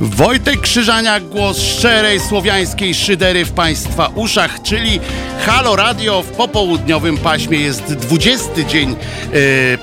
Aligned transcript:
Wojtek 0.00 0.60
Krzyżaniak, 0.60 1.24
głos 1.24 1.58
szczerej 1.62 2.20
słowiańskiej 2.20 2.94
szydery 2.94 3.44
w 3.44 3.52
Państwa 3.52 4.06
uszach, 4.14 4.62
czyli 4.62 5.00
Halo 5.46 5.76
Radio 5.76 6.22
w 6.22 6.26
popołudniowym 6.26 7.18
paśmie. 7.18 7.58
Jest 7.58 7.82
20 7.82 8.64
dzień 8.68 8.90
e, 8.92 8.96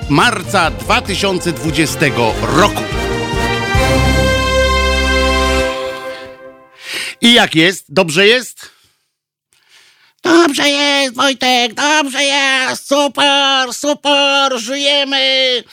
marca 0.10 0.72
2020 0.72 2.00
roku. 2.42 2.82
I 7.22 7.34
jak 7.34 7.56
jest? 7.56 7.86
Dobrze 7.90 8.28
jest? 8.28 8.72
Dobrze 10.24 10.70
jest, 10.70 11.16
Wojtek, 11.16 11.74
dobrze 11.74 12.24
jest, 12.24 12.88
super, 12.88 13.74
super, 13.74 14.60
żyjemy. 14.60 15.64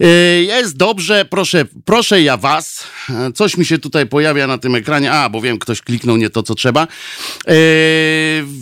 E, 0.00 0.06
jest 0.42 0.76
dobrze, 0.76 1.24
proszę, 1.24 1.64
proszę 1.84 2.22
ja 2.22 2.36
was. 2.36 2.84
Coś 3.34 3.56
mi 3.56 3.66
się 3.66 3.78
tutaj 3.78 4.06
pojawia 4.06 4.46
na 4.46 4.58
tym 4.58 4.74
ekranie. 4.74 5.12
A, 5.12 5.28
bo 5.28 5.40
wiem, 5.40 5.58
ktoś 5.58 5.80
kliknął 5.80 6.16
nie 6.16 6.30
to, 6.30 6.42
co 6.42 6.54
trzeba. 6.54 6.88
E, 7.46 7.54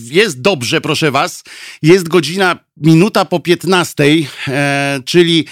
jest 0.04 0.40
dobrze, 0.40 0.80
proszę 0.80 1.10
was. 1.10 1.44
Jest 1.82 2.08
godzina 2.08 2.63
minuta 2.76 3.24
po 3.24 3.40
15, 3.40 4.04
czyli 5.04 5.46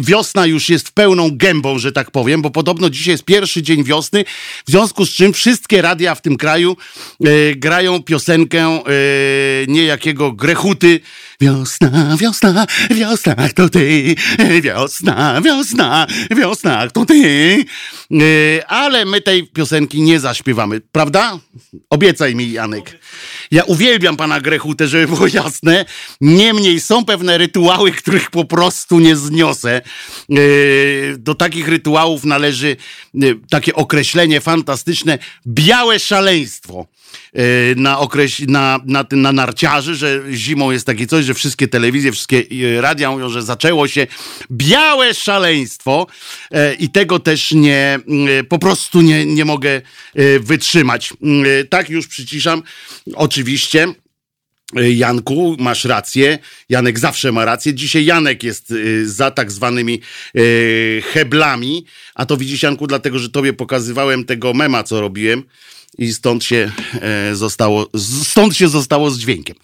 wiosna 0.00 0.46
już 0.46 0.68
jest 0.68 0.88
w 0.88 0.92
pełną 0.92 1.30
gębą, 1.32 1.78
że 1.78 1.92
tak 1.92 2.10
powiem, 2.10 2.42
bo 2.42 2.50
podobno 2.50 2.90
dzisiaj 2.90 3.12
jest 3.12 3.24
pierwszy 3.24 3.62
dzień 3.62 3.84
wiosny, 3.84 4.24
w 4.66 4.70
związku 4.70 5.06
z 5.06 5.10
czym 5.10 5.32
wszystkie 5.32 5.82
radia 5.82 6.14
w 6.14 6.22
tym 6.22 6.36
kraju 6.36 6.76
grają 7.56 8.02
piosenkę 8.02 8.80
niejakiego 9.68 10.32
Grechuty, 10.32 11.00
Wiosna, 11.42 12.16
wiosna, 12.16 12.66
wiosna, 12.90 13.34
to 13.54 13.68
ty. 13.68 14.14
Wiosna, 14.62 15.40
wiosna, 15.40 16.06
wiosna, 16.30 16.88
to 16.90 17.06
ty. 17.06 17.64
E, 18.12 18.66
ale 18.66 19.04
my 19.04 19.20
tej 19.20 19.46
piosenki 19.46 20.02
nie 20.02 20.20
zaśpiewamy, 20.20 20.80
prawda? 20.92 21.38
Obiecaj 21.90 22.34
mi, 22.34 22.52
Janek. 22.52 22.98
Ja 23.52 23.64
uwielbiam 23.64 24.16
pana 24.16 24.40
Grechutę, 24.40 24.88
żeby 24.88 25.06
było 25.06 25.26
jasne. 25.26 25.84
Niemniej 26.20 26.80
są 26.80 27.04
pewne 27.04 27.38
rytuały, 27.38 27.92
których 27.92 28.30
po 28.30 28.44
prostu 28.44 29.00
nie 29.00 29.16
zniosę. 29.16 29.80
E, 30.30 30.34
do 31.18 31.34
takich 31.34 31.68
rytuałów 31.68 32.24
należy 32.24 32.76
e, 33.14 33.18
takie 33.50 33.74
określenie 33.74 34.40
fantastyczne 34.40 35.18
białe 35.46 35.98
szaleństwo. 35.98 36.86
E, 37.32 37.74
na, 37.76 37.98
okreś, 37.98 38.40
na, 38.40 38.80
na, 38.84 39.04
na 39.10 39.32
narciarzy, 39.32 39.94
że 39.94 40.22
zimą 40.32 40.70
jest 40.70 40.86
takie 40.86 41.06
coś, 41.06 41.24
że 41.24 41.34
wszystkie 41.34 41.68
telewizje, 41.68 42.12
wszystkie 42.12 42.42
e, 42.76 42.80
radia 42.80 43.10
mówią, 43.10 43.28
że 43.28 43.42
zaczęło 43.42 43.88
się 43.88 44.06
białe 44.50 45.14
szaleństwo 45.14 46.06
e, 46.50 46.74
i 46.74 46.88
tego 46.88 47.18
też 47.18 47.52
nie, 47.52 47.98
po 48.48 48.58
prostu 48.58 49.00
nie, 49.00 49.26
nie 49.26 49.44
mogę 49.44 49.80
wytrzymać. 50.40 51.12
Tak 51.70 51.90
już 51.90 52.06
przyciszam. 52.06 52.62
Oczywiście. 53.14 53.86
Janku, 54.74 55.56
masz 55.58 55.84
rację. 55.84 56.38
Janek 56.68 56.98
zawsze 56.98 57.32
ma 57.32 57.44
rację. 57.44 57.74
Dzisiaj 57.74 58.04
Janek 58.04 58.42
jest 58.42 58.74
za 59.04 59.30
tak 59.30 59.52
zwanymi 59.52 60.00
heblami. 61.12 61.84
A 62.14 62.26
to 62.26 62.36
widzisz, 62.36 62.62
Janku, 62.62 62.86
dlatego, 62.86 63.18
że 63.18 63.30
tobie 63.30 63.52
pokazywałem 63.52 64.24
tego 64.24 64.54
mema, 64.54 64.82
co 64.82 65.00
robiłem 65.00 65.44
i 65.98 66.12
stąd 66.12 66.44
się 66.44 66.72
e, 66.94 67.36
zostało, 67.36 67.86
stąd 68.22 68.56
się 68.56 68.68
zostało 68.68 69.10
z 69.10 69.18
dźwiękiem. 69.18 69.56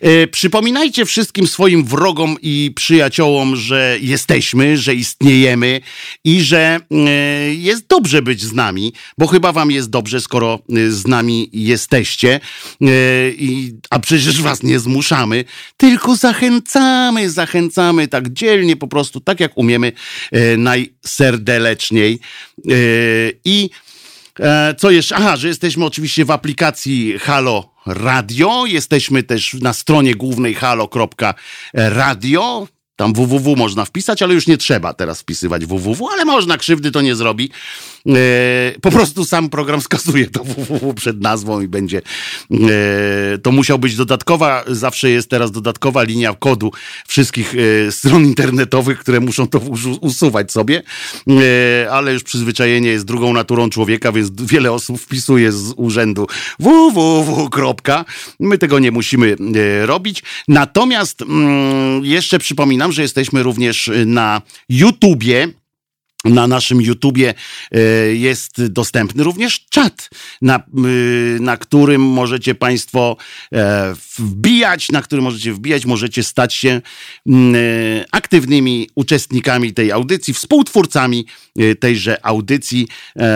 E, 0.00 0.26
przypominajcie 0.26 1.04
wszystkim 1.04 1.46
swoim 1.46 1.84
wrogom 1.84 2.36
i 2.42 2.72
przyjaciołom, 2.76 3.56
że 3.56 3.96
jesteśmy, 4.00 4.78
że 4.78 4.94
istniejemy 4.94 5.80
i 6.24 6.42
że 6.42 6.80
e, 6.90 7.54
jest 7.54 7.86
dobrze 7.86 8.22
być 8.22 8.42
z 8.42 8.52
nami, 8.52 8.92
bo 9.18 9.26
chyba 9.26 9.52
wam 9.52 9.70
jest 9.70 9.90
dobrze, 9.90 10.20
skoro 10.20 10.58
z 10.88 11.06
nami 11.06 11.50
jesteście, 11.52 12.40
a 13.90 13.98
przecież 13.98 14.42
was 14.42 14.62
nie 14.62 14.78
zmuszamy, 14.78 15.44
tylko 15.76 16.16
zachęcamy, 16.16 17.30
zachęcamy 17.30 18.08
tak 18.08 18.32
dzielnie 18.32 18.76
po 18.76 18.88
prostu, 18.88 19.20
tak 19.20 19.40
jak 19.40 19.58
umiemy 19.58 19.92
najserdeleczniej 20.56 22.18
i 23.44 23.70
co 24.78 24.90
jeszcze? 24.90 25.16
Aha, 25.16 25.36
że 25.36 25.48
jesteśmy 25.48 25.84
oczywiście 25.84 26.24
w 26.24 26.30
aplikacji 26.30 27.18
Halo 27.18 27.72
Radio. 27.86 28.66
Jesteśmy 28.66 29.22
też 29.22 29.54
na 29.54 29.72
stronie 29.72 30.14
głównej 30.14 30.54
halo.radio. 30.54 31.78
Tam 32.96 33.12
www 33.12 33.56
można 33.56 33.84
wpisać, 33.84 34.22
ale 34.22 34.34
już 34.34 34.46
nie 34.46 34.56
trzeba 34.56 34.94
teraz 34.94 35.20
wpisywać 35.20 35.66
www, 35.66 36.08
ale 36.12 36.24
można, 36.24 36.58
krzywdy 36.58 36.90
to 36.90 37.00
nie 37.00 37.16
zrobi. 37.16 37.50
E, 38.08 38.12
po 38.80 38.90
prostu 38.90 39.24
sam 39.24 39.50
program 39.50 39.80
skasuje 39.90 40.26
to 40.26 40.44
www 40.44 40.94
przed 40.94 41.20
nazwą 41.20 41.60
i 41.60 41.68
będzie. 41.68 42.02
E, 42.52 43.38
to 43.38 43.52
musiał 43.52 43.78
być 43.78 43.96
dodatkowa, 43.96 44.64
zawsze 44.66 45.10
jest 45.10 45.30
teraz 45.30 45.50
dodatkowa 45.50 46.02
linia 46.02 46.34
kodu 46.34 46.72
wszystkich 47.06 47.54
e, 47.88 47.92
stron 47.92 48.24
internetowych, 48.24 48.98
które 48.98 49.20
muszą 49.20 49.46
to 49.46 49.60
usuwać 50.00 50.52
sobie, 50.52 50.82
ale 51.90 52.12
już 52.12 52.22
przyzwyczajenie 52.22 52.88
jest 52.88 53.04
drugą 53.04 53.32
naturą 53.32 53.70
człowieka, 53.70 54.12
więc 54.12 54.30
wiele 54.42 54.72
osób 54.72 55.00
wpisuje 55.00 55.52
z 55.52 55.72
urzędu 55.76 56.26
www. 56.60 57.42
My 58.40 58.58
tego 58.58 58.78
nie 58.78 58.90
musimy 58.90 59.36
robić. 59.82 60.22
Natomiast 60.48 61.22
mm, 61.22 62.04
jeszcze 62.04 62.38
przypominam, 62.38 62.81
że 62.90 63.02
jesteśmy 63.02 63.42
również 63.42 63.90
na 64.06 64.42
YouTubie 64.68 65.48
na 66.24 66.46
naszym 66.46 66.82
YouTubie 66.82 67.34
e, 67.70 67.80
jest 68.14 68.66
dostępny 68.66 69.24
również 69.24 69.66
czat, 69.70 70.10
na, 70.42 70.56
e, 70.56 70.60
na 71.40 71.56
którym 71.56 72.02
możecie 72.02 72.54
Państwo 72.54 73.16
e, 73.52 73.94
wbijać, 74.18 74.88
na 74.88 75.02
którym 75.02 75.24
możecie 75.24 75.52
wbijać, 75.52 75.86
możecie 75.86 76.22
stać 76.22 76.54
się 76.54 76.80
aktywnymi 78.12 78.88
uczestnikami 78.94 79.74
tej 79.74 79.92
audycji, 79.92 80.34
współtwórcami 80.34 81.26
tejże 81.80 82.26
audycji. 82.26 82.88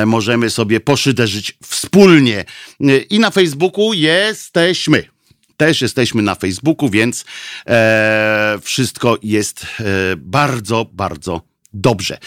Możemy 0.07 0.51
sobie 0.51 0.81
poszyderzyć 0.81 1.59
wspólnie. 1.65 2.45
I 3.11 3.19
na 3.19 3.31
Facebooku 3.31 3.93
jesteśmy 3.93 5.16
też 5.57 5.83
jesteśmy 5.83 6.23
na 6.23 6.35
Facebooku, 6.35 6.91
więc 6.91 7.25
e, 7.67 8.59
wszystko 8.63 9.19
jest 9.23 9.67
e, 9.81 9.85
bardzo, 10.17 10.87
bardzo 10.93 11.57
dobrze. 11.77 12.19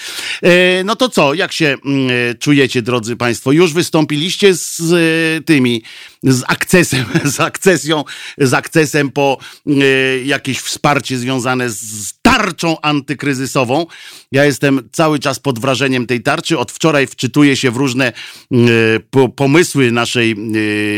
E, 0.43 0.83
no 0.83 0.95
to 0.95 1.09
co, 1.09 1.33
jak 1.33 1.51
się 1.51 1.77
mm, 1.85 2.09
e, 2.31 2.35
czujecie, 2.35 2.81
drodzy 2.81 3.15
Państwo? 3.15 3.51
Już 3.51 3.73
wystąpiliście 3.73 4.53
z 4.53 4.79
e, 4.79 5.43
tymi, 5.43 5.83
z 6.23 6.43
akcesem, 6.47 7.05
z 7.35 7.39
akcesją, 7.39 8.03
z 8.37 8.53
akcesem 8.53 9.11
po 9.11 9.37
jakieś 10.23 10.59
wsparcie 10.59 11.17
związane 11.17 11.69
z 11.69 12.13
tarczą 12.29 12.81
antykryzysową. 12.81 13.85
Ja 14.31 14.45
jestem 14.45 14.89
cały 14.91 15.19
czas 15.19 15.39
pod 15.39 15.59
wrażeniem 15.59 16.07
tej 16.07 16.21
tarczy. 16.21 16.57
Od 16.57 16.71
wczoraj 16.71 17.07
wczytuję 17.07 17.55
się 17.55 17.71
w 17.71 17.75
różne 17.75 18.13
pomysły 19.35 19.91
naszej 19.91 20.35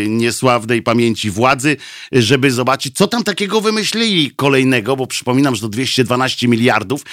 niesławnej 0.08 0.82
pamięci 0.82 1.32
władzy, 1.32 1.78
żeby 2.12 2.52
zobaczyć, 2.52 2.98
co 2.98 3.08
tam 3.08 3.24
takiego 3.24 3.62
wymyślili 3.62 4.32
kolejnego, 4.36 4.96
bo 4.96 5.08
przypominam, 5.08 5.56
że 5.56 5.62
to 5.62 5.70
212 5.70 6.48
miliardów 6.48 7.04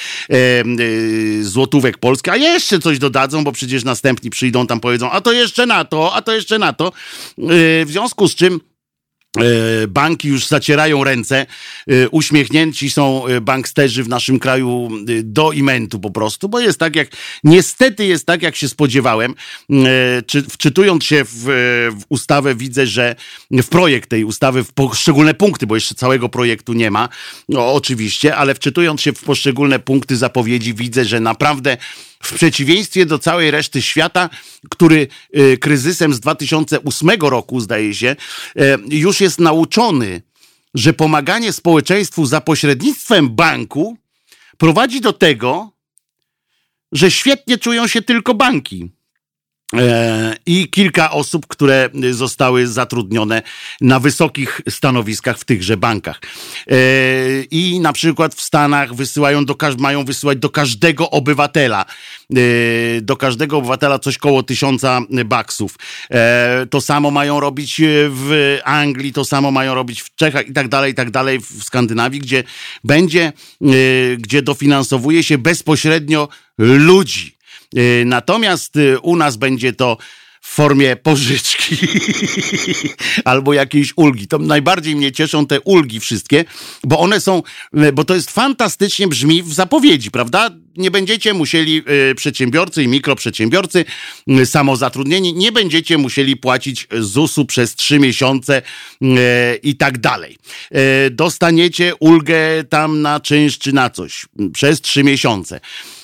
złotówek 1.40 1.98
Polski, 1.98 2.30
a 2.30 2.36
jeszcze 2.36 2.78
coś 2.78 2.98
dodadzą, 2.98 3.44
bo 3.44 3.52
przecież 3.52 3.84
następni 3.84 4.30
przyjdą 4.30 4.66
tam 4.66 4.80
powiedzą, 4.80 5.10
a 5.10 5.20
to 5.20 5.32
jeszcze 5.32 5.66
na 5.66 5.84
to, 5.84 6.14
a 6.14 6.22
to 6.22 6.34
jeszcze 6.34 6.58
na 6.58 6.72
to. 6.72 6.92
W 7.38 7.86
związku 7.88 8.28
z 8.28 8.34
czym 8.34 8.60
banki 9.88 10.28
już 10.28 10.46
zacierają 10.46 11.04
ręce, 11.04 11.46
e, 11.86 12.08
uśmiechnięci 12.08 12.90
są 12.90 13.26
e, 13.26 13.40
banksterzy 13.40 14.04
w 14.04 14.08
naszym 14.08 14.38
kraju 14.38 14.88
do 15.24 15.52
imentu 15.52 16.00
po 16.00 16.10
prostu, 16.10 16.48
bo 16.48 16.60
jest 16.60 16.78
tak 16.78 16.96
jak, 16.96 17.08
niestety 17.44 18.06
jest 18.06 18.26
tak 18.26 18.42
jak 18.42 18.56
się 18.56 18.68
spodziewałem. 18.68 19.34
Czy, 20.26 20.42
wczytując 20.42 21.04
się 21.04 21.24
w, 21.24 21.44
w 21.98 22.04
ustawę 22.08 22.54
widzę, 22.54 22.86
że 22.86 23.16
w 23.50 23.68
projekt 23.68 24.10
tej 24.10 24.24
ustawy, 24.24 24.64
w 24.64 24.72
poszczególne 24.72 25.34
punkty, 25.34 25.66
bo 25.66 25.74
jeszcze 25.74 25.94
całego 25.94 26.28
projektu 26.28 26.72
nie 26.72 26.90
ma, 26.90 27.08
no, 27.48 27.74
oczywiście, 27.74 28.36
ale 28.36 28.54
wczytując 28.54 29.00
się 29.00 29.12
w 29.12 29.22
poszczególne 29.22 29.78
punkty 29.78 30.16
zapowiedzi 30.16 30.74
widzę, 30.74 31.04
że 31.04 31.20
naprawdę 31.20 31.76
w 32.22 32.34
przeciwieństwie 32.34 33.06
do 33.06 33.18
całej 33.18 33.50
reszty 33.50 33.82
świata, 33.82 34.30
który 34.70 35.08
y, 35.36 35.58
kryzysem 35.58 36.14
z 36.14 36.20
2008 36.20 37.10
roku, 37.20 37.60
zdaje 37.60 37.94
się, 37.94 38.16
y, 38.60 38.78
już 38.90 39.20
jest 39.20 39.40
nauczony, 39.40 40.22
że 40.74 40.92
pomaganie 40.92 41.52
społeczeństwu 41.52 42.26
za 42.26 42.40
pośrednictwem 42.40 43.28
banku 43.34 43.96
prowadzi 44.58 45.00
do 45.00 45.12
tego, 45.12 45.72
że 46.92 47.10
świetnie 47.10 47.58
czują 47.58 47.86
się 47.86 48.02
tylko 48.02 48.34
banki. 48.34 48.90
E, 49.76 50.36
i 50.46 50.68
kilka 50.68 51.10
osób, 51.10 51.46
które 51.46 51.88
zostały 52.10 52.66
zatrudnione 52.66 53.42
na 53.80 54.00
wysokich 54.00 54.60
stanowiskach 54.68 55.38
w 55.38 55.44
tychże 55.44 55.76
bankach. 55.76 56.20
E, 56.66 56.74
I 57.50 57.80
na 57.80 57.92
przykład 57.92 58.34
w 58.34 58.40
Stanach 58.40 58.94
wysyłają 58.94 59.44
do, 59.44 59.56
mają 59.78 60.04
wysyłać 60.04 60.38
do 60.38 60.50
każdego 60.50 61.10
obywatela, 61.10 61.84
e, 61.84 63.00
do 63.00 63.16
każdego 63.16 63.56
obywatela 63.56 63.98
coś 63.98 64.18
koło 64.18 64.42
tysiąca 64.42 65.00
baksów. 65.24 65.76
To 66.70 66.80
samo 66.80 67.10
mają 67.10 67.40
robić 67.40 67.80
w 68.08 68.58
Anglii, 68.64 69.12
to 69.12 69.24
samo 69.24 69.50
mają 69.50 69.74
robić 69.74 70.02
w 70.02 70.14
Czechach 70.14 70.48
i 70.48 70.52
tak 70.52 70.68
dalej, 70.68 70.92
i 70.92 70.94
tak 70.94 71.10
dalej, 71.10 71.40
w 71.40 71.64
Skandynawii, 71.64 72.20
gdzie 72.20 72.44
będzie, 72.84 73.32
gdzie 74.18 74.42
dofinansowuje 74.42 75.22
się 75.22 75.38
bezpośrednio 75.38 76.28
ludzi 76.58 77.37
natomiast 78.04 78.76
y, 78.76 79.00
u 79.00 79.16
nas 79.16 79.36
będzie 79.36 79.72
to 79.72 79.96
w 80.40 80.54
formie 80.54 80.96
pożyczki 80.96 81.76
albo 83.24 83.52
jakiejś 83.52 83.92
ulgi. 83.96 84.28
To 84.28 84.38
najbardziej 84.38 84.96
mnie 84.96 85.12
cieszą 85.12 85.46
te 85.46 85.60
ulgi 85.60 86.00
wszystkie, 86.00 86.44
bo 86.84 86.98
one 86.98 87.20
są, 87.20 87.42
y, 87.88 87.92
bo 87.92 88.04
to 88.04 88.14
jest 88.14 88.30
fantastycznie 88.30 89.08
brzmi 89.08 89.42
w 89.42 89.52
zapowiedzi, 89.52 90.10
prawda? 90.10 90.50
Nie 90.76 90.90
będziecie 90.90 91.34
musieli 91.34 91.82
przedsiębiorcy 92.16 92.82
i 92.82 92.88
mikroprzedsiębiorcy 92.88 93.84
samozatrudnieni, 94.44 95.34
nie 95.34 95.52
będziecie 95.52 95.98
musieli 95.98 96.36
płacić 96.36 96.88
ZUS-u 97.00 97.44
przez 97.44 97.74
trzy 97.74 97.98
miesiące 97.98 98.62
i 99.62 99.76
tak 99.76 99.98
dalej. 99.98 100.38
Dostaniecie 101.10 101.92
ulgę 102.00 102.64
tam 102.68 103.02
na 103.02 103.20
czynsz 103.20 103.58
czy 103.58 103.72
na 103.72 103.90
coś 103.90 104.26
przez 104.52 104.80
trzy 104.80 105.04
miesiące. 105.04 105.60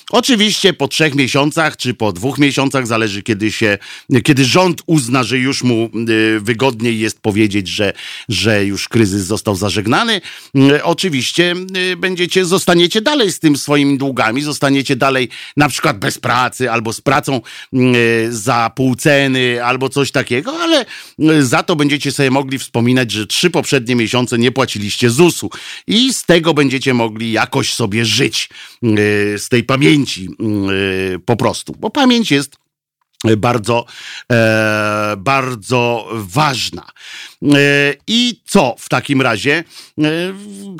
Oczywiście 0.09 0.73
po 0.73 0.87
trzech 0.87 1.15
miesiącach, 1.15 1.77
czy 1.77 1.93
po 1.93 2.11
dwóch 2.11 2.37
miesiącach, 2.37 2.87
zależy 2.87 3.23
kiedy 3.23 3.51
się, 3.51 3.77
kiedy 4.23 4.45
rząd 4.45 4.81
uzna, 4.85 5.23
że 5.23 5.37
już 5.37 5.63
mu 5.63 5.89
y, 6.09 6.39
wygodniej 6.39 6.99
jest 6.99 7.19
powiedzieć, 7.19 7.67
że, 7.67 7.93
że 8.29 8.65
już 8.65 8.87
kryzys 8.87 9.25
został 9.25 9.55
zażegnany. 9.55 10.21
Y, 10.57 10.83
oczywiście 10.83 11.55
y, 11.91 11.97
będziecie, 11.97 12.45
zostaniecie 12.45 13.01
dalej 13.01 13.31
z 13.31 13.39
tym 13.39 13.57
swoimi 13.57 13.97
długami, 13.97 14.41
zostaniecie 14.41 14.95
dalej 14.95 15.29
na 15.57 15.69
przykład 15.69 15.99
bez 15.99 16.19
pracy, 16.19 16.71
albo 16.71 16.93
z 16.93 17.01
pracą 17.01 17.41
za 18.29 18.71
pół 18.75 18.95
ceny, 18.95 19.63
albo 19.63 19.89
coś 19.89 20.11
takiego, 20.11 20.59
ale 20.59 20.85
za 21.43 21.63
to 21.63 21.75
będziecie 21.75 22.11
sobie 22.11 22.31
mogli 22.31 22.59
wspominać, 22.59 23.11
że 23.11 23.27
trzy 23.27 23.49
poprzednie 23.49 23.95
miesiące 23.95 24.37
nie 24.37 24.51
płaciliście 24.51 25.09
ZUS-u 25.09 25.49
i 25.87 26.13
z 26.13 26.25
tego 26.25 26.53
będziecie 26.53 26.93
mogli 26.93 27.31
jakoś 27.31 27.73
sobie 27.73 28.05
żyć, 28.05 28.49
z 29.37 29.49
tej 29.49 29.63
pamięci 29.63 29.94
pamięci 29.95 30.29
mm, 30.39 31.21
po 31.25 31.35
prostu, 31.35 31.75
bo 31.79 31.89
pamięć 31.89 32.31
jest 32.31 32.55
bardzo, 33.37 33.85
e, 34.31 35.15
bardzo 35.17 36.09
ważna. 36.13 36.91
E, 37.43 37.93
I 38.07 38.41
co 38.45 38.75
w 38.79 38.89
takim 38.89 39.21
razie? 39.21 39.63
E, 39.99 40.33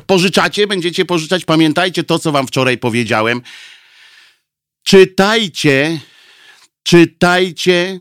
pożyczacie, 0.06 0.68
będziecie 0.68 1.06
pożyczać. 1.06 1.46
Pamiętajcie 1.46 2.04
to, 2.04 2.20
co 2.20 2.32
wam 2.32 2.48
wczoraj 2.48 2.78
powiedziałem. 2.78 3.42
Czytajcie, 4.84 6.00
czytajcie 6.84 8.00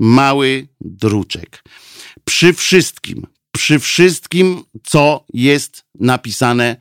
mały 0.00 0.68
druczek. 0.80 1.64
Przy 2.24 2.52
wszystkim, 2.52 3.26
przy 3.52 3.78
wszystkim, 3.78 4.64
co 4.82 5.24
jest 5.32 5.84
napisane, 6.00 6.76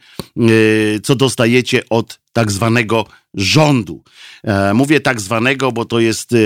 co 1.03 1.15
dostajecie 1.15 1.89
od 1.89 2.19
tak 2.33 2.51
zwanego 2.51 3.05
rządu. 3.33 4.03
E, 4.43 4.73
mówię 4.73 4.99
tak 4.99 5.21
zwanego, 5.21 5.71
bo 5.71 5.85
to 5.85 5.99
jest 5.99 6.33
e, 6.33 6.37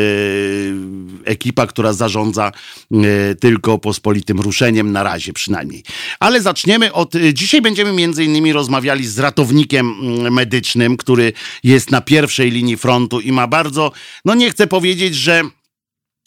ekipa, 1.25 1.67
która 1.67 1.93
zarządza 1.93 2.51
e, 2.91 3.35
tylko 3.35 3.77
pospolitym 3.77 4.39
ruszeniem 4.39 4.91
na 4.91 5.03
razie 5.03 5.33
przynajmniej. 5.33 5.83
Ale 6.19 6.41
zaczniemy 6.41 6.93
od. 6.93 7.13
Dzisiaj 7.33 7.61
będziemy 7.61 7.93
między 7.93 8.23
innymi 8.23 8.53
rozmawiali 8.53 9.07
z 9.07 9.19
ratownikiem 9.19 9.95
mm, 10.01 10.33
medycznym, 10.33 10.97
który 10.97 11.33
jest 11.63 11.91
na 11.91 12.01
pierwszej 12.01 12.51
linii 12.51 12.77
frontu 12.77 13.19
i 13.19 13.31
ma 13.31 13.47
bardzo, 13.47 13.91
no 14.25 14.35
nie 14.35 14.51
chcę 14.51 14.67
powiedzieć, 14.67 15.15
że 15.15 15.43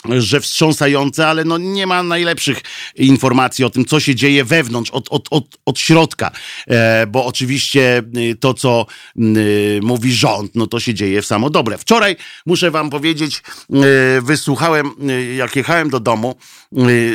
że 0.08 0.40
wstrząsające, 0.40 1.26
ale 1.26 1.44
no 1.44 1.58
nie 1.58 1.86
ma 1.86 2.02
najlepszych 2.02 2.60
informacji 2.96 3.64
o 3.64 3.70
tym, 3.70 3.84
co 3.84 4.00
się 4.00 4.14
dzieje 4.14 4.44
wewnątrz, 4.44 4.90
od, 4.90 5.08
od, 5.10 5.28
od, 5.30 5.44
od 5.66 5.78
środka, 5.78 6.30
e, 6.66 7.06
bo 7.06 7.26
oczywiście 7.26 8.02
y, 8.16 8.36
to, 8.36 8.54
co 8.54 8.86
y, 9.16 9.80
mówi 9.82 10.12
rząd, 10.12 10.54
no 10.54 10.66
to 10.66 10.80
się 10.80 10.94
dzieje 10.94 11.22
w 11.22 11.26
samo 11.26 11.50
dobre. 11.50 11.78
Wczoraj, 11.78 12.16
muszę 12.46 12.70
wam 12.70 12.90
powiedzieć, 12.90 13.42
y, 14.18 14.22
wysłuchałem, 14.22 14.90
jak 15.36 15.56
jechałem 15.56 15.90
do 15.90 16.00
domu, 16.00 16.34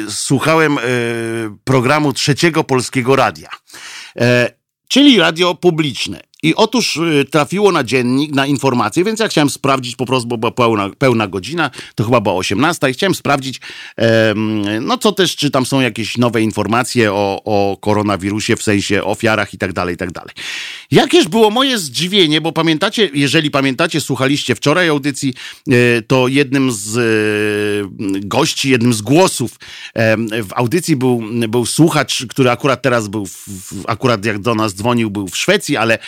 słuchałem 0.09 0.77
programu 1.63 2.13
Trzeciego 2.13 2.63
Polskiego 2.63 3.15
Radia, 3.15 3.49
e, 4.19 4.51
czyli 4.87 5.19
radio 5.19 5.55
publiczne. 5.55 6.21
I 6.45 6.55
otóż 6.55 6.97
y, 6.97 7.25
trafiło 7.31 7.71
na 7.71 7.83
dziennik, 7.83 8.35
na 8.35 8.45
informacje, 8.45 9.03
więc 9.03 9.19
ja 9.19 9.27
chciałem 9.27 9.49
sprawdzić 9.49 9.95
po 9.95 10.05
prostu, 10.05 10.27
bo 10.27 10.37
była 10.37 10.51
pełna, 10.51 10.89
pełna 10.97 11.27
godzina, 11.27 11.71
to 11.95 12.03
chyba 12.03 12.21
była 12.21 12.35
18 12.35 12.89
i 12.89 12.93
chciałem 12.93 13.15
sprawdzić, 13.15 13.61
no 14.81 14.97
co 14.97 15.11
też, 15.11 15.35
czy 15.35 15.51
tam 15.51 15.65
są 15.65 15.81
jakieś 15.81 16.17
nowe 16.17 16.41
informacje 16.41 17.13
o, 17.13 17.41
o 17.45 17.77
koronawirusie, 17.81 18.55
w 18.55 18.63
sensie 18.63 19.03
ofiarach 19.03 19.53
i 19.53 19.57
tak 19.57 19.73
dalej, 19.73 19.95
i 19.95 19.97
tak 19.97 20.11
dalej. 20.11 20.33
Jakież 20.91 21.27
było 21.27 21.49
moje 21.49 21.77
zdziwienie, 21.77 22.41
bo 22.41 22.51
pamiętacie, 22.51 23.09
jeżeli 23.13 23.51
pamiętacie, 23.51 24.01
słuchaliście 24.01 24.55
wczoraj 24.55 24.89
audycji, 24.89 25.33
e, 25.69 26.01
to 26.01 26.27
jednym 26.27 26.71
z 26.71 26.97
e, 26.97 27.01
gości, 28.19 28.69
jednym 28.69 28.93
z 28.93 29.01
głosów 29.01 29.59
w 30.43 30.53
audycji 30.55 30.95
był, 30.95 31.23
był 31.49 31.65
słuchacz, 31.65 32.25
który 32.25 32.49
akurat 32.49 32.81
teraz 32.81 33.07
był, 33.07 33.25
w, 33.25 33.83
akurat 33.87 34.25
jak 34.25 34.39
do 34.39 34.55
nas 34.55 34.75
dzwonił, 34.75 35.11
był 35.11 35.27
w 35.27 35.37
Szwecji, 35.37 35.77
ale 35.77 35.99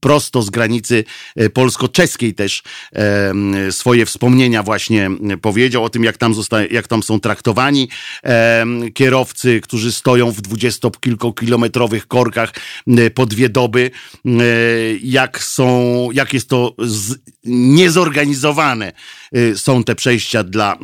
prosto 0.00 0.42
z 0.42 0.50
granicy 0.50 1.04
e, 1.36 1.50
polsko-czeskiej 1.50 2.34
też 2.34 2.62
e, 2.92 3.72
swoje 3.72 4.06
wspomnienia 4.06 4.62
właśnie 4.62 5.10
powiedział 5.42 5.84
o 5.84 5.90
tym, 5.90 6.04
jak 6.04 6.16
tam, 6.16 6.34
zosta- 6.34 6.72
jak 6.72 6.88
tam 6.88 7.02
są 7.02 7.20
traktowani 7.20 7.88
kierowcy, 8.94 9.60
którzy 9.60 9.92
stoją 9.92 10.30
w 10.30 10.40
dwudziestokilkokilometrowych 10.40 12.06
korkach 12.06 12.52
po 13.14 13.26
dwie 13.26 13.48
doby, 13.48 13.90
jak 15.02 15.42
są, 15.44 16.08
jak 16.12 16.32
jest 16.32 16.48
to 16.48 16.74
z- 16.78 17.16
niezorganizowane 17.44 18.92
są 19.56 19.84
te 19.84 19.94
przejścia 19.94 20.44
dla 20.44 20.78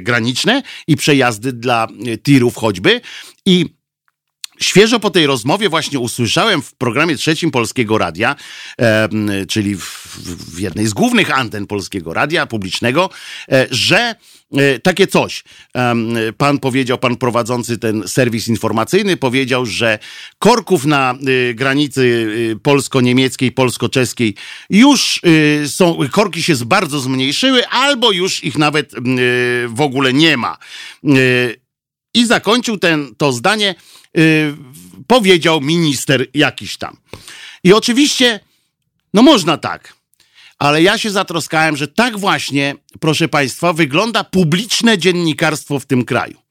graniczne 0.00 0.62
i 0.86 0.96
przejazdy 0.96 1.52
dla 1.52 1.86
tirów 2.22 2.54
choćby 2.56 3.00
i 3.46 3.81
Świeżo 4.62 5.00
po 5.00 5.10
tej 5.10 5.26
rozmowie 5.26 5.68
właśnie 5.68 5.98
usłyszałem 5.98 6.62
w 6.62 6.74
programie 6.74 7.16
trzecim 7.16 7.50
Polskiego 7.50 7.98
Radia, 7.98 8.36
e, 8.78 9.08
czyli 9.48 9.76
w, 9.76 10.18
w, 10.54 10.60
jednej 10.60 10.86
z 10.86 10.92
głównych 10.92 11.38
anten 11.38 11.66
Polskiego 11.66 12.14
Radia 12.14 12.46
publicznego, 12.46 13.10
e, 13.52 13.66
że 13.70 14.14
e, 14.56 14.78
takie 14.78 15.06
coś. 15.06 15.44
Pan 16.38 16.58
powiedział, 16.58 16.98
pan 16.98 17.16
prowadzący 17.16 17.78
ten 17.78 18.08
serwis 18.08 18.48
informacyjny 18.48 19.16
powiedział, 19.16 19.66
że 19.66 19.98
korków 20.38 20.84
na 20.84 21.14
e, 21.50 21.54
granicy 21.54 22.28
e, 22.52 22.56
polsko-niemieckiej, 22.56 23.52
polsko-czeskiej 23.52 24.34
już 24.70 25.20
e, 25.62 25.68
są, 25.68 25.98
korki 26.10 26.42
się 26.42 26.54
bardzo 26.64 27.00
zmniejszyły, 27.00 27.68
albo 27.68 28.12
już 28.12 28.44
ich 28.44 28.58
nawet 28.58 28.92
w 29.66 29.80
ogóle 29.80 30.12
nie 30.12 30.36
ma. 30.36 30.56
I 32.14 32.26
zakończył 32.26 32.78
ten, 32.78 33.14
to 33.16 33.32
zdanie 33.32 33.74
Y, 33.74 34.01
powiedział 35.06 35.60
minister 35.60 36.26
jakiś 36.34 36.76
tam. 36.76 36.96
I 37.64 37.72
oczywiście, 37.72 38.40
no 39.14 39.22
można 39.22 39.58
tak, 39.58 39.94
ale 40.58 40.82
ja 40.82 40.98
się 40.98 41.10
zatroskałem, 41.10 41.76
że 41.76 41.88
tak 41.88 42.18
właśnie, 42.18 42.74
proszę 43.00 43.28
Państwa, 43.28 43.72
wygląda 43.72 44.24
publiczne 44.24 44.98
dziennikarstwo 44.98 45.78
w 45.78 45.86
tym 45.86 46.04
kraju. 46.04 46.42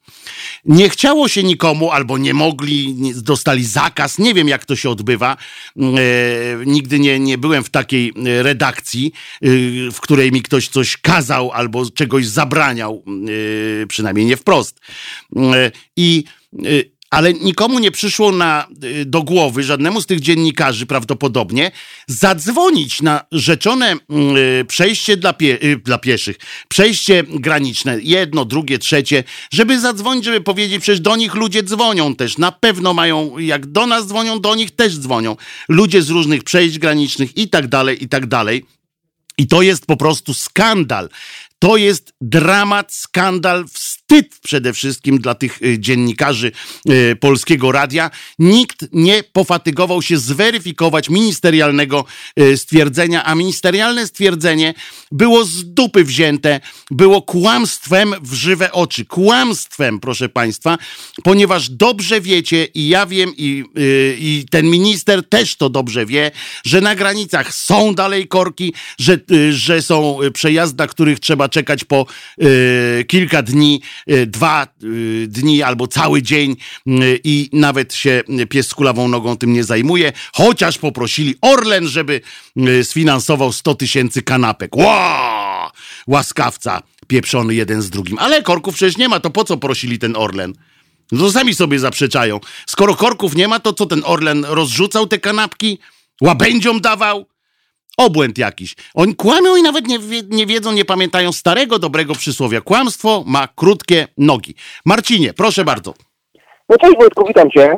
Nie 0.66 0.90
chciało 0.90 1.28
się 1.28 1.44
nikomu, 1.44 1.92
albo 1.92 2.18
nie 2.18 2.34
mogli, 2.34 2.96
dostali 3.16 3.66
zakaz. 3.66 4.18
Nie 4.18 4.34
wiem, 4.34 4.48
jak 4.48 4.66
to 4.66 4.76
się 4.76 4.90
odbywa. 4.90 5.38
E, 5.78 5.82
nigdy 6.66 7.00
nie, 7.00 7.20
nie 7.20 7.38
byłem 7.38 7.64
w 7.64 7.70
takiej 7.70 8.14
redakcji, 8.42 9.12
e, 9.42 9.48
w 9.92 10.02
której 10.02 10.32
mi 10.32 10.42
ktoś 10.42 10.68
coś 10.68 10.98
kazał 10.98 11.52
albo 11.52 11.92
czegoś 11.92 12.28
zabraniał, 12.28 13.04
e, 13.84 13.88
przynajmniej 13.88 14.26
nie 14.26 14.38
wprost. 14.38 14.80
I 15.98 16.24
ale 17.12 17.34
nikomu 17.34 17.80
nie 17.80 17.92
przyszło 17.92 18.32
na, 18.32 18.68
y, 18.84 19.06
do 19.06 19.24
głowy, 19.24 19.64
żadnemu 19.64 20.02
z 20.02 20.06
tych 20.06 20.20
dziennikarzy 20.20 20.86
prawdopodobnie, 20.86 21.72
zadzwonić 22.08 23.02
na 23.02 23.26
rzeczone 23.32 23.96
y, 24.62 24.66
przejście 24.66 25.18
dla, 25.18 25.34
pie, 25.34 25.64
y, 25.64 25.78
dla 25.78 25.98
pieszych, 25.98 26.38
przejście 26.68 27.24
graniczne, 27.30 27.98
jedno, 28.02 28.46
drugie, 28.46 28.80
trzecie, 28.80 29.24
żeby 29.52 29.80
zadzwonić, 29.80 30.26
żeby 30.26 30.42
powiedzieć, 30.42 30.82
przecież 30.82 31.00
do 31.00 31.16
nich 31.16 31.36
ludzie 31.36 31.64
dzwonią 31.64 32.16
też, 32.16 32.38
na 32.38 32.52
pewno 32.52 32.94
mają, 32.94 33.38
jak 33.38 33.66
do 33.66 33.88
nas 33.88 34.08
dzwonią, 34.08 34.40
do 34.40 34.56
nich 34.56 34.72
też 34.72 34.98
dzwonią. 34.98 35.36
Ludzie 35.70 36.02
z 36.02 36.10
różnych 36.10 36.44
przejść 36.44 36.80
granicznych 36.80 37.38
i 37.38 37.50
tak 37.50 37.68
dalej, 37.68 38.04
i 38.04 38.10
tak 38.10 38.26
dalej. 38.26 38.66
I 39.38 39.48
to 39.48 39.62
jest 39.62 39.86
po 39.86 39.98
prostu 39.98 40.34
skandal 40.34 41.10
To 41.60 41.78
jest 41.78 42.14
dramat, 42.22 42.94
skandal, 42.94 43.66
wstyd 43.68 44.01
przede 44.44 44.74
wszystkim 44.74 45.18
dla 45.18 45.36
tych 45.36 45.62
y, 45.62 45.80
dziennikarzy 45.80 46.52
y, 46.90 47.16
Polskiego 47.16 47.72
Radia. 47.72 48.12
Nikt 48.40 48.86
nie 48.92 49.24
pofatygował 49.24 50.02
się 50.02 50.18
zweryfikować 50.18 51.10
ministerialnego 51.10 52.06
y, 52.40 52.58
stwierdzenia, 52.58 53.26
a 53.26 53.36
ministerialne 53.36 54.08
stwierdzenie 54.08 54.74
było 55.12 55.46
z 55.46 55.74
dupy 55.74 56.04
wzięte, 56.04 56.60
było 56.92 57.22
kłamstwem 57.22 58.14
w 58.22 58.34
żywe 58.34 58.72
oczy. 58.72 59.06
Kłamstwem, 59.06 60.00
proszę 60.00 60.30
Państwa, 60.30 60.78
ponieważ 61.24 61.70
dobrze 61.70 62.22
wiecie 62.22 62.66
i 62.66 62.88
ja 62.88 63.06
wiem 63.06 63.34
i, 63.38 63.64
i 64.20 64.46
ten 64.52 64.70
minister 64.70 65.30
też 65.30 65.56
to 65.56 65.70
dobrze 65.70 66.06
wie, 66.06 66.32
że 66.66 66.82
na 66.82 66.96
granicach 66.96 67.54
są 67.54 67.96
dalej 67.96 68.28
korki, 68.28 68.74
że, 69.00 69.20
że 69.52 69.82
są 69.82 70.18
przejazdy, 70.34 70.84
na 70.84 70.88
których 70.88 71.20
trzeba 71.20 71.50
czekać 71.50 71.84
po 71.84 72.06
kilka 73.08 73.42
dni 73.42 73.82
Y, 74.01 74.01
dwa 74.28 74.68
y, 74.84 75.28
dni 75.28 75.64
albo 75.64 75.88
cały 75.88 76.22
dzień 76.22 76.56
y, 76.88 77.20
i 77.24 77.50
nawet 77.54 77.94
się 77.94 78.24
pies 78.50 78.68
z 78.68 78.74
kulawą 78.74 79.08
nogą 79.08 79.38
tym 79.38 79.54
nie 79.54 79.64
zajmuje, 79.64 80.14
chociaż 80.34 80.78
poprosili 80.78 81.36
Orlen, 81.42 81.88
żeby 81.88 82.22
sfinansował 82.84 83.52
100 83.52 83.76
tysięcy 83.76 84.22
kanapek. 84.22 84.76
Wow! 84.76 85.70
Łaskawca 86.08 86.82
pieprzony 87.08 87.56
jeden 87.56 87.82
z 87.82 87.90
drugim. 87.90 88.20
Ale 88.20 88.44
korków 88.44 88.76
przecież 88.76 88.98
nie 88.98 89.10
ma, 89.10 89.20
to 89.20 89.30
po 89.30 89.44
co 89.44 89.58
prosili 89.58 90.00
ten 90.00 90.16
Orlen? 90.16 90.54
No 91.12 91.20
to 91.20 91.32
sami 91.32 91.56
sobie 91.56 91.80
zaprzeczają. 91.80 92.40
Skoro 92.68 92.96
korków 92.96 93.36
nie 93.36 93.48
ma, 93.48 93.60
to 93.60 93.74
co 93.74 93.86
ten 93.86 94.02
Orlen 94.06 94.46
rozrzucał 94.46 95.08
te 95.08 95.20
kanapki? 95.20 95.80
Łabędziom 96.22 96.82
dawał? 96.82 97.26
Obłęd 97.98 98.38
jakiś. 98.38 98.76
Oni 98.94 99.16
kłamią 99.16 99.56
i 99.56 99.62
nawet 99.62 99.88
nie, 99.88 100.00
nie 100.30 100.46
wiedzą, 100.46 100.72
nie 100.72 100.86
pamiętają 100.86 101.32
starego, 101.32 101.80
dobrego 101.80 102.14
przysłowia. 102.14 102.62
Kłamstwo 102.62 103.24
ma 103.28 103.48
krótkie 103.56 104.08
nogi. 104.18 104.56
Marcinie, 104.86 105.34
proszę 105.34 105.66
bardzo. 105.66 105.94
No 106.70 106.78
cześć 106.78 106.98
Wojtku, 106.98 107.28
witam 107.28 107.52
cię. 107.52 107.78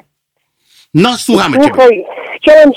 No, 0.94 1.18
słuchamy 1.18 1.58
Słuchaj, 1.62 1.90
ciebie. 1.90 2.06
chciałem 2.38 2.72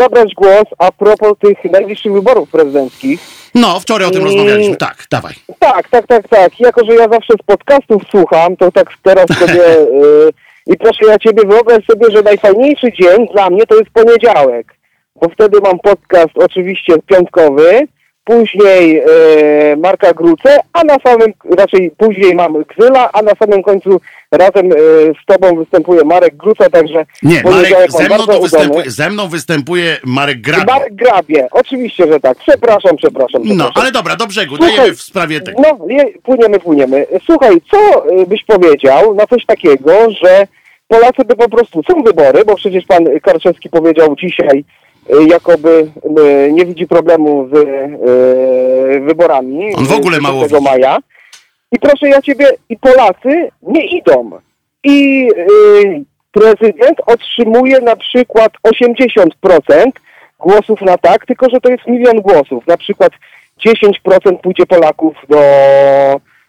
zabrać 0.00 0.34
głos 0.34 0.64
a 0.78 0.92
propos 0.92 1.32
tych 1.38 1.72
najbliższych 1.72 2.12
wyborów 2.12 2.50
prezydenckich. 2.50 3.20
No, 3.54 3.80
wczoraj 3.80 4.08
o 4.08 4.10
tym 4.10 4.22
I... 4.22 4.24
rozmawialiśmy. 4.24 4.76
Tak, 4.76 5.06
dawaj. 5.10 5.34
Tak, 5.58 5.88
tak, 5.88 6.06
tak, 6.06 6.28
tak. 6.28 6.60
Jako, 6.60 6.84
że 6.84 6.94
ja 6.94 7.08
zawsze 7.08 7.34
z 7.42 7.46
podcastów 7.46 8.02
słucham, 8.10 8.56
to 8.56 8.72
tak 8.72 8.90
teraz 9.02 9.26
sobie... 9.40 9.62
Yy, 10.00 10.30
I 10.66 10.76
proszę 10.76 11.06
ja 11.06 11.18
ciebie, 11.18 11.42
wyobraź 11.46 11.84
sobie, 11.90 12.06
że 12.16 12.22
najfajniejszy 12.22 12.92
dzień 12.92 13.28
dla 13.32 13.50
mnie 13.50 13.66
to 13.66 13.74
jest 13.74 13.90
poniedziałek 13.90 14.74
bo 15.20 15.28
wtedy 15.28 15.60
mam 15.60 15.78
podcast 15.78 16.30
oczywiście 16.34 16.94
piątkowy, 17.06 17.86
później 18.24 18.98
e, 18.98 19.76
Marka 19.76 20.12
Gruce, 20.12 20.58
a 20.72 20.84
na 20.84 20.96
samym, 21.06 21.32
raczej 21.58 21.90
później 21.98 22.34
mam 22.34 22.64
Gzyla, 22.64 23.10
a 23.12 23.22
na 23.22 23.32
samym 23.38 23.62
końcu 23.62 24.00
razem 24.32 24.72
e, 24.72 24.76
z 25.22 25.26
Tobą 25.26 25.56
występuje 25.56 26.04
Marek 26.04 26.36
Gruca, 26.36 26.70
także... 26.70 27.06
Nie, 27.22 27.42
Marek, 27.42 27.92
ze 27.92 28.04
mną, 28.04 28.40
występuje, 28.42 28.90
ze 28.90 29.10
mną 29.10 29.28
występuje 29.28 29.96
Marek 30.04 30.40
Grabie. 30.40 30.64
Marek 30.72 30.94
Grabie, 30.94 31.48
oczywiście, 31.50 32.06
że 32.12 32.20
tak. 32.20 32.38
Przepraszam, 32.38 32.96
przepraszam. 32.96 33.42
No, 33.44 33.70
ale 33.74 33.92
dobra, 33.92 34.16
do 34.16 34.26
brzegu, 34.26 34.56
Słuchaj, 34.56 34.76
dajemy 34.76 34.96
w 34.96 35.02
sprawie 35.02 35.40
tego. 35.40 35.62
No, 35.62 35.78
płyniemy, 36.22 36.60
płyniemy. 36.60 37.06
Słuchaj, 37.26 37.60
co 37.70 38.06
e, 38.10 38.26
byś 38.26 38.44
powiedział 38.44 39.14
na 39.14 39.26
coś 39.26 39.46
takiego, 39.46 39.92
że 40.10 40.46
Polacy 40.88 41.24
by 41.24 41.36
po 41.36 41.48
prostu, 41.48 41.82
są 41.82 42.02
wybory, 42.02 42.44
bo 42.44 42.54
przecież 42.54 42.84
pan 42.86 43.04
Karczewski 43.22 43.70
powiedział 43.70 44.16
dzisiaj, 44.16 44.64
jakoby 45.28 45.90
y, 46.48 46.52
nie 46.52 46.66
widzi 46.66 46.86
problemu 46.86 47.48
z 47.52 47.56
y, 47.56 49.00
wyborami. 49.00 49.74
On 49.74 49.86
w 49.86 49.92
ogóle 49.92 50.20
mało 50.20 50.42
widzi. 50.42 50.62
maja. 50.62 50.98
I 51.72 51.78
proszę 51.78 52.08
ja 52.08 52.22
ciebie, 52.22 52.46
i 52.68 52.78
Polacy 52.78 53.48
nie 53.62 53.86
idą. 53.86 54.30
I 54.84 55.28
prezydent 56.32 57.00
otrzymuje 57.06 57.80
na 57.80 57.96
przykład 57.96 58.52
80% 58.64 59.90
głosów 60.38 60.80
na 60.80 60.98
tak, 60.98 61.26
tylko 61.26 61.46
że 61.50 61.60
to 61.60 61.70
jest 61.70 61.86
milion 61.86 62.20
głosów. 62.20 62.66
Na 62.66 62.76
przykład 62.76 63.12
10% 63.66 64.38
pójdzie 64.42 64.66
Polaków 64.66 65.14
do 65.28 65.40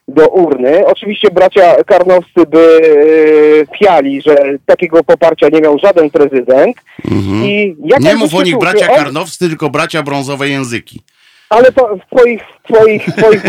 do 0.07 0.27
urny. 0.27 0.86
Oczywiście 0.86 1.27
bracia 1.31 1.83
Karnowscy 1.83 2.45
by 2.50 2.81
e, 3.72 3.77
piali, 3.77 4.22
że 4.22 4.38
takiego 4.65 5.03
poparcia 5.03 5.50
nie 5.50 5.62
miał 5.62 5.79
żaden 5.79 6.10
prezydent. 6.10 6.77
Mhm. 7.12 7.45
I 7.45 7.75
nie 8.00 8.15
mów 8.15 8.36
o 8.36 8.43
nich 8.43 8.57
bracia 8.57 8.91
on... 8.91 8.98
Karnowscy, 8.98 9.50
tylko 9.50 9.69
bracia 9.69 10.03
brązowe 10.03 10.50
języki. 10.50 11.01
Ale 11.53 11.72
to 11.72 11.95
w 11.95 12.15
twoich, 12.15 12.43
twoich, 12.63 13.05
twoich 13.05 13.41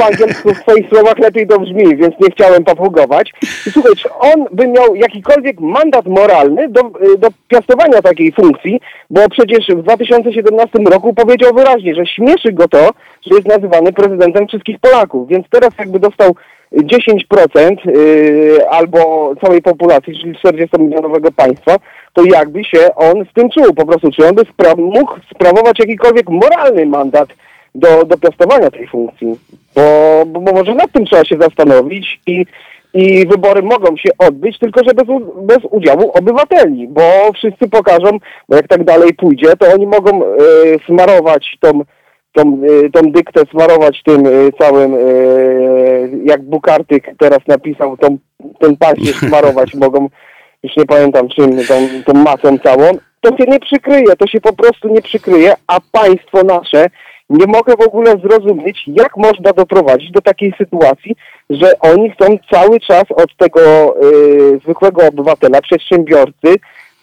w 0.56 0.62
twoich 0.62 0.88
słowach 0.88 1.18
lepiej 1.18 1.46
to 1.46 1.60
brzmi, 1.60 1.96
więc 1.96 2.14
nie 2.20 2.30
chciałem 2.30 2.64
papugować. 2.64 3.32
I 3.66 3.70
słuchaj, 3.70 3.92
czy 3.96 4.08
on 4.12 4.44
by 4.52 4.68
miał 4.68 4.94
jakikolwiek 4.94 5.60
mandat 5.60 6.06
moralny 6.06 6.68
do, 6.68 6.82
do 7.18 7.28
piastowania 7.48 8.02
takiej 8.02 8.32
funkcji, 8.32 8.80
bo 9.10 9.28
przecież 9.28 9.66
w 9.68 9.82
2017 9.82 10.78
roku 10.78 11.14
powiedział 11.14 11.54
wyraźnie, 11.54 11.94
że 11.94 12.06
śmieszy 12.06 12.52
go 12.52 12.68
to, 12.68 12.90
że 13.26 13.34
jest 13.34 13.48
nazywany 13.48 13.92
prezydentem 13.92 14.48
wszystkich 14.48 14.78
Polaków. 14.78 15.28
Więc 15.28 15.46
teraz 15.50 15.70
jakby 15.78 15.98
dostał 15.98 16.34
10% 16.72 17.76
yy, 17.84 18.68
albo 18.70 19.32
całej 19.40 19.62
populacji, 19.62 20.18
czyli 20.20 20.34
40-milionowego 20.34 21.30
państwa, 21.36 21.76
to 22.12 22.24
jakby 22.24 22.64
się 22.64 22.94
on 22.94 23.24
z 23.30 23.32
tym 23.34 23.50
czuł 23.50 23.74
po 23.74 23.86
prostu, 23.86 24.10
czy 24.10 24.28
on 24.28 24.34
by 24.34 24.42
mógł 24.76 25.14
sprawować 25.34 25.78
jakikolwiek 25.78 26.28
moralny 26.28 26.86
mandat 26.86 27.28
do, 27.74 28.04
do 28.04 28.18
piastowania 28.18 28.70
tej 28.70 28.86
funkcji. 28.88 29.40
Bo, 29.74 29.82
bo, 30.26 30.52
może 30.52 30.74
nad 30.74 30.92
tym 30.92 31.06
trzeba 31.06 31.24
się 31.24 31.36
zastanowić 31.40 32.20
i, 32.26 32.46
i 32.94 33.26
wybory 33.26 33.62
mogą 33.62 33.96
się 33.96 34.10
odbyć, 34.18 34.58
tylko 34.58 34.80
że 34.84 34.94
bez, 34.94 35.06
bez 35.36 35.58
udziału 35.70 36.10
obywateli, 36.10 36.88
bo 36.88 37.02
wszyscy 37.34 37.68
pokażą, 37.68 38.10
bo 38.48 38.56
jak 38.56 38.68
tak 38.68 38.84
dalej 38.84 39.14
pójdzie, 39.14 39.56
to 39.58 39.72
oni 39.74 39.86
mogą 39.86 40.24
e, 40.24 40.28
smarować 40.86 41.56
tą, 41.60 41.80
tą, 42.32 42.60
e, 42.86 42.90
tą 42.90 43.12
dyktę, 43.12 43.42
smarować 43.50 44.02
tym 44.02 44.26
e, 44.26 44.30
całym, 44.58 44.96
jak 46.24 46.42
Bukartyk 46.42 47.10
teraz 47.18 47.38
napisał, 47.46 47.96
tą, 47.96 48.18
ten 48.58 48.76
paździerz 48.76 49.16
smarować 49.28 49.74
mogą, 49.74 50.08
już 50.62 50.76
nie 50.76 50.84
pamiętam 50.84 51.28
czym, 51.28 51.50
tą, 51.50 51.74
tą 52.06 52.12
masą 52.12 52.58
całą, 52.58 52.84
to 53.20 53.36
się 53.36 53.44
nie 53.48 53.60
przykryje, 53.60 54.16
to 54.18 54.26
się 54.26 54.40
po 54.40 54.52
prostu 54.52 54.88
nie 54.88 55.02
przykryje, 55.02 55.54
a 55.66 55.78
państwo 55.92 56.42
nasze 56.42 56.86
nie 57.30 57.46
mogę 57.46 57.74
w 57.76 57.86
ogóle 57.86 58.16
zrozumieć, 58.16 58.84
jak 58.86 59.16
można 59.16 59.52
doprowadzić 59.52 60.10
do 60.10 60.20
takiej 60.20 60.54
sytuacji, 60.58 61.16
że 61.50 61.80
oni 61.80 62.10
chcą 62.10 62.38
cały 62.50 62.80
czas 62.80 63.04
od 63.16 63.36
tego 63.36 63.94
y, 64.02 64.58
zwykłego 64.58 65.08
obywatela, 65.08 65.60
przedsiębiorcy, 65.60 66.54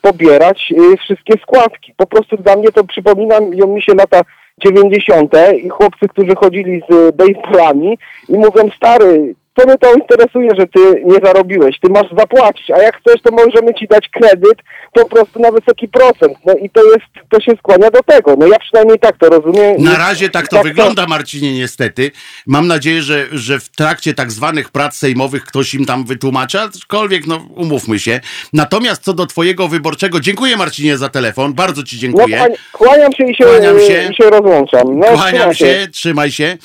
pobierać 0.02 0.74
y, 0.94 0.98
wszystkie 0.98 1.34
składki. 1.42 1.94
Po 1.98 2.06
prostu 2.06 2.38
dla 2.38 2.56
mnie 2.56 2.72
to 2.72 2.84
przypomina 2.84 3.40
mi 3.68 3.82
się 3.82 3.94
lata 3.94 4.22
90. 4.58 5.34
i 5.64 5.70
chłopcy, 5.70 6.08
którzy 6.08 6.36
chodzili 6.36 6.82
z 6.90 7.16
baseballami 7.16 7.98
i 8.30 8.34
mówią, 8.34 8.70
stary, 8.76 9.36
co 9.60 9.66
mnie 9.66 9.78
to 9.78 9.94
interesuje, 9.94 10.50
że 10.60 10.68
ty 10.68 11.04
nie 11.06 11.20
zarobiłeś, 11.24 11.80
ty 11.80 11.90
masz 11.90 12.08
zapłacić, 12.18 12.72
a 12.72 12.78
jak 12.82 12.98
chcesz, 12.98 13.22
to 13.22 13.32
możemy 13.32 13.74
ci 13.74 13.88
dać 13.88 14.10
kredyt 14.10 14.58
po 14.94 15.06
prostu 15.06 15.40
na 15.40 15.52
wysoki 15.52 15.88
procent. 15.88 16.38
No 16.46 16.54
i 16.54 16.70
to 16.70 16.84
jest, 16.84 17.30
to 17.30 17.42
się 17.42 17.52
skłania 17.58 17.92
do 17.92 18.04
tego. 18.04 18.36
No 18.40 18.48
ja 18.48 18.60
przynajmniej 18.60 19.00
tak 19.00 19.18
to 19.18 19.30
rozumiem. 19.30 19.76
Na 19.80 19.98
razie 19.98 20.30
tak 20.30 20.48
to 20.48 20.56
tak 20.56 20.66
wygląda, 20.66 21.04
to... 21.04 21.10
Marcinie, 21.10 21.54
niestety. 21.54 22.12
Mam 22.48 22.68
nadzieję, 22.68 23.02
że, 23.02 23.26
że 23.32 23.60
w 23.60 23.70
trakcie 23.70 24.14
tak 24.14 24.32
zwanych 24.32 24.70
prac 24.70 24.96
sejmowych 24.96 25.44
ktoś 25.44 25.74
im 25.74 25.86
tam 25.86 26.06
wytłumaczy, 26.06 26.60
aczkolwiek, 26.60 27.28
no 27.28 27.46
umówmy 27.56 28.00
się. 28.00 28.20
Natomiast 28.54 29.04
co 29.04 29.14
do 29.14 29.26
twojego 29.26 29.68
wyborczego, 29.68 30.20
dziękuję 30.20 30.58
Marcinie 30.58 30.98
za 30.98 31.10
telefon, 31.10 31.54
bardzo 31.54 31.84
ci 31.84 31.98
dziękuję. 31.98 32.46
No, 32.50 32.56
kłaniam 32.72 33.14
się 33.14 33.24
i 33.24 33.36
się, 33.36 33.44
kłaniam 33.44 33.80
się. 33.80 34.10
I 34.12 34.16
się 34.16 34.30
rozłączam. 34.30 35.00
No, 35.00 35.06
kłaniam 35.08 35.54
się, 35.54 35.66
się, 35.66 35.88
trzymaj 35.92 36.32
się 36.32 36.58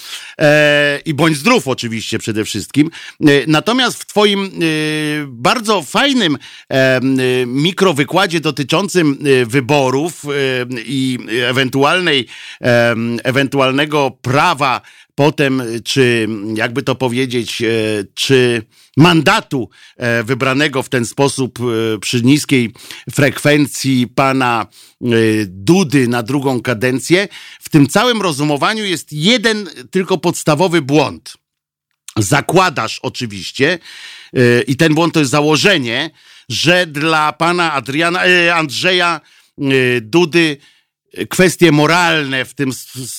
i 1.05 1.15
bądź 1.15 1.37
zdrów 1.37 1.69
oczywiście 1.69 2.19
przede 2.19 2.45
wszystkim. 2.45 2.91
E, 3.21 3.25
natomiast 3.47 4.03
w 4.03 4.07
twoim 4.07 4.45
e, 4.45 4.49
bardzo 5.27 5.83
fajnym 5.83 6.39
e, 6.69 7.01
mikrowykładzie 7.47 8.41
dotyczącym 8.41 9.19
wyborów 9.47 10.23
i 10.87 11.19
ewentualnej, 11.49 12.27
ewentualnego 13.25 14.11
prawa 14.23 14.81
potem, 15.17 15.63
czy 15.85 16.29
jakby 16.55 16.83
to 16.83 16.95
powiedzieć, 16.95 17.63
e, 17.63 17.67
czy 18.15 18.63
mandatu 18.97 19.71
e, 19.97 20.23
wybranego 20.23 20.83
w 20.83 20.89
ten 20.89 21.07
sposób 21.07 21.59
e, 21.61 21.99
przy 21.99 22.23
niskiej 22.23 22.73
frekwencji 23.13 24.07
pana 24.07 24.67
Dudy 25.47 26.09
na 26.09 26.23
drugą 26.23 26.63
kadencję, 26.63 27.29
w 27.61 27.69
tym 27.69 27.87
całym 27.87 28.23
rozumowaniu 28.23 28.85
jest 28.85 29.13
jeden 29.13 29.69
tylko 29.91 30.19
podstawowy 30.19 30.83
błąd. 30.83 31.35
Zakładasz 32.19 32.99
oczywiście, 33.03 33.79
i 34.67 34.77
ten 34.77 34.95
błąd 34.95 35.15
to 35.15 35.21
jest 35.21 35.31
założenie, 35.31 36.11
że 36.49 36.87
dla 36.87 37.33
pana 37.33 37.73
Adriana, 37.73 38.21
Andrzeja 38.55 39.21
Dudy 40.01 40.57
kwestie 41.29 41.73
moralne 41.73 42.45
w, 42.45 42.55
tym, 42.55 42.73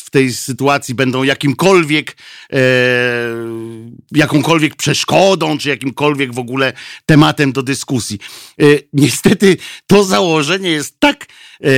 w 0.06 0.10
tej 0.10 0.34
sytuacji 0.34 0.96
będą 0.96 1.24
jakimkolwiek, 1.24 2.18
e, 2.54 2.58
jakąkolwiek 4.12 4.75
przeszkodą, 4.75 5.58
czy 5.58 5.70
jakimkolwiek 5.70 6.34
w 6.34 6.39
ogóle 6.39 6.74
tematem 7.06 7.51
do 7.51 7.63
dyskusji. 7.63 8.20
E, 8.62 8.66
niestety 8.94 9.58
to 9.88 10.04
założenie 10.04 10.70
jest 10.70 11.00
tak 11.00 11.25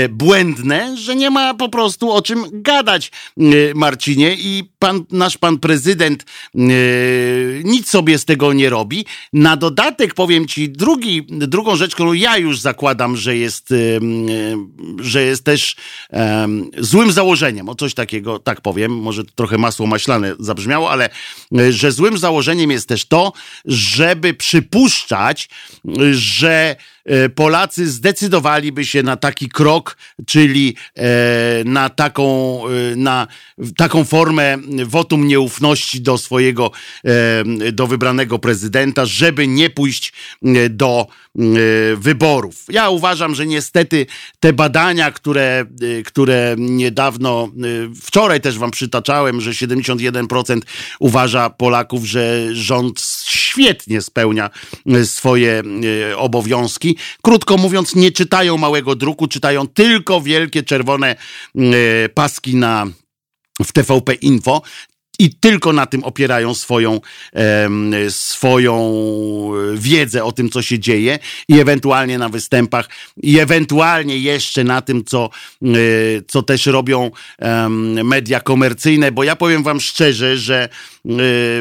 błędne, 0.10 0.98
że 0.98 1.16
nie 1.16 1.30
ma 1.30 1.54
po 1.54 1.70
prostu 1.70 2.12
o 2.12 2.22
czym 2.22 2.46
gadać, 2.52 3.12
e, 3.38 3.42
Marcinie. 3.76 4.36
I 4.40 4.64
pan, 4.80 5.06
nasz 5.12 5.38
pan 5.38 5.60
prezydent 5.60 6.26
e, 6.56 6.60
nic 7.64 7.90
sobie 7.90 8.18
z 8.18 8.26
tego 8.26 8.54
nie 8.54 8.70
robi. 8.70 9.06
Na 9.34 9.58
dodatek 9.58 10.14
powiem 10.14 10.48
ci 10.48 10.70
drugi, 10.70 11.26
drugą 11.30 11.76
rzecz, 11.76 11.96
którą 11.96 12.14
ja 12.14 12.38
już 12.38 12.60
zakładam, 12.60 13.18
że 13.18 13.38
jest, 13.38 13.74
że 15.00 15.24
jest 15.24 15.44
też 15.44 15.76
złym 16.78 17.12
założeniem, 17.12 17.70
o 17.70 17.76
coś 17.76 17.94
takiego, 17.94 18.40
tak 18.40 18.62
powiem, 18.62 18.92
może 18.92 19.24
trochę 19.24 19.58
masło 19.58 19.88
maślane 19.88 20.36
zabrzmiało, 20.40 20.92
ale 20.92 21.10
że 21.70 21.92
złym 21.92 22.18
założeniem 22.18 22.72
jest 22.72 22.88
też 22.88 23.06
to, 23.06 23.34
żeby 23.66 24.34
przypuszczać, 24.34 25.50
że 26.12 26.76
E, 26.99 26.99
Polacy 27.36 27.90
zdecydowaliby 27.90 28.86
się 28.86 29.04
na 29.04 29.18
taki 29.18 29.50
krok, 29.50 29.98
czyli 30.26 30.76
e, 30.96 31.04
na 31.66 31.90
taką, 31.90 32.62
e, 32.68 32.96
na 32.96 33.28
taką 33.78 34.04
formę 34.04 34.58
wotum 34.86 35.28
nieufności 35.28 36.02
do 36.02 36.18
swojego, 36.18 36.72
do 37.74 37.88
wybranego 37.88 38.40
prezydenta, 38.40 39.06
żeby 39.06 39.48
nie 39.48 39.70
pójść 39.70 40.14
do 40.70 41.08
wyborów. 41.96 42.66
Ja 42.70 42.90
uważam, 42.90 43.36
że 43.36 43.46
niestety 43.46 44.06
te 44.40 44.54
badania, 44.54 45.12
które, 45.12 45.66
które 46.06 46.56
niedawno, 46.58 47.52
wczoraj 48.02 48.42
też 48.42 48.58
wam 48.58 48.72
przytaczałem, 48.72 49.42
że 49.42 49.52
71% 49.52 50.60
uważa 51.00 51.50
Polaków, 51.50 52.06
że 52.06 52.56
rząd 52.56 53.02
świetnie 53.50 54.02
spełnia 54.02 54.50
swoje 55.04 55.64
obowiązki, 56.18 56.98
Krótko 57.22 57.58
mówiąc, 57.58 57.96
nie 57.96 58.12
czytają 58.12 58.58
małego 58.58 58.96
druku, 58.96 59.28
czytają 59.28 59.68
tylko 59.68 60.22
wielkie 60.22 60.64
czerwone 60.64 61.16
e, 61.56 62.10
paski 62.10 62.56
na 62.56 62.88
w 63.66 63.72
TVP 63.72 64.14
Info 64.14 64.62
i 65.20 65.36
tylko 65.36 65.74
na 65.74 65.86
tym 65.86 66.04
opierają 66.04 66.54
swoją, 66.54 67.02
e, 67.36 67.70
swoją 68.10 68.94
wiedzę 69.74 70.24
o 70.24 70.32
tym, 70.32 70.50
co 70.50 70.62
się 70.62 70.80
dzieje 70.80 71.20
i 71.48 71.60
ewentualnie 71.60 72.18
na 72.18 72.30
występach 72.30 72.90
i 73.24 73.40
ewentualnie 73.40 74.18
jeszcze 74.18 74.64
na 74.64 74.82
tym, 74.82 75.04
co, 75.06 75.30
e, 75.64 75.68
co 76.28 76.42
też 76.42 76.66
robią 76.66 77.12
e, 77.40 77.70
media 78.04 78.40
komercyjne, 78.40 79.12
bo 79.12 79.24
ja 79.24 79.36
powiem 79.36 79.64
wam 79.64 79.80
szczerze, 79.80 80.38
że 80.38 80.64
e, 80.64 80.70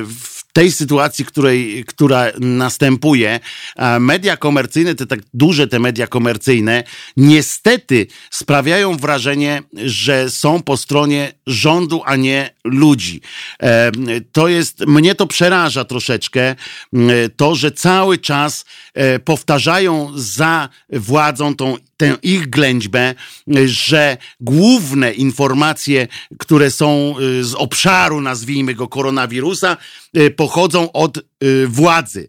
w 0.05 0.38
tej 0.59 0.73
sytuacji, 0.73 1.25
której, 1.25 1.85
która 1.87 2.27
następuje, 2.41 3.41
media 4.01 4.37
komercyjne, 4.37 4.95
te 4.95 5.07
tak 5.07 5.21
duże 5.35 5.69
te 5.69 5.79
media 5.79 6.07
komercyjne, 6.07 6.85
niestety 7.17 8.07
sprawiają 8.31 8.97
wrażenie, 8.97 9.63
że 9.85 10.31
są 10.31 10.63
po 10.63 10.77
stronie 10.77 11.33
rządu, 11.47 12.03
a 12.05 12.17
nie 12.17 12.51
ludzi. 12.65 13.21
E, 13.63 13.91
to 14.33 14.49
jest, 14.49 14.87
mnie 14.87 15.15
to 15.15 15.27
przeraża 15.27 15.85
troszeczkę, 15.85 16.55
to, 17.37 17.55
że 17.55 17.73
cały 17.73 18.19
czas 18.19 18.65
e, 18.95 19.19
powtarzają 19.19 20.13
za 20.15 20.69
władzą 20.91 21.55
tą 21.55 21.77
tę 21.99 22.17
ich 22.23 22.51
ględźbę, 22.51 23.15
że 23.67 24.17
główne 24.41 25.13
informacje, 25.13 26.09
które 26.39 26.71
są 26.71 27.15
y, 27.21 27.45
z 27.45 27.55
obszaru, 27.55 28.21
nazwijmy 28.21 28.75
go, 28.75 28.89
koronawirusa, 28.89 29.77
y, 30.17 30.31
pochodzą 30.49 30.93
od 30.93 31.17
y, 31.17 31.69
władzy. 31.69 32.29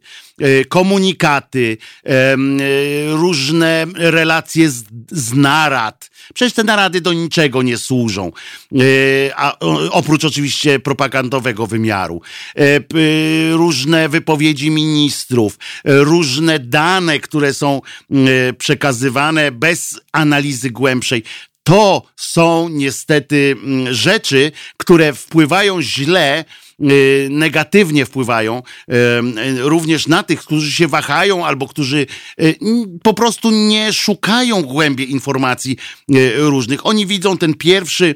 Komunikaty, 0.69 1.77
różne 3.07 3.85
relacje 3.95 4.69
z, 4.69 4.83
z 5.11 5.33
narad. 5.33 6.09
Przecież 6.33 6.53
te 6.53 6.63
narady 6.63 7.01
do 7.01 7.13
niczego 7.13 7.61
nie 7.61 7.77
służą, 7.77 8.31
a 9.35 9.59
oprócz 9.91 10.25
oczywiście 10.25 10.79
propagandowego 10.79 11.67
wymiaru. 11.67 12.21
Różne 13.51 14.10
wypowiedzi 14.10 14.71
ministrów, 14.71 15.58
różne 15.86 16.60
dane, 16.60 17.19
które 17.19 17.53
są 17.53 17.82
przekazywane 18.58 19.51
bez 19.51 19.99
analizy 20.12 20.69
głębszej. 20.69 21.23
To 21.63 22.03
są 22.15 22.69
niestety 22.69 23.55
mm, 23.63 23.93
rzeczy, 23.93 24.51
które 24.77 25.13
wpływają 25.13 25.82
źle 25.82 26.41
y, 26.41 26.68
negatywnie 27.29 28.05
wpływają 28.05 28.57
y, 28.57 28.93
również 29.59 30.07
na 30.07 30.23
tych, 30.23 30.39
którzy 30.39 30.71
się 30.71 30.87
wahają 30.87 31.45
albo 31.45 31.67
którzy 31.67 32.05
y, 32.41 32.55
po 33.03 33.13
prostu 33.13 33.51
nie 33.51 33.93
szukają 33.93 34.61
głębiej 34.61 35.11
informacji 35.11 35.77
różnych. 36.35 36.85
Oni 36.85 37.05
widzą 37.05 37.37
ten 37.37 37.53
pierwszy 37.53 38.15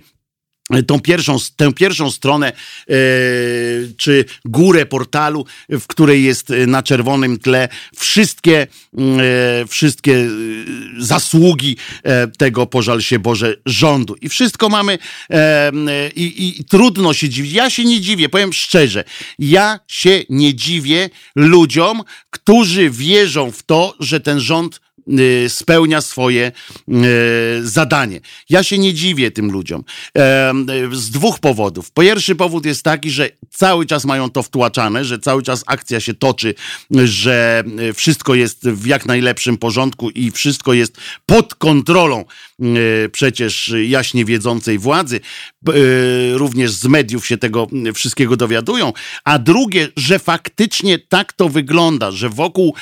tą 0.88 1.00
pierwszą, 1.00 1.38
tę 1.56 1.74
pierwszą 1.74 2.12
stronę 2.12 2.48
e, 2.48 2.54
czy 3.98 4.26
górę 4.46 4.86
portalu, 4.86 5.46
w 5.70 5.88
której 5.88 6.24
jest 6.24 6.52
e, 6.52 6.68
na 6.68 6.84
czerwonym 6.84 7.40
tle 7.40 7.70
wszystkie, 7.96 8.68
mm, 8.98 9.20
e, 9.20 9.68
wszystkie 9.68 10.30
zasługi 10.98 11.78
tego, 12.38 12.66
pożal 12.66 13.02
się 13.02 13.20
Boże, 13.20 13.56
rządu. 13.66 14.16
I 14.22 14.30
wszystko 14.30 14.70
mamy 14.70 14.98
i, 16.16 16.56
i 16.60 16.66
trudno 16.66 17.14
się 17.14 17.30
dziwić. 17.30 17.54
Ja 17.54 17.70
się 17.70 17.86
nie 17.86 18.02
dziwię, 18.02 18.30
powiem 18.30 18.54
szczerze. 18.54 19.04
Ja 19.40 19.80
się 19.88 20.24
nie 20.30 20.56
dziwię 20.56 21.10
ludziom, 21.36 22.04
którzy 22.30 22.90
wierzą 22.90 23.52
w 23.52 23.64
to, 23.64 23.96
że 24.00 24.20
ten 24.20 24.40
rząd 24.40 24.82
spełnia 25.48 26.02
swoje 26.02 26.52
y, 26.90 26.94
zadanie. 27.64 28.22
Ja 28.50 28.64
się 28.64 28.78
nie 28.78 28.94
dziwię 28.94 29.32
tym 29.32 29.52
ludziom 29.52 29.84
z 30.92 31.10
dwóch 31.10 31.40
powodów. 31.40 31.92
Pierwszy 31.92 32.36
powód 32.36 32.66
jest 32.66 32.84
taki, 32.84 33.12
że 33.12 33.30
cały 33.50 33.86
czas 33.86 34.06
mają 34.06 34.30
to 34.30 34.44
wtłaczane, 34.44 35.06
że 35.06 35.20
cały 35.20 35.44
czas 35.44 35.64
akcja 35.68 36.00
się 36.00 36.14
toczy, 36.14 36.56
że 36.92 37.64
y, 37.80 37.94
wszystko 37.94 38.36
jest 38.36 38.70
w 38.70 38.86
jak 38.86 39.06
najlepszym 39.06 39.58
porządku 39.58 40.10
i 40.10 40.32
wszystko 40.32 40.74
jest 40.74 40.98
pod 41.26 41.56
kontrolą 41.56 42.26
przecież 43.12 43.74
jaśnie 43.88 44.26
wiedzącej 44.26 44.80
władzy. 44.80 45.20
Również 46.34 46.72
z 46.72 46.86
mediów 46.86 47.28
się 47.28 47.38
tego 47.38 47.68
wszystkiego 47.94 48.38
dowiadują. 48.38 48.94
A 49.24 49.40
drugie, 49.40 49.88
że 49.98 50.20
faktycznie 50.20 51.00
tak 51.00 51.34
to 51.34 51.50
wygląda, 51.50 52.12
że 52.12 52.30
wokół, 52.30 52.76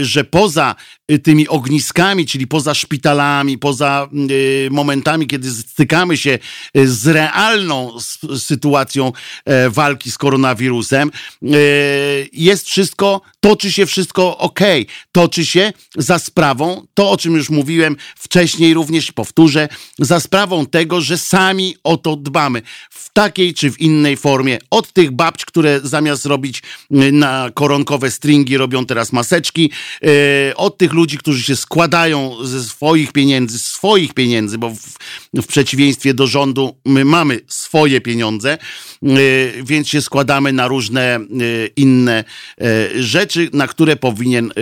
że 0.00 0.24
poza 0.24 0.74
tymi 1.22 1.39
tymi 1.40 1.48
ogniskami, 1.48 2.26
czyli 2.26 2.46
poza 2.46 2.74
szpitalami, 2.74 3.58
poza 3.58 4.08
y, 4.30 4.68
momentami, 4.70 5.26
kiedy 5.26 5.50
stykamy 5.50 6.16
się 6.16 6.38
y, 6.76 6.88
z 6.88 7.06
realną 7.06 7.96
sytuacją 8.38 9.12
e, 9.44 9.70
walki 9.70 10.10
z 10.10 10.18
koronawirusem, 10.18 11.10
e, 11.42 11.48
jest 12.32 12.66
wszystko, 12.66 13.20
toczy 13.40 13.72
się 13.72 13.86
wszystko 13.86 14.38
ok. 14.38 14.60
Toczy 15.12 15.46
się 15.46 15.72
za 15.96 16.18
sprawą, 16.18 16.86
to 16.94 17.10
o 17.10 17.16
czym 17.16 17.34
już 17.34 17.50
mówiłem 17.50 17.96
wcześniej, 18.16 18.74
również 18.74 19.12
powtórzę, 19.12 19.68
za 19.98 20.20
sprawą 20.20 20.66
tego, 20.66 21.00
że 21.00 21.18
sami 21.18 21.76
o 21.84 21.96
to 21.96 22.16
dbamy 22.16 22.62
w 22.90 23.12
takiej 23.12 23.54
czy 23.54 23.70
w 23.70 23.80
innej 23.80 24.16
formie. 24.16 24.58
Od 24.70 24.92
tych 24.92 25.10
babć, 25.10 25.44
które 25.44 25.80
zamiast 25.84 26.26
robić 26.26 26.62
y, 26.92 27.12
na 27.12 27.50
koronkowe 27.54 28.10
stringi, 28.10 28.56
robią 28.56 28.86
teraz 28.86 29.12
maseczki, 29.12 29.70
od 30.56 30.78
tych 30.78 30.92
ludzi, 30.92 31.18
którzy 31.18 31.29
którzy 31.30 31.44
się 31.44 31.56
składają 31.56 32.36
ze 32.42 32.64
swoich 32.64 33.12
pieniędzy, 33.12 33.58
swoich 33.58 34.14
pieniędzy, 34.14 34.58
bo 34.58 34.70
w, 34.70 34.80
w 35.42 35.46
przeciwieństwie 35.46 36.14
do 36.14 36.26
rządu 36.26 36.76
my 36.84 37.04
mamy 37.04 37.40
swoje 37.48 38.00
pieniądze, 38.00 38.58
y, 39.02 39.62
więc 39.62 39.88
się 39.88 40.02
składamy 40.02 40.52
na 40.52 40.68
różne 40.68 41.20
y, 41.20 41.70
inne 41.76 42.24
y, 42.62 43.02
rzeczy, 43.02 43.50
na 43.52 43.66
które 43.66 43.96
powinien 43.96 44.52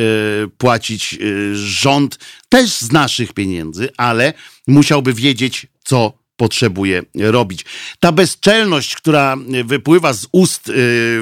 płacić 0.58 1.18
rząd 1.54 2.18
też 2.48 2.70
z 2.70 2.92
naszych 2.92 3.32
pieniędzy, 3.32 3.88
ale 3.96 4.32
musiałby 4.66 5.14
wiedzieć, 5.14 5.66
co 5.84 6.12
potrzebuje 6.36 7.02
robić. 7.14 7.64
Ta 8.00 8.12
bezczelność, 8.12 8.96
która 8.96 9.36
wypływa 9.64 10.12
z 10.12 10.26
ust 10.32 10.72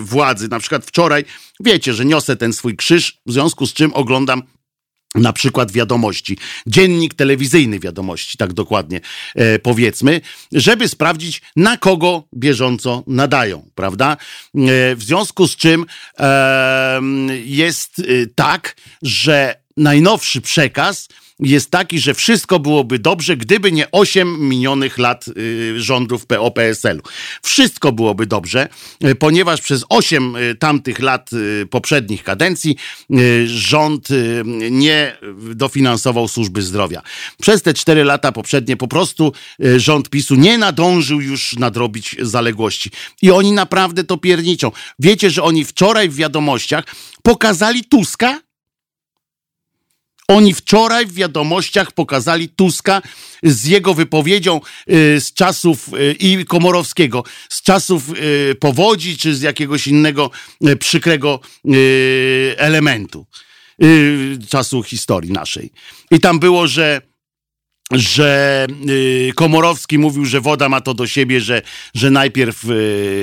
władzy, 0.01 0.49
na 0.49 0.59
przykład 0.59 0.87
wczoraj, 0.87 1.25
wiecie, 1.61 1.95
że 1.95 2.05
niosę 2.05 2.37
ten 2.37 2.53
swój 2.53 2.77
krzyż, 2.77 3.19
w 3.27 3.33
związku 3.33 3.67
z 3.67 3.73
czym 3.73 3.95
oglądam 3.95 4.43
na 5.17 5.33
przykład 5.33 5.73
wiadomości, 5.73 6.39
dziennik 6.67 7.15
telewizyjny 7.15 7.79
wiadomości, 7.79 8.39
tak 8.39 8.53
dokładnie 8.53 9.01
e, 9.35 9.59
powiedzmy, 9.59 10.21
żeby 10.53 10.89
sprawdzić, 10.89 11.43
na 11.57 11.77
kogo 11.77 12.23
bieżąco 12.37 13.05
nadają, 13.07 13.71
prawda? 13.75 14.13
E, 14.13 14.17
w 14.97 15.03
związku 15.03 15.47
z 15.47 15.57
czym 15.57 15.87
e, 16.19 17.01
jest 17.45 18.03
tak, 18.35 18.77
że 19.03 19.57
najnowszy 19.77 20.41
przekaz 20.41 21.09
jest 21.41 21.71
taki, 21.71 22.01
że 22.01 22.15
wszystko 22.15 22.59
byłoby 22.59 22.99
dobrze, 22.99 23.37
gdyby 23.37 23.73
nie 23.73 23.91
8 23.91 24.49
minionych 24.49 24.99
lat 24.99 25.25
y, 25.29 25.75
rządów 25.81 26.27
PO-PSL-u. 26.27 27.03
Wszystko 27.43 27.93
byłoby 27.93 28.27
dobrze, 28.27 28.69
y, 29.05 29.15
ponieważ 29.15 29.61
przez 29.61 29.85
8 29.89 30.37
y, 30.37 30.55
tamtych 30.55 30.99
lat 30.99 31.31
poprzednich 31.71 32.23
kadencji 32.23 32.77
rząd 33.47 34.09
nie 34.71 35.17
dofinansował 35.55 36.29
służby 36.29 36.63
zdrowia. 36.63 37.03
Przez 37.43 37.63
te 37.63 37.75
4 37.75 38.05
lata 38.05 38.33
poprzednie 38.33 38.77
po 38.77 38.89
prostu 38.89 39.33
rząd 39.77 40.11
PiSu 40.11 40.35
nie 40.35 40.59
nadążył 40.59 41.21
już 41.21 41.57
nadrobić 41.57 42.17
zaległości. 42.21 42.91
I 43.23 43.31
oni 43.31 43.53
naprawdę 43.53 44.05
to 44.05 44.17
pierniczą. 44.17 44.73
Wiecie, 44.99 45.31
że 45.31 45.43
oni 45.43 45.65
wczoraj 45.65 46.09
w 46.09 46.17
wiadomościach 46.17 46.85
pokazali 47.23 47.85
Tuska, 47.85 48.41
oni 50.29 50.55
wczoraj 50.55 51.07
w 51.07 51.15
wiadomościach 51.15 51.93
pokazali 51.93 52.49
Tuska 52.49 53.03
z 53.43 53.65
jego 53.65 53.95
wypowiedzią 53.95 54.61
y, 54.91 55.21
z 55.21 55.33
czasów 55.33 55.89
y, 55.89 56.17
i 56.19 56.45
Komorowskiego, 56.45 57.25
z 57.49 57.63
czasów 57.63 58.03
y, 58.11 58.55
powodzi 58.55 59.17
czy 59.17 59.35
z 59.35 59.43
jakiegoś 59.43 59.87
innego 59.87 60.31
przykrego 60.81 61.41
elementu 62.57 63.27
czasu 64.49 64.83
historii 64.83 65.33
naszej. 65.33 65.71
I 66.11 66.21
tam 66.21 66.39
było, 66.39 66.67
że 66.67 67.01
że 67.93 68.67
Komorowski 69.35 69.99
mówił, 69.99 70.25
że 70.25 70.41
woda 70.41 70.69
ma 70.69 70.81
to 70.81 70.95
do 70.95 71.07
siebie, 71.07 71.41
że, 71.41 71.63
że 71.95 72.11
najpierw 72.11 72.63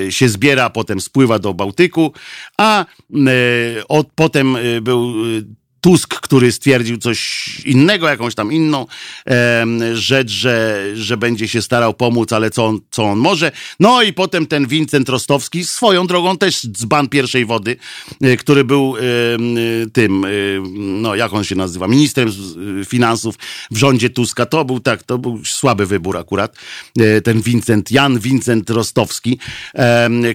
się 0.09 0.29
zbiera, 0.29 0.63
a 0.63 0.69
potem 0.69 1.01
spływa 1.01 1.39
do 1.39 1.53
Bałtyku, 1.53 2.13
a 2.57 2.85
od, 3.87 4.07
potem 4.15 4.57
był 4.81 5.13
Tusk, 5.84 6.19
który 6.19 6.52
stwierdził 6.52 6.98
coś 6.98 7.48
innego, 7.65 8.08
jakąś 8.08 8.36
tam 8.36 8.54
inną 8.54 8.86
e, 9.28 9.65
rzecz, 9.93 10.32
że, 10.32 10.86
że 10.96 11.17
będzie 11.17 11.48
się 11.48 11.62
starał 11.62 11.93
pomóc, 11.93 12.34
ale 12.34 12.52
co 12.52 12.65
on, 12.65 12.80
co 12.91 13.04
on 13.04 13.19
może. 13.19 13.52
No 13.80 14.02
i 14.02 14.13
potem 14.13 14.48
ten 14.48 14.67
Wincent 14.67 15.10
Rostowski, 15.10 15.65
swoją 15.65 16.08
drogą 16.08 16.38
też 16.38 16.67
dzban 16.67 17.10
pierwszej 17.10 17.46
wody, 17.46 17.76
e, 18.22 18.38
który 18.38 18.63
był 18.63 18.96
e, 18.98 19.02
tym, 19.89 20.26
e, 20.26 20.30
no 20.78 21.15
jak 21.15 21.34
on 21.34 21.43
się 21.43 21.56
nazywa, 21.56 21.88
ministrem 21.88 22.30
finansów 22.86 23.36
w 23.72 23.78
rządzie 23.78 24.10
Tuska. 24.10 24.46
To 24.46 24.65
był 24.65 24.80
tak, 24.80 25.04
to 25.04 25.17
był 25.17 25.46
słaby 25.46 25.86
wybór 25.86 26.17
akurat. 26.17 26.56
E, 27.00 27.22
ten 27.22 27.41
Wincent, 27.41 27.91
Jan 27.91 28.19
Wincent 28.19 28.69
Rostowski, 28.69 29.39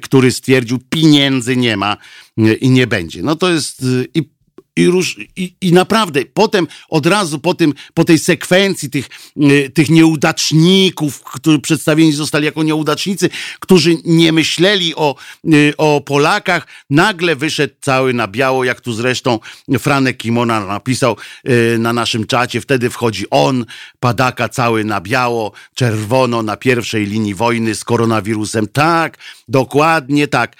który 0.03 0.33
stwierdził, 0.33 0.79
pieniędzy 0.91 1.57
nie 1.57 1.77
ma 1.77 1.97
e, 2.39 2.55
i 2.55 2.71
nie 2.71 2.87
będzie. 2.87 3.23
No 3.23 3.37
to 3.37 3.51
jest 3.51 3.85
i 4.15 4.38
i, 4.79 4.87
róż, 4.87 5.17
i, 5.37 5.53
I 5.61 5.73
naprawdę 5.73 6.21
potem 6.35 6.67
od 6.89 7.07
razu 7.07 7.39
po, 7.39 7.55
tym, 7.55 7.75
po 7.95 8.05
tej 8.05 8.19
sekwencji 8.19 8.91
tych, 8.91 9.09
y, 9.37 9.71
tych 9.75 9.91
nieudaczników, 9.91 11.23
którzy 11.23 11.59
przedstawieni 11.59 12.13
zostali 12.13 12.45
jako 12.45 12.63
nieudacznicy, 12.63 13.31
którzy 13.61 13.97
nie 14.05 14.33
myśleli 14.33 14.95
o, 14.95 15.15
y, 15.45 15.75
o 15.77 16.01
Polakach, 16.01 16.67
nagle 16.91 17.37
wyszedł 17.37 17.75
cały 17.81 18.15
na 18.15 18.29
biało, 18.29 18.65
jak 18.65 18.81
tu 18.81 18.93
zresztą 18.93 19.39
Franek 19.79 20.17
Kimona 20.17 20.67
napisał 20.67 21.17
y, 21.49 21.79
na 21.79 21.93
naszym 21.93 22.27
czacie. 22.27 22.61
Wtedy 22.61 22.91
wchodzi 22.91 23.25
on, 23.31 23.65
padaka 24.01 24.49
cały 24.49 24.85
na 24.85 25.01
biało, 25.01 25.53
czerwono 25.75 26.43
na 26.43 26.57
pierwszej 26.57 27.07
linii 27.07 27.35
wojny 27.35 27.75
z 27.75 27.85
koronawirusem. 27.85 28.69
Tak, 28.69 29.19
dokładnie 29.49 30.29
tak. 30.29 30.57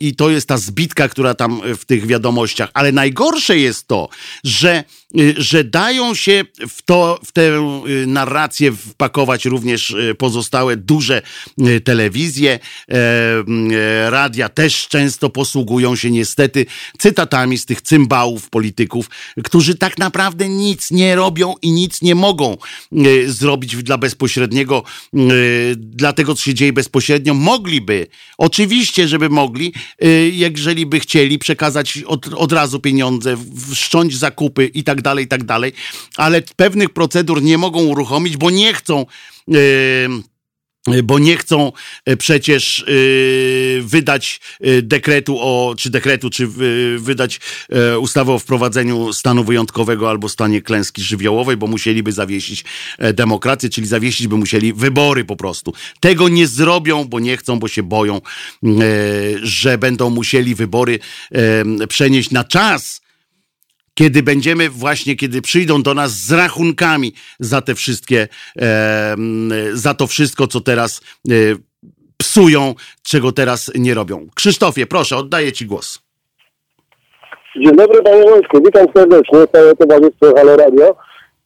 I 0.00 0.16
to 0.16 0.30
jest 0.30 0.48
ta 0.48 0.58
zbitka, 0.58 1.08
która 1.08 1.34
tam 1.34 1.60
w 1.78 1.84
tych 1.84 2.06
wiadomościach. 2.06 2.70
Ale 2.74 2.92
najgorsze, 2.92 3.43
najgorsze 3.48 3.58
jest 3.58 3.88
to, 3.88 4.08
że, 4.44 4.84
że 5.36 5.64
dają 5.64 6.14
się 6.14 6.44
w, 6.68 6.82
to, 6.82 7.20
w 7.24 7.32
tę 7.32 7.82
y, 8.02 8.06
narrację 8.06 8.72
wpakować 8.72 9.44
również 9.44 9.90
y, 9.90 10.14
pozostałe 10.18 10.76
duże 10.76 11.22
telewizje, 11.84 12.58
e, 12.88 14.10
radia 14.10 14.48
też 14.48 14.88
często 14.88 15.30
posługują 15.30 15.96
się 15.96 16.10
niestety 16.10 16.66
cytatami 16.98 17.58
z 17.58 17.66
tych 17.66 17.82
cymbałów 17.82 18.50
polityków, 18.50 19.10
którzy 19.44 19.74
tak 19.74 19.98
naprawdę 19.98 20.48
nic 20.48 20.90
nie 20.90 21.16
robią 21.16 21.54
i 21.62 21.72
nic 21.72 22.02
nie 22.02 22.14
mogą 22.14 22.56
zrobić 23.26 23.76
dla 23.76 23.98
bezpośredniego, 23.98 24.82
dla 25.76 26.12
tego, 26.12 26.34
co 26.34 26.42
się 26.42 26.54
dzieje 26.54 26.72
bezpośrednio. 26.72 27.34
Mogliby, 27.34 28.06
oczywiście, 28.38 29.08
żeby 29.08 29.28
mogli, 29.28 29.72
jeżeli 30.32 30.86
by 30.86 31.00
chcieli 31.00 31.38
przekazać 31.38 31.98
od, 32.06 32.28
od 32.34 32.52
razu 32.52 32.80
pieniądze 32.80 33.36
wszcząć 33.72 34.18
zakupy 34.18 34.66
i 34.66 34.84
tak 34.84 35.02
dalej, 35.04 35.24
i 35.24 35.28
tak 35.28 35.44
dalej, 35.44 35.72
ale 36.16 36.42
pewnych 36.56 36.90
procedur 36.90 37.42
nie 37.42 37.58
mogą 37.58 37.84
uruchomić, 37.84 38.36
bo 38.36 38.50
nie 38.50 38.74
chcą. 38.74 39.06
Yy, 39.48 40.08
bo 41.04 41.18
nie 41.18 41.36
chcą 41.36 41.72
e, 42.04 42.16
przecież 42.16 42.84
yy, 42.88 43.82
wydać 43.82 44.40
dekretu 44.82 45.38
o, 45.40 45.74
czy 45.78 45.90
dekretu, 45.90 46.30
czy 46.30 46.42
yy, 46.42 46.98
wydać 46.98 47.40
yy, 47.68 47.98
ustawę 47.98 48.32
o 48.32 48.38
wprowadzeniu 48.38 49.12
stanu 49.12 49.44
wyjątkowego 49.44 50.10
albo 50.10 50.28
stanie 50.28 50.62
klęski 50.62 51.02
żywiołowej, 51.02 51.56
bo 51.56 51.66
musieliby 51.66 52.12
zawiesić 52.12 52.64
demokrację, 53.14 53.68
czyli 53.68 53.86
zawiesić 53.86 54.28
by 54.28 54.36
musieli 54.36 54.72
wybory 54.72 55.24
po 55.24 55.36
prostu. 55.36 55.72
Tego 56.00 56.28
nie 56.28 56.46
zrobią, 56.46 57.04
bo 57.04 57.20
nie 57.20 57.36
chcą, 57.36 57.58
bo 57.58 57.68
się 57.68 57.82
boją, 57.82 58.20
że 59.42 59.78
będą 59.78 60.10
musieli 60.10 60.54
wybory 60.54 60.98
przenieść 61.88 62.30
na 62.30 62.44
czas, 62.44 63.00
kiedy 63.94 64.22
będziemy 64.22 64.70
właśnie, 64.70 65.16
kiedy 65.16 65.42
przyjdą 65.42 65.82
do 65.82 65.94
nas 65.94 66.10
z 66.10 66.32
rachunkami 66.32 67.12
za 67.40 67.60
te 67.60 67.74
wszystkie, 67.74 68.28
e, 68.60 69.16
za 69.72 69.94
to 69.94 70.06
wszystko, 70.06 70.46
co 70.46 70.60
teraz 70.60 71.00
e, 71.30 71.32
psują, 72.16 72.74
czego 73.02 73.32
teraz 73.32 73.72
nie 73.74 73.94
robią. 73.94 74.26
Krzysztofie, 74.34 74.86
proszę, 74.86 75.16
oddaję 75.16 75.52
Ci 75.52 75.66
głos. 75.66 76.02
Dzień 77.56 77.76
dobry 77.76 78.02
Panie 78.02 78.22
Wojsku, 78.22 78.62
witam 78.64 78.86
serdecznie, 78.96 79.38
całe 79.52 79.76
towarzystwo 79.76 80.34
Halo 80.36 80.56
Radio. 80.56 80.96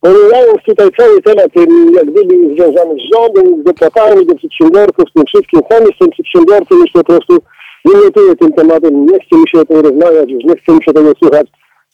Pomijając 0.01 0.59
tutaj 0.67 0.89
cały 0.99 1.23
temat, 1.23 1.51
jak 1.95 2.11
gdyby 2.11 2.55
związany 2.55 2.95
z 2.95 3.15
rządem, 3.15 3.61
z 3.61 3.65
dopłatami 3.65 4.27
do 4.27 4.35
przedsiębiorców, 4.35 5.05
z 5.11 5.13
tym 5.13 5.25
wszystkim, 5.27 5.61
sam 5.71 5.85
jestem 5.87 6.11
przedsiębiorcą, 6.11 6.75
już 6.75 6.91
po 6.93 7.05
prostu 7.05 7.39
nie 7.85 7.95
notuję 7.95 8.37
tym 8.37 8.53
tematem, 8.53 9.07
nie 9.07 9.19
chcę 9.21 9.37
mi 9.37 9.49
się 9.49 9.61
o 9.61 9.65
tym 9.65 9.77
rozmawiać, 9.77 10.31
już 10.31 10.45
nie 10.45 10.57
chcę 10.57 10.73
mi 10.73 10.85
się 10.85 10.93
tego 10.93 11.13
słuchać 11.23 11.47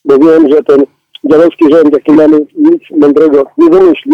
bo 0.04 0.18
wiem, 0.18 0.48
że 0.50 0.62
ten 0.62 0.84
dziadowski 1.24 1.64
rząd, 1.70 1.92
jaki 1.92 2.12
mamy, 2.12 2.38
nic 2.54 2.82
mądrego 2.90 3.44
nie 3.58 3.70
wymyśli, 3.70 4.12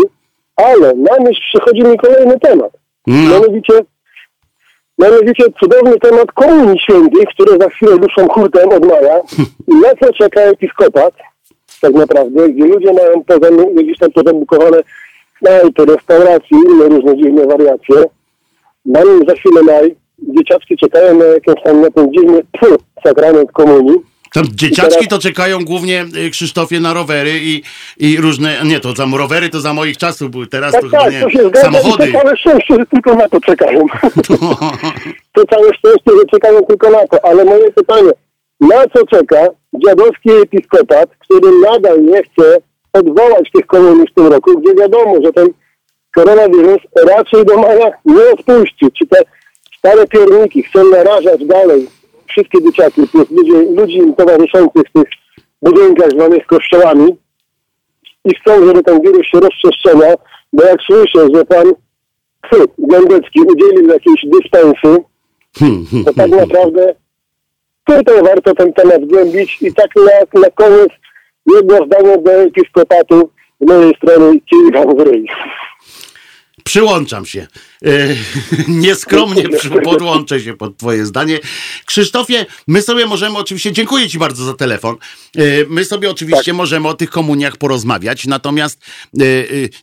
ale 0.56 0.94
na 0.94 1.24
myśl 1.24 1.40
przychodzi 1.48 1.82
mi 1.82 1.98
kolejny 1.98 2.38
temat. 2.38 2.72
Mm. 3.08 3.30
Mianowicie, 3.30 3.74
mianowicie 4.98 5.44
cudowny 5.60 5.98
temat 5.98 6.32
Komunii 6.32 6.78
Świętej, 6.78 7.26
które 7.34 7.58
za 7.58 7.68
chwilę 7.68 7.96
ruszą 7.96 8.28
hurtem 8.28 8.68
od 8.68 8.86
maja 8.86 9.20
i 9.68 9.74
na 9.82 9.88
co 10.00 10.12
czeka 10.12 10.40
episkopat, 10.40 11.14
tak 11.80 11.94
naprawdę, 11.94 12.48
gdzie 12.48 12.64
ludzie 12.64 12.92
mają 12.92 13.24
poza, 13.24 13.50
gdzieś 13.74 13.98
tam 13.98 14.10
pozabukowane 14.10 14.82
knajpy, 15.38 15.84
restauracje 15.84 16.58
i 16.58 16.72
inne 16.72 16.88
różne 16.88 17.16
dziwne 17.16 17.46
wariacje. 17.46 17.96
Mamy 18.84 19.18
za 19.28 19.34
chwilę 19.34 19.62
maj, 19.62 19.96
dzieciaczki 20.18 20.76
czekają 20.76 21.18
na 21.18 21.24
jakąś 21.24 21.62
tam 21.62 21.80
na 21.80 21.90
ten 21.90 22.12
dziwny 22.12 22.42
sakrament 23.04 23.52
komunii. 23.52 24.09
Tam 24.32 24.44
dzieciaczki 24.54 25.08
to 25.08 25.18
czekają 25.18 25.64
głównie, 25.64 26.04
y, 26.26 26.30
Krzysztofie, 26.30 26.80
na 26.80 26.94
rowery 26.94 27.40
i, 27.42 27.62
i 27.96 28.16
różne, 28.16 28.62
nie, 28.64 28.80
to 28.80 28.92
za 28.92 29.06
rowery 29.18 29.48
to 29.48 29.60
za 29.60 29.72
moich 29.72 29.96
czasów 29.96 30.30
były, 30.30 30.46
teraz 30.46 30.72
tak, 30.72 30.82
to 30.82 30.90
tak, 30.90 31.00
chyba 31.00 31.10
nie, 31.10 31.20
to 31.20 31.48
zgadza, 31.48 31.60
samochody. 31.60 32.12
To 32.12 32.18
całe 32.18 32.36
szczęście, 32.36 32.74
że 32.74 32.86
tylko 32.86 33.14
na 33.14 33.28
to 33.28 33.40
czekają. 33.40 33.86
to 35.34 35.44
całe 35.50 35.74
szczęście, 35.74 36.10
że 36.18 36.26
czekają 36.30 36.62
tylko 36.62 36.90
na 36.90 37.06
to, 37.06 37.24
ale 37.24 37.44
moje 37.44 37.72
pytanie, 37.72 38.10
na 38.60 38.86
co 38.94 39.06
czeka 39.06 39.46
dziadowski 39.86 40.30
episkopat, 40.30 41.10
który 41.18 41.52
nadal 41.70 42.02
nie 42.02 42.22
chce 42.22 42.56
odwołać 42.92 43.50
tych 43.52 43.66
komunii 43.66 44.06
w 44.06 44.14
tym 44.14 44.26
roku, 44.26 44.60
gdzie 44.60 44.74
wiadomo, 44.74 45.14
że 45.24 45.32
ten 45.32 45.48
koronawirus 46.14 46.80
raczej 47.08 47.44
do 47.44 47.56
maja 47.56 47.90
nie 48.04 48.32
odpuści. 48.32 48.86
Czy 48.98 49.06
te 49.06 49.22
stare 49.78 50.06
pierniki 50.06 50.62
chcą 50.62 50.90
narażać 50.90 51.44
dalej 51.44 51.99
wszystkie 52.30 52.62
dzieciaki, 52.62 53.08
tych 53.08 53.30
ludzi, 53.30 53.52
ludzi 53.76 54.00
towarzyszących 54.16 54.82
w 54.88 54.92
tych 54.92 55.08
budynkach 55.62 56.10
zwanych 56.10 56.46
kościołami 56.46 57.16
i 58.24 58.34
chcą, 58.34 58.66
żeby 58.66 58.82
ten 58.82 59.02
wirus 59.02 59.26
się 59.26 59.40
rozprzestrzeniał, 59.40 60.16
bo 60.52 60.64
jak 60.64 60.80
słyszę, 60.82 61.26
że 61.34 61.44
pan 61.44 61.72
Gędecki 62.78 63.40
udzielił 63.40 63.88
jakiejś 63.88 64.26
dyspensy, 64.26 65.04
to 66.04 66.14
tak 66.14 66.30
naprawdę 66.30 66.94
tutaj 67.84 68.22
warto 68.22 68.54
ten 68.54 68.72
temat 68.72 69.02
zgłębić 69.04 69.62
i 69.62 69.74
tak 69.74 69.90
na, 69.96 70.40
na 70.40 70.50
koniec 70.50 70.88
jedno 71.56 71.86
zdanie 71.86 72.18
do 72.18 72.32
episkopatu 72.32 73.30
z 73.60 73.66
mojej 73.66 73.94
strony 73.94 74.40
kij 74.40 74.72
wam. 74.72 74.96
Przyłączam 76.64 77.26
się. 77.26 77.46
E, 77.84 77.88
nieskromnie 78.68 79.44
podłączę 79.84 80.40
się 80.40 80.56
pod 80.56 80.76
Twoje 80.76 81.06
zdanie. 81.06 81.38
Krzysztofie, 81.86 82.46
my 82.66 82.82
sobie 82.82 83.06
możemy 83.06 83.38
oczywiście, 83.38 83.72
dziękuję 83.72 84.08
Ci 84.08 84.18
bardzo 84.18 84.44
za 84.44 84.54
telefon. 84.54 84.96
E, 85.36 85.42
my 85.68 85.84
sobie 85.84 86.10
oczywiście 86.10 86.44
tak. 86.44 86.54
możemy 86.54 86.88
o 86.88 86.94
tych 86.94 87.10
komuniach 87.10 87.56
porozmawiać, 87.56 88.26
natomiast 88.26 88.80
e, 89.20 89.24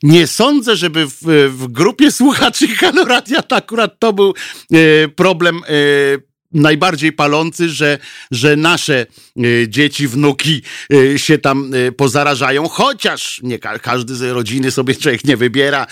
nie 0.03 0.27
sądzę, 0.27 0.75
żeby 0.75 1.05
w, 1.05 1.17
w 1.57 1.67
grupie 1.67 2.11
słuchaczy 2.11 2.67
Haloradia 2.79 3.41
to 3.41 3.55
akurat 3.55 3.99
to 3.99 4.13
był 4.13 4.33
problem 5.15 5.61
najbardziej 6.57 7.13
palący, 7.13 7.69
że, 7.69 7.97
że 8.31 8.55
nasze 8.55 9.05
y, 9.37 9.65
dzieci, 9.69 10.07
wnuki 10.07 10.61
y, 10.93 11.19
się 11.19 11.37
tam 11.37 11.73
y, 11.73 11.91
pozarażają, 11.91 12.67
chociaż 12.67 13.39
nie 13.43 13.59
ka 13.59 13.79
każdy 13.79 14.15
z 14.15 14.21
rodziny 14.21 14.71
sobie 14.71 14.95
człowiek 14.95 15.25
nie 15.25 15.37
wybiera. 15.37 15.87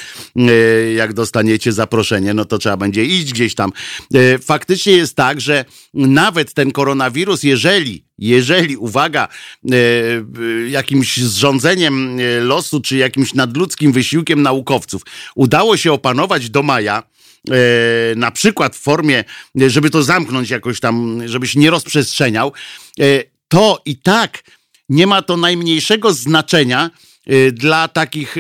Jak 0.95 1.13
dostaniecie 1.13 1.73
zaproszenie, 1.73 2.34
no 2.34 2.45
to 2.45 2.58
trzeba 2.58 2.78
będzie 2.78 3.06
iść 3.06 3.34
gdzieś 3.34 3.56
tam. 3.56 3.71
Faktycznie 4.41 4.93
jest 4.93 5.15
tak, 5.15 5.41
że 5.41 5.65
nawet 5.93 6.54
ten 6.54 6.71
koronawirus, 6.71 7.43
jeżeli 7.43 8.06
jeżeli, 8.17 8.78
uwaga, 8.78 9.28
jakimś 10.67 11.17
zrządzeniem 11.17 12.17
losu, 12.41 12.82
czy 12.82 12.97
jakimś 12.97 13.34
nadludzkim 13.34 13.91
wysiłkiem 13.91 14.41
naukowców 14.41 15.01
udało 15.36 15.78
się 15.78 15.93
opanować 15.93 16.49
do 16.49 16.63
maja, 16.63 17.04
E, 17.04 17.14
na 18.16 18.32
przykład 18.32 18.76
w 18.76 18.80
formie, 18.80 19.24
żeby 19.56 19.90
to 19.90 20.04
zamknąć 20.04 20.50
jakoś 20.50 20.80
tam, 20.80 21.22
żebyś 21.26 21.56
nie 21.56 21.70
rozprzestrzeniał, 21.70 22.54
e, 23.00 23.04
to 23.48 23.82
i 23.86 23.98
tak 23.98 24.44
nie 24.90 25.08
ma 25.08 25.22
to 25.22 25.38
najmniejszego 25.38 26.14
znaczenia 26.14 26.90
e, 27.26 27.52
dla 27.52 27.88
takich, 27.88 28.36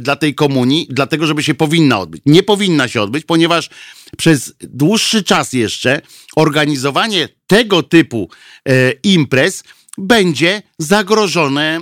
dla 0.00 0.16
tej 0.16 0.34
komunii, 0.34 0.86
dlatego 0.90 1.26
żeby 1.26 1.42
się 1.42 1.54
powinna 1.54 1.98
odbyć. 1.98 2.22
Nie 2.26 2.42
powinna 2.42 2.88
się 2.88 3.02
odbyć, 3.02 3.24
ponieważ 3.24 3.70
przez 4.16 4.54
dłuższy 4.60 5.24
czas 5.24 5.52
jeszcze 5.52 6.00
organizowanie 6.36 7.28
tego 7.46 7.82
typu 7.82 8.30
imprez 9.02 9.62
będzie 9.98 10.62
zagrożone 10.78 11.80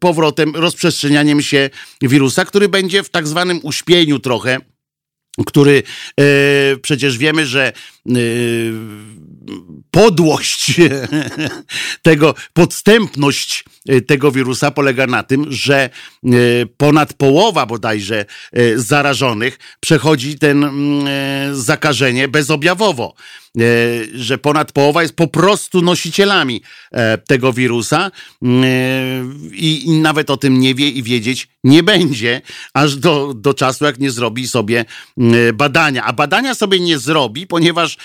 powrotem, 0.00 0.56
rozprzestrzenianiem 0.56 1.42
się 1.42 1.70
wirusa, 2.02 2.44
który 2.44 2.68
będzie 2.68 3.02
w 3.02 3.10
tak 3.10 3.26
zwanym 3.28 3.60
uśpieniu 3.62 4.18
trochę 4.18 4.58
który 5.46 5.82
e, 6.20 6.24
przecież 6.76 7.18
wiemy, 7.18 7.46
że 7.46 7.72
e, 8.08 8.12
podłość 9.90 10.72
tego, 12.02 12.34
podstępność 12.52 13.64
e, 13.88 14.00
tego 14.00 14.32
wirusa 14.32 14.70
polega 14.70 15.06
na 15.06 15.22
tym, 15.22 15.46
że 15.52 15.90
ponad 16.76 17.12
połowa 17.12 17.66
bodajże 17.66 18.24
zarażonych 18.76 19.58
przechodzi 19.80 20.38
ten 20.38 20.64
mm, 20.64 21.06
zakażenie 21.56 22.28
bezobjawowo. 22.28 23.14
Że 24.14 24.38
ponad 24.38 24.72
połowa 24.72 25.02
jest 25.02 25.16
po 25.16 25.28
prostu 25.28 25.82
nosicielami 25.82 26.62
tego 27.28 27.52
wirusa 27.52 28.10
i, 29.52 29.82
i 29.84 29.90
nawet 29.90 30.30
o 30.30 30.36
tym 30.36 30.60
nie 30.60 30.74
wie 30.74 30.88
i 30.88 31.02
wiedzieć 31.02 31.48
nie 31.64 31.82
będzie, 31.82 32.42
aż 32.74 32.96
do, 32.96 33.34
do 33.34 33.54
czasu, 33.54 33.84
jak 33.84 33.98
nie 33.98 34.10
zrobi 34.10 34.48
sobie 34.48 34.84
badania. 35.54 36.04
A 36.04 36.12
badania 36.12 36.54
sobie 36.54 36.80
nie 36.80 36.98
zrobi, 36.98 37.46
ponieważ 37.46 37.96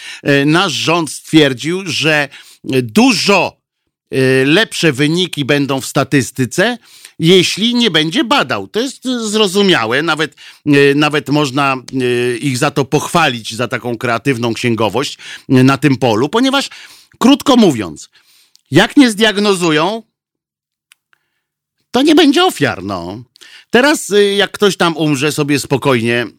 nasz 0.45 0.73
rząd 0.73 1.11
stwierdził, 1.11 1.81
że 1.85 2.29
dużo 2.83 3.59
lepsze 4.45 4.91
wyniki 4.91 5.45
będą 5.45 5.81
w 5.81 5.85
statystyce, 5.85 6.77
jeśli 7.19 7.75
nie 7.75 7.91
będzie 7.91 8.23
badał. 8.23 8.67
To 8.67 8.79
jest 8.79 9.03
zrozumiałe, 9.03 10.01
nawet, 10.01 10.35
y, 10.67 10.93
nawet 10.95 11.29
można 11.29 11.77
y, 12.01 12.37
ich 12.41 12.57
za 12.57 12.71
to 12.71 12.85
pochwalić, 12.85 13.55
za 13.55 13.67
taką 13.67 13.97
kreatywną 13.97 14.53
księgowość 14.53 15.17
na 15.49 15.77
tym 15.77 15.97
polu, 15.97 16.29
ponieważ, 16.29 16.69
krótko 17.19 17.55
mówiąc, 17.55 18.09
jak 18.71 18.97
nie 18.97 19.11
zdiagnozują, 19.11 20.03
to 21.91 22.01
nie 22.01 22.15
będzie 22.15 22.45
ofiar, 22.45 22.83
no. 22.83 23.23
Teraz, 23.69 24.11
jak 24.37 24.51
ktoś 24.51 24.77
tam 24.77 24.97
umrze 24.97 25.31
sobie 25.31 25.59
spokojnie 25.59 26.27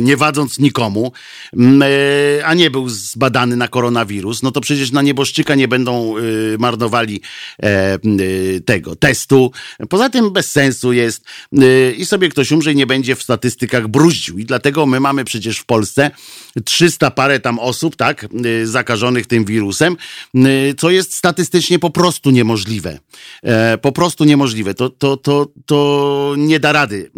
nie 0.00 0.16
wadząc 0.16 0.58
nikomu, 0.58 1.12
e, 1.56 2.46
a 2.46 2.54
nie 2.54 2.70
był 2.70 2.88
zbadany 2.88 3.56
na 3.56 3.68
koronawirus, 3.68 4.42
no 4.42 4.50
to 4.50 4.60
przecież 4.60 4.92
na 4.92 5.02
nieboszczyka 5.02 5.54
nie 5.54 5.68
będą 5.68 6.14
e, 6.16 6.22
marnowali 6.58 7.20
tego 8.64 8.96
testu. 8.96 9.52
Poza 9.88 10.10
tym 10.10 10.32
bez 10.32 10.50
sensu 10.50 10.92
jest 10.92 11.24
i 11.96 12.06
sobie 12.06 12.28
ktoś 12.28 12.52
umrze 12.52 12.72
i 12.72 12.76
nie 12.76 12.86
będzie 12.86 13.16
w 13.16 13.22
statystykach 13.22 13.88
bruździł. 13.88 14.38
I 14.38 14.44
dlatego 14.44 14.86
my 14.86 15.00
mamy 15.00 15.24
przecież 15.24 15.58
w 15.58 15.64
Polsce 15.64 16.10
300 16.64 17.10
parę 17.10 17.40
tam 17.40 17.58
osób, 17.58 17.96
tak, 17.96 18.26
zakażonych 18.64 19.26
tym 19.26 19.44
wirusem, 19.44 19.96
co 20.78 20.90
jest 20.90 21.14
statystycznie 21.14 21.78
po 21.78 21.90
prostu 21.90 22.30
niemożliwe. 22.30 22.98
Po 23.82 23.92
prostu 23.92 24.24
niemożliwe. 24.24 24.74
To, 24.74 24.90
to, 24.90 25.16
to, 25.16 25.46
to 25.66 26.34
nie 26.38 26.60
da 26.60 26.72
rady 26.72 27.10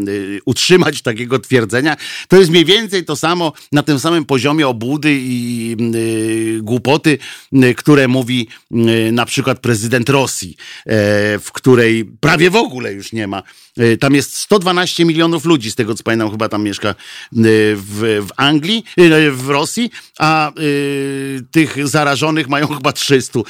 utrzymać 0.45 1.03
takiego 1.03 1.39
twierdzenia 1.39 1.97
to 2.29 2.37
jest 2.37 2.51
mniej 2.51 2.65
więcej 2.65 3.05
to 3.05 3.17
samo 3.17 3.53
na 3.73 3.83
tym 3.83 3.99
samym 3.99 4.25
poziomie 4.25 4.69
obłudy 4.69 5.19
i 5.21 5.77
y, 5.95 6.59
głupoty, 6.63 7.19
y, 7.53 7.75
które 7.75 8.09
mówi 8.09 8.49
y, 8.73 9.13
na 9.13 9.27
przykład 9.27 9.59
prezydent 9.59 10.09
Rosji, 10.09 10.57
e, 10.87 11.39
w 11.39 11.53
której 11.53 12.05
prawie 12.05 12.51
w 12.51 12.57
ogóle 12.57 12.93
już 12.93 13.13
nie 13.13 13.27
ma. 13.27 13.43
E, 13.77 13.97
tam 13.97 14.15
jest 14.15 14.37
112 14.37 15.05
milionów 15.05 15.45
ludzi, 15.45 15.71
z 15.71 15.75
tego 15.75 15.95
co 15.95 16.03
pamiętam, 16.03 16.31
chyba 16.31 16.49
tam 16.49 16.63
mieszka 16.63 16.95
w, 17.33 18.23
w 18.27 18.29
Anglii, 18.37 18.85
w 19.33 19.49
Rosji, 19.49 19.91
a 20.19 20.53
tych 21.51 21.89
zarażonych 21.89 22.49
mają 22.49 22.67
chyba 22.67 22.93
300 22.93 23.41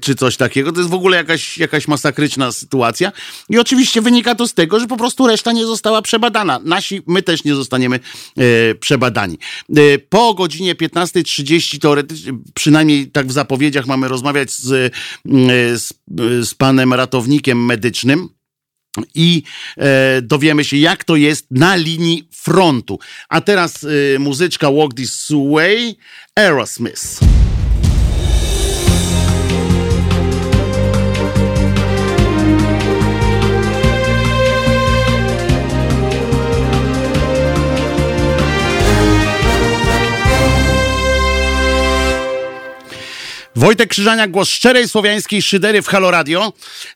czy 0.00 0.14
coś 0.14 0.36
takiego. 0.36 0.72
To 0.72 0.78
jest 0.78 0.90
w 0.90 0.94
ogóle 0.94 1.16
jakaś, 1.16 1.58
jakaś 1.58 1.88
masakryczna 1.88 2.52
sytuacja. 2.52 3.12
I 3.48 3.58
oczywiście 3.58 4.02
wynika 4.02 4.34
to 4.34 4.48
z 4.48 4.54
tego, 4.54 4.80
że 4.80 4.86
po 4.86 4.96
prostu 4.96 5.26
reszta 5.26 5.52
nie 5.52 5.66
została 5.66 6.02
przebadana. 6.02 6.60
Nasi, 6.64 7.02
my 7.06 7.22
też 7.22 7.44
nie 7.44 7.54
zostaniemy 7.54 7.87
E, 7.96 8.74
przebadani. 8.74 9.38
E, 9.76 9.98
po 9.98 10.34
godzinie 10.34 10.74
15.30 10.74 11.78
teoretycznie, 11.78 12.32
przynajmniej 12.54 13.06
tak 13.06 13.26
w 13.26 13.32
zapowiedziach 13.32 13.86
mamy 13.86 14.08
rozmawiać 14.08 14.50
z, 14.50 14.72
e, 14.72 14.90
z, 15.78 15.92
z 16.48 16.54
panem 16.54 16.94
ratownikiem 16.94 17.64
medycznym 17.64 18.28
i 19.14 19.42
e, 19.76 20.22
dowiemy 20.22 20.64
się, 20.64 20.76
jak 20.76 21.04
to 21.04 21.16
jest 21.16 21.46
na 21.50 21.76
linii 21.76 22.28
frontu. 22.32 22.98
A 23.28 23.40
teraz 23.40 23.84
e, 23.84 24.18
muzyczka 24.18 24.70
Walk 24.70 24.94
This 24.94 25.28
Way, 25.52 25.96
Aerosmith. 26.36 27.20
Wojtek 43.58 43.88
Krzyżania, 43.88 44.28
głos 44.28 44.48
szczerej 44.48 44.88
słowiańskiej 44.88 45.42
szydery 45.42 45.82
w 45.82 45.88
Halo 45.88 46.10
Radio, 46.10 46.52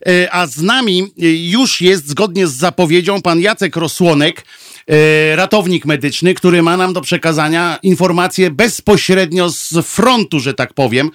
e, 0.07 0.35
a 0.35 0.47
z 0.47 0.63
nami 0.63 1.03
e, 1.03 1.07
już 1.51 1.81
jest, 1.81 2.09
zgodnie 2.09 2.47
z 2.47 2.53
zapowiedzią, 2.53 3.23
pan 3.23 3.41
Jacek 3.41 3.77
Rosłonek, 3.77 4.45
e, 4.89 5.37
ratownik 5.37 5.87
medyczny, 5.87 6.35
który 6.35 6.63
ma 6.63 6.77
nam 6.77 6.93
do 6.93 7.01
przekazania 7.01 7.79
informacje 7.83 8.51
bezpośrednio 8.51 9.51
z 9.51 9.73
frontu, 9.83 10.41
że 10.41 10.55
tak 10.55 10.75
powiem, 10.75 11.11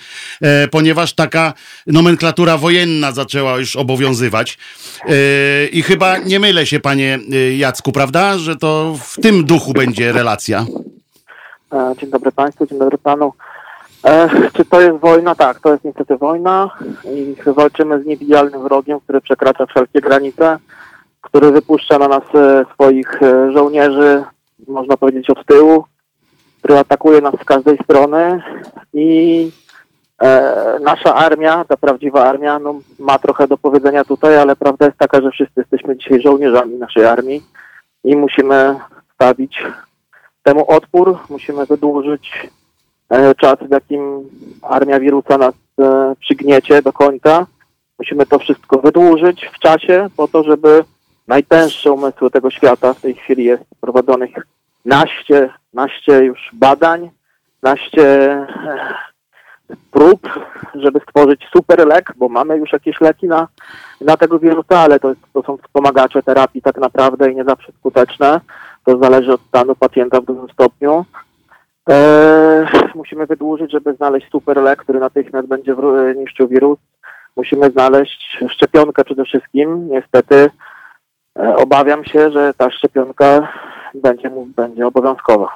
ponieważ 0.72 1.14
taka 1.14 1.54
nomenklatura 1.88 2.58
wojenna 2.58 3.12
zaczęła 3.12 3.58
już 3.58 3.76
obowiązywać. 3.76 4.58
I 5.72 5.84
chyba 5.84 6.18
nie 6.18 6.40
mylę 6.40 6.66
się, 6.66 6.80
panie 6.80 7.20
Jacku, 7.58 7.92
prawda, 7.92 8.38
że 8.38 8.56
to 8.56 8.98
w 9.04 9.22
tym 9.22 9.46
duchu 9.46 9.74
będzie 9.74 10.12
relacja. 10.12 10.66
Dzień 12.00 12.10
dobry 12.10 12.32
państwu, 12.32 12.66
dzień 12.66 12.80
dobry 12.80 12.98
panu. 12.98 13.34
E, 14.08 14.30
czy 14.54 14.66
to 14.66 14.82
jest 14.82 14.98
wojna? 14.98 15.36
Tak, 15.36 15.60
to 15.60 15.72
jest 15.72 15.84
niestety 15.84 16.18
wojna 16.18 16.70
i 17.06 17.36
walczymy 17.46 18.04
z 18.04 18.06
niewidzialnym 18.06 18.64
wrogiem, 18.64 19.00
który 19.00 19.22
przekracza 19.22 19.66
wszelkie 19.66 20.02
granice, 20.02 20.58
który 21.22 21.52
wypuszcza 21.52 21.98
na 21.98 22.08
nas 22.08 22.24
e, 22.36 22.66
swoich 22.74 23.24
e, 23.24 23.52
żołnierzy, 23.52 24.24
można 24.68 24.98
powiedzieć 24.98 25.30
od 25.30 25.46
tyłu, 25.46 25.86
który 26.60 26.80
atakuje 26.80 27.22
nas 27.22 27.34
z 27.42 27.46
każdej 27.46 27.78
strony 27.84 28.44
i 28.94 29.52
e, 30.22 30.80
nasza 30.82 31.16
armia, 31.16 31.66
ta 31.66 31.78
prawdziwa 31.78 32.24
armia, 32.24 32.60
no, 32.60 32.76
ma 33.00 33.20
trochę 33.20 33.48
do 33.48 33.58
powiedzenia 33.58 34.04
tutaj, 34.04 34.38
ale 34.38 34.56
prawda 34.56 34.86
jest 34.86 34.98
taka, 34.98 35.22
że 35.22 35.32
wszyscy 35.32 35.54
jesteśmy 35.62 35.98
dzisiaj 35.98 36.22
żołnierzami 36.22 36.76
naszej 36.76 37.06
armii 37.06 37.44
i 38.04 38.16
musimy 38.16 38.76
stawić 39.14 39.64
temu 40.44 40.72
odpór, 40.72 41.18
musimy 41.30 41.66
wydłużyć 41.66 42.50
czas, 43.38 43.60
w 43.62 43.72
jakim 43.72 44.30
armia 44.62 45.00
wirusa 45.00 45.38
nas 45.38 45.54
przygniecie 46.20 46.82
do 46.82 46.94
końca. 46.94 47.48
Musimy 48.00 48.26
to 48.26 48.40
wszystko 48.40 48.78
wydłużyć 48.78 49.50
w 49.54 49.60
czasie 49.60 50.08
po 50.18 50.28
to, 50.28 50.44
żeby 50.44 50.84
najtęższe 51.28 51.92
umysły 51.92 52.32
tego 52.32 52.52
świata. 52.52 52.94
W 52.94 53.02
tej 53.02 53.14
chwili 53.14 53.44
jest 53.44 53.64
prowadzonych 53.82 54.32
naście, 54.86 55.50
naście 55.74 56.26
już 56.26 56.50
badań, 56.54 57.10
naście 57.64 58.32
e, 58.32 58.48
prób, 59.92 60.30
żeby 60.76 61.00
stworzyć 61.00 61.48
super 61.56 61.88
lek, 61.88 62.14
bo 62.18 62.30
mamy 62.30 62.58
już 62.58 62.74
jakieś 62.74 63.02
leki 63.02 63.28
na, 63.28 63.48
na 64.02 64.18
tego 64.18 64.40
wirusa, 64.40 64.80
ale 64.80 65.00
to, 65.00 65.14
to 65.34 65.44
są 65.44 65.58
wspomagacze 65.58 66.24
terapii 66.24 66.62
tak 66.62 66.78
naprawdę 66.78 67.32
i 67.32 67.36
nie 67.36 67.44
zawsze 67.44 67.72
skuteczne. 67.80 68.42
To 68.86 68.98
zależy 68.98 69.34
od 69.34 69.42
stanu 69.42 69.76
pacjenta 69.76 70.22
w 70.22 70.26
dużym 70.26 70.50
stopniu. 70.50 71.06
Eee, 71.88 72.68
musimy 72.96 73.26
wydłużyć, 73.26 73.72
żeby 73.72 73.94
znaleźć 73.94 74.28
super 74.32 74.58
lek, 74.58 74.80
który 74.80 75.00
natychmiast 75.00 75.48
będzie 75.48 75.76
wró- 75.76 76.16
niszczył 76.16 76.48
wirus. 76.48 76.80
Musimy 77.36 77.70
znaleźć 77.72 78.38
szczepionkę 78.50 79.04
przede 79.04 79.26
wszystkim. 79.26 79.90
Niestety 79.90 80.50
e, 81.40 81.56
obawiam 81.56 82.06
się, 82.06 82.32
że 82.32 82.54
ta 82.58 82.72
szczepionka 82.72 83.48
będzie, 83.94 84.32
będzie 84.56 84.88
obowiązkowa. 84.88 85.56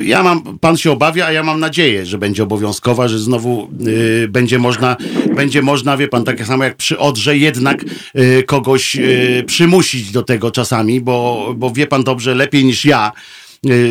Ja 0.00 0.22
mam, 0.22 0.58
pan 0.60 0.76
się 0.76 0.92
obawia, 0.92 1.26
a 1.26 1.32
ja 1.32 1.42
mam 1.42 1.60
nadzieję, 1.60 2.06
że 2.06 2.18
będzie 2.18 2.42
obowiązkowa, 2.42 3.08
że 3.08 3.18
znowu 3.18 3.68
y, 3.86 4.28
będzie 4.28 4.58
można, 4.58 4.96
będzie 5.36 5.62
można, 5.62 5.96
wie 5.96 6.08
pan, 6.08 6.24
tak 6.24 6.40
samo 6.40 6.64
jak 6.64 6.76
przy 6.76 6.98
Odrze, 6.98 7.36
jednak 7.36 7.84
y, 8.18 8.42
kogoś 8.42 8.96
y, 8.96 9.44
przymusić 9.46 10.12
do 10.12 10.22
tego 10.22 10.50
czasami, 10.50 11.00
bo, 11.00 11.46
bo 11.56 11.70
wie 11.70 11.86
pan 11.86 12.04
dobrze, 12.04 12.34
lepiej 12.34 12.64
niż 12.64 12.84
ja, 12.84 13.12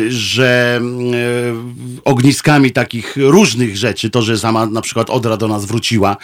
że 0.08 0.80
y, 2.00 2.02
ogniskami 2.04 2.70
takich 2.72 3.16
różnych 3.16 3.76
rzeczy, 3.76 4.10
to, 4.10 4.22
że 4.22 4.38
sama 4.38 4.66
na 4.66 4.80
przykład 4.80 5.10
Odra 5.10 5.36
do 5.36 5.48
nas 5.48 5.64
wróciła, 5.64 6.16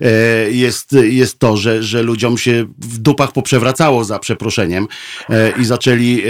y, 0.00 0.06
jest, 0.52 0.92
jest 0.92 1.38
to, 1.38 1.56
że, 1.56 1.82
że 1.82 2.02
ludziom 2.02 2.38
się 2.38 2.64
w 2.78 2.98
dupach 2.98 3.32
poprzewracało 3.32 4.04
za 4.04 4.18
przeproszeniem 4.18 4.88
y, 5.30 5.52
i 5.60 5.64
zaczęli 5.64 6.22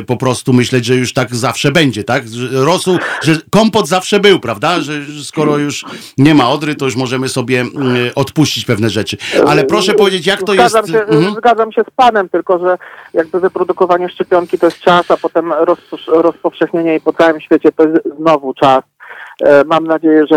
y, 0.00 0.04
po 0.04 0.16
prostu 0.16 0.52
myśleć, 0.52 0.84
że 0.84 0.94
już 0.96 1.12
tak 1.12 1.36
zawsze 1.36 1.72
będzie, 1.72 2.04
tak? 2.04 2.24
Rosół, 2.50 2.98
że 3.22 3.36
kompot 3.50 3.88
zawsze 3.88 4.20
był, 4.20 4.40
prawda? 4.40 4.80
Że 4.80 5.00
skoro 5.24 5.58
już 5.58 5.84
nie 6.18 6.34
ma 6.34 6.50
Odry, 6.50 6.74
to 6.74 6.84
już 6.84 6.96
możemy 6.96 7.28
sobie 7.28 7.62
y, 8.06 8.14
odpuścić 8.14 8.64
pewne 8.64 8.90
rzeczy. 8.90 9.16
Ale 9.46 9.64
proszę 9.64 9.94
powiedzieć, 9.94 10.26
jak 10.26 10.42
to 10.42 10.54
jest... 10.54 10.70
zgadzam 10.70 10.92
Się, 10.92 11.04
Mhm. 11.04 11.34
Zgadzam 11.34 11.72
się 11.72 11.82
z 11.82 11.90
panem, 11.96 12.28
tylko 12.28 12.58
że 12.58 12.78
jakby 13.14 13.40
wyprodukowanie 13.40 14.08
szczepionki 14.08 14.58
to 14.58 14.66
jest 14.66 14.80
czas, 14.80 15.10
a 15.10 15.16
potem 15.16 15.52
rozposz- 15.52 16.13
rozpowszechnienie 16.22 16.90
jej 16.90 17.00
po 17.00 17.12
całym 17.12 17.40
świecie 17.40 17.72
to 17.72 17.82
jest 17.82 18.08
znowu 18.18 18.54
czas. 18.54 18.82
E, 19.42 19.64
Mam 19.64 19.86
nadzieję, 19.86 20.26
że 20.26 20.36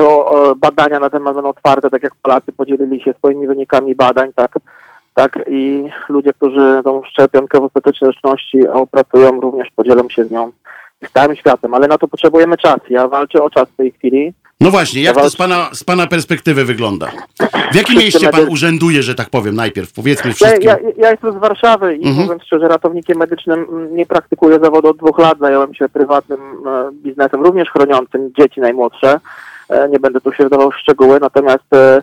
badania 0.57 0.99
na 0.99 1.09
temat 1.09 1.35
będą 1.35 1.49
otwarte, 1.49 1.89
tak 1.89 2.03
jak 2.03 2.15
Polacy 2.15 2.51
podzielili 2.51 3.01
się 3.01 3.13
swoimi 3.13 3.47
wynikami 3.47 3.95
badań, 3.95 4.33
tak, 4.35 4.55
tak 5.13 5.39
i 5.49 5.89
ludzie, 6.09 6.33
którzy 6.33 6.81
tą 6.83 7.03
szczepionkę 7.03 7.59
w 7.59 7.63
ostateczności 7.63 8.67
opracują, 8.67 9.41
również 9.41 9.67
podzielą 9.75 10.09
się 10.09 10.25
z 10.25 10.31
nią 10.31 10.51
z 11.05 11.11
całym 11.11 11.35
światem, 11.35 11.73
ale 11.73 11.87
na 11.87 11.97
to 11.97 12.07
potrzebujemy 12.07 12.57
czasu. 12.57 12.81
Ja 12.89 13.07
walczę 13.07 13.43
o 13.43 13.49
czas 13.49 13.69
w 13.69 13.75
tej 13.75 13.91
chwili. 13.91 14.33
No 14.61 14.71
właśnie, 14.71 15.01
jak 15.01 15.15
to 15.15 15.29
z 15.29 15.35
pana, 15.35 15.69
z 15.73 15.83
pana 15.83 16.07
perspektywy 16.07 16.65
wygląda? 16.65 17.11
W 17.71 17.75
jakim 17.75 17.97
mieście 17.97 18.29
pan 18.29 18.49
urzęduje, 18.49 19.03
że 19.03 19.15
tak 19.15 19.29
powiem, 19.29 19.55
najpierw? 19.55 19.93
Powiedzmy 19.93 20.33
wszystkim. 20.33 20.61
ja, 20.63 20.77
ja 20.97 21.11
jestem 21.11 21.33
z 21.33 21.35
Warszawy 21.37 21.95
i 21.95 22.07
Mhm. 22.07 22.15
mówiąc 22.25 22.43
szczerze, 22.43 22.67
ratownikiem 22.67 23.17
medycznym 23.17 23.65
mm, 23.69 23.95
nie 23.95 24.05
praktykuję 24.05 24.59
zawodu 24.63 24.87
od 24.89 24.97
dwóch 24.97 25.19
lat. 25.19 25.39
Zająłem 25.39 25.73
się 25.73 25.89
prywatnym 25.89 26.39
e, 26.67 26.89
biznesem, 26.93 27.41
również 27.43 27.69
chroniącym 27.69 28.31
dzieci 28.39 28.61
najmłodsze. 28.61 29.19
E, 29.69 29.89
nie 29.89 29.99
będę 29.99 30.21
tu 30.21 30.33
się 30.33 30.45
wdawał 30.45 30.71
w 30.71 30.77
szczegóły, 30.77 31.19
natomiast 31.21 31.73
e, 31.73 32.01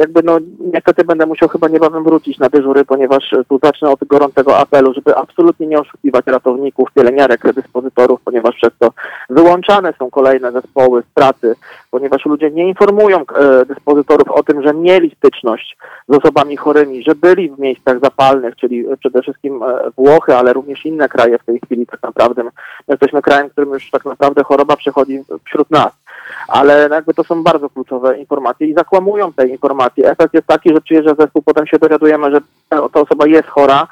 jakby 0.00 0.22
no 0.22 0.38
niestety 0.60 1.04
będę 1.04 1.26
musiał 1.26 1.48
chyba 1.48 1.68
niebawem 1.68 2.04
wrócić 2.04 2.38
na 2.38 2.48
dyżury, 2.48 2.84
ponieważ 2.84 3.32
e, 3.32 3.44
tu 3.44 3.58
zacznę 3.62 3.90
od 3.90 4.04
gorącego 4.04 4.58
apelu, 4.58 4.94
żeby 4.94 5.16
absolutnie 5.16 5.66
nie 5.66 5.80
oszukiwać 5.80 6.26
ratowników, 6.26 6.92
pielęgniarek, 6.92 7.52
dyspozytorów, 7.54 8.20
ponieważ 8.24 8.54
przez 8.56 8.70
to 8.78 8.92
wyłączane 9.30 9.92
są 9.98 10.10
kolejne 10.10 10.52
zespoły 10.52 11.02
z 11.02 11.14
pracy, 11.14 11.54
ponieważ 11.90 12.26
ludzie 12.26 12.50
nie 12.50 12.68
informują 12.68 13.18
e, 13.18 13.66
dyspozytorów 13.66 14.30
o 14.30 14.42
tym, 14.42 14.62
że 14.62 14.74
mieli 14.74 15.14
styczność 15.16 15.76
z 16.08 16.14
osobami 16.14 16.56
chorymi, 16.56 17.02
że 17.02 17.14
byli 17.14 17.50
w 17.50 17.58
miejscach 17.58 18.00
zapalnych, 18.00 18.56
czyli 18.56 18.84
przede 18.98 19.22
wszystkim 19.22 19.62
e, 19.62 19.90
Włochy, 19.96 20.36
ale 20.36 20.52
również 20.52 20.86
inne 20.86 21.08
kraje 21.08 21.38
w 21.38 21.44
tej 21.44 21.60
chwili 21.64 21.86
tak 21.86 22.02
naprawdę. 22.02 22.44
My 22.44 22.50
jesteśmy 22.88 23.22
krajem, 23.22 23.48
w 23.48 23.52
którym 23.52 23.70
już 23.70 23.90
tak 23.90 24.04
naprawdę 24.04 24.44
choroba 24.44 24.76
przechodzi 24.76 25.24
wśród 25.44 25.70
nas. 25.70 26.01
Ale 26.48 26.88
jakby 26.92 27.14
to 27.14 27.24
są 27.24 27.42
bardzo 27.42 27.70
kluczowe 27.70 28.18
informacje 28.18 28.66
i 28.66 28.74
zakłamują 28.74 29.32
te 29.32 29.46
informacje. 29.46 30.10
Efekt 30.10 30.34
jest 30.34 30.46
taki, 30.46 30.74
że 30.74 30.80
przyjeżdża 30.80 31.14
zespół, 31.14 31.42
potem 31.42 31.66
się 31.66 31.78
dowiadujemy, 31.78 32.30
że 32.30 32.40
ta 32.68 32.82
osoba 33.00 33.26
jest 33.26 33.48
chora, 33.48 33.86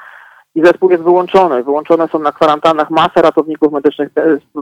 i 0.55 0.65
zespół 0.65 0.91
jest 0.91 1.03
wyłączony. 1.03 1.63
Wyłączone 1.63 2.07
są 2.07 2.19
na 2.19 2.31
kwarantannach 2.31 2.89
masę 2.89 3.21
ratowników 3.21 3.73
medycznych, 3.73 4.09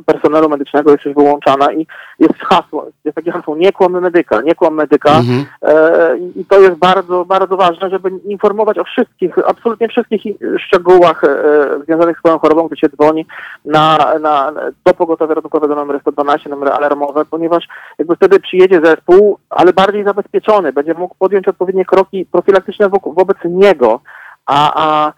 personelu 0.06 0.50
medycznego 0.50 0.92
jest 0.92 1.06
już 1.06 1.16
wyłączana 1.16 1.74
i 1.74 1.88
jest 2.20 2.40
hasło, 2.40 2.86
jest 3.06 3.16
takie 3.16 3.32
hasło, 3.32 3.56
nie 3.56 3.72
kłam 3.72 4.02
medyka, 4.02 4.42
nie 4.42 4.56
kłam 4.56 4.74
medyka. 4.74 5.10
Mhm. 5.10 5.46
E, 5.62 6.18
I 6.36 6.46
to 6.46 6.60
jest 6.60 6.76
bardzo, 6.76 7.26
bardzo 7.26 7.58
ważne, 7.58 7.90
żeby 7.90 8.10
informować 8.10 8.78
o 8.78 8.84
wszystkich, 8.84 9.38
absolutnie 9.48 9.88
wszystkich 9.88 10.22
szczegółach 10.58 11.24
e, 11.24 11.38
związanych 11.84 12.18
z 12.18 12.20
swoją 12.20 12.40
chorobą, 12.40 12.68
gdy 12.68 12.78
się 12.78 12.90
dzwoni 12.90 13.26
na, 13.66 13.98
na, 14.20 14.52
do 14.86 14.94
pogotowia 14.94 15.34
ratunkowego 15.34 15.76
numer 15.76 16.00
112, 16.02 16.50
numery 16.50 16.72
alarmowe, 16.72 17.26
ponieważ 17.26 17.68
jakby 18.00 18.16
wtedy 18.16 18.40
przyjedzie 18.40 18.82
zespół, 18.84 19.38
ale 19.50 19.74
bardziej 19.74 20.04
zabezpieczony, 20.04 20.74
będzie 20.74 20.94
mógł 20.94 21.16
podjąć 21.20 21.48
odpowiednie 21.48 21.86
kroki 21.86 22.26
profilaktyczne 22.26 22.90
wokół, 22.90 23.14
wobec 23.14 23.38
niego, 23.46 24.00
a, 24.46 24.72
a 24.76 25.14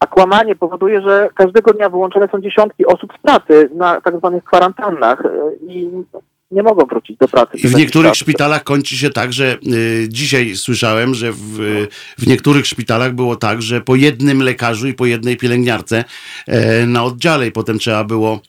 a 0.00 0.06
kłamanie 0.06 0.56
powoduje, 0.56 1.02
że 1.02 1.28
każdego 1.34 1.72
dnia 1.72 1.88
wyłączone 1.88 2.28
są 2.32 2.40
dziesiątki 2.40 2.86
osób 2.86 3.12
z 3.18 3.22
pracy 3.22 3.70
na 3.74 4.00
tak 4.00 4.18
zwanych 4.18 4.44
kwarantannach 4.44 5.26
e, 5.26 5.30
i 5.66 5.90
nie 6.50 6.62
mogą 6.62 6.86
wrócić 6.86 7.18
do 7.18 7.28
pracy. 7.28 7.56
I 7.56 7.68
w 7.68 7.74
niektórych 7.74 8.10
czas. 8.10 8.18
szpitalach 8.18 8.64
kończy 8.64 8.96
się 8.96 9.10
tak, 9.10 9.32
że 9.32 9.56
y, 9.66 10.08
dzisiaj 10.08 10.56
słyszałem, 10.56 11.14
że 11.14 11.32
w, 11.32 11.58
w 12.18 12.26
niektórych 12.26 12.66
szpitalach 12.66 13.12
było 13.12 13.36
tak, 13.36 13.62
że 13.62 13.80
po 13.80 13.96
jednym 13.96 14.42
lekarzu 14.42 14.88
i 14.88 14.94
po 14.94 15.06
jednej 15.06 15.36
pielęgniarce 15.36 16.04
e, 16.46 16.86
na 16.86 17.04
oddziale 17.04 17.46
i 17.46 17.52
potem 17.52 17.78
trzeba 17.78 18.04
było 18.04 18.40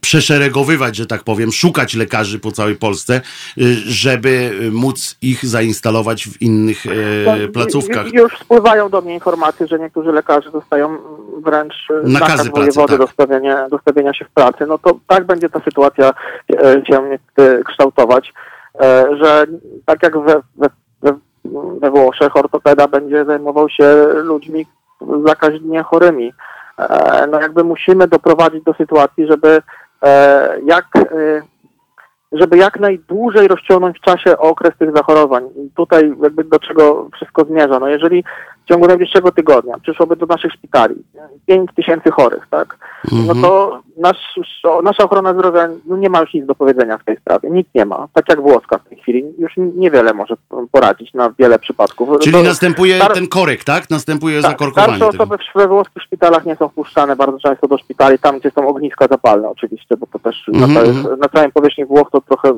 przeszeregowywać, 0.00 0.96
że 0.96 1.06
tak 1.06 1.22
powiem, 1.24 1.52
szukać 1.52 1.94
lekarzy 1.94 2.38
po 2.38 2.52
całej 2.52 2.76
Polsce, 2.76 3.20
y, 3.58 3.74
żeby 3.86 4.50
móc 4.72 5.16
ich 5.22 5.46
zainstalować 5.46 6.26
w 6.28 6.42
innych 6.42 6.84
No, 7.26 7.32
e, 7.36 7.48
placówkach. 7.48 8.06
ju- 8.06 8.14
Już 8.22 8.38
spływają 8.38 8.88
do 8.88 9.00
mnie 9.00 9.14
informacje, 9.14 9.66
że 9.66 9.78
niektórzy 9.78 10.12
lekarze 10.12 10.50
dostają 10.50 10.98
wręcz 11.44 11.74
Nakazy 11.90 12.12
nakaz 12.12 12.50
pracy, 12.50 12.88
tak. 12.88 12.98
do, 12.98 13.06
stawiania, 13.06 13.68
do 13.68 13.78
stawienia 13.78 14.14
się 14.14 14.24
w 14.24 14.30
pracy. 14.30 14.66
No 14.66 14.78
to 14.78 14.98
tak 15.06 15.24
będzie 15.26 15.48
ta 15.48 15.60
sytuacja 15.60 16.10
się 16.88 17.18
kształtować, 17.68 18.32
że 19.20 19.46
tak 19.84 20.02
jak 20.02 20.18
we, 20.18 20.40
we, 20.56 20.68
we, 21.02 21.12
we 21.80 21.90
Włoszech 21.90 22.36
ortopeda 22.36 22.88
będzie 22.88 23.24
zajmował 23.24 23.68
się 23.68 24.06
ludźmi 24.14 24.66
zakaźnie 25.26 25.82
chorymi. 25.82 26.32
E, 26.78 27.26
No 27.26 27.40
jakby 27.40 27.64
musimy 27.64 28.08
doprowadzić 28.08 28.64
do 28.64 28.74
sytuacji, 28.74 29.26
żeby 29.26 29.62
e, 30.02 30.58
jak 30.64 30.86
e, 30.96 31.42
żeby 32.32 32.56
jak 32.56 32.80
najdłużej 32.80 33.48
rozciągnąć 33.48 33.98
w 33.98 34.00
czasie 34.04 34.38
okres 34.38 34.78
tych 34.78 34.96
zachorowań. 34.96 35.44
I 35.44 35.70
tutaj 35.76 36.12
jakby 36.22 36.44
do 36.44 36.58
czego 36.58 37.08
wszystko 37.14 37.44
zmierza. 37.44 37.78
No 37.78 37.88
jeżeli 37.88 38.24
w 38.66 38.68
ciągu 38.68 38.86
najbliższego 38.86 39.32
tygodnia 39.32 39.78
przyszłoby 39.82 40.16
do 40.16 40.26
naszych 40.26 40.52
szpitali 40.52 40.94
5 41.46 41.70
tysięcy 41.76 42.10
chorych, 42.10 42.46
tak? 42.50 42.78
No 43.12 43.18
Mhm. 43.18 43.42
to 43.42 43.80
nasz, 43.98 44.38
nasza 44.82 45.04
ochrona 45.04 45.32
zdrowia 45.34 45.68
no 45.86 45.96
nie 45.96 46.10
ma 46.10 46.20
już 46.20 46.34
nic 46.34 46.46
do 46.46 46.54
powiedzenia 46.54 46.98
w 46.98 47.04
tej 47.04 47.16
sprawie. 47.16 47.50
Nic 47.50 47.68
nie 47.74 47.84
ma. 47.84 48.08
Tak 48.12 48.28
jak 48.28 48.40
włoska 48.40 48.78
w 48.78 48.88
tej 48.88 48.98
chwili. 48.98 49.24
Już 49.38 49.52
niewiele 49.56 50.14
może 50.14 50.34
poradzić 50.72 51.14
na 51.14 51.32
wiele 51.38 51.58
przypadków. 51.58 52.08
Czyli 52.20 52.32
To- 52.36 52.42
następuje 52.42 52.96
star- 52.96 53.12
ten 53.14 53.28
korek, 53.28 53.64
tak? 53.64 53.90
Następuje 53.90 54.42
tak, 54.42 54.50
zakorkowanie 54.50 54.96
starsze 54.96 55.12
tego. 55.12 55.24
osoby 55.24 55.44
w- 55.44 55.58
we 55.58 55.68
włoskich 55.68 56.02
szpitalach 56.02 56.46
nie 56.46 56.56
są 56.56 56.68
wpuszczane 56.68 57.16
bardzo 57.16 57.38
często 57.38 57.68
do 57.68 57.78
szpitali, 57.78 58.18
tam 58.18 58.38
gdzie 58.38 58.50
są 58.50 58.68
ogniska 58.68 59.06
zapalne 59.10 59.48
oczywiście, 59.48 59.96
bo 59.96 60.06
to 60.06 60.18
też 60.18 60.48
Mhm, 60.54 60.72
na, 60.74 60.80
mhm. 60.80 61.02
całej, 61.04 61.18
na 61.18 61.28
całej 61.28 61.52
powierzchni 61.52 61.84
Włoch 61.84 62.08
to 62.12 62.20
trochę, 62.20 62.48
e, 62.48 62.54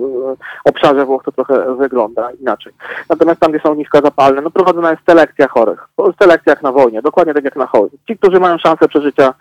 obszarze 0.65 1.07
Włoch 1.07 1.25
to 1.25 1.33
trochę 1.33 1.77
wygląda 1.77 2.31
inaczej. 2.41 2.73
Natomiast 3.11 3.41
tam, 3.41 3.53
gdzie 3.53 3.61
są 3.61 3.71
ogniska 3.71 4.01
zapalne, 4.01 4.41
no 4.41 4.51
prowadzona 4.51 4.91
jest 4.91 5.03
selekcja 5.07 5.49
chorych. 5.49 5.89
Selekcja 6.23 6.53
jak 6.53 6.63
na 6.63 6.73
wojnie, 6.73 7.03
dokładnie 7.03 7.35
tak 7.35 7.45
jak 7.45 7.57
na 7.57 7.67
wojnie. 7.67 7.99
Ci, 8.09 8.19
którzy 8.19 8.41
mają 8.41 8.59
szansę 8.59 8.89
przeżycia 8.89 9.35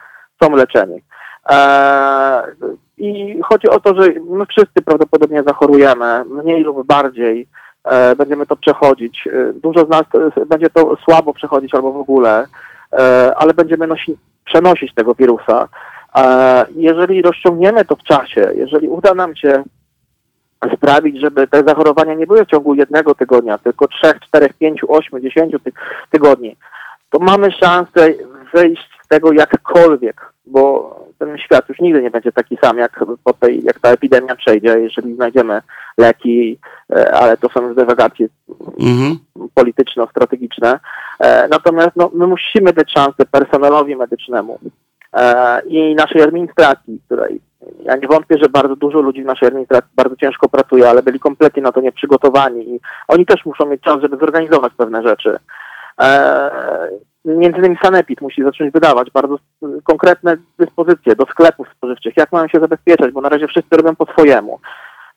są 0.44 0.56
leczeni. 0.56 1.02
Eee, 1.50 2.44
I 2.98 3.40
chodzi 3.44 3.70
o 3.70 3.80
to, 3.80 4.02
że 4.02 4.10
my 4.30 4.46
wszyscy 4.46 4.82
prawdopodobnie 4.86 5.44
zachorujemy, 5.44 6.26
mniej 6.26 6.64
lub 6.64 6.88
bardziej. 6.88 7.48
E, 7.88 8.16
będziemy 8.16 8.46
to 8.46 8.56
przechodzić. 8.56 9.28
E, 9.28 9.54
Dużo 9.54 9.86
z 9.86 9.90
nas 9.90 10.04
e, 10.38 10.46
będzie 10.46 10.70
to 10.70 10.98
słabo 11.04 11.34
przechodzić 11.34 11.76
albo 11.76 11.92
w 11.92 11.98
ogóle, 11.98 12.48
ale 13.36 13.54
będziemy 13.54 13.88
nosi, 13.88 14.18
przenosić 14.46 14.94
tego 14.94 15.16
wirusa. 15.16 15.68
Jeżeli 16.76 17.22
rozciągniemy 17.22 17.86
to 17.86 17.96
w 17.96 18.04
czasie, 18.04 18.52
jeżeli 18.56 18.88
uda 18.88 19.14
nam 19.14 19.36
się 19.36 19.64
sprawić, 20.76 21.22
żeby 21.22 21.48
te 21.48 21.64
zachorowania 21.64 22.14
nie 22.14 22.28
były 22.28 22.46
w 22.46 22.50
ciągu 22.50 22.76
jednego 22.76 23.16
tygodnia, 23.16 23.58
tylko 23.58 23.88
trzech, 23.88 24.20
czterech, 24.20 24.54
pięciu, 24.54 24.94
ośmiu, 24.94 25.20
dziesięciu 25.20 25.60
ty 25.60 25.72
tygodni, 26.12 26.56
to 27.10 27.20
mamy 27.20 27.52
szansę 27.52 28.14
wyjść 28.54 28.90
z 29.06 29.08
tego 29.08 29.34
jakkolwiek, 29.34 30.34
bo 30.46 30.96
ten 31.20 31.38
świat 31.38 31.70
już 31.70 31.80
nigdy 31.80 32.02
nie 32.02 32.12
będzie 32.12 32.32
taki 32.32 32.58
sam, 32.62 32.78
jak 32.78 33.06
po 33.24 33.34
tej, 33.34 33.64
jak 33.64 33.80
ta 33.80 33.90
epidemia 33.90 34.36
przejdzie, 34.36 34.80
jeżeli 34.80 35.16
znajdziemy 35.16 35.62
leki, 35.98 36.60
e, 36.96 37.12
ale 37.14 37.38
to 37.38 37.50
są 37.50 37.68
już 37.68 37.76
dywagacje 37.76 38.28
Mhm. 38.80 39.18
polityczno-strategiczne. 39.54 40.80
E, 41.20 41.48
Natomiast 41.48 41.92
no, 41.96 42.12
my 42.14 42.28
musimy 42.28 42.74
dać 42.74 42.92
szansę 42.92 43.26
personelowi 43.32 43.96
medycznemu 43.96 44.60
e, 45.14 45.62
i 45.68 45.96
naszej 45.96 46.22
administracji, 46.22 47.02
której 47.06 47.42
ja 47.84 47.96
nie 47.96 48.08
wątpię, 48.08 48.38
że 48.42 48.50
bardzo 48.50 48.76
dużo 48.76 49.02
ludzi 49.02 49.24
w 49.24 49.26
naszej 49.26 49.48
administracji 49.48 49.92
bardzo 49.96 50.16
ciężko 50.16 50.50
pracuje, 50.50 50.90
ale 50.90 51.04
byli 51.04 51.20
kompletnie 51.20 51.64
na 51.64 51.72
to 51.72 51.82
nieprzygotowani 51.82 52.70
i 52.76 52.80
oni 53.08 53.26
też 53.26 53.46
muszą 53.46 53.66
mieć 53.66 53.82
czas, 53.82 54.02
żeby 54.02 54.18
zorganizować 54.18 54.74
pewne 54.78 55.04
rzeczy. 55.04 55.40
E, 56.02 56.52
między 57.26 57.60
innymi 57.60 57.78
Sanepid 57.84 58.22
musi 58.22 58.44
zacząć 58.44 58.74
wydawać 58.74 59.12
bardzo 59.12 59.36
konkretne 59.84 60.38
dyspozycje 60.60 61.16
do 61.16 61.26
sklepów 61.26 61.68
spożywczych, 61.78 62.18
jak 62.18 62.32
mają 62.32 62.48
się 62.48 62.60
zabezpieczać, 62.60 63.12
bo 63.12 63.22
na 63.22 63.30
razie 63.30 63.48
wszyscy 63.48 63.78
robią 63.78 63.96
po 63.96 64.06
swojemu. 64.06 64.60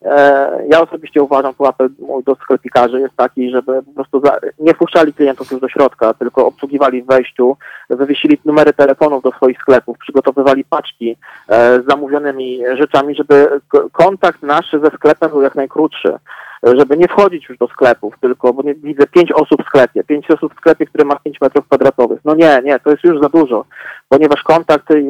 E, 0.05 0.51
Ja 0.69 0.81
osobiście 0.81 1.23
uważam, 1.23 1.55
tu 1.55 1.67
apel 1.67 1.89
mój 1.99 2.25
do 2.25 2.35
sklepikarzy 2.35 3.01
jest 3.01 3.17
taki, 3.17 3.51
żeby 3.51 3.83
po 3.83 3.93
prostu 3.93 4.23
nie 4.59 4.75
wpuszczali 4.75 5.13
klientów 5.15 5.51
już 5.51 5.61
do 5.61 5.69
środka, 5.69 6.15
tylko 6.15 6.47
obsługiwali 6.47 7.03
w 7.03 7.07
wejściu, 7.07 7.57
wywiesili 7.91 8.39
numery 8.45 8.73
telefonów 8.73 9.23
do 9.23 9.31
swoich 9.33 9.59
sklepów, 9.59 9.99
przygotowywali 9.99 10.65
paczki 10.65 11.17
e, 11.49 11.83
z 11.83 11.87
zamówionymi 11.87 12.61
rzeczami, 12.75 13.15
żeby 13.15 13.61
kontakt 13.93 14.43
nasz 14.43 14.73
ze 14.73 14.91
sklepem 14.91 15.31
był 15.31 15.43
jak 15.43 15.55
najkrótszy, 15.55 16.19
żeby 16.63 16.97
nie 16.97 17.09
wchodzić 17.09 17.49
już 17.49 17.59
do 17.59 17.67
sklepów, 17.67 18.15
tylko, 18.21 18.53
bo 18.53 18.63
nie, 18.63 18.75
widzę 18.75 19.07
pięć 19.07 19.33
osób 19.33 19.63
w 19.63 19.67
sklepie, 19.67 20.05
pięć 20.05 20.31
osób 20.31 20.55
w 20.55 20.57
sklepie, 20.57 20.87
które 20.87 21.05
ma 21.05 21.17
5 21.17 21.41
metrów 21.41 21.67
kwadratowych. 21.67 22.21
No 22.25 22.35
nie, 22.35 22.61
nie, 22.65 22.81
to 22.81 22.91
jest 22.91 23.05
już 23.05 23.21
za 23.21 23.29
dużo, 23.29 23.65
ponieważ 24.09 24.43
kontakt, 24.43 24.91
y, 24.91 25.05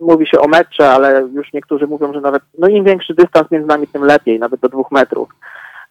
mówi 0.00 0.26
się 0.26 0.40
o 0.40 0.48
metrze, 0.48 0.90
ale 0.90 1.28
już 1.34 1.52
niektórzy 1.52 1.86
mówią, 1.86 2.12
że 2.12 2.20
nawet, 2.20 2.42
no 2.58 2.68
im 2.68 2.84
większy 2.84 3.14
dystans 3.14 3.50
między 3.50 3.68
nami, 3.68 3.86
tym 3.86 4.04
lepiej, 4.04 4.38
nawet 4.38 4.60
do 4.60 4.68
dwóch 4.68 4.90
metrów. 4.90 5.28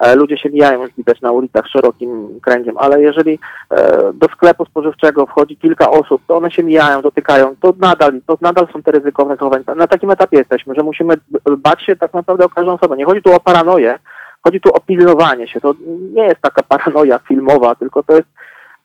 E, 0.01 0.15
Ludzie 0.15 0.37
się 0.37 0.49
mijają, 0.49 0.81
już 0.81 0.91
widać 0.97 1.21
na 1.21 1.31
ulicach 1.31 1.67
szerokim 1.67 2.39
kręgiem, 2.41 2.77
ale 2.77 3.01
jeżeli 3.01 3.39
e, 3.69 4.13
do 4.13 4.27
sklepu 4.27 4.65
spożywczego 4.65 5.25
wchodzi 5.25 5.57
kilka 5.57 5.91
osób, 5.91 6.21
to 6.27 6.37
one 6.37 6.51
się 6.51 6.63
mijają, 6.63 7.01
dotykają, 7.01 7.55
to 7.61 7.73
nadal, 7.79 8.21
to 8.27 8.37
nadal 8.41 8.67
są 8.73 8.83
te 8.83 8.91
ryzykowne 8.91 9.35
zachowania. 9.35 9.63
Na 9.75 9.87
takim 9.87 10.11
etapie 10.11 10.37
jesteśmy, 10.37 10.75
że 10.75 10.83
musimy 10.83 11.13
bać 11.57 11.83
się 11.83 11.95
tak 11.95 12.13
naprawdę 12.13 12.45
o 12.45 12.49
każdą 12.49 12.73
osobę. 12.73 12.97
Nie 12.97 13.05
chodzi 13.05 13.21
tu 13.21 13.33
o 13.33 13.39
paranoję, 13.39 13.99
chodzi 14.43 14.61
tu 14.61 14.73
o 14.73 14.79
pilnowanie 14.79 15.47
się. 15.47 15.61
To 15.61 15.73
nie 16.13 16.23
jest 16.23 16.41
taka 16.41 16.63
paranoja 16.63 17.19
filmowa, 17.19 17.75
tylko 17.75 18.03
to 18.03 18.15
jest, 18.15 18.27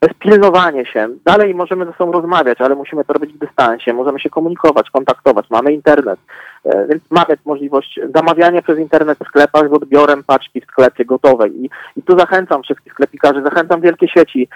to 0.00 0.08
jest 0.08 0.18
pilnowanie 0.18 0.86
się. 0.86 1.08
Dalej 1.24 1.54
możemy 1.54 1.84
ze 1.86 1.92
sobą 1.92 2.12
rozmawiać, 2.12 2.60
ale 2.60 2.74
musimy 2.74 3.04
to 3.04 3.12
robić 3.12 3.32
w 3.32 3.38
dystansie, 3.38 3.92
możemy 3.92 4.20
się 4.20 4.30
komunikować, 4.30 4.90
kontaktować, 4.90 5.50
mamy 5.50 5.72
internet, 5.72 6.20
e, 6.64 6.86
więc 6.86 7.02
mamy 7.10 7.36
możliwość 7.44 8.00
zamawiania 8.14 8.62
przez 8.62 8.78
internet 8.78 9.18
w 9.18 9.28
sklepach 9.28 9.68
z 9.68 9.72
odbiorem 9.72 10.24
paczki 10.24 10.60
w 10.60 10.64
sklepie 10.64 11.04
gotowej. 11.04 11.64
I, 11.64 11.70
i 11.96 12.02
tu 12.02 12.18
zachęcam 12.18 12.62
wszystkich 12.62 12.92
sklepikarzy, 12.92 13.42
zachęcam 13.42 13.80
wielkie 13.80 14.08
sieci 14.08 14.48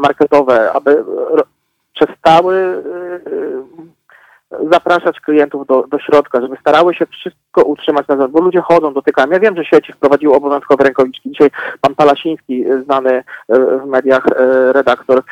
marketowe, 0.00 0.72
aby 0.72 1.04
przestały 1.94 2.54
y, 2.54 3.97
zapraszać 4.70 5.20
klientów 5.20 5.66
do, 5.66 5.84
do 5.90 5.98
środka, 5.98 6.40
żeby 6.40 6.56
starały 6.60 6.94
się 6.94 7.06
wszystko 7.06 7.62
utrzymać 7.62 8.08
na 8.08 8.14
zewnątrz, 8.14 8.32
bo 8.32 8.40
ludzie 8.40 8.60
chodzą, 8.60 8.92
dotykają. 8.94 9.30
Ja 9.30 9.40
wiem, 9.40 9.56
że 9.56 9.64
sieci 9.64 9.92
wprowadziły 9.92 10.34
obowiązkowe 10.34 10.84
rękawiczki. 10.84 11.30
Dzisiaj 11.30 11.50
pan 11.80 11.94
Palasiński, 11.94 12.66
y, 12.66 12.82
znany 12.82 13.10
y, 13.10 13.22
w 13.84 13.86
mediach 13.86 14.26
y, 14.26 14.72
redaktor, 14.72 15.22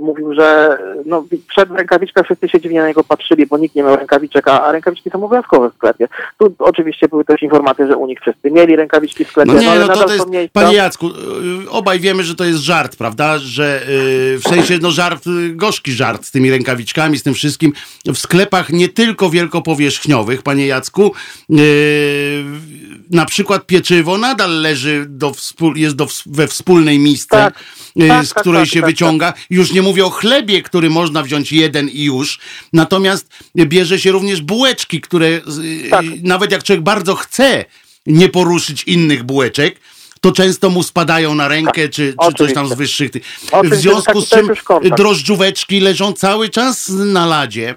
mówił, 0.00 0.34
że 0.34 0.78
no, 1.06 1.24
przed 1.48 1.70
rękawiczką 1.70 2.22
wszyscy 2.22 2.48
się 2.48 2.60
dziwnie 2.60 2.80
na 2.80 2.88
niego 2.88 3.04
patrzyli, 3.04 3.46
bo 3.46 3.58
nikt 3.58 3.74
nie 3.74 3.82
miał 3.82 3.96
rękawiczek, 3.96 4.48
a, 4.48 4.62
a 4.62 4.72
rękawiczki 4.72 5.10
są 5.10 5.24
obowiązkowe 5.24 5.70
w 5.70 5.74
sklepie. 5.74 6.08
Tu 6.38 6.54
oczywiście 6.58 7.08
były 7.08 7.24
też 7.24 7.42
informacje, 7.42 7.86
że 7.86 7.96
u 7.96 8.06
nich 8.06 8.20
wszyscy 8.20 8.50
mieli 8.50 8.76
rękawiczki 8.76 9.24
w 9.24 9.28
sklepie, 9.28 9.52
No 9.52 9.60
nie, 9.60 9.70
ale 9.70 9.80
no 9.80 9.86
to, 9.86 9.92
nadal 9.92 10.06
to 10.06 10.12
jest, 10.12 10.24
są 10.24 10.30
miejsca. 10.30 10.60
panie 10.60 10.76
Jacku, 10.76 11.06
y, 11.06 11.70
obaj 11.70 12.00
wiemy, 12.00 12.22
że 12.22 12.34
to 12.34 12.44
jest 12.44 12.58
żart, 12.58 12.96
prawda? 12.96 13.38
Że 13.38 13.80
y, 13.88 14.38
w 14.38 14.42
sensie, 14.42 14.78
no 14.82 14.90
żart, 14.90 15.26
y, 15.26 15.54
gorzki 15.54 15.92
żart 15.92 16.24
z 16.24 16.30
tymi 16.30 16.50
rękawiczkami, 16.50 17.18
z 17.18 17.22
tym 17.22 17.34
wszystkim. 17.34 17.72
W 18.06 18.18
sklepach 18.34 18.70
nie 18.70 18.88
tylko 18.88 19.30
wielkopowierzchniowych, 19.30 20.42
panie 20.42 20.66
Jacku, 20.66 21.12
y, 21.50 22.44
na 23.10 23.24
przykład 23.24 23.66
pieczywo 23.66 24.18
nadal 24.18 24.60
leży 24.60 25.06
do 25.08 25.32
jest 25.74 25.96
do, 25.96 26.08
we 26.26 26.48
wspólnej 26.48 26.98
misce, 26.98 27.36
Tak. 27.36 27.64
y, 28.02 28.08
Tak, 28.08 28.26
z 28.26 28.32
tak, 28.32 28.42
której 28.42 28.62
tak, 28.62 28.68
się 28.70 28.80
tak, 28.80 28.90
wyciąga. 28.90 29.32
Już 29.50 29.72
nie 29.72 29.82
mówię 29.82 30.06
o 30.06 30.10
chlebie, 30.10 30.62
który 30.62 30.90
można 30.90 31.22
wziąć 31.22 31.52
jeden 31.52 31.88
i 31.88 32.02
już. 32.02 32.38
Natomiast 32.72 33.28
bierze 33.56 33.98
się 33.98 34.12
również 34.12 34.40
bułeczki, 34.40 35.00
które 35.00 35.26
y, 35.26 35.42
Tak. 35.90 36.04
y, 36.04 36.08
nawet 36.22 36.52
jak 36.52 36.62
człowiek 36.62 36.84
bardzo 36.84 37.14
chce 37.14 37.64
nie 38.06 38.28
poruszyć 38.28 38.82
innych 38.82 39.22
bułeczek, 39.22 39.80
to 40.20 40.32
często 40.32 40.70
mu 40.70 40.82
spadają 40.82 41.34
na 41.34 41.48
rękę, 41.48 41.88
czy, 41.88 42.14
czy 42.26 42.32
coś 42.38 42.54
tam 42.54 42.68
z 42.68 42.72
wyższych 42.72 43.10
tych. 43.10 43.22
W 43.64 43.74
związku 43.74 44.20
z 44.20 44.28
czym 44.28 44.48
drożdżóweczki 44.96 45.80
leżą 45.80 46.12
cały 46.12 46.48
czas 46.48 46.88
na 46.88 47.26
ladzie. 47.26 47.74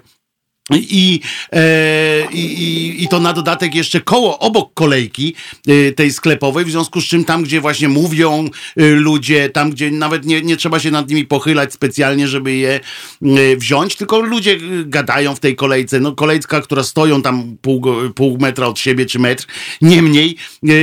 I, 0.70 1.20
e, 1.52 2.32
i, 2.32 3.04
i, 3.04 3.08
to 3.08 3.20
na 3.20 3.32
dodatek 3.32 3.74
jeszcze 3.74 4.00
koło, 4.00 4.38
obok 4.38 4.74
kolejki 4.74 5.34
e, 5.68 5.92
tej 5.92 6.12
sklepowej, 6.12 6.64
w 6.64 6.70
związku 6.70 7.00
z 7.00 7.04
czym 7.04 7.24
tam, 7.24 7.42
gdzie 7.42 7.60
właśnie 7.60 7.88
mówią 7.88 8.50
e, 8.76 8.88
ludzie, 8.90 9.50
tam, 9.50 9.70
gdzie 9.70 9.90
nawet 9.90 10.24
nie, 10.26 10.42
nie 10.42 10.56
trzeba 10.56 10.80
się 10.80 10.90
nad 10.90 11.08
nimi 11.08 11.24
pochylać 11.24 11.72
specjalnie, 11.72 12.28
żeby 12.28 12.54
je 12.54 12.80
e, 13.22 13.56
wziąć, 13.56 13.96
tylko 13.96 14.20
ludzie 14.20 14.52
e, 14.52 14.58
gadają 14.84 15.34
w 15.34 15.40
tej 15.40 15.56
kolejce. 15.56 16.00
No 16.00 16.12
kolejka, 16.12 16.60
która 16.60 16.82
stoją 16.82 17.22
tam 17.22 17.56
pół, 17.62 17.82
pół 18.14 18.38
metra 18.38 18.66
od 18.66 18.78
siebie, 18.78 19.06
czy 19.06 19.18
metr. 19.18 19.46
Niemniej, 19.82 20.36
e, 20.68 20.74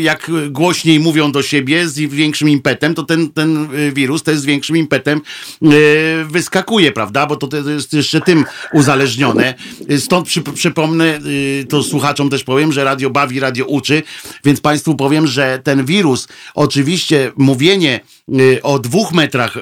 jak 0.00 0.30
głośniej 0.50 1.00
mówią 1.00 1.32
do 1.32 1.42
siebie 1.42 1.88
z 1.88 1.98
większym 1.98 2.48
impetem, 2.48 2.94
to 2.94 3.02
ten, 3.02 3.30
ten 3.30 3.68
wirus 3.92 4.22
też 4.22 4.38
z 4.38 4.44
większym 4.44 4.76
impetem 4.76 5.20
wyskakuje, 6.24 6.92
prawda? 6.92 7.26
Bo 7.26 7.36
to, 7.36 7.46
to 7.46 7.70
jest 7.70 7.92
jeszcze 7.92 8.20
tym 8.20 8.44
uzależnione. 8.72 9.33
Stąd 9.98 10.26
przy, 10.26 10.42
przypomnę, 10.42 11.20
y, 11.26 11.66
to 11.68 11.82
słuchaczom 11.82 12.30
też 12.30 12.44
powiem, 12.44 12.72
że 12.72 12.84
radio 12.84 13.10
bawi, 13.10 13.40
radio 13.40 13.66
uczy, 13.66 14.02
więc 14.44 14.60
Państwu 14.60 14.94
powiem, 14.94 15.26
że 15.26 15.60
ten 15.64 15.84
wirus, 15.84 16.28
oczywiście 16.54 17.32
mówienie 17.36 18.00
y, 18.40 18.62
o 18.62 18.78
dwóch 18.78 19.12
metrach 19.12 19.56
y, 19.56 19.60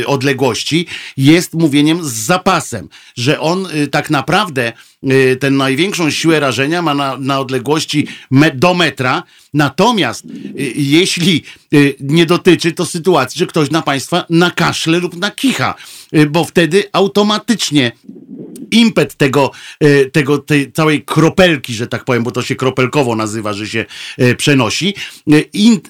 y, 0.00 0.06
odległości 0.06 0.86
jest 1.16 1.54
mówieniem 1.54 2.04
z 2.04 2.12
zapasem, 2.12 2.88
że 3.16 3.40
on 3.40 3.66
y, 3.66 3.86
tak 3.86 4.10
naprawdę 4.10 4.72
y, 5.04 5.36
tę 5.40 5.50
największą 5.50 6.10
siłę 6.10 6.40
rażenia 6.40 6.82
ma 6.82 6.94
na, 6.94 7.16
na 7.16 7.40
odległości 7.40 8.06
me, 8.30 8.50
do 8.50 8.74
metra, 8.74 9.22
natomiast 9.54 10.24
y, 10.24 10.28
jeśli 10.76 11.42
y, 11.74 11.96
nie 12.00 12.26
dotyczy 12.26 12.72
to 12.72 12.86
sytuacji, 12.86 13.38
że 13.38 13.46
ktoś 13.46 13.70
na 13.70 13.82
Państwa 13.82 14.24
nakaszle 14.30 14.98
lub 14.98 15.16
nakicha, 15.16 15.74
y, 16.14 16.26
bo 16.26 16.44
wtedy 16.44 16.84
automatycznie 16.92 17.92
impet 18.70 19.14
tego, 19.14 19.50
e, 19.80 20.04
tego 20.04 20.38
tej 20.38 20.72
całej 20.72 21.02
kropelki, 21.04 21.74
że 21.74 21.86
tak 21.86 22.04
powiem, 22.04 22.22
bo 22.22 22.30
to 22.30 22.42
się 22.42 22.56
kropelkowo 22.56 23.16
nazywa, 23.16 23.52
że 23.52 23.66
się 23.66 23.84
e, 24.18 24.34
przenosi. 24.34 24.94
e, 25.32 25.40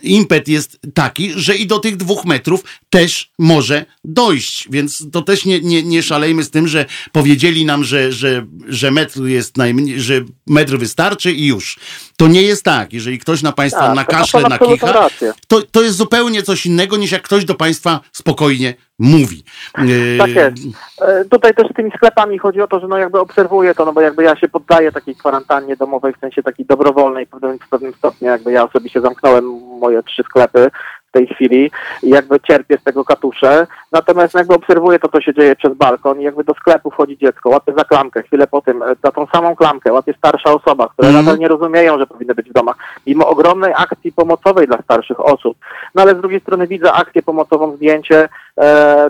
impet 0.02 0.48
jest 0.48 0.78
taki, 0.94 1.32
że 1.36 1.56
i 1.56 1.66
do 1.66 1.78
tych 1.78 1.96
dwóch 1.96 2.24
metrów 2.24 2.64
też 2.90 3.30
może 3.38 3.84
dojść, 4.04 4.68
więc 4.70 5.10
to 5.10 5.22
też 5.22 5.44
nie, 5.44 5.60
nie, 5.60 5.82
nie 5.82 6.02
szalejmy 6.02 6.42
z 6.42 6.50
tym, 6.50 6.68
że 6.68 6.84
powiedzieli 7.12 7.64
nam, 7.64 7.84
że, 7.84 8.12
że, 8.12 8.46
że 8.68 8.90
metr 8.90 9.20
jest 9.20 9.56
najmniej, 9.56 10.00
że 10.00 10.14
metr 10.46 10.78
wystarczy 10.78 11.32
i 11.32 11.46
już. 11.46 11.78
To 12.16 12.28
nie 12.28 12.42
jest 12.42 12.64
tak. 12.64 12.92
Jeżeli 12.92 13.18
ktoś 13.18 13.42
na 13.42 13.52
Państwa 13.52 13.94
Tak, 13.94 14.12
na 14.12 14.24
to 14.24 14.48
nakicha, 14.48 15.08
to, 15.48 15.62
to 15.62 15.82
jest 15.82 15.96
zupełnie 15.96 16.42
coś 16.42 16.66
innego 16.66 16.96
niż 16.96 17.12
jak 17.12 17.22
ktoś 17.22 17.44
do 17.44 17.54
Państwa 17.54 18.00
spokojnie 18.12 18.74
mówi. 18.98 19.44
E, 19.74 20.18
Tak 20.18 20.30
jest. 20.30 20.56
E, 21.00 21.24
Tutaj 21.24 21.54
też 21.54 21.68
z 21.70 21.74
tymi 21.74 21.90
sklepami 21.90 22.38
chodzi 22.38 22.60
o 22.60 22.66
to, 22.66 22.80
że 22.80 22.88
no 22.88 22.98
jakby 22.98 23.20
obserwuję 23.20 23.74
to, 23.74 23.84
no 23.84 23.92
bo 23.92 24.00
jakby 24.00 24.22
ja 24.22 24.36
się 24.36 24.48
poddaję 24.48 24.92
takiej 24.92 25.16
kwarantannie 25.16 25.76
domowej, 25.76 26.12
w 26.12 26.20
sensie 26.20 26.42
takiej 26.42 26.66
dobrowolnej 26.66 27.26
w 27.26 27.28
pewnym, 27.30 27.58
w 27.58 27.68
pewnym 27.68 27.94
stopniu, 27.94 28.28
jakby 28.28 28.52
ja 28.52 28.64
osobiście 28.64 29.00
zamknąłem 29.00 29.44
moje 29.80 30.02
trzy 30.02 30.22
sklepy 30.22 30.70
w 31.08 31.12
tej 31.12 31.26
chwili 31.26 31.70
i 32.02 32.08
jakby 32.08 32.40
cierpię 32.40 32.78
z 32.78 32.84
tego 32.84 33.04
katusze, 33.04 33.66
natomiast 33.92 34.34
jakby 34.34 34.54
obserwuję 34.54 34.98
to, 34.98 35.08
co 35.08 35.20
się 35.20 35.34
dzieje 35.34 35.56
przez 35.56 35.74
balkon 35.74 36.20
i 36.20 36.24
jakby 36.24 36.44
do 36.44 36.54
sklepu 36.54 36.90
wchodzi 36.90 37.18
dziecko, 37.18 37.50
łapie 37.50 37.72
za 37.76 37.84
klamkę, 37.84 38.22
chwilę 38.22 38.46
po 38.46 38.60
tym, 38.60 38.82
e, 38.82 38.86
za 39.04 39.12
tą 39.12 39.26
samą 39.26 39.56
klamkę 39.56 39.92
łapie 39.92 40.14
starsza 40.18 40.52
osoba, 40.54 40.88
które 40.88 41.08
Mhm. 41.08 41.24
nadal 41.24 41.38
nie 41.40 41.48
rozumieją, 41.48 41.98
że 41.98 42.06
powinny 42.06 42.34
być 42.34 42.50
w 42.50 42.52
domach, 42.52 42.76
mimo 43.06 43.28
ogromnej 43.28 43.72
akcji 43.76 44.12
pomocowej 44.12 44.66
dla 44.66 44.82
starszych 44.82 45.20
osób. 45.20 45.56
No 45.94 46.02
ale 46.02 46.14
z 46.14 46.20
drugiej 46.20 46.40
strony 46.40 46.66
widzę 46.66 46.92
akcję 46.92 47.22
pomocową, 47.22 47.76
zdjęcie 47.76 48.28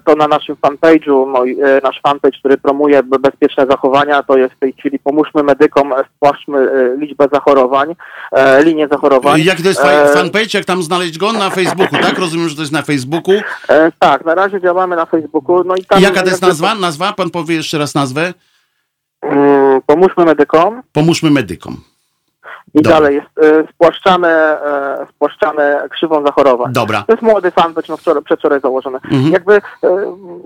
to 0.04 0.14
na 0.14 0.28
naszym 0.28 0.56
fanpage'u, 0.56 1.26
mój, 1.26 1.52
e, 1.62 1.80
nasz 1.82 2.00
fanpage, 2.02 2.38
który 2.38 2.56
promuje 2.58 3.02
be- 3.02 3.18
bezpieczne 3.18 3.66
zachowania, 3.66 4.22
to 4.22 4.36
jest 4.38 4.54
w 4.54 4.58
tej 4.58 4.72
chwili 4.72 4.98
pomóżmy 4.98 5.42
medykom, 5.42 5.92
e, 5.92 5.96
spłaszczmy 6.16 6.58
e, 6.58 6.96
liczbę 6.96 7.26
zachorowań, 7.32 7.94
e, 8.32 8.62
linię 8.64 8.88
zachorowań. 8.88 9.40
Jaki 9.44 9.62
to 9.62 9.68
jest 9.68 9.80
E, 9.80 9.84
fa- 9.84 10.12
fanpage, 10.14 10.48
jak 10.58 10.64
tam 10.64 10.82
znaleźć 10.82 11.18
go? 11.18 11.32
Na 11.32 11.50
Facebooku, 11.50 11.98
tak? 12.02 12.18
Rozumiem, 12.18 12.48
że 12.48 12.54
to 12.56 12.62
jest 12.62 12.72
na 12.72 12.82
Facebooku. 12.82 13.34
E, 13.68 13.92
tak, 13.98 14.24
na 14.24 14.34
razie 14.34 14.60
działamy 14.60 14.96
na 14.96 15.06
Facebooku. 15.06 15.64
No 15.64 15.74
i 15.76 15.84
tam 15.84 16.02
jaka 16.02 16.22
to 16.22 16.28
jest 16.28 16.42
nazwa? 16.42 16.74
Nazwa? 16.74 17.12
Pan 17.12 17.30
powie 17.30 17.54
jeszcze 17.54 17.78
raz 17.78 17.94
nazwę? 17.94 18.34
Mm, 19.22 19.80
Pomóżmy 19.86 20.24
medykom 20.24 20.82
Pomóżmy 20.92 21.30
medykom. 21.30 21.76
I 22.74 22.82
Dobra. 22.82 22.92
dalej 22.92 23.14
jest, 23.14 23.38
e, 23.38 23.66
spłaszczamy, 23.74 24.28
e, 24.28 25.06
spłaszczamy 25.10 25.78
krzywą 25.90 26.22
zachorowań. 26.26 26.72
Dobra. 26.72 27.04
To 27.06 27.12
jest 27.12 27.22
młody 27.22 27.50
fanpage, 27.50 27.86
no 27.88 27.96
wczoraj, 27.96 28.22
przedwczoraj 28.22 28.60
założony. 28.60 28.98
Mhm. 29.04 29.32
Jakby 29.32 29.54
e, 29.54 29.60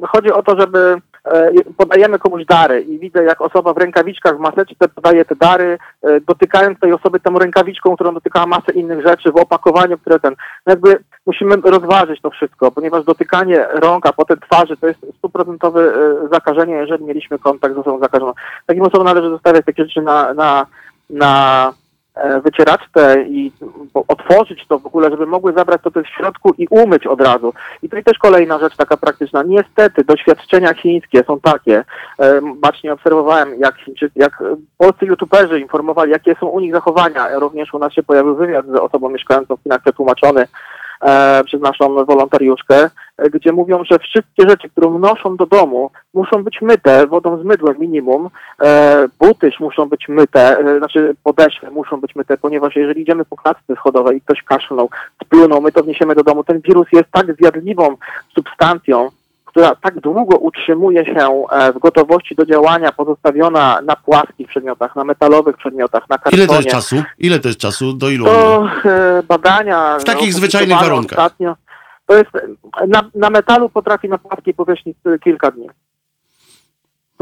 chodzi 0.08 0.32
o 0.32 0.42
to, 0.42 0.60
żeby 0.60 0.96
e, 1.24 1.50
podajemy 1.76 2.18
komuś 2.18 2.44
dary 2.44 2.80
i 2.80 2.98
widzę, 2.98 3.24
jak 3.24 3.40
osoba 3.40 3.72
w 3.72 3.78
rękawiczkach, 3.78 4.36
w 4.36 4.40
maseczce 4.40 4.88
podaje 4.94 5.24
te 5.24 5.36
dary, 5.36 5.78
e, 6.02 6.20
dotykając 6.20 6.80
tej 6.80 6.92
osoby 6.92 7.20
tą 7.20 7.38
rękawiczką, 7.38 7.94
którą 7.94 8.14
dotykała 8.14 8.46
masę 8.46 8.72
innych 8.74 9.06
rzeczy 9.06 9.32
w 9.32 9.36
opakowaniu, 9.36 9.98
które 9.98 10.20
ten, 10.20 10.34
no 10.66 10.70
jakby 10.72 10.98
musimy 11.26 11.56
rozważyć 11.64 12.20
to 12.20 12.30
wszystko, 12.30 12.70
ponieważ 12.70 13.04
dotykanie 13.04 13.66
rąk, 13.72 14.06
a 14.06 14.12
potem 14.12 14.40
twarzy 14.40 14.76
to 14.76 14.86
jest 14.86 15.06
stuprocentowe 15.18 15.92
zakażenie, 16.32 16.74
jeżeli 16.74 17.04
mieliśmy 17.04 17.38
kontakt 17.38 17.74
z 17.74 17.78
osobą 17.78 17.98
zakażoną. 17.98 18.32
Takim 18.66 18.82
osobom 18.82 19.06
należy 19.06 19.30
zostawiać 19.30 19.66
takie 19.66 19.84
rzeczy 19.84 20.02
na, 20.02 20.34
na, 20.34 20.66
na 21.10 21.72
wycieraczkę 22.44 23.22
i 23.22 23.52
otworzyć 24.08 24.66
to 24.68 24.78
w 24.78 24.86
ogóle, 24.86 25.10
żeby 25.10 25.26
mogły 25.26 25.52
zabrać 25.52 25.80
to, 25.82 25.90
w 25.90 26.06
środku 26.06 26.54
i 26.58 26.66
umyć 26.70 27.06
od 27.06 27.20
razu. 27.20 27.52
I 27.82 27.88
to 27.88 27.96
jest 27.96 28.06
też 28.06 28.18
kolejna 28.18 28.58
rzecz 28.58 28.76
taka 28.76 28.96
praktyczna. 28.96 29.42
Niestety 29.42 30.04
doświadczenia 30.04 30.74
chińskie 30.74 31.24
są 31.26 31.40
takie. 31.40 31.84
E, 32.18 32.40
Bacznie 32.56 32.92
obserwowałem, 32.92 33.58
jak, 33.58 33.74
Chińczycy- 33.74 34.10
jak 34.16 34.42
e, 34.42 34.56
polscy 34.78 35.06
youtuberzy 35.06 35.60
informowali, 35.60 36.12
jakie 36.12 36.34
są 36.34 36.46
u 36.46 36.60
nich 36.60 36.72
zachowania. 36.72 37.38
Również 37.38 37.74
u 37.74 37.78
nas 37.78 37.92
się 37.92 38.02
pojawił 38.02 38.36
wywiad 38.36 38.66
z 38.66 38.74
osobą 38.74 39.08
mieszkającą 39.08 39.56
w 39.56 39.62
Chinach 39.62 39.80
przetłumaczony 39.80 40.46
e, 41.02 41.44
przez 41.44 41.60
naszą 41.60 42.04
wolontariuszkę, 42.04 42.90
e, 43.18 43.30
gdzie 43.30 43.52
mówią, 43.52 43.84
że 43.90 43.98
wszystkie 43.98 44.48
rzeczy, 44.48 44.68
które 44.68 44.88
wnoszą 44.88 45.36
do 45.36 45.46
domu, 45.46 45.90
muszą 46.14 46.44
być 46.44 46.62
myte 46.62 47.06
wodą 47.06 47.42
z 47.42 47.44
mydłem 47.44 47.78
minimum. 47.78 48.28
E, 48.62 49.08
buty 49.18 49.50
muszą 49.60 49.88
być 49.88 50.08
myte, 50.08 50.58
e, 50.58 50.78
znaczy 50.78 51.14
podeszwy 51.24 51.70
muszą 51.70 52.00
być 52.00 52.16
myte, 52.16 52.36
ponieważ 52.36 52.76
jeżeli 52.76 53.02
idziemy 53.02 53.24
po 53.24 53.36
klatce 53.36 53.76
schodowej 53.76 54.16
i 54.16 54.20
ktoś 54.20 54.42
kaszlnął, 54.42 54.88
splunął, 55.24 55.60
my 55.60 55.72
to 55.72 55.82
wniesiemy 55.82 56.14
do 56.14 56.22
domu. 56.22 56.44
Ten 56.44 56.60
wirus 56.60 56.86
jest 56.92 57.10
tak 57.10 57.26
zjadliwą 57.36 57.96
substancją, 58.34 59.10
która 59.52 59.74
tak 59.74 60.00
długo 60.00 60.36
utrzymuje 60.36 61.04
się 61.04 61.44
e, 61.50 61.72
w 61.72 61.78
gotowości 61.78 62.34
do 62.34 62.46
działania, 62.46 62.92
pozostawiona 62.92 63.80
na 63.84 63.96
płaskich 63.96 64.48
przedmiotach, 64.48 64.96
na 64.96 65.04
metalowych 65.04 65.56
przedmiotach, 65.56 66.08
na 66.08 66.18
kartonie. 66.18 66.36
Ile 66.36 66.46
to 66.46 66.56
jest 66.56 66.68
czasu? 66.68 67.02
Ile 67.18 67.38
to 67.38 67.48
jest 67.48 67.60
czasu? 67.60 67.92
Do 67.92 68.10
ilu? 68.10 68.24
To 68.24 68.68
e, 68.84 69.22
badania. 69.22 69.98
W 69.98 70.04
takich 70.04 70.34
zwyczajnych 70.34 70.78
warunkach. 70.80 71.18
Ostatnio, 71.18 71.56
to 72.06 72.16
jest, 72.16 72.30
e, 72.36 72.86
na, 72.86 73.02
na 73.14 73.30
metalu 73.30 73.68
potrafi 73.68 74.08
na 74.08 74.18
płaskiej 74.18 74.54
powierzchni 74.54 74.94
e, 75.06 75.18
kilka 75.18 75.50
dni. 75.50 75.68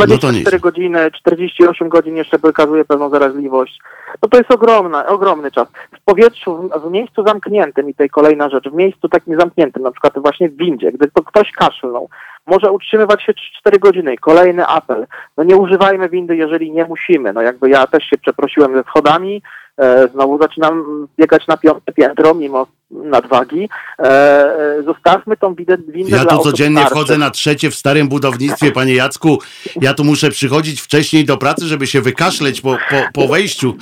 No 0.09 0.19
to 0.19 0.19
24 0.19 0.57
nic. 0.57 0.63
godziny, 0.63 1.11
48 1.11 1.89
godzin 1.89 2.17
jeszcze 2.17 2.39
wykazuje 2.39 2.85
pewną 2.85 3.11
zaraźliwość. 3.11 3.79
No 4.23 4.29
to 4.29 4.39
jest 4.39 4.51
ogromna, 4.51 5.07
ogromny 5.07 5.51
czas. 5.51 5.69
W 6.01 6.05
powietrzu, 6.05 6.57
w, 6.57 6.89
w 6.89 6.91
miejscu 6.91 7.25
zamkniętym 7.27 7.91
i 7.91 7.95
tej 7.95 8.11
kolejna 8.11 8.49
rzecz, 8.49 8.69
w 8.69 8.75
miejscu 8.75 9.09
takim 9.09 9.41
zamkniętym, 9.41 9.83
na 9.83 9.91
przykład 9.91 10.19
właśnie 10.19 10.49
w 10.49 10.57
windzie, 10.57 10.93
gdy 10.93 11.11
to 11.11 11.23
ktoś 11.23 11.53
kaszlnął, 11.53 12.09
może 12.47 12.73
utrzymywać 12.73 13.23
się 13.23 13.33
4 13.61 13.79
godziny. 13.79 14.17
Kolejny 14.17 14.67
apel. 14.67 15.07
No 15.37 15.45
nie 15.45 15.57
używajmy 15.57 16.09
windy, 16.09 16.37
jeżeli 16.37 16.73
nie 16.73 16.85
musimy. 16.85 17.33
No 17.33 17.43
jakby 17.43 17.71
ja 17.71 17.87
też 17.87 18.05
się 18.05 18.19
przeprosiłem 18.19 18.75
ze 18.75 18.83
schodami, 18.83 19.43
e, 19.79 20.09
znowu 20.09 20.39
zaczynam 20.43 21.07
biegać 21.19 21.47
na 21.47 21.57
piąte 21.57 21.93
piętro 21.93 22.35
mimo 22.35 22.67
nadwagi. 22.91 23.69
E, 23.99 24.03
e, 24.03 24.83
zostawmy 24.83 25.37
tą 25.37 25.55
windę, 25.55 25.77
windę 25.89 26.17
Ja 26.17 26.25
tu 26.25 26.39
codziennie 26.39 26.79
starszych. 26.81 26.97
wchodzę 26.97 27.19
na 27.19 27.31
trzecie 27.31 27.71
w 27.71 27.75
starym 27.75 28.09
budownictwie, 28.09 28.73
panie 28.73 28.95
Jacku. 28.95 29.39
Ja 29.81 29.95
tu 29.95 30.05
muszę 30.05 30.31
przychodzić 30.31 30.81
wcześniej 30.81 31.25
do 31.25 31.37
pracy, 31.37 31.67
żeby 31.67 31.87
się 31.87 32.01
wykaszleć 32.01 32.61
po, 32.61 32.71
po, 32.91 33.21
po 33.21 33.29
wejściu. 33.29 33.75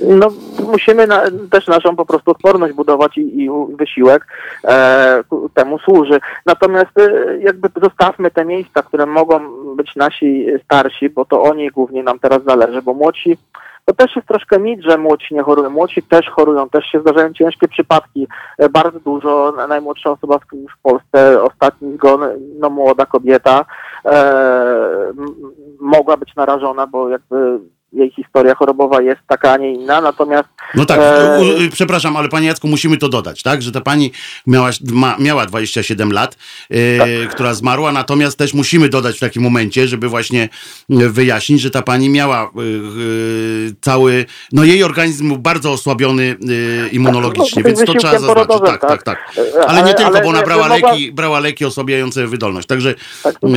No, 0.00 0.28
musimy 0.72 1.06
na, 1.06 1.22
też 1.50 1.66
naszą 1.66 1.96
po 1.96 2.06
prostu 2.06 2.30
odporność 2.30 2.74
budować 2.74 3.18
i, 3.18 3.42
i 3.44 3.50
wysiłek 3.76 4.26
e, 4.64 5.22
temu 5.54 5.78
służy. 5.78 6.20
Natomiast 6.46 6.98
e, 6.98 7.38
jakby 7.38 7.68
zostawmy 7.82 8.30
te 8.30 8.44
miejsca, 8.44 8.82
które 8.82 9.06
mogą 9.06 9.40
być 9.76 9.96
nasi 9.96 10.46
starsi, 10.64 11.10
bo 11.10 11.24
to 11.24 11.42
o 11.42 11.54
nich 11.54 11.72
głównie 11.72 12.02
nam 12.02 12.18
teraz 12.18 12.44
zależy, 12.44 12.82
bo 12.82 12.94
młodsi 12.94 13.38
to 13.84 13.94
też 13.94 14.16
jest 14.16 14.28
troszkę 14.28 14.58
mit, 14.58 14.82
że 14.82 14.98
młodsi 14.98 15.34
nie 15.34 15.42
chorują. 15.42 15.70
Młodsi 15.70 16.02
też 16.02 16.30
chorują, 16.30 16.68
też 16.68 16.84
się 16.86 17.00
zdarzają 17.00 17.32
ciężkie 17.32 17.68
przypadki. 17.68 18.26
E, 18.58 18.68
Bardzo 18.68 19.00
dużo. 19.00 19.52
Na- 19.56 19.66
Najmłodsza 19.66 20.10
osoba 20.10 20.38
w, 20.38 20.82
Polsce, 20.82 21.42
ostatni 21.42 21.94
zgon, 21.94 22.20
no 22.58 22.70
młoda 22.70 23.06
kobieta, 23.06 23.64
e, 24.04 25.12
mogła 25.80 26.16
być 26.16 26.36
narażona, 26.36 26.86
bo 26.86 27.08
jakby 27.08 27.58
jej 27.94 28.10
historia 28.10 28.54
chorobowa 28.54 29.02
jest 29.02 29.20
taka, 29.28 29.52
a 29.52 29.56
nie 29.56 29.72
inna. 29.72 30.00
Natomiast 30.00 30.48
No 30.74 30.84
tak, 30.84 31.00
E, 31.00 31.40
u- 31.40 31.70
przepraszam, 31.72 32.16
ale 32.16 32.28
panie 32.28 32.46
Jacku, 32.46 32.68
musimy 32.68 32.96
to 32.96 33.08
dodać, 33.08 33.42
tak? 33.42 33.62
Że 33.62 33.72
ta 33.72 33.80
pani 33.80 34.12
miała, 34.46 34.70
ma, 34.92 35.16
miała 35.18 35.46
27 35.46 36.12
lat, 36.12 36.36
e, 36.70 36.98
Tak. 36.98 37.34
która 37.34 37.54
zmarła, 37.54 37.92
natomiast 37.92 38.38
też 38.38 38.54
musimy 38.54 38.88
dodać 38.88 39.16
w 39.16 39.20
takim 39.20 39.42
momencie, 39.42 39.88
żeby 39.88 40.08
właśnie 40.08 40.48
wyjaśnić, 40.88 41.60
że 41.60 41.70
ta 41.70 41.82
pani 41.82 42.10
miała 42.10 42.42
e, 42.42 42.44
e, 42.46 42.50
cały, 43.80 44.24
no 44.52 44.64
jej 44.64 44.84
organizm 44.84 45.28
był 45.28 45.38
bardzo 45.38 45.72
osłabiony 45.72 46.36
e, 46.84 46.88
immunologicznie, 46.88 47.62
No, 47.62 47.68
więc 47.68 47.84
to 47.84 47.94
trzeba 47.94 48.18
zaznaczyć. 48.18 48.60
Tak, 48.64 48.80
tak, 48.80 49.02
tak. 49.02 49.02
tak. 49.02 49.18
E, 49.56 49.66
Ale 49.66 49.78
nie 49.78 49.84
ale- 49.84 49.94
tylko, 49.94 50.10
ale 50.12 50.22
bo 50.22 50.28
ona 50.28 50.42
brała 50.42 50.68
mogła- 50.68 50.90
leki, 50.92 51.12
brała 51.12 51.40
leki 51.40 51.64
osłabiające 51.64 52.26
wydolność, 52.26 52.66
także, 52.68 52.94
Tak, 53.22 53.40
to, 53.40 53.46
e, 53.48 53.52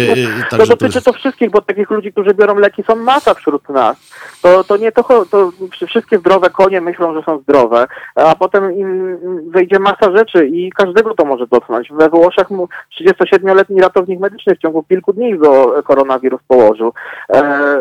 to, 0.49 0.57
to 0.57 0.65
dotyczy 0.65 1.01
to 1.01 1.13
wszystkich, 1.13 1.51
bo 1.51 1.61
takich 1.61 1.89
ludzi, 1.89 2.11
którzy 2.11 2.33
biorą 2.33 2.55
leki 2.59 2.83
są 2.87 2.95
masa 2.95 3.33
wśród 3.33 3.69
nas. 3.69 3.97
To, 4.41 4.63
to 4.63 4.77
nie 4.77 4.91
to, 4.91 5.25
to 5.25 5.51
wszystkie 5.87 6.17
zdrowe 6.17 6.49
konie 6.49 6.81
myślą, 6.81 7.13
że 7.13 7.23
są 7.23 7.39
zdrowe, 7.39 7.87
a 8.15 8.35
potem 8.35 8.71
im 8.77 9.17
wejdzie 9.51 9.79
masa 9.79 10.17
rzeczy 10.17 10.47
i 10.47 10.71
każdego 10.71 11.13
to 11.15 11.25
może 11.25 11.47
dotknąć. 11.47 11.91
We 11.91 12.09
Włoszech 12.09 12.49
mu 12.49 12.67
37-letni 13.01 13.81
ratownik 13.81 14.19
medyczny 14.19 14.55
w 14.55 14.59
ciągu 14.59 14.83
kilku 14.83 15.13
dni 15.13 15.37
go 15.37 15.83
koronawirus 15.83 16.41
położył. 16.47 16.93
E, 17.33 17.79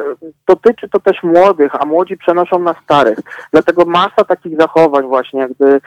dotyczy 0.48 0.88
to 0.88 1.00
też 1.00 1.22
młodych, 1.22 1.82
a 1.82 1.86
młodzi 1.86 2.16
przenoszą 2.16 2.58
na 2.58 2.74
starych. 2.84 3.18
Dlatego 3.52 3.84
masa 3.84 4.24
takich 4.28 4.60
zachowań 4.60 5.06
właśnie, 5.06 5.48
gdy, 5.48 5.66
e, 5.66 5.80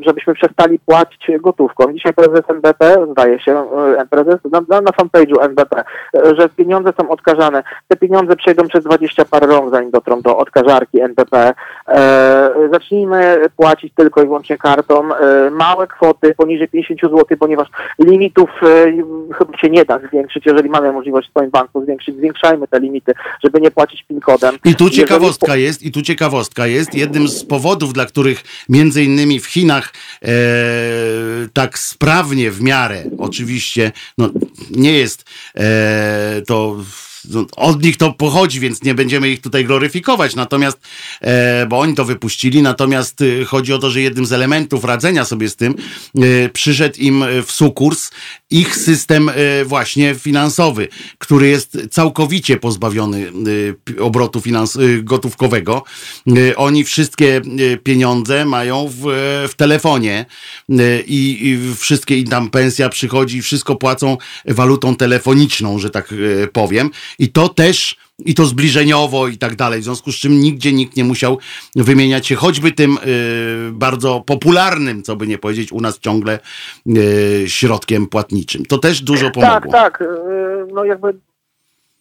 żebyśmy 0.00 0.34
przestali 0.34 0.78
płacić 0.78 1.26
gotówką. 1.40 1.92
Dzisiaj 1.92 2.14
prezes 2.14 2.42
NBP, 2.48 3.06
zdaje 3.10 3.40
się, 3.40 3.52
e, 3.98 4.06
prezes 4.06 4.40
na, 4.68 4.80
na, 4.80 4.90
fanpage'u 4.90 5.42
NBP, 5.42 5.84
e, 6.14 6.34
że 6.38 6.48
pieniądze 6.48 6.92
są 7.00 7.08
odkażane. 7.10 7.62
Te 7.88 7.96
pieniądze 7.96 8.36
przejdą 8.36 8.68
przez 8.68 8.84
20 8.84 9.24
parę 9.24 9.46
rąk, 9.46 9.70
zanim 9.70 9.90
do 10.22 10.36
odkażarki 10.36 11.00
NBP. 11.00 11.54
E, 11.88 12.50
zacznijmy 12.72 13.36
płacić 13.56 13.92
tylko 13.96 14.22
i 14.22 14.24
wyłącznie 14.24 14.58
kartą. 14.58 15.14
E, 15.14 15.50
małe 15.50 15.86
kwoty 15.86 16.34
poniżej 16.34 16.68
50 16.68 17.00
zł, 17.00 17.24
ponieważ 17.38 17.68
limitów 17.98 18.50
e, 18.62 18.92
chyba 19.38 19.58
się 19.58 19.70
nie 19.70 19.84
da 19.84 19.98
zwiększyć. 20.08 20.46
Jeżeli 20.46 20.68
mamy 20.70 20.92
możliwość 20.92 21.28
w 21.28 21.30
swoim 21.30 21.50
banku 21.50 21.84
zwiększyć, 21.84 22.16
zwiększajmy 22.16 22.68
te 22.68 22.80
limity, 22.80 23.12
żeby 23.44 23.60
nie 23.60 23.70
płacić 23.70 24.02
PIN 24.02 24.20
kodem. 24.20 24.54
I 24.64 24.74
tu 24.74 24.84
Jeżeli- 24.84 25.00
ciekawostka 25.00 25.56
jest, 25.56 25.82
i 25.82 25.92
tu 25.92 26.02
ciekawostka 26.02 26.66
jest. 26.66 26.94
Jednym 26.94 27.28
z 27.28 27.44
powodów, 27.44 27.92
dla 27.92 28.06
których 28.06 28.42
między 28.68 29.04
innymi 29.04 29.40
w 29.40 29.46
Chinach 29.46 29.92
e, 30.22 30.28
tak 31.52 31.78
sprawnie 31.78 32.50
w 32.50 32.62
miarę, 32.62 33.02
oczywiście, 33.18 33.92
no 34.18 34.28
nie 34.70 34.98
jest 34.98 35.30
e, 35.56 36.42
to. 36.46 36.76
Od 37.56 37.82
nich 37.82 37.96
to 37.96 38.12
pochodzi, 38.12 38.60
więc 38.60 38.82
nie 38.82 38.94
będziemy 38.94 39.28
ich 39.28 39.40
tutaj 39.40 39.64
gloryfikować, 39.64 40.34
natomiast, 40.34 40.78
e, 41.20 41.66
bo 41.66 41.78
oni 41.80 41.94
to 41.94 42.04
wypuścili, 42.04 42.62
natomiast 42.62 43.20
e, 43.20 43.44
chodzi 43.44 43.72
o 43.72 43.78
to, 43.78 43.90
że 43.90 44.00
jednym 44.00 44.26
z 44.26 44.32
elementów 44.32 44.84
radzenia 44.84 45.24
sobie 45.24 45.48
z 45.48 45.56
tym 45.56 45.74
e, 46.14 46.48
przyszedł 46.48 46.98
im 46.98 47.22
e, 47.22 47.42
w 47.42 47.52
sukurs 47.52 48.10
ich 48.50 48.76
system 48.76 49.30
właśnie 49.64 50.14
finansowy, 50.14 50.88
który 51.18 51.48
jest 51.48 51.78
całkowicie 51.90 52.56
pozbawiony 52.56 53.32
obrotu 54.00 54.40
finans- 54.40 55.02
gotówkowego. 55.02 55.82
Oni 56.56 56.84
wszystkie 56.84 57.40
pieniądze 57.82 58.44
mają 58.44 58.88
w, 58.88 59.02
w 59.48 59.54
telefonie 59.56 60.26
i, 61.06 61.38
i 61.42 61.74
wszystkie 61.76 62.18
im 62.18 62.26
tam 62.26 62.50
pensja 62.50 62.88
przychodzi, 62.88 63.42
wszystko 63.42 63.76
płacą 63.76 64.16
walutą 64.46 64.96
telefoniczną, 64.96 65.78
że 65.78 65.90
tak 65.90 66.14
powiem. 66.52 66.90
I 67.18 67.28
to 67.28 67.48
też, 67.48 67.96
i 68.24 68.34
to 68.34 68.46
zbliżeniowo 68.46 69.28
i 69.28 69.38
tak 69.38 69.56
dalej, 69.56 69.80
w 69.80 69.84
związku 69.84 70.12
z 70.12 70.16
czym 70.16 70.40
nigdzie 70.40 70.72
nikt 70.72 70.96
nie 70.96 71.04
musiał 71.04 71.38
wymieniać 71.76 72.26
się 72.26 72.34
choćby 72.34 72.72
tym 72.72 72.98
y, 73.06 73.72
bardzo 73.72 74.20
popularnym, 74.26 75.02
co 75.02 75.16
by 75.16 75.26
nie 75.26 75.38
powiedzieć, 75.38 75.72
u 75.72 75.80
nas 75.80 75.98
ciągle 75.98 76.38
y, 76.96 77.44
środkiem 77.46 78.06
płatniczym. 78.06 78.66
To 78.66 78.78
też 78.78 79.02
dużo 79.02 79.30
pomogło. 79.30 79.72
Tak, 79.72 79.98
tak. 79.98 80.04
No 80.74 80.84
jakby 80.84 81.14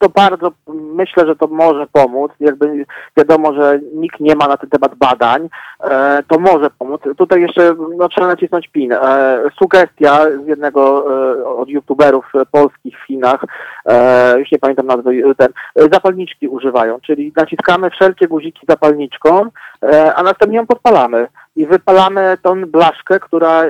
to 0.04 0.10
bardzo 0.10 0.52
myślę, 0.68 1.26
że 1.26 1.36
to 1.36 1.48
może 1.48 1.88
pomóc. 1.92 2.32
Jakby 2.40 2.86
wiadomo, 3.18 3.54
że 3.54 3.80
nikt 3.94 4.20
nie 4.20 4.36
ma 4.36 4.48
na 4.48 4.58
ten 4.58 4.70
temat 4.70 4.96
badań, 4.96 5.50
e, 5.84 6.24
to 6.28 6.40
może 6.40 6.70
pomóc. 6.70 7.02
Tutaj 7.18 7.42
jeszcze 7.42 7.76
no, 7.98 8.10
trzeba 8.10 8.28
nacisnąć 8.28 8.68
pin. 8.68 8.94
E, 8.94 9.40
sugestia 9.60 10.26
z 10.46 10.48
jednego 10.48 11.06
e, 11.40 11.46
od 11.46 11.70
youtuberów 11.70 12.26
e, 12.36 12.46
polskich 12.52 13.00
w 13.00 13.08
Chinach, 13.08 13.46
e, 13.86 14.40
już 14.40 14.52
nie 14.52 14.60
pamiętam 14.60 14.88
nazwy, 14.88 15.22
ten, 15.38 15.48
e, 15.76 15.82
zapalniczki 15.82 16.48
używają, 16.48 17.00
czyli 17.00 17.34
naciskamy 17.36 17.90
wszelkie 17.90 18.28
guziki 18.28 18.66
zapalniczką, 18.70 19.50
a 20.16 20.24
następnie 20.24 20.58
ją 20.58 20.68
podpalamy 20.68 21.28
i 21.56 21.66
wypalamy 21.66 22.38
tą 22.42 22.66
blaszkę, 22.66 23.20
która 23.20 23.64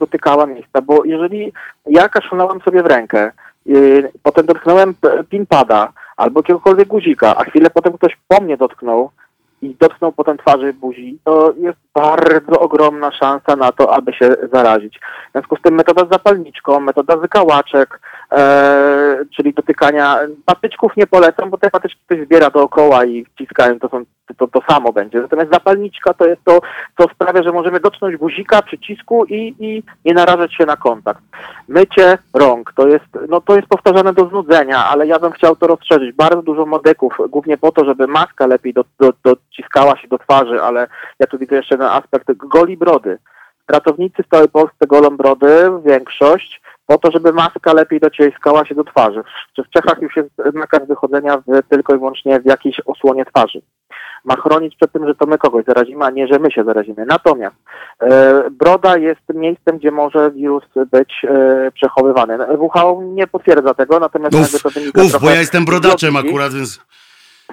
dotykała 0.00 0.46
miejsca, 0.46 0.82
bo 0.82 1.04
jeżeli 1.04 1.52
ja 1.86 2.08
kaszlnąłem 2.08 2.60
sobie 2.60 2.82
w 2.82 2.86
rękę, 2.86 3.32
potem 4.22 4.46
dotknąłem 4.46 4.94
pinpada 5.28 5.92
albo 6.16 6.40
jakiegokolwiek 6.40 6.88
guzika, 6.88 7.36
a 7.36 7.44
chwilę 7.44 7.70
potem 7.70 7.92
ktoś 7.92 8.18
po 8.28 8.40
mnie 8.40 8.56
dotknął 8.56 9.10
i 9.62 9.76
dotknął 9.80 10.12
potem 10.12 10.38
twarzy 10.38 10.72
buzi, 10.72 11.18
to 11.24 11.54
jest 11.56 11.78
bardzo 11.94 12.60
ogromna 12.60 13.12
szansa 13.12 13.56
na 13.56 13.72
to, 13.72 13.94
aby 13.94 14.12
się 14.12 14.36
zarazić. 14.52 15.00
W 15.28 15.32
związku 15.32 15.56
z 15.56 15.62
tym 15.62 15.74
metoda 15.74 16.04
z 16.04 16.08
zapalniczką, 16.08 16.80
metoda 16.80 17.16
wykałaczek, 17.16 18.00
czyli 19.36 19.54
dotykania 19.54 20.18
patyczków 20.44 20.96
nie 20.96 21.06
polecam, 21.06 21.50
bo 21.50 21.58
te 21.58 21.70
patyczki 21.70 22.00
ktoś 22.06 22.20
zbiera 22.20 22.50
dookoła 22.50 23.04
i 23.04 23.24
wciskają, 23.24 23.78
to, 23.78 23.88
są, 23.88 24.04
to, 24.36 24.48
to 24.48 24.60
samo 24.68 24.92
będzie. 24.92 25.20
Natomiast 25.20 25.52
zapalniczka 25.52 26.14
to 26.14 26.26
jest 26.26 26.44
to, 26.44 26.60
co 26.98 27.04
sprawia, 27.14 27.42
że 27.42 27.52
możemy 27.52 27.80
dotknąć 27.80 28.16
guzika, 28.16 28.62
przycisku 28.62 29.24
i, 29.24 29.54
i 29.58 29.82
nie 30.04 30.14
narażać 30.14 30.54
się 30.54 30.66
na 30.66 30.76
kontakt. 30.76 31.20
Mycie 31.68 32.18
rąk, 32.34 32.72
to 32.76 32.88
jest, 32.88 33.04
no 33.28 33.40
to 33.40 33.56
jest 33.56 33.68
powtarzane 33.68 34.12
do 34.12 34.28
znudzenia, 34.28 34.84
ale 34.86 35.06
ja 35.06 35.18
bym 35.18 35.32
chciał 35.32 35.56
to 35.56 35.66
rozszerzyć. 35.66 36.16
Bardzo 36.16 36.42
dużo 36.42 36.66
modeków, 36.66 37.16
głównie 37.28 37.58
po 37.58 37.72
to, 37.72 37.84
żeby 37.84 38.06
maska 38.06 38.46
lepiej 38.46 38.72
do, 38.72 38.84
do, 39.00 39.12
dociskała 39.24 39.96
się 39.96 40.08
do 40.08 40.18
twarzy, 40.18 40.62
ale 40.62 40.86
ja 41.18 41.26
tu 41.26 41.38
widzę 41.38 41.56
jeszcze 41.56 41.74
jeden 41.74 41.88
aspekt 41.88 42.32
goli 42.36 42.76
brody. 42.76 43.18
Pracownicy 43.66 44.22
w 44.22 44.28
całej 44.28 44.48
Polsce 44.48 44.86
golą 44.86 45.16
brody, 45.16 45.70
większość, 45.84 46.60
po 46.86 46.98
to, 46.98 47.10
żeby 47.10 47.32
maska 47.32 47.72
lepiej 47.72 48.00
dociskała 48.00 48.66
się 48.66 48.74
do 48.74 48.84
twarzy. 48.84 49.22
W, 49.22 49.66
w 49.66 49.70
Czechach 49.70 50.02
już 50.02 50.16
jest 50.16 50.30
nakaz 50.54 50.88
wychodzenia 50.88 51.36
w, 51.36 51.68
tylko 51.68 51.94
i 51.94 51.98
wyłącznie 51.98 52.40
w 52.40 52.46
jakiejś 52.46 52.80
osłonie 52.86 53.24
twarzy. 53.24 53.62
Ma 54.24 54.36
chronić 54.36 54.76
przed 54.76 54.92
tym, 54.92 55.06
że 55.06 55.14
to 55.14 55.26
my 55.26 55.38
kogoś 55.38 55.64
zarazimy, 55.64 56.04
a 56.04 56.10
nie, 56.10 56.26
że 56.26 56.38
my 56.38 56.50
się 56.50 56.64
zarazimy. 56.64 57.06
Natomiast 57.06 57.56
e, 58.00 58.42
broda 58.50 58.96
jest 58.96 59.20
miejscem, 59.34 59.78
gdzie 59.78 59.90
może 59.90 60.30
wirus 60.30 60.64
być 60.92 61.12
e, 61.24 61.70
przechowywany. 61.74 62.38
WHO 62.58 63.02
nie 63.02 63.26
potwierdza 63.26 63.74
tego, 63.74 63.98
natomiast 63.98 64.34
Uf, 64.34 64.66
uf, 65.04 65.22
bo 65.22 65.30
ja 65.30 65.40
jestem 65.40 65.64
brodaczem 65.64 66.16
akurat, 66.16 66.52
więc 66.52 66.80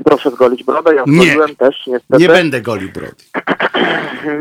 Proszę 0.06 0.32
zgolić 0.32 0.64
brodę, 0.64 0.96
ja 0.96 1.04
Nie. 1.08 1.56
też 1.58 1.88
niestety. 1.88 2.22
nie 2.22 2.28
będę 2.28 2.62
golił 2.62 2.90
brody. 2.92 3.16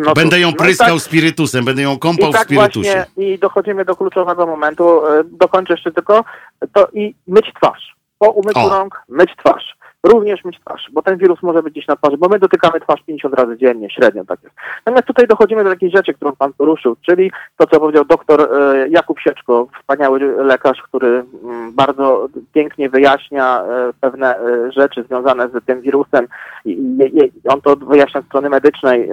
No 0.04 0.12
Będę 0.14 0.40
ją 0.40 0.50
no 0.50 0.56
pryskał 0.56 0.94
tak- 0.96 1.02
spirytusem, 1.02 1.64
będę 1.64 1.82
ją 1.82 1.98
kąpał 1.98 2.28
I 2.28 2.32
w 2.32 2.34
tak 2.34 2.44
spirytusie. 2.44 2.92
właśnie, 3.16 3.24
i 3.34 3.38
dochodzimy 3.38 3.84
do 3.84 3.96
kluczowego 3.96 4.46
momentu, 4.46 5.06
e, 5.06 5.24
dokończę 5.24 5.72
jeszcze 5.74 5.92
tylko, 5.92 6.24
to 6.72 6.88
i 6.92 7.14
myć 7.26 7.46
twarz. 7.56 7.96
Po 8.18 8.30
umyciu 8.30 8.60
O. 8.60 8.68
rąk 8.68 9.02
myć 9.08 9.30
twarz. 9.36 9.76
Również 10.06 10.44
myć 10.44 10.60
twarz, 10.60 10.88
bo 10.92 11.02
ten 11.02 11.18
wirus 11.18 11.42
może 11.42 11.62
być 11.62 11.72
gdzieś 11.72 11.86
na 11.86 11.96
twarzy, 11.96 12.16
bo 12.16 12.28
my 12.28 12.38
dotykamy 12.38 12.80
twarz 12.80 13.02
50 13.02 13.34
razy 13.34 13.58
dziennie, 13.58 13.90
średnio 13.90 14.24
tak 14.24 14.42
jest. 14.42 14.54
Natomiast 14.86 15.06
tutaj 15.06 15.26
dochodzimy 15.26 15.64
do 15.64 15.70
takiej 15.70 15.90
rzeczy, 15.90 16.14
którą 16.14 16.32
pan 16.36 16.52
poruszył, 16.52 16.96
czyli 17.06 17.32
to, 17.56 17.66
co 17.66 17.80
powiedział 17.80 18.04
doktor 18.04 18.40
e, 18.40 18.88
Jakub 18.88 19.20
Sieczko, 19.20 19.68
wspaniały 19.80 20.20
lekarz, 20.44 20.82
który 20.82 21.24
mm, 21.44 21.72
bardzo 21.72 22.28
pięknie 22.52 22.90
wyjaśnia 22.90 23.62
e, 23.62 23.92
pewne 24.00 24.38
e, 24.38 24.72
rzeczy 24.72 25.04
związane 25.08 25.48
z 25.48 25.64
tym 25.64 25.80
wirusem. 25.80 26.26
On 27.48 27.60
to 27.60 27.76
wyjaśnia 27.76 28.20
od 28.20 28.26
strony 28.26 28.48
medycznej, 28.48 29.10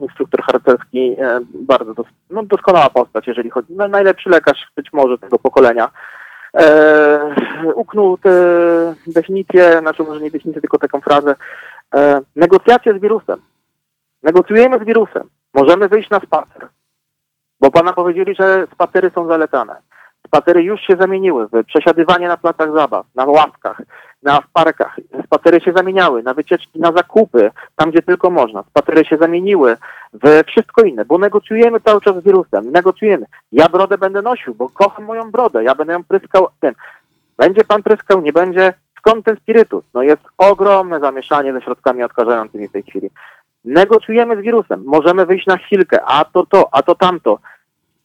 instruktor 0.00 0.42
harcerski, 0.42 1.16
bardzo 1.54 1.94
dos, 1.94 2.06
no, 2.30 2.42
doskonała 2.42 2.90
postać, 2.90 3.26
jeżeli 3.26 3.50
chodzi, 3.50 3.68
no, 3.76 3.88
najlepszy 3.88 4.30
lekarz 4.30 4.66
być 4.76 4.92
może 4.92 5.18
tego 5.18 5.38
pokolenia. 5.38 5.90
E, 6.56 7.34
uknął 7.74 8.18
tę 8.18 8.30
definicję, 9.06 9.78
znaczy 9.80 10.02
może 10.02 10.20
nie 10.20 10.30
definicję, 10.30 10.60
tylko 10.60 10.78
taką 10.78 11.00
frazę, 11.00 11.36
e, 11.94 12.20
negocjacje 12.36 12.98
z 12.98 13.00
wirusem. 13.00 13.40
Negocjujemy 14.22 14.78
z 14.78 14.84
wirusem. 14.84 15.28
Możemy 15.54 15.88
wyjść 15.88 16.10
na 16.10 16.20
spacer. 16.20 16.68
Bo 17.60 17.70
pana 17.70 17.92
powiedzieli, 17.92 18.34
że 18.34 18.66
spacery 18.74 19.10
są 19.14 19.26
zalecane. 19.26 19.76
Spacery 20.26 20.62
już 20.62 20.80
się 20.80 20.96
zamieniły 20.96 21.48
w 21.48 21.64
przesiadywanie 21.66 22.28
na 22.28 22.36
placach 22.36 22.72
zabaw, 22.74 23.06
na 23.14 23.24
ławkach, 23.24 23.82
na 24.22 24.40
w 24.40 24.48
parkach. 24.52 24.96
Spacery 25.24 25.60
się 25.60 25.72
zamieniały 25.72 26.22
na 26.22 26.34
wycieczki, 26.34 26.80
na 26.80 26.92
zakupy, 26.92 27.50
tam 27.76 27.90
gdzie 27.90 28.02
tylko 28.02 28.30
można. 28.30 28.62
Spacery 28.62 29.04
się 29.04 29.16
zamieniły 29.16 29.76
w 30.12 30.42
wszystko 30.46 30.82
inne, 30.82 31.04
bo 31.04 31.18
negocjujemy 31.18 31.80
cały 31.80 32.00
czas 32.00 32.16
z 32.16 32.24
wirusem. 32.24 32.70
Negocjujemy. 32.70 33.26
Ja 33.52 33.68
brodę 33.68 33.98
będę 33.98 34.22
nosił, 34.22 34.54
bo 34.54 34.68
kocham 34.68 35.04
moją 35.04 35.30
brodę. 35.30 35.64
Ja 35.64 35.74
będę 35.74 35.92
ją 35.92 36.04
pryskał. 36.04 36.48
Ten. 36.60 36.74
Będzie 37.38 37.64
pan 37.64 37.82
pryskał, 37.82 38.20
nie 38.20 38.32
będzie. 38.32 38.74
Skąd 38.98 39.24
ten 39.24 39.36
spirytus? 39.36 39.84
No 39.94 40.02
jest 40.02 40.22
ogromne 40.38 41.00
zamieszanie 41.00 41.52
ze 41.52 41.60
środkami 41.60 42.02
odkażającymi 42.02 42.68
w 42.68 42.72
tej 42.72 42.82
chwili. 42.82 43.10
Negocjujemy 43.64 44.36
z 44.36 44.40
wirusem. 44.40 44.82
Możemy 44.86 45.26
wyjść 45.26 45.46
na 45.46 45.56
chwilkę, 45.56 46.02
a 46.04 46.24
to 46.24 46.46
to, 46.46 46.68
a 46.72 46.82
to 46.82 46.94
tamto. 46.94 47.38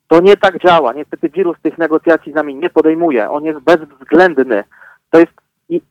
To 0.07 0.19
nie 0.21 0.37
tak 0.37 0.59
działa. 0.59 0.93
Niestety 0.93 1.29
wirus 1.29 1.57
tych 1.61 1.77
negocjacji 1.77 2.31
z 2.31 2.35
nami 2.35 2.55
nie 2.55 2.69
podejmuje. 2.69 3.29
On 3.31 3.43
jest 3.43 3.59
bezwzględny. 3.59 4.63
To 5.09 5.19
jest 5.19 5.31
i 5.69 5.81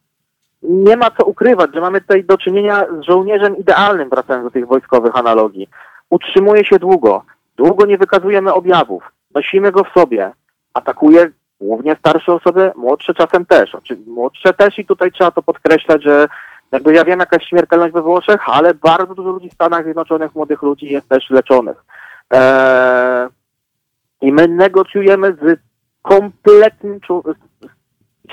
nie 0.63 0.97
ma 0.97 1.11
co 1.11 1.25
ukrywać, 1.25 1.71
że 1.75 1.81
mamy 1.81 2.01
tutaj 2.01 2.25
do 2.25 2.39
czynienia 2.39 2.87
z 3.01 3.05
żołnierzem 3.05 3.57
idealnym, 3.57 4.09
wracając 4.09 4.45
do 4.45 4.51
tych 4.51 4.67
wojskowych 4.67 5.17
analogii. 5.17 5.69
Utrzymuje 6.11 6.65
się 6.65 6.79
długo. 6.79 7.23
Długo 7.57 7.87
nie 7.87 7.99
wykazujemy 7.99 8.53
objawów. 8.55 9.13
Nosimy 9.35 9.73
go 9.73 9.85
w 9.85 10.01
sobie. 10.01 10.33
Atakuje 10.75 11.31
głównie 11.61 11.97
starsze 11.97 12.33
osoby, 12.33 12.73
młodsze 12.77 13.15
czasem 13.15 13.47
też. 13.47 13.75
Oczy- 13.75 13.99
Młodsze 14.07 14.53
też 14.55 14.79
i 14.79 14.87
tutaj 14.87 15.13
trzeba 15.13 15.31
to 15.31 15.43
podkreślać, 15.43 16.03
że 16.03 16.29
jakby 16.73 16.95
ja 16.95 17.05
wiem 17.05 17.21
jaka 17.21 17.37
jest 17.37 17.49
śmiertelność 17.49 17.95
we 17.95 18.03
Włoszech, 18.03 18.41
ale 18.49 18.75
bardzo 18.75 19.15
dużo 19.15 19.31
ludzi 19.31 19.51
w 19.51 19.55
Stanach 19.55 19.85
Zjednoczonych, 19.85 20.35
młodych 20.35 20.63
ludzi 20.63 20.87
jest 20.87 21.09
też 21.09 21.31
leczonych. 21.31 21.85
Eee, 22.31 23.29
I 24.25 24.33
my 24.33 24.49
negocjujemy 24.49 25.33
z 25.43 25.61
kompletnym 26.03 27.01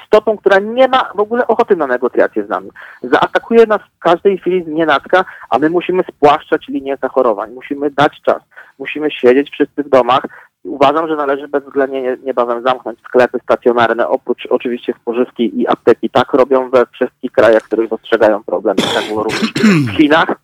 istotą, 0.03 0.37
która 0.37 0.59
nie 0.59 0.87
ma 0.87 1.11
w 1.15 1.19
ogóle 1.19 1.47
ochoty 1.47 1.75
na 1.75 1.87
negocjacje 1.87 2.45
z 2.45 2.49
nami. 2.49 2.69
Zaatakuje 3.03 3.65
nas 3.65 3.81
w 3.81 3.99
każdej 3.99 4.37
chwili 4.37 4.63
nienacka, 4.67 5.25
a 5.49 5.59
my 5.59 5.69
musimy 5.69 6.03
spłaszczać 6.03 6.67
linię 6.67 6.97
zachorowań. 7.01 7.51
Musimy 7.51 7.91
dać 7.91 8.21
czas. 8.21 8.43
Musimy 8.79 9.11
siedzieć 9.11 9.49
wszyscy 9.51 9.83
w 9.83 9.89
domach. 9.89 10.21
Uważam, 10.63 11.07
że 11.07 11.15
należy 11.15 11.47
bezwzględnie 11.47 12.01
nie- 12.01 12.17
niebawem 12.23 12.63
zamknąć 12.63 12.99
sklepy 12.99 13.39
stacjonarne, 13.43 14.07
oprócz 14.07 14.45
oczywiście 14.49 14.93
spożywki 15.01 15.61
i 15.61 15.67
apteki. 15.67 16.09
Tak 16.09 16.33
robią 16.33 16.69
we 16.69 16.85
wszystkich 16.85 17.31
krajach, 17.31 17.63
których 17.63 17.89
dostrzegają 17.89 18.43
problem. 18.43 18.75
Tak 18.75 19.07
było 19.07 19.23
również 19.23 19.41
w 19.87 19.97
Chinach. 19.97 20.35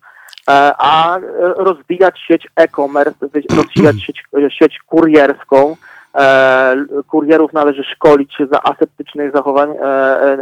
E, 0.48 0.72
A 0.78 1.18
e, 1.18 1.20
rozwijać 1.56 2.20
sieć 2.20 2.48
e-commerce, 2.56 3.16
rozwijać 3.20 4.02
sieć, 4.06 4.22
sieć 4.48 4.78
kurierską. 4.86 5.76
E, 6.14 6.76
Kurierów 7.08 7.52
należy 7.52 7.84
szkolić 7.84 8.36
za 8.52 8.62
aseptycznych 8.62 9.32
zachowań. 9.32 9.70
E, 9.70 9.82
e, 9.82 10.34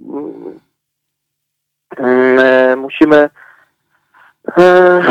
mm, 0.00 0.58
e, 1.98 2.76
Musimy 2.76 3.30
e, 4.58 5.02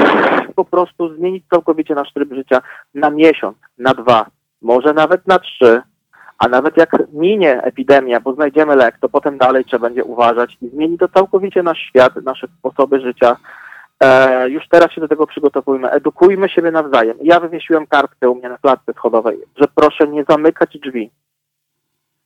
po 0.56 0.66
prostu 0.66 1.16
zmienić 1.16 1.44
całkowicie 1.50 1.96
nasz 1.96 2.14
tryb 2.14 2.34
życia 2.34 2.62
na 2.94 3.10
miesiąc, 3.10 3.58
na 3.78 3.94
dwa, 3.94 4.26
może 4.62 4.94
nawet 4.94 5.28
na 5.28 5.40
trzy, 5.40 5.82
a 6.38 6.48
nawet 6.48 6.78
jak 6.78 6.98
minie 7.14 7.62
epidemia, 7.64 8.20
bo 8.20 8.34
znajdziemy 8.34 8.76
lek, 8.76 8.98
to 9.02 9.10
potem 9.10 9.38
dalej 9.38 9.66
trzeba 9.66 9.88
będzie 9.88 10.04
uważać 10.04 10.58
i 10.62 10.70
zmieni 10.70 10.98
to 10.98 11.08
całkowicie 11.08 11.64
nasz 11.64 11.80
świat, 11.80 12.16
nasze 12.16 12.48
sposoby 12.60 13.00
życia. 13.00 13.36
E, 14.02 14.50
już 14.50 14.68
teraz 14.68 14.92
się 14.92 15.02
do 15.02 15.08
tego 15.08 15.28
przygotowujmy, 15.28 15.90
edukujmy 15.90 16.50
siebie 16.50 16.72
nawzajem. 16.72 17.18
Ja 17.22 17.40
wywiesiłem 17.40 17.88
kartkę 17.88 18.30
u 18.30 18.36
mnie 18.36 18.50
na 18.50 18.58
klatce 18.58 18.94
schodowej, 18.94 19.38
że 19.56 19.66
proszę 19.76 20.08
nie 20.08 20.24
zamykać 20.30 20.78
drzwi. 20.78 21.12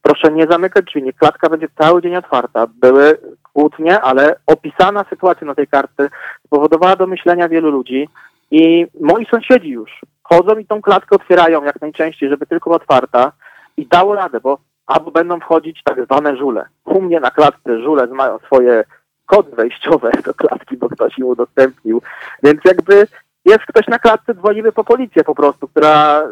Proszę 0.01 0.32
nie 0.32 0.47
zamykać 0.47 0.86
drzwi, 0.86 1.03
niech 1.03 1.15
klatka 1.15 1.49
będzie 1.49 1.67
cały 1.78 2.01
dzień 2.01 2.15
otwarta. 2.15 2.67
Były 2.67 3.17
kłótnie, 3.53 4.01
ale 4.01 4.36
opisana 4.47 5.05
sytuacja 5.09 5.47
na 5.47 5.55
tej 5.55 5.67
kartce 5.67 6.09
spowodowała 6.45 6.95
do 6.95 7.07
myślenia 7.07 7.49
wielu 7.49 7.71
ludzi 7.71 8.09
i 8.51 8.88
moi 9.01 9.26
sąsiedzi 9.32 9.69
już 9.69 10.01
chodzą 10.23 10.57
i 10.57 10.65
tą 10.65 10.82
klatkę 10.82 11.15
otwierają 11.15 11.63
jak 11.63 11.82
najczęściej, 11.82 12.30
żeby 12.30 12.45
tylko 12.45 12.71
otwarta 12.71 13.32
i 13.78 13.88
dało 13.88 14.15
radę, 14.15 14.39
bo 14.39 14.57
albo 14.86 15.11
będą 15.11 15.39
wchodzić 15.39 15.82
tak 15.84 16.05
zwane 16.05 16.38
żule. 16.38 16.65
U 16.86 17.01
mnie 17.01 17.19
na 17.19 17.32
klatce 17.32 17.82
żule 17.84 18.07
mają 18.07 18.39
swoje 18.39 18.84
kody 19.26 19.55
wejściowe 19.55 20.11
do 20.26 20.34
klatki, 20.34 20.78
bo 20.78 20.89
ktoś 20.89 21.17
im 21.17 21.26
udostępnił. 21.26 22.01
Więc 22.43 22.61
jakby 22.65 23.07
jest 23.45 23.65
ktoś 23.67 23.88
na 23.88 23.99
klatce, 23.99 24.34
dzwonimy 24.34 24.71
po 24.71 24.84
policję 24.84 25.23
po 25.23 25.36
prostu, 25.36 25.67
która 25.67 26.23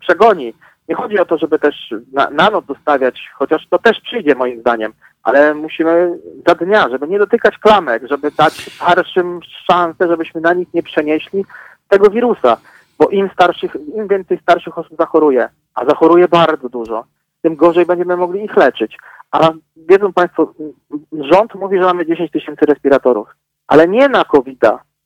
przegoni. 0.00 0.54
Nie 0.88 0.94
chodzi 0.94 1.18
o 1.18 1.24
to, 1.24 1.38
żeby 1.38 1.58
też 1.58 1.94
na, 2.12 2.30
na 2.30 2.50
noc 2.50 2.66
dostawiać, 2.66 3.30
chociaż 3.34 3.66
to 3.70 3.78
też 3.78 4.00
przyjdzie 4.00 4.34
moim 4.34 4.60
zdaniem, 4.60 4.92
ale 5.22 5.54
musimy 5.54 6.18
za 6.48 6.54
dnia, 6.54 6.88
żeby 6.88 7.08
nie 7.08 7.18
dotykać 7.18 7.58
klamek, 7.58 8.02
żeby 8.08 8.30
dać 8.30 8.52
starszym 8.52 9.40
szansę, 9.66 10.08
żebyśmy 10.08 10.40
na 10.40 10.52
nich 10.52 10.74
nie 10.74 10.82
przenieśli 10.82 11.44
tego 11.88 12.10
wirusa. 12.10 12.56
Bo 12.98 13.08
im 13.08 13.30
starszych, 13.32 13.76
im 13.94 14.08
więcej 14.08 14.38
starszych 14.38 14.78
osób 14.78 14.98
zachoruje, 14.98 15.48
a 15.74 15.84
zachoruje 15.84 16.28
bardzo 16.28 16.68
dużo, 16.68 17.04
tym 17.42 17.56
gorzej 17.56 17.86
będziemy 17.86 18.16
mogli 18.16 18.44
ich 18.44 18.56
leczyć. 18.56 18.98
A 19.30 19.50
wiedzą 19.76 20.12
Państwo, 20.12 20.54
rząd 21.12 21.54
mówi, 21.54 21.78
że 21.78 21.84
mamy 21.84 22.06
10 22.06 22.30
tysięcy 22.30 22.66
respiratorów, 22.66 23.28
ale 23.66 23.88
nie 23.88 24.08
na 24.08 24.24
covid 24.24 24.60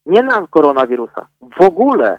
nie 0.07 0.23
na 0.23 0.47
koronawirusa, 0.47 1.27
w 1.59 1.61
ogóle. 1.61 2.19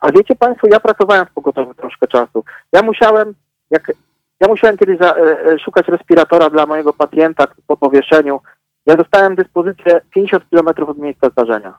A 0.00 0.12
wiecie 0.12 0.36
Państwo, 0.36 0.66
ja 0.70 0.80
pracowałem 0.80 1.26
w 1.26 1.32
pogotowiu 1.32 1.74
troszkę 1.74 2.06
czasu. 2.06 2.44
Ja 2.72 2.82
musiałem, 2.82 3.34
jak, 3.70 3.92
ja 4.40 4.48
musiałem 4.48 4.76
kiedyś 4.76 4.98
za, 4.98 5.14
e, 5.14 5.44
e 5.44 5.58
szukać 5.58 5.88
respiratora 5.88 6.50
dla 6.50 6.66
mojego 6.66 6.92
pacjenta 6.92 7.46
po 7.66 7.76
powieszeniu. 7.76 8.40
Ja 8.86 8.96
dostałem 8.96 9.34
dyspozycję 9.34 10.00
50 10.14 10.44
km 10.50 10.88
od 10.88 10.98
miejsca 10.98 11.30
zdarzenia, 11.30 11.78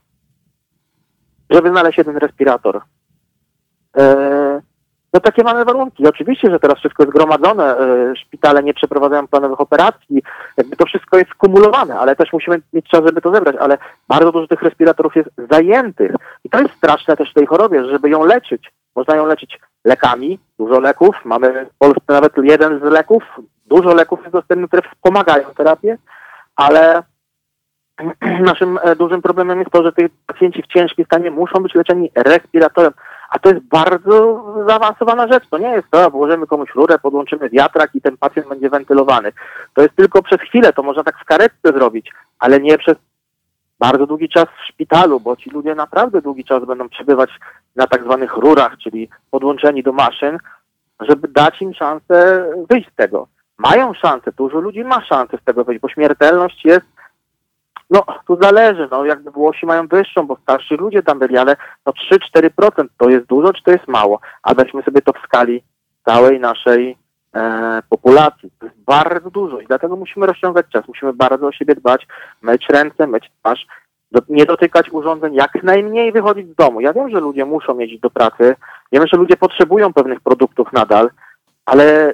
żeby 1.50 1.70
znaleźć 1.70 1.98
jeden 1.98 2.18
respirator. 2.18 2.82
E, 3.98 4.62
no 5.18 5.22
takie 5.22 5.44
mamy 5.44 5.66
warunki. 5.66 6.08
Oczywiście, 6.08 6.52
że 6.52 6.60
teraz 6.60 6.78
wszystko 6.78 7.04
jest 7.04 7.16
gromadzone, 7.16 7.78
e, 7.78 8.16
szpitale 8.16 8.64
nie 8.64 8.74
przeprowadzają 8.74 9.28
planowych 9.28 9.62
operacji, 9.62 10.24
jakby 10.58 10.76
to 10.76 10.86
wszystko 10.86 11.18
jest 11.18 11.32
skumulowane, 11.32 12.00
ale 12.00 12.16
też 12.16 12.34
musimy 12.34 12.62
mieć 12.74 12.88
czas, 12.88 13.06
żeby 13.06 13.22
to 13.22 13.34
zebrać, 13.34 13.56
ale 13.60 13.78
bardzo 14.08 14.32
dużo 14.32 14.48
tych 14.48 14.62
respiratorów 14.62 15.16
jest 15.16 15.30
zajętych 15.52 16.12
i 16.44 16.50
to 16.50 16.60
jest 16.60 16.74
straszne 16.74 17.18
też 17.18 17.32
w 17.32 17.34
tej 17.34 17.46
chorobie, 17.46 17.86
żeby 17.86 18.10
ją 18.10 18.26
leczyć. 18.26 18.72
Można 18.96 19.16
ją 19.16 19.26
leczyć 19.26 19.60
lekami, 19.86 20.40
dużo 20.60 20.80
leków, 20.80 21.16
mamy 21.26 21.66
w 21.66 21.78
Polsce 21.78 22.14
nawet 22.14 22.34
jeden 22.38 22.80
z 22.80 22.84
leków, 22.84 23.24
dużo 23.66 23.94
leków 23.94 24.20
jest 24.20 24.34
dostępnych, 24.34 24.68
które 24.70 24.90
wspomagają 24.92 25.48
terapię, 25.56 25.98
ale 26.56 27.04
naszym 28.52 28.80
e, 28.82 28.96
dużym 28.96 29.22
problemem 29.22 29.60
jest 29.60 29.72
to, 29.72 29.84
że 29.84 29.92
tych 29.92 30.12
pacjenci 30.28 30.64
w 30.64 30.68
ciężkim 30.68 31.06
stanie 31.06 31.32
muszą 31.32 31.64
być 31.64 31.76
leczeni 31.76 32.12
respiratorem. 32.16 32.94
A 33.30 33.40
to 33.40 33.50
jest 33.50 33.62
bardzo 33.66 34.46
zaawansowana 34.68 35.28
rzecz. 35.28 35.48
To 35.50 35.58
nie 35.58 35.70
jest 35.70 35.88
to, 35.92 36.12
włożymy 36.12 36.48
komuś 36.48 36.70
rurę, 36.76 37.00
podłączymy 37.00 37.50
wiatrak 37.50 37.96
i 37.96 38.02
ten 38.02 38.18
pacjent 38.18 38.50
będzie 38.50 38.70
wentylowany. 38.70 39.32
To 39.74 39.82
jest 39.82 39.96
tylko 39.96 40.24
przez 40.24 40.42
chwilę, 40.42 40.74
to 40.74 40.84
można 40.84 41.04
tak 41.04 41.20
w 41.20 41.26
karetce 41.26 41.74
zrobić, 41.74 42.12
ale 42.40 42.60
nie 42.60 42.78
przez 42.78 42.96
bardzo 43.80 44.08
długi 44.08 44.30
czas 44.30 44.46
w 44.46 44.68
szpitalu, 44.68 45.20
bo 45.20 45.36
ci 45.36 45.50
ludzie 45.50 45.76
naprawdę 45.76 46.22
długi 46.22 46.46
czas 46.46 46.66
będą 46.66 46.90
przebywać 46.90 47.30
na 47.76 47.88
tak 47.88 48.04
zwanych 48.04 48.38
rurach, 48.38 48.78
czyli 48.78 49.10
podłączeni 49.32 49.84
do 49.84 49.92
maszyn, 49.92 50.38
żeby 51.00 51.28
dać 51.28 51.62
im 51.62 51.74
szansę 51.74 52.46
wyjść 52.70 52.90
z 52.92 52.96
tego. 52.96 53.28
Mają 53.58 53.94
szansę, 53.94 54.32
dużo 54.32 54.60
ludzi 54.60 54.84
ma 54.84 55.06
szansę 55.06 55.38
z 55.42 55.44
tego 55.44 55.64
wyjść, 55.64 55.82
bo 55.82 55.90
śmiertelność 55.90 56.66
jest 56.66 56.86
no, 57.90 58.04
tu 58.28 58.38
zależy, 58.42 58.88
no 58.92 59.06
jakby 59.06 59.32
Włosi 59.32 59.66
mają 59.66 59.88
wyższą, 59.88 60.28
bo 60.28 60.36
starsi 60.36 60.76
ludzie 60.76 61.04
tam 61.04 61.20
byli, 61.20 61.38
ale 61.38 61.56
no 61.86 61.94
3-4% 62.36 62.86
to 62.98 63.10
jest 63.10 63.26
dużo, 63.26 63.54
czy 63.54 63.64
to 63.64 63.72
jest 63.72 63.88
mało? 63.88 64.20
A 64.44 64.54
weźmy 64.54 64.84
sobie 64.84 65.02
to 65.02 65.14
w 65.14 65.26
skali 65.26 65.64
całej 66.06 66.40
naszej 66.40 66.98
e, 67.36 67.82
populacji. 67.90 68.52
To 68.60 68.66
jest 68.66 68.80
bardzo 68.80 69.32
dużo 69.32 69.60
i 69.60 69.68
dlatego 69.68 69.96
musimy 69.96 70.26
rozciągać 70.26 70.66
czas, 70.70 70.88
musimy 70.88 71.14
bardzo 71.14 71.48
o 71.48 71.52
siebie 71.52 71.76
dbać, 71.76 72.08
myć 72.42 72.66
ręce, 72.70 73.08
myć 73.08 73.32
twarz, 73.40 73.68
do, 74.12 74.22
nie 74.30 74.46
dotykać 74.46 74.90
urządzeń, 74.92 75.34
jak 75.34 75.64
najmniej 75.64 76.12
wychodzić 76.12 76.48
z 76.48 76.56
domu. 76.56 76.82
Ja 76.82 76.94
wiem, 76.94 77.10
że 77.10 77.20
ludzie 77.20 77.46
muszą 77.46 77.80
jeździć 77.80 78.00
do 78.00 78.10
pracy, 78.10 78.56
wiem, 78.92 79.08
że 79.08 79.18
ludzie 79.18 79.38
potrzebują 79.38 79.94
pewnych 79.94 80.22
produktów 80.22 80.74
nadal, 80.74 81.10
ale 81.66 82.14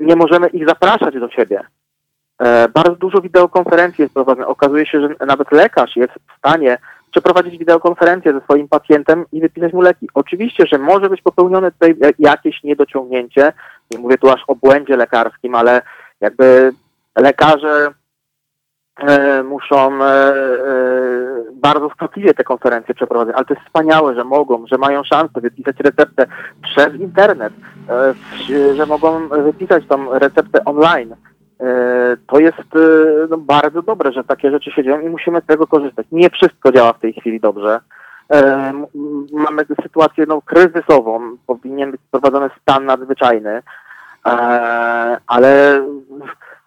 nie 0.00 0.16
możemy 0.16 0.48
ich 0.48 0.68
zapraszać 0.68 1.14
do 1.14 1.30
siebie. 1.30 1.64
E, 2.40 2.68
bardzo 2.68 2.96
dużo 2.96 3.20
wideokonferencji 3.20 4.02
jest 4.02 4.14
prowadzonych. 4.14 4.48
Okazuje 4.48 4.86
się, 4.86 5.00
że 5.00 5.26
nawet 5.26 5.52
lekarz 5.52 5.96
jest 5.96 6.12
w 6.12 6.38
stanie 6.38 6.78
przeprowadzić 7.10 7.58
wideokonferencję 7.58 8.32
ze 8.32 8.40
swoim 8.40 8.68
pacjentem 8.68 9.24
i 9.32 9.40
wypisać 9.40 9.72
mu 9.72 9.80
leki. 9.80 10.08
Oczywiście, 10.14 10.64
że 10.72 10.78
może 10.78 11.10
być 11.10 11.22
popełnione 11.22 11.72
tutaj 11.72 11.94
jakieś 12.18 12.62
niedociągnięcie, 12.62 13.52
nie 13.90 13.98
mówię 13.98 14.18
tu 14.18 14.30
aż 14.30 14.44
o 14.46 14.54
błędzie 14.54 14.96
lekarskim, 14.96 15.54
ale 15.54 15.82
jakby 16.20 16.72
lekarze 17.16 17.88
e, 18.98 19.42
muszą 19.42 20.04
e, 20.04 20.34
bardzo 21.52 21.90
skutliwie 21.90 22.34
te 22.34 22.44
konferencje 22.44 22.94
przeprowadzać, 22.94 23.36
ale 23.36 23.44
to 23.44 23.54
jest 23.54 23.66
wspaniałe, 23.66 24.14
że 24.14 24.24
mogą, 24.24 24.66
że 24.66 24.78
mają 24.78 25.04
szansę 25.04 25.40
wypisać 25.40 25.76
receptę 25.80 26.26
przez 26.62 26.94
internet, 26.94 27.52
że 28.76 28.86
mogą 28.86 29.28
wypisać 29.28 29.84
tą 29.88 30.18
receptę 30.18 30.64
online 30.64 31.16
to 32.26 32.38
jest 32.38 32.76
e, 32.76 33.26
no, 33.30 33.36
bardzo 33.38 33.82
dobre, 33.82 34.12
że 34.12 34.24
takie 34.24 34.50
rzeczy 34.50 34.70
się 34.70 34.84
dzieją 34.84 35.00
i 35.00 35.08
musimy 35.08 35.40
z 35.40 35.46
tego 35.46 35.66
korzystać. 35.66 36.06
Nie 36.12 36.30
wszystko 36.30 36.72
działa 36.72 36.92
w 36.92 37.00
tej 37.00 37.12
chwili 37.12 37.40
dobrze. 37.40 37.80
E, 38.32 38.72
mamy 39.32 39.62
sytuację 39.82 40.24
no, 40.28 40.42
kryzysową, 40.42 41.36
powinien 41.46 41.90
być 41.90 42.00
wprowadzony 42.00 42.50
stan 42.62 42.84
nadzwyczajny, 42.84 43.62
ale 45.26 45.82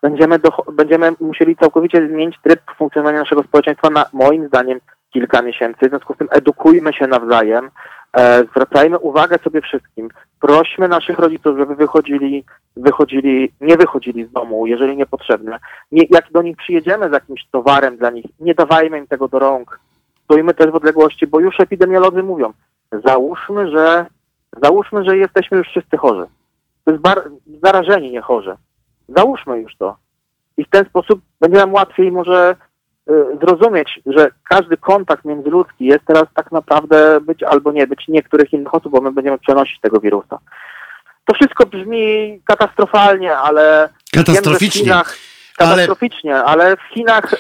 będziemy, 0.02 0.40
do, 0.40 0.50
będziemy 0.74 1.12
musieli 1.20 1.56
całkowicie 1.56 2.08
zmienić 2.08 2.40
tryb 2.42 2.60
funkcjonowania 2.78 3.20
naszego 3.20 3.44
społeczeństwa 3.44 3.90
na 3.90 4.06
moim 4.14 4.48
zdaniem 4.48 4.80
kilka 5.14 5.42
miesięcy. 5.42 5.86
W 5.86 5.90
związku 5.90 6.14
z 6.14 6.18
tym 6.18 6.28
edukujmy 6.32 6.94
się 6.94 7.08
nawzajem, 7.08 7.70
E, 8.18 8.44
zwracajmy 8.44 9.00
uwagę 9.00 9.38
sobie 9.44 9.62
wszystkim. 9.62 10.10
Prośmy 10.40 10.88
naszych 10.88 11.20
rodziców, 11.20 11.58
żeby 11.58 11.76
wychodzili, 11.76 12.44
wychodzili, 12.78 13.52
nie 13.62 13.78
wychodzili 13.78 14.26
z 14.26 14.32
domu, 14.32 14.68
jeżeli 14.68 14.98
niepotrzebne. 14.98 15.60
Nie, 15.92 16.04
jak 16.10 16.32
do 16.32 16.42
nich 16.42 16.58
przyjedziemy 16.58 17.10
z 17.10 17.12
jakimś 17.12 17.46
towarem 17.52 17.98
dla 17.98 18.10
nich, 18.10 18.26
nie 18.40 18.56
dawajmy 18.56 18.98
im 18.98 19.08
tego 19.08 19.28
do 19.28 19.40
rąk. 19.40 19.80
Stoimy 20.24 20.54
też 20.54 20.72
w 20.72 20.76
odległości, 20.76 21.28
bo 21.28 21.40
już 21.40 21.60
epidemiolodzy 21.60 22.24
mówią, 22.24 22.54
załóżmy, 23.06 23.72
że 23.72 24.06
załóżmy, 24.62 25.04
że 25.04 25.18
jesteśmy 25.18 25.58
już 25.58 25.68
wszyscy 25.68 25.98
chorzy. 25.98 26.26
To 26.86 26.92
jest 26.92 27.04
bar- 27.04 27.30
zarażeni, 27.64 28.12
nie 28.12 28.22
chorzy. 28.22 28.56
Załóżmy 29.10 29.60
już 29.60 29.78
to. 29.78 29.98
I 30.58 30.66
w 30.66 30.70
ten 30.70 30.86
sposób 30.86 31.22
będzie 31.42 31.58
nam 31.58 31.74
łatwiej 31.74 32.12
może 32.12 32.56
zrozumieć, 33.42 34.00
że 34.06 34.32
każdy 34.50 34.78
kontakt 34.78 35.26
międzyludzki 35.26 35.86
jest 35.86 36.06
teraz 36.06 36.24
tak 36.34 36.52
naprawdę 36.52 37.22
być 37.22 37.44
albo 37.44 37.72
nie 37.72 37.88
być 37.88 38.08
niektórych 38.08 38.54
innych 38.54 38.74
osób, 38.74 38.92
bo 38.92 39.02
my 39.02 39.12
będziemy 39.12 39.38
przenosić 39.38 39.80
tego 39.80 40.00
wirusa. 40.00 40.40
To 41.26 41.34
wszystko 41.34 41.66
brzmi 41.66 42.40
katastrofalnie, 42.46 43.38
ale 43.38 43.90
katastroficznie. 44.14 44.80
Wiem, 44.80 44.86
Chinach, 44.86 45.18
katastroficznie, 45.58 46.36
ale... 46.36 46.64
ale 46.66 46.78
w 46.78 46.94
Chinach 46.94 47.34
y, 47.34 47.38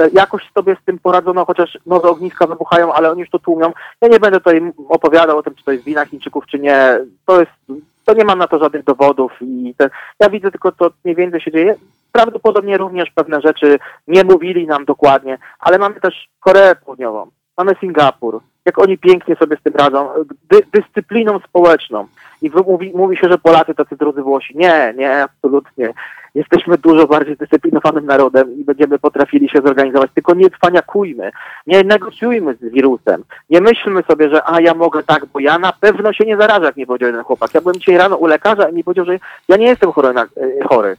y, 0.00 0.10
jakoś 0.12 0.42
sobie 0.54 0.76
z 0.82 0.84
tym 0.84 0.98
poradzono, 0.98 1.44
chociaż 1.44 1.78
nowe 1.86 2.08
ogniska 2.08 2.46
wybuchają, 2.46 2.92
ale 2.92 3.10
oni 3.10 3.20
już 3.20 3.30
to 3.30 3.38
tłumią. 3.38 3.72
Ja 4.00 4.08
nie 4.08 4.20
będę 4.20 4.38
tutaj 4.38 4.72
opowiadał 4.88 5.38
o 5.38 5.42
tym, 5.42 5.54
czy 5.54 5.64
to 5.64 5.72
jest 5.72 5.84
wina 5.84 6.06
Chińczyków, 6.06 6.46
czy 6.46 6.58
nie. 6.58 6.98
To 7.26 7.40
jest, 7.40 7.82
to 8.12 8.18
nie 8.18 8.24
mam 8.24 8.38
na 8.38 8.46
to 8.46 8.58
żadnych 8.58 8.84
dowodów 8.84 9.32
i 9.40 9.74
te, 9.78 9.90
ja 10.20 10.30
widzę 10.30 10.50
tylko, 10.50 10.72
co 10.72 10.90
mniej 11.04 11.16
więcej 11.16 11.40
się 11.40 11.52
dzieje. 11.52 11.74
Prawdopodobnie 12.12 12.78
również 12.78 13.10
pewne 13.14 13.40
rzeczy 13.40 13.78
nie 14.08 14.24
mówili 14.24 14.66
nam 14.66 14.84
dokładnie, 14.84 15.38
ale 15.58 15.78
mamy 15.78 16.00
też 16.00 16.28
Koreę 16.40 16.76
Południową, 16.76 17.30
mamy 17.58 17.74
Singapur, 17.80 18.40
jak 18.64 18.78
oni 18.78 18.98
pięknie 18.98 19.36
sobie 19.36 19.56
z 19.56 19.62
tym 19.62 19.74
radzą, 19.74 20.08
dy, 20.50 20.62
dyscypliną 20.72 21.38
społeczną. 21.38 22.06
I 22.42 22.50
mówi, 22.66 22.92
mówi 22.94 23.16
się, 23.16 23.28
że 23.28 23.38
Polacy 23.38 23.74
tacy 23.74 23.96
drudzy 23.96 24.22
Włosi. 24.22 24.56
Nie, 24.56 24.94
nie, 24.96 25.22
absolutnie. 25.22 25.92
Jesteśmy 26.34 26.78
dużo 26.78 27.06
bardziej 27.06 27.34
zdyscyplinowanym 27.34 28.06
narodem 28.06 28.58
i 28.58 28.64
będziemy 28.64 28.98
potrafili 28.98 29.48
się 29.48 29.62
zorganizować. 29.64 30.10
Tylko 30.14 30.34
nie 30.34 30.50
cwaniakujmy, 30.50 31.30
nie 31.66 31.84
negocjujmy 31.84 32.54
z 32.54 32.72
wirusem. 32.72 33.24
Nie 33.50 33.60
myślmy 33.60 34.02
sobie, 34.02 34.28
że 34.28 34.42
a 34.44 34.60
ja 34.60 34.74
mogę 34.74 35.02
tak, 35.02 35.26
bo 35.26 35.40
ja 35.40 35.58
na 35.58 35.72
pewno 35.72 36.12
się 36.12 36.24
nie 36.24 36.36
zarażę, 36.36 36.64
jak 36.64 36.76
mi 36.76 36.86
powiedział 36.86 37.06
jeden 37.06 37.24
chłopak. 37.24 37.54
Ja 37.54 37.60
byłem 37.60 37.76
dzisiaj 37.76 37.96
rano 37.96 38.16
u 38.16 38.26
lekarza 38.26 38.68
i 38.68 38.74
mi 38.74 38.84
powiedział, 38.84 39.04
że 39.04 39.18
ja 39.48 39.56
nie 39.56 39.66
jestem 39.66 39.92
chory. 39.92 40.12
Na, 40.12 40.22
e, 40.22 40.28
chory. 40.68 40.96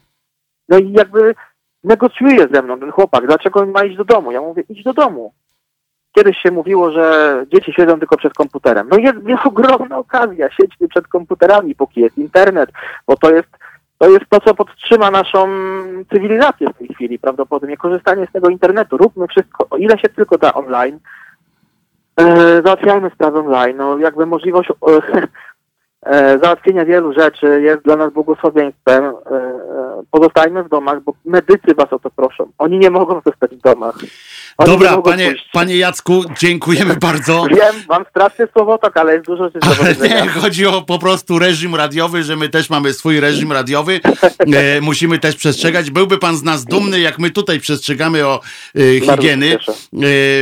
No 0.69 0.77
i 0.77 0.91
jakby 0.91 1.35
negocjuje 1.83 2.47
ze 2.53 2.61
mną 2.61 2.79
ten 2.79 2.91
chłopak, 2.91 3.25
dlaczego 3.25 3.59
on 3.59 3.71
ma 3.71 3.83
iść 3.83 3.97
do 3.97 4.05
domu? 4.05 4.31
Ja 4.31 4.41
mówię, 4.41 4.63
idź 4.69 4.83
do 4.83 4.93
domu. 4.93 5.33
Kiedyś 6.15 6.37
się 6.37 6.51
mówiło, 6.51 6.91
że 6.91 7.35
dzieci 7.53 7.73
siedzą 7.73 7.99
tylko 7.99 8.17
przed 8.17 8.33
komputerem. 8.33 8.87
No 8.91 8.97
jest, 8.97 9.27
jest 9.27 9.45
ogromna 9.45 9.97
okazja, 9.97 10.49
siedźmy 10.51 10.87
przed 10.87 11.07
komputerami, 11.07 11.75
póki 11.75 12.01
jest 12.01 12.17
internet, 12.17 12.69
bo 13.07 13.17
to 13.17 13.31
jest, 13.31 13.49
to 13.97 14.09
jest 14.09 14.25
to, 14.29 14.39
co 14.39 14.55
podtrzyma 14.55 15.11
naszą 15.11 15.47
cywilizację 16.13 16.67
w 16.67 16.77
tej 16.77 16.87
chwili, 16.87 17.19
prawdopodobnie 17.19 17.77
korzystanie 17.77 18.27
z 18.27 18.31
tego 18.31 18.49
internetu. 18.49 18.97
Róbmy 18.97 19.27
wszystko, 19.27 19.67
o 19.69 19.77
ile 19.77 19.99
się 19.99 20.09
tylko 20.09 20.37
da 20.37 20.53
online. 20.53 20.99
E, 22.19 22.25
załatwiajmy 22.65 23.09
sprawy 23.09 23.39
online. 23.39 23.77
No 23.77 23.97
jakby 23.97 24.25
możliwość 24.25 24.69
e, 24.69 24.73
załatwienia 26.43 26.85
wielu 26.85 27.13
rzeczy 27.13 27.61
jest 27.61 27.83
dla 27.83 27.95
nas 27.95 28.13
błogosławieństwem. 28.13 29.03
E, 29.03 29.09
e, 29.09 30.03
pozostajmy 30.11 30.63
w 30.63 30.69
domach, 30.69 31.03
bo 31.03 31.13
medycy 31.25 31.75
was 31.77 31.93
o 31.93 31.99
to 31.99 32.09
proszą. 32.09 32.51
Oni 32.57 32.79
nie 32.79 32.89
mogą 32.89 33.21
zostać 33.25 33.51
w 33.55 33.61
domach. 33.61 33.95
Oni 34.57 34.71
Dobra, 34.71 34.97
panie, 34.97 35.25
pójść. 35.25 35.49
panie 35.53 35.77
Jacku, 35.77 36.23
dziękujemy 36.39 36.95
bardzo. 36.95 37.45
Wiem, 37.49 37.75
mam 37.89 38.05
straszny 38.09 38.47
słowotok, 38.53 38.97
ale 38.97 39.13
jest 39.13 39.25
dużo 39.25 39.43
rzeczy 39.43 39.59
do 39.59 39.67
Ale 39.67 39.75
powiedzenia. 39.75 40.25
nie, 40.25 40.29
chodzi 40.29 40.65
o 40.65 40.81
po 40.81 40.99
prostu 40.99 41.39
reżim 41.39 41.75
radiowy, 41.75 42.23
że 42.23 42.35
my 42.35 42.49
też 42.49 42.69
mamy 42.69 42.93
swój 42.93 43.19
reżim 43.19 43.51
radiowy. 43.51 43.99
E, 44.39 44.81
musimy 44.81 45.19
też 45.19 45.35
przestrzegać. 45.35 45.91
Byłby 45.91 46.17
pan 46.17 46.37
z 46.37 46.43
nas 46.43 46.65
dumny, 46.65 46.99
jak 46.99 47.19
my 47.19 47.29
tutaj 47.29 47.59
przestrzegamy 47.59 48.27
o 48.27 48.39
e, 48.75 48.99
higieny 48.99 49.53
e, 49.53 49.57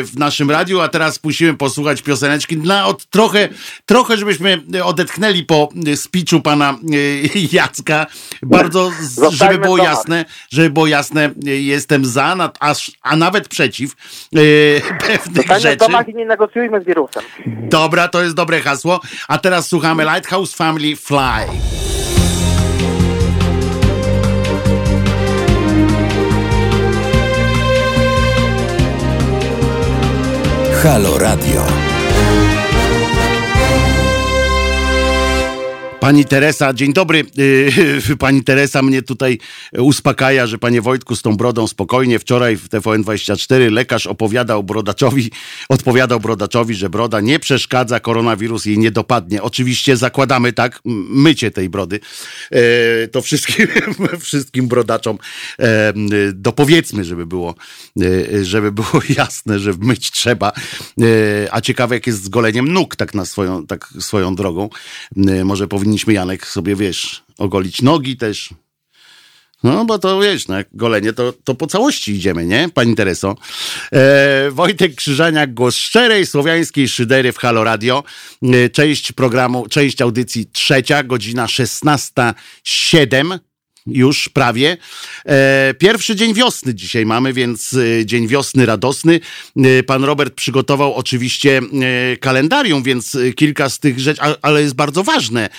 w 0.04 0.12
naszym 0.18 0.52
radiu, 0.52 0.80
a 0.80 0.88
teraz 0.88 1.24
musimy 1.24 1.54
posłuchać 1.54 2.02
pioseneczki 2.02 2.58
dla 2.58 2.86
od 2.86 3.06
trochę, 3.06 3.50
trochę 3.86 4.18
żebyśmy 4.18 4.62
odetchnęli 4.84 5.44
po 5.52 5.70
e, 5.88 5.98
speechu 5.98 6.42
pana 6.42 6.70
e, 6.70 6.76
Jacka. 7.58 8.08
Bardzo, 8.44 8.92
żeby 8.92 9.06
Zostańmy 9.06 9.60
było 9.60 9.78
jasne, 9.78 10.26
żeby 10.50 10.70
było 10.70 10.88
jasne, 10.88 11.30
e, 11.48 11.50
jestem 11.50 12.06
za, 12.06 12.36
a, 12.60 12.74
a 13.02 13.16
nawet 13.16 13.48
przeciw 13.48 13.96
pewnych 15.08 15.48
Zostańmy 15.48 15.60
rzeczy. 15.62 16.12
i 16.12 16.16
nie 16.16 16.26
negocjujmy 16.26 16.82
z 16.82 16.86
wirusem. 16.86 17.24
Dobra, 17.46 18.08
to 18.08 18.24
jest 18.24 18.36
dobre 18.36 18.62
hasło. 18.62 19.00
A 19.28 19.38
teraz 19.38 19.68
słuchamy 19.68 20.04
Lighthouse 20.04 20.54
Family 20.54 20.96
Fly. 20.96 21.48
Halo 30.84 31.18
Radio. 31.18 31.81
Pani 36.02 36.26
Teresa, 36.26 36.74
dzień 36.74 36.94
dobry. 36.94 37.24
Yy, 37.38 38.18
Pani 38.20 38.44
Teresa 38.44 38.82
mnie 38.82 39.02
tutaj 39.02 39.38
uspokaja, 39.78 40.48
że 40.48 40.58
panie 40.58 40.82
Wojtku 40.82 41.16
z 41.16 41.22
tą 41.22 41.38
brodą 41.38 41.68
spokojnie. 41.68 42.20
Wczoraj 42.20 42.58
w 42.58 42.70
TVN24 42.70 43.72
lekarz 43.72 44.08
opowiadał 44.08 44.64
brodaczowi, 44.64 45.32
odpowiadał 45.70 46.20
brodaczowi, 46.20 46.76
że 46.76 46.90
broda 46.90 47.20
nie 47.20 47.40
przeszkadza, 47.40 48.00
koronawirus 48.00 48.66
jej 48.66 48.78
nie 48.78 48.92
dopadnie. 48.92 49.44
Oczywiście 49.44 49.98
zakładamy 49.98 50.54
tak, 50.54 50.82
mycie 50.86 51.52
tej 51.52 51.70
brody. 51.70 52.00
Yy, 52.52 53.08
To 53.12 53.22
wszystkim, 53.22 53.68
wszystkim 54.20 54.68
brodaczom 54.68 55.18
e, 55.60 55.94
dopowiedzmy, 56.34 57.04
żeby 57.04 57.26
było, 57.26 57.56
e, 58.02 58.46
żeby 58.46 58.72
było 58.72 59.02
jasne, 59.18 59.60
że 59.60 59.74
myć 59.80 60.12
trzeba. 60.12 60.52
E, 61.02 61.04
A 61.52 61.62
ciekawe, 61.62 61.96
jak 61.96 62.08
jest 62.08 62.24
z 62.24 62.30
goleniem 62.30 62.68
nóg, 62.74 62.96
tak 62.96 63.14
na 63.14 63.26
swoją, 63.26 63.68
tak 63.68 63.88
swoją 64.00 64.36
drogą. 64.36 64.70
E, 65.28 65.46
Może 65.46 65.68
powinniśmy, 65.92 66.14
Janek, 66.14 66.48
sobie, 66.48 66.76
wiesz, 66.76 67.24
ogolić 67.38 67.82
nogi 67.82 68.18
też. 68.18 68.50
No, 69.64 69.86
bo 69.86 70.00
to 70.00 70.20
wiesz, 70.20 70.48
no, 70.48 70.58
jak 70.58 70.68
golenie 70.74 71.14
to, 71.14 71.34
to 71.44 71.56
po 71.56 71.68
całości 71.68 72.12
idziemy, 72.12 72.46
nie, 72.46 72.70
pani 72.74 72.96
Tereso? 72.96 73.36
E, 73.94 74.52
Wojtek 74.52 74.96
Krzyżaniak, 74.96 75.54
głos 75.54 75.76
szczerej 75.76 76.26
słowiańskiej 76.26 76.88
szydery 76.88 77.32
w 77.32 77.38
Halo 77.38 77.64
Radio. 77.64 78.04
E, 78.44 78.70
część 78.70 79.12
programu, 79.12 79.68
część 79.68 80.02
audycji 80.02 80.46
trzecia, 80.46 81.04
godzina 81.04 81.46
16.07 81.46 83.40
już 83.88 84.30
prawie. 84.30 84.78
E, 85.26 85.74
pierwszy 85.80 86.16
dzień 86.16 86.34
wiosny 86.34 86.76
dzisiaj 86.76 87.06
mamy, 87.06 87.34
więc 87.34 87.74
e, 87.74 88.06
dzień 88.06 88.28
wiosny 88.28 88.66
radosny. 88.66 89.20
E, 89.58 89.84
pan 89.84 90.04
Robert 90.04 90.34
przygotował 90.34 90.94
oczywiście 90.94 91.62
kalendarium, 92.20 92.84
więc 92.84 93.18
kilka 93.36 93.70
z 93.70 93.80
tych 93.80 94.00
rzeczy, 94.00 94.22
ale 94.42 94.62
jest 94.62 94.76
bardzo 94.76 95.04
ważne 95.04 95.50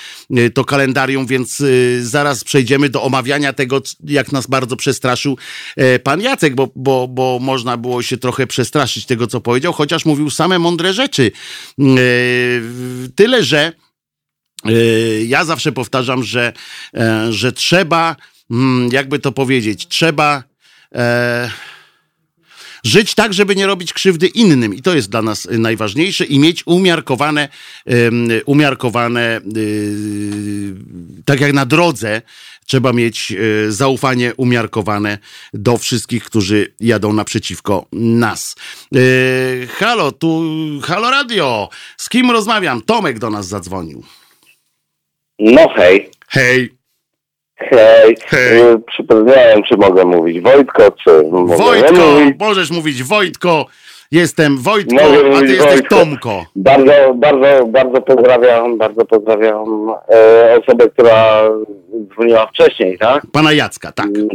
to 0.54 0.64
kalendarium, 0.64 1.26
więc 1.26 1.62
zaraz 2.00 2.44
przejdziemy 2.44 2.88
do 2.88 3.02
omawiania 3.02 3.52
tego, 3.52 3.82
jak 4.04 4.32
nas 4.32 4.46
bardzo 4.46 4.76
przestraszył 4.76 5.38
pan 6.02 6.20
Jacek, 6.20 6.54
bo, 6.54 6.68
bo, 6.76 7.08
bo 7.08 7.38
można 7.42 7.76
było 7.76 8.02
się 8.02 8.16
trochę 8.16 8.46
przestraszyć 8.46 9.06
tego, 9.06 9.26
co 9.26 9.40
powiedział, 9.40 9.72
chociaż 9.72 10.04
mówił 10.04 10.30
same 10.30 10.58
mądre 10.58 10.92
rzeczy. 10.92 11.32
Tyle, 13.14 13.44
że 13.44 13.72
Ja 15.26 15.44
zawsze 15.44 15.72
powtarzam, 15.72 16.22
że, 16.22 16.52
e, 16.94 17.32
że 17.32 17.52
trzeba, 17.52 18.16
mm, 18.50 18.88
jakby 18.92 19.18
to 19.18 19.32
powiedzieć, 19.32 19.88
trzeba 19.88 20.42
e, 20.94 21.50
żyć 22.84 23.14
tak, 23.14 23.34
żeby 23.34 23.56
nie 23.56 23.66
robić 23.66 23.92
krzywdy 23.92 24.26
innym. 24.26 24.74
I 24.74 24.82
to 24.82 24.94
jest 24.94 25.10
dla 25.10 25.22
nas 25.22 25.46
y, 25.46 25.58
najważniejsze 25.58 26.24
i 26.24 26.38
mieć 26.38 26.66
umiarkowane, 26.66 27.48
umiarkowane, 28.46 29.40
y, 29.56 30.74
tak 31.24 31.40
jak 31.40 31.52
na 31.52 31.66
drodze, 31.66 32.22
trzeba 32.66 32.92
mieć 32.92 33.32
y, 33.32 33.72
zaufanie 33.72 34.34
umiarkowane 34.36 35.18
do 35.54 35.78
wszystkich, 35.78 36.24
którzy 36.24 36.74
jadą 36.80 37.12
naprzeciwko 37.12 37.86
nas. 37.92 38.56
Y, 38.96 39.68
Halo, 39.78 40.12
tu 40.12 40.42
Halo 40.82 41.10
Radio. 41.10 41.68
Z 41.96 42.08
kim 42.08 42.30
rozmawiam? 42.30 42.82
Tomek 42.82 43.18
do 43.18 43.30
nas 43.30 43.48
zadzwonił. 43.48 44.04
No 45.45 45.68
hej, 45.68 46.11
Hej, 46.28 46.70
hej. 47.57 48.16
Hej. 48.26 48.61
Przypomniałem, 48.86 49.62
czy 49.62 49.76
mogę 49.76 50.05
mówić 50.05 50.40
Wojtko, 50.40 50.90
czy 51.05 51.22
mogę 51.30 51.57
Wojtko, 51.57 51.93
mówić. 51.93 52.38
możesz 52.40 52.70
mówić 52.70 53.03
Wojtko. 53.03 53.66
Jestem 54.11 54.59
Wojtko, 54.59 54.95
Mogę 54.95 55.36
a 55.36 55.40
ty 55.40 55.47
jesteś 55.47 55.70
Wojtko. 55.72 55.97
Tomko. 55.97 56.47
Bardzo, 56.57 57.14
bardzo, 57.14 57.66
bardzo 57.66 58.03
pozdrawiam, 58.03 58.78
bardzo 58.78 59.05
pozdrawiam 59.05 59.90
e, 60.09 60.59
osobę, 60.61 60.88
która 60.90 61.43
dzwoniła 62.14 62.47
wcześniej, 62.47 62.99
tak? 62.99 63.22
Pana 63.32 63.53
Jacka, 63.53 63.93
tak. 63.93 64.07
Mm, 64.07 64.28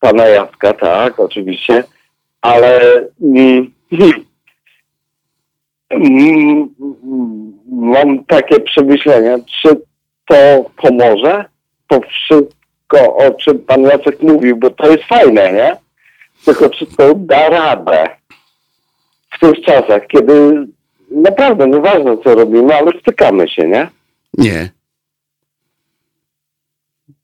Pana 0.00 0.26
Jacka, 0.26 0.72
tak, 0.72 1.20
oczywiście. 1.20 1.84
Ale 2.40 2.80
mm, 3.22 3.72
mm, 5.90 6.68
mam 7.72 8.24
takie 8.24 8.60
przemyślenia, 8.60 9.36
czy 9.62 9.76
to 10.26 10.70
pomoże? 10.76 11.44
To 11.88 12.00
wszystko, 12.00 13.16
o 13.16 13.30
czym 13.34 13.58
pan 13.58 13.82
Jacek 13.82 14.22
mówił, 14.22 14.56
bo 14.56 14.70
to 14.70 14.90
jest 14.90 15.04
fajne, 15.04 15.52
nie? 15.52 15.76
Tylko 16.44 16.70
czy 16.70 16.86
to 16.86 17.14
da 17.14 17.48
radę 17.48 18.08
w 19.30 19.38
tych 19.38 19.64
czasach, 19.64 20.06
kiedy 20.06 20.66
naprawdę 21.10 21.68
nieważne 21.68 22.16
co 22.24 22.34
robimy, 22.34 22.74
ale 22.74 22.90
stykamy 23.00 23.48
się, 23.48 23.68
nie? 23.68 23.88
Nie. 24.38 24.68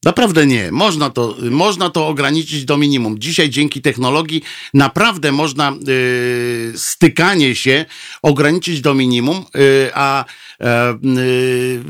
Naprawdę 0.05 0.46
nie. 0.46 0.72
Można 0.72 1.11
to, 1.11 1.34
można 1.51 1.90
to 1.90 2.09
ograniczyć 2.09 2.64
do 2.64 2.76
minimum. 2.76 3.18
Dzisiaj 3.18 3.51
dzięki 3.51 3.82
technologii 3.82 4.42
naprawdę 4.74 5.32
można 5.32 5.72
y, 5.88 6.72
stykanie 6.74 7.55
się 7.55 7.84
ograniczyć 8.22 8.80
do 8.80 8.94
minimum, 8.94 9.36
y, 9.57 9.90
a 9.94 10.24
y, 10.24 11.80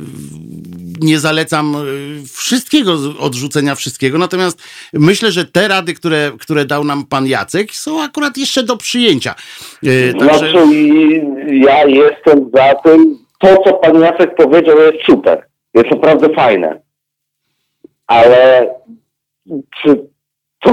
nie 1.00 1.18
zalecam 1.18 1.74
y, 1.76 2.22
wszystkiego, 2.32 2.96
odrzucenia 3.18 3.74
wszystkiego. 3.74 4.18
Natomiast 4.18 4.62
myślę, 4.92 5.30
że 5.30 5.44
te 5.44 5.68
rady, 5.68 5.94
które, 5.94 6.30
które 6.40 6.64
dał 6.64 6.84
nam 6.84 7.06
pan 7.06 7.26
Jacek, 7.26 7.72
są 7.72 8.02
akurat 8.02 8.36
jeszcze 8.36 8.62
do 8.62 8.76
przyjęcia. 8.76 9.34
Y, 9.86 10.10
Znaczy, 10.10 10.52
ja 11.50 11.84
jestem 11.84 12.50
za 12.54 12.74
tym, 12.74 13.18
to 13.38 13.56
co 13.64 13.72
pan 13.72 14.00
Jacek 14.00 14.34
powiedział 14.34 14.76
jest 14.78 15.06
super. 15.06 15.46
Jest 15.74 15.90
naprawdę 15.90 16.34
fajne. 16.34 16.89
Ale 18.10 18.68
czy 19.82 20.08
to 20.62 20.72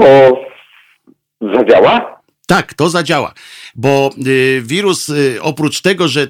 zadziała? 1.54 2.18
Tak, 2.46 2.74
to 2.74 2.90
zadziała, 2.90 3.34
bo 3.74 4.10
y, 4.26 4.62
wirus 4.64 5.08
y, 5.08 5.38
oprócz 5.42 5.80
tego, 5.80 6.08
że 6.08 6.22
y, 6.22 6.28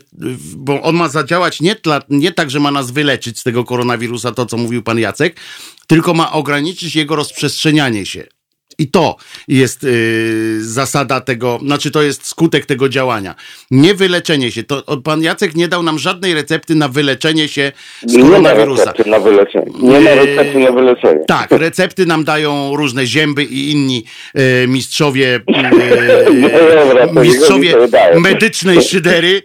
bo 0.56 0.82
on 0.82 0.96
ma 0.96 1.09
zadziałać 1.09 1.61
nie, 1.61 1.76
tla, 1.76 2.00
nie 2.09 2.32
tak, 2.32 2.50
że 2.50 2.61
ma 2.61 2.70
nas 2.70 2.90
wyleczyć 2.90 3.38
z 3.38 3.42
tego 3.42 3.64
koronawirusa, 3.64 4.32
to 4.32 4.46
co 4.46 4.56
mówił 4.56 4.82
pan 4.82 4.98
Jacek, 4.98 5.40
tylko 5.86 6.14
ma 6.14 6.32
ograniczyć 6.32 6.96
jego 6.96 7.16
rozprzestrzenianie 7.16 8.06
się. 8.06 8.26
I 8.79 8.91
to 8.91 9.16
jest 9.49 9.85
y, 9.85 10.59
zasada 10.64 11.21
tego, 11.21 11.59
znaczy 11.62 11.91
to 11.91 12.03
jest 12.03 12.27
skutek 12.27 12.66
tego 12.66 12.89
działania. 12.89 13.35
Nie 13.71 13.95
wyleczenie 13.95 14.53
się. 14.53 14.62
To 14.62 14.83
pan 15.01 15.23
Jacek 15.23 15.55
nie 15.55 15.69
dał 15.69 15.83
nam 15.83 15.99
żadnej 15.99 16.35
recepty 16.35 16.75
na 16.75 16.89
wyleczenie 16.89 17.49
się 17.49 17.73
z 18.07 18.12
Nie 18.12 18.19
ma 18.25 18.29
koronawirusa. 18.29 18.85
recepty 18.85 19.11
na 19.11 19.19
wyleczenie. 19.21 19.66
Nie 19.83 20.01
ma 20.01 20.11
Yy, 20.11 20.27
recepty 20.27 20.59
na 20.59 20.73
wyleczenie. 20.73 21.25
Tak, 21.27 21.51
recepty 21.51 22.07
nam 22.07 22.25
dają 22.25 22.77
różne 22.77 23.07
zięby 23.07 23.45
i 23.45 23.71
inni 23.71 24.05
e, 24.35 24.66
mistrzowie, 24.66 25.41
e, 25.55 25.71
No 26.35 26.49
dobra, 26.49 27.23
mistrzowie 27.23 27.75
medycznej 28.21 28.83
szydery, 28.83 29.43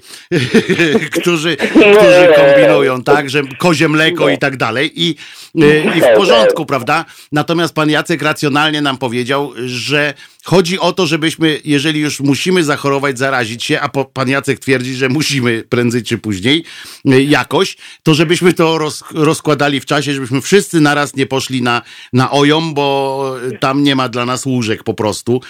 którzy, 1.21 1.57
No 1.75 1.81
którzy 1.81 2.27
kombinują, 2.35 3.03
tak, 3.03 3.29
że 3.29 3.41
kozie 3.57 3.89
mleko 3.89 4.29
i 4.29 4.37
tak 4.37 4.57
dalej. 4.57 4.91
I, 4.95 5.15
i 5.55 6.01
w 6.01 6.17
porządku, 6.17 6.65
prawda? 6.65 7.05
Natomiast 7.31 7.75
pan 7.75 7.89
Jacek 7.89 8.21
racjonalnie 8.21 8.81
nam 8.81 8.97
powiedział, 8.97 9.51
że 9.65 10.13
chodzi 10.45 10.79
o 10.79 10.91
to, 10.91 11.05
żebyśmy, 11.05 11.59
jeżeli 11.65 11.99
już 11.99 12.19
musimy 12.19 12.63
zachorować, 12.63 13.19
zarazić 13.19 13.63
się, 13.63 13.79
a 13.81 13.89
pan 14.13 14.29
Jacek 14.29 14.59
twierdzi, 14.59 14.93
że 14.93 15.09
musimy 15.09 15.63
prędzej 15.69 16.03
czy 16.03 16.17
później 16.17 16.63
jakoś, 17.05 17.77
to 18.03 18.13
żebyśmy 18.13 18.53
to 18.53 18.77
roz, 18.77 19.03
rozkładali 19.15 19.79
w 19.79 19.85
czasie, 19.85 20.13
żebyśmy 20.13 20.41
wszyscy 20.41 20.81
naraz 20.81 21.15
nie 21.15 21.25
poszli 21.25 21.61
na, 21.61 21.81
na 22.13 22.31
ojom, 22.31 22.73
bo 22.73 23.35
tam 23.59 23.83
nie 23.83 23.95
ma 23.95 24.09
dla 24.09 24.25
nas 24.25 24.45
łóżek 24.45 24.83
po 24.83 24.93
prostu. 24.93 25.41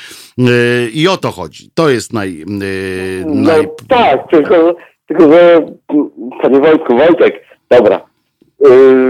I 0.94 1.08
o 1.08 1.18
to 1.18 1.32
chodzi. 1.32 1.70
To 1.74 1.90
jest 1.90 2.14
naj... 2.14 2.44
No 3.26 3.52
tak, 3.88 4.30
tylko, 4.30 4.76
tylko 5.08 5.32
że 5.32 5.66
panie 6.42 6.60
Wojtku, 6.60 6.98
Wojtek, 6.98 7.34
dobra, 7.70 8.13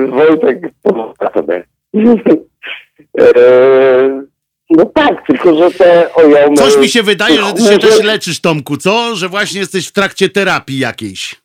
Wojtek, 0.09 0.71
pomogę 0.83 1.27
sobie. 1.33 1.63
yy, 1.93 2.03
no 4.69 4.85
tak, 4.85 5.27
tylko 5.27 5.55
że 5.55 5.71
te 5.71 6.13
ojomy... 6.13 6.55
Coś 6.55 6.77
mi 6.77 6.89
się 6.89 7.03
wydaje, 7.03 7.35
że 7.35 7.53
ty 7.53 7.61
się 7.61 7.79
też 7.79 8.03
leczysz, 8.03 8.41
Tomku, 8.41 8.77
co? 8.77 9.15
Że 9.15 9.29
właśnie 9.29 9.59
jesteś 9.59 9.87
w 9.87 9.91
trakcie 9.91 10.29
terapii 10.29 10.79
jakiejś. 10.79 11.43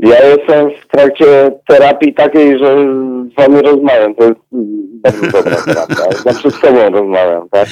Ja 0.00 0.26
jestem 0.28 0.70
w 0.70 0.86
trakcie 0.86 1.52
terapii 1.68 2.14
takiej, 2.14 2.58
że 2.58 2.76
z 3.32 3.34
wami 3.34 3.62
rozmawiam. 3.62 4.14
To 4.14 4.24
jest 4.24 4.40
bardzo 5.02 5.26
dobra 5.26 5.56
terapia. 5.56 6.12
Znaczy 6.22 6.50
z 6.50 6.60
tobą 6.60 6.90
rozmawiam, 6.90 7.48
tak? 7.48 7.68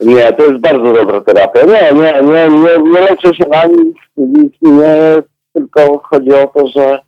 Nie, 0.00 0.32
to 0.32 0.44
jest 0.44 0.60
bardzo 0.60 0.92
dobra 0.92 1.20
terapia. 1.20 1.62
Nie, 1.62 1.92
nie, 1.92 2.12
nie, 2.22 2.48
nie, 2.48 2.90
nie 2.90 3.00
leczę 3.00 3.34
się 3.34 3.44
na 3.48 3.64
nic, 3.64 3.96
nic 4.16 4.52
nie, 4.62 5.22
tylko 5.52 5.98
chodzi 5.98 6.32
o 6.32 6.46
to, 6.46 6.68
że 6.68 7.00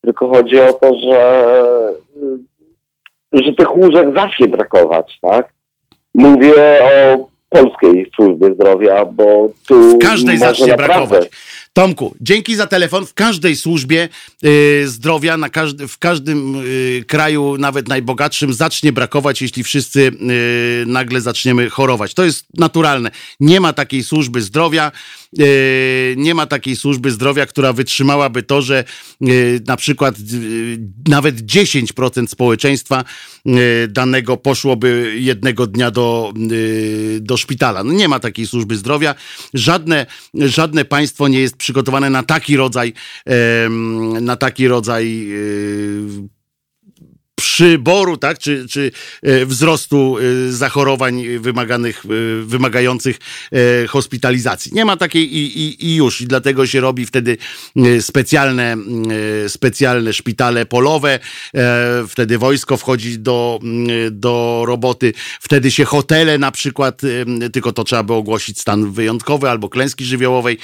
tylko 0.00 0.28
chodzi 0.28 0.60
o 0.60 0.72
to, 0.72 0.94
że 0.98 1.44
że 3.32 3.52
tych 3.52 3.76
łóżek 3.76 4.14
zacznie 4.14 4.48
brakować, 4.48 5.18
tak? 5.22 5.52
Mówię 6.14 6.54
o 6.82 7.26
polskiej 7.48 8.10
służbie 8.16 8.54
zdrowia, 8.54 9.04
bo 9.04 9.48
tu 9.66 9.98
w 9.98 9.98
każdej 9.98 10.38
zacznie 10.38 10.66
naprawdę... 10.66 10.94
brakować. 10.94 11.30
Tomku, 11.72 12.14
dzięki 12.20 12.56
za 12.56 12.66
telefon. 12.66 13.06
W 13.06 13.14
każdej 13.14 13.56
służbie 13.56 14.08
y, 14.44 14.88
zdrowia, 14.88 15.36
na 15.36 15.48
każdy, 15.48 15.88
w 15.88 15.98
każdym 15.98 16.62
y, 16.64 17.04
kraju, 17.08 17.56
nawet 17.58 17.88
najbogatszym, 17.88 18.52
zacznie 18.52 18.92
brakować, 18.92 19.42
jeśli 19.42 19.64
wszyscy 19.64 20.00
y, 20.00 20.84
nagle 20.86 21.20
zaczniemy 21.20 21.70
chorować. 21.70 22.14
To 22.14 22.24
jest 22.24 22.46
naturalne. 22.58 23.10
Nie 23.40 23.60
ma 23.60 23.72
takiej 23.72 24.04
służby 24.04 24.42
zdrowia, 24.42 24.92
nie 26.16 26.34
ma 26.34 26.46
takiej 26.46 26.76
służby 26.76 27.10
zdrowia, 27.10 27.46
która 27.46 27.72
wytrzymałaby 27.72 28.42
to, 28.42 28.62
że 28.62 28.84
y, 29.28 29.60
na 29.66 29.76
przykład 29.76 30.14
y, 30.18 30.78
nawet 31.08 31.42
10% 31.42 32.26
społeczeństwa 32.26 33.04
danego 33.88 34.36
poszłoby 34.36 35.14
jednego 35.18 35.66
dnia 35.66 35.90
do, 35.90 36.32
do 37.20 37.36
szpitala. 37.36 37.84
No 37.84 37.92
nie 37.92 38.08
ma 38.08 38.20
takiej 38.20 38.46
służby 38.46 38.76
zdrowia. 38.76 39.14
Żadne, 39.54 40.06
żadne 40.34 40.84
państwo 40.84 41.28
nie 41.28 41.40
jest 41.40 41.56
przygotowane 41.56 42.10
na 42.10 42.22
taki 42.22 42.56
rodzaj, 42.56 42.92
na 44.20 44.36
taki 44.36 44.68
rodzaj 44.68 45.32
e, 45.32 46.35
przyboru, 47.40 48.16
tak, 48.16 48.38
czy, 48.38 48.66
czy 48.70 48.92
e, 49.22 49.46
wzrostu 49.46 50.16
e, 50.18 50.52
zachorowań 50.52 51.38
wymaganych, 51.38 52.02
wymagających 52.44 53.18
hospitalizacji. 53.88 54.72
Nie 54.74 54.84
ma 54.84 54.96
takiej 54.96 55.36
i, 55.36 55.58
i, 55.60 55.86
i, 55.86 55.96
już. 55.96 56.20
I 56.20 56.26
dlatego 56.26 56.66
się 56.66 56.80
robi 56.80 57.06
wtedy 57.06 57.36
specjalne, 58.00 58.76
specjalne 59.48 60.12
szpitale 60.12 60.66
polowe. 60.66 61.18
Wtedy 62.08 62.38
wojsko 62.38 62.76
wchodzi 62.76 63.18
do, 63.18 63.60
do 64.10 64.62
roboty. 64.66 65.12
Wtedy 65.40 65.70
się 65.70 65.84
hotele 65.84 66.38
na 66.38 66.50
przykład, 66.50 67.02
tylko 67.52 67.72
to 67.72 67.84
trzeba 67.84 68.02
by 68.02 68.12
ogłosić 68.12 68.60
stan 68.60 68.92
wyjątkowy 68.92 69.50
albo 69.50 69.68
klęski 69.68 70.04
żywiołowej. 70.04 70.58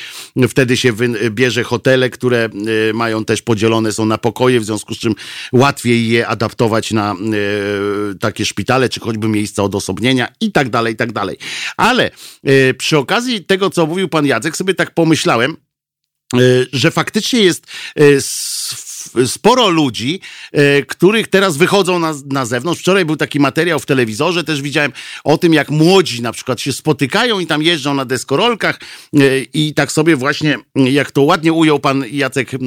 Wtedy 0.49 0.77
się 0.77 0.93
bierze 1.31 1.63
hotele, 1.63 2.11
które 2.11 2.49
mają 2.95 3.25
też 3.25 3.43
podzielone 3.43 3.93
są 3.93 4.05
na 4.07 4.19
pokoje, 4.19 4.61
w 4.61 4.65
związku 4.65 4.95
z 4.95 4.99
czym 4.99 5.15
łatwiej 5.53 6.09
je 6.09 6.27
adaptować 6.27 6.62
na 6.95 7.15
y, 8.13 8.19
takie 8.19 8.45
szpitale, 8.45 8.89
czy 8.89 9.01
choćby 9.01 9.29
miejsca 9.29 9.63
odosobnienia 9.63 10.29
i 10.41 10.53
tak 10.53 10.71
dalej, 10.71 10.95
i 10.95 10.97
tak 10.97 11.13
dalej. 11.13 11.37
Ale 11.77 12.11
y, 12.49 12.75
przy 12.79 12.99
okazji 12.99 13.45
tego, 13.45 13.71
co 13.71 13.87
mówił 13.87 14.09
pan 14.09 14.27
Jacek, 14.27 14.57
sobie 14.57 14.75
tak 14.75 14.95
pomyślałem, 14.95 15.57
y, 16.37 16.67
że 16.73 16.91
faktycznie 16.91 17.41
jest 17.41 17.67
sporo 19.27 19.69
ludzi, 19.69 20.21
e, 20.53 20.83
których 20.83 21.29
teraz 21.29 21.57
wychodzą 21.57 21.99
na, 21.99 22.15
na 22.27 22.47
zewnątrz. 22.47 22.81
Wczoraj 22.81 23.05
był 23.05 23.17
taki 23.17 23.41
materiał 23.41 23.81
w 23.81 23.87
telewizorze, 23.87 24.45
też 24.45 24.63
widziałem 24.63 24.93
o 25.25 25.39
tym, 25.39 25.55
jak 25.55 25.71
młodzi 25.71 26.23
na 26.23 26.33
przykład 26.33 26.61
się 26.61 26.73
spotykają 26.73 27.41
i 27.41 27.47
tam 27.47 27.63
jeżdżą 27.63 27.95
na 27.95 28.05
deskorolkach 28.05 28.81
e, 29.15 29.19
i 29.55 29.75
tak 29.75 29.93
sobie 29.93 30.17
właśnie, 30.17 30.59
jak 30.75 31.11
to 31.11 31.23
ładnie 31.23 31.53
ujął 31.53 31.81
pan 31.81 32.05
Jacek, 32.11 32.55
e, 32.55 32.59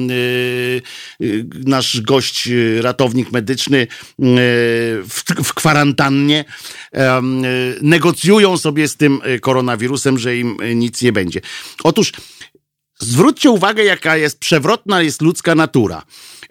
nasz 1.66 2.00
gość, 2.00 2.48
ratownik 2.80 3.32
medyczny 3.32 3.86
w, 4.18 5.22
w 5.44 5.54
kwarantannie, 5.54 6.44
negocjują 7.82 8.56
sobie 8.56 8.88
z 8.88 8.96
tym 8.96 9.20
koronawirusem, 9.40 10.18
że 10.18 10.36
im 10.36 10.56
nic 10.74 11.02
nie 11.02 11.12
będzie. 11.12 11.40
Otóż 11.84 12.12
Zwróćcie 12.98 13.50
uwagę, 13.50 13.84
jaka 13.84 14.16
jest 14.16 14.38
przewrotna 14.38 15.02
jest 15.02 15.22
ludzka 15.22 15.54
natura. 15.54 16.02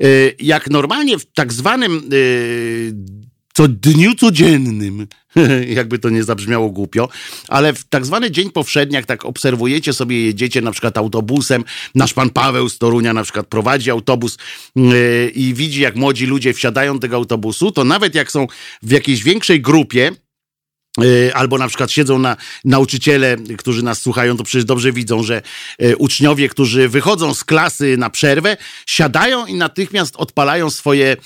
Y, 0.03 0.35
jak 0.39 0.69
normalnie 0.69 1.19
w 1.19 1.25
tak 1.25 1.53
zwanym 1.53 2.09
y, 2.13 2.93
co 3.53 3.67
dniu 3.67 4.15
codziennym, 4.15 5.07
jakby 5.77 5.99
to 5.99 6.09
nie 6.09 6.23
zabrzmiało 6.23 6.69
głupio, 6.69 7.09
ale 7.47 7.73
w 7.73 7.83
tak 7.83 8.05
zwany 8.05 8.31
dzień 8.31 8.51
powszedni, 8.51 8.95
jak 8.95 9.05
tak 9.05 9.25
obserwujecie 9.25 9.93
sobie, 9.93 10.25
jedziecie 10.25 10.61
na 10.61 10.71
przykład 10.71 10.97
autobusem, 10.97 11.63
nasz 11.95 12.13
pan 12.13 12.29
Paweł 12.29 12.69
z 12.69 12.77
Torunia 12.77 13.13
na 13.13 13.23
przykład 13.23 13.47
prowadzi 13.47 13.91
autobus 13.91 14.37
yy, 14.75 15.31
i 15.35 15.53
widzi, 15.53 15.81
jak 15.81 15.95
młodzi 15.95 16.25
ludzie 16.25 16.53
wsiadają 16.53 16.93
do 16.93 16.99
tego 16.99 17.15
autobusu, 17.15 17.71
to 17.71 17.83
nawet 17.83 18.15
jak 18.15 18.31
są 18.31 18.47
w 18.83 18.91
jakiejś 18.91 19.23
większej 19.23 19.61
grupie, 19.61 20.11
albo 21.33 21.57
na 21.57 21.67
przykład 21.67 21.91
siedzą 21.91 22.19
na 22.19 22.37
nauczyciele, 22.65 23.37
którzy 23.57 23.83
nas 23.83 24.01
słuchają, 24.01 24.37
to 24.37 24.43
przecież 24.43 24.65
dobrze 24.65 24.91
widzą, 24.91 25.23
że 25.23 25.41
y, 25.81 25.97
uczniowie, 25.97 26.49
którzy 26.49 26.89
wychodzą 26.89 27.33
z 27.33 27.43
klasy 27.43 27.97
na 27.97 28.09
przerwę, 28.09 28.57
siadają 28.85 29.45
i 29.45 29.53
natychmiast 29.53 30.15
odpalają 30.15 30.69
swoje, 30.69 31.17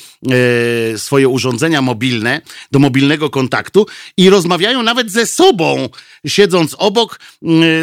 y, 0.93 0.99
swoje 0.99 1.27
urządzenia 1.27 1.81
mobilne 1.81 2.41
do 2.71 2.79
mobilnego 2.79 3.29
kontaktu 3.29 3.85
i 4.17 4.29
rozmawiają 4.29 4.83
nawet 4.83 5.11
ze 5.11 5.25
sobą, 5.25 5.89
siedząc 6.27 6.75
obok 6.77 7.19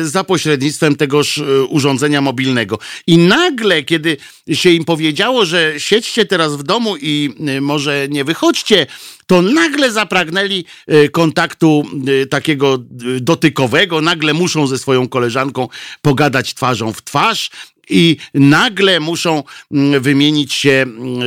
za 0.03 0.25
pośrednictwem 0.25 0.97
tegoż 0.97 1.43
urządzenia 1.69 2.21
mobilnego. 2.21 2.79
I 3.07 3.19
nagle, 3.19 3.83
kiedy 3.83 4.17
się 4.53 4.71
im 4.71 4.85
powiedziało, 4.85 5.45
że 5.45 5.75
siedźcie 5.79 6.25
teraz 6.25 6.57
w 6.57 6.63
domu 6.63 6.97
i 7.01 7.35
może 7.61 8.07
nie 8.11 8.25
wychodźcie, 8.25 8.87
to 9.27 9.43
nagle 9.43 9.93
zapragnęli 9.93 10.65
e, 10.87 11.09
kontaktu 11.09 11.85
e, 12.23 12.27
takiego 12.27 12.75
e, 12.75 13.21
dotykowego, 13.21 14.01
nagle 14.01 14.35
muszą 14.35 14.67
ze 14.67 14.79
swoją 14.79 15.09
koleżanką 15.09 15.69
pogadać 16.03 16.55
twarzą 16.55 16.93
w 16.93 17.03
twarz, 17.03 17.51
i 17.91 18.17
nagle 18.35 19.01
muszą 19.01 19.43
mm, 19.73 20.03
wymienić 20.03 20.53
się 20.55 20.71
mm, 20.71 21.21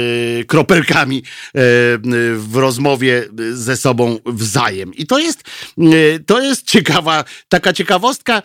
kropelkami 0.47 1.23
w 2.35 2.51
rozmowie 2.53 3.29
ze 3.53 3.77
sobą 3.77 4.19
wzajem. 4.25 4.93
I 4.93 5.07
to 5.07 5.19
jest, 5.19 5.43
to 6.25 6.41
jest 6.41 6.65
ciekawa, 6.65 7.23
taka 7.49 7.73
ciekawostka, 7.73 8.41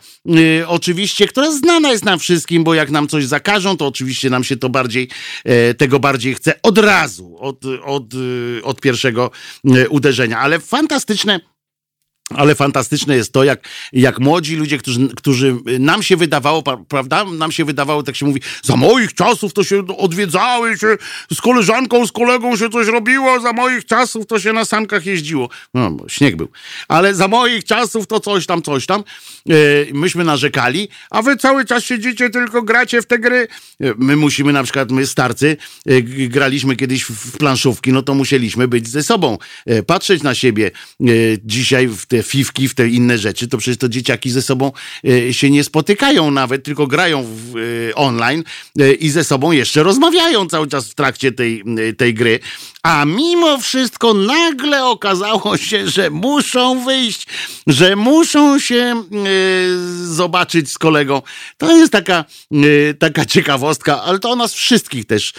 oczywiście, 0.66 1.28
która 1.28 1.52
znana 1.52 1.90
jest 1.90 2.04
nam 2.04 2.18
wszystkim, 2.18 2.64
bo 2.64 2.74
jak 2.74 2.90
nam 2.90 3.08
coś 3.08 3.26
zakażą, 3.26 3.76
to 3.76 3.86
oczywiście 3.86 4.30
nam 4.30 4.44
się 4.44 4.56
to 4.56 4.68
bardziej, 4.68 5.08
tego 5.78 6.00
bardziej 6.00 6.34
chce 6.34 6.62
od 6.62 6.78
razu, 6.78 7.36
od, 7.38 7.64
od, 7.84 8.04
od 8.62 8.80
pierwszego 8.80 9.30
uderzenia. 9.90 10.38
Ale 10.38 10.60
fantastyczne 10.60 11.53
ale 12.30 12.54
fantastyczne 12.54 13.16
jest 13.16 13.32
to, 13.32 13.44
jak, 13.44 13.68
jak 13.92 14.20
młodzi 14.20 14.56
ludzie, 14.56 14.78
którzy, 14.78 15.08
którzy 15.16 15.56
nam 15.78 16.02
się 16.02 16.16
wydawało, 16.16 16.62
prawda? 16.88 17.24
Nam 17.24 17.52
się 17.52 17.64
wydawało, 17.64 18.02
tak 18.02 18.16
się 18.16 18.26
mówi, 18.26 18.40
za 18.62 18.76
moich 18.76 19.14
czasów 19.14 19.52
to 19.52 19.64
się 19.64 19.86
odwiedzały, 19.98 20.78
się 20.78 20.96
z 21.32 21.40
koleżanką, 21.40 22.06
z 22.06 22.12
kolegą 22.12 22.56
się 22.56 22.70
coś 22.70 22.86
robiło, 22.86 23.40
za 23.40 23.52
moich 23.52 23.84
czasów 23.84 24.26
to 24.26 24.40
się 24.40 24.52
na 24.52 24.64
sankach 24.64 25.06
jeździło. 25.06 25.48
No, 25.74 25.96
śnieg 26.08 26.36
był. 26.36 26.48
Ale 26.88 27.14
za 27.14 27.28
moich 27.28 27.64
czasów 27.64 28.06
to 28.06 28.20
coś 28.20 28.46
tam, 28.46 28.62
coś 28.62 28.86
tam. 28.86 29.00
E, 29.00 29.54
myśmy 29.92 30.24
narzekali, 30.24 30.88
a 31.10 31.22
wy 31.22 31.36
cały 31.36 31.64
czas 31.64 31.84
siedzicie, 31.84 32.30
tylko 32.30 32.62
gracie 32.62 33.02
w 33.02 33.06
te 33.06 33.18
gry. 33.18 33.48
E, 33.80 33.94
my 33.98 34.16
musimy 34.16 34.52
na 34.52 34.62
przykład, 34.62 34.90
my 34.90 35.06
starcy, 35.06 35.56
graliśmy 36.28 36.76
kiedyś 36.76 37.04
w 37.04 37.38
planszówki, 37.38 37.92
no 37.92 38.02
to 38.02 38.14
musieliśmy 38.14 38.68
być 38.68 38.88
ze 38.88 39.02
sobą, 39.02 39.38
patrzeć 39.86 40.22
na 40.22 40.34
siebie. 40.34 40.70
Dzisiaj 41.44 41.88
w 41.88 42.06
te 42.14 42.22
fifki, 42.22 42.68
w 42.68 42.74
te 42.74 42.88
inne 42.88 43.18
rzeczy, 43.18 43.48
to 43.48 43.58
przecież 43.58 43.78
to 43.78 43.88
dzieciaki 43.88 44.30
ze 44.30 44.42
sobą 44.42 44.72
się 45.30 45.50
nie 45.50 45.64
spotykają 45.64 46.30
nawet, 46.30 46.64
tylko 46.64 46.86
grają 46.86 47.24
w, 47.26 47.90
online 47.94 48.44
i 49.00 49.10
ze 49.10 49.24
sobą 49.24 49.52
jeszcze 49.52 49.82
rozmawiają 49.82 50.46
cały 50.46 50.68
czas 50.68 50.88
w 50.88 50.94
trakcie 50.94 51.32
tej, 51.32 51.64
tej 51.98 52.14
gry. 52.14 52.40
A 52.84 53.04
mimo 53.04 53.58
wszystko 53.58 54.14
nagle 54.14 54.84
okazało 54.84 55.56
się, 55.66 55.88
że 55.88 56.10
muszą 56.10 56.84
wyjść, 56.84 57.26
że 57.66 57.96
muszą 57.96 58.58
się 58.58 59.04
zobaczyć 60.04 60.70
z 60.70 60.78
kolegą. 60.78 61.22
To 61.58 61.76
jest 61.76 61.92
taka, 61.92 62.24
taka 62.98 63.24
ciekawostka, 63.24 64.02
ale 64.02 64.18
to 64.18 64.30
o 64.30 64.36
nas 64.36 64.54
wszystkich 64.54 65.06
też, 65.06 65.32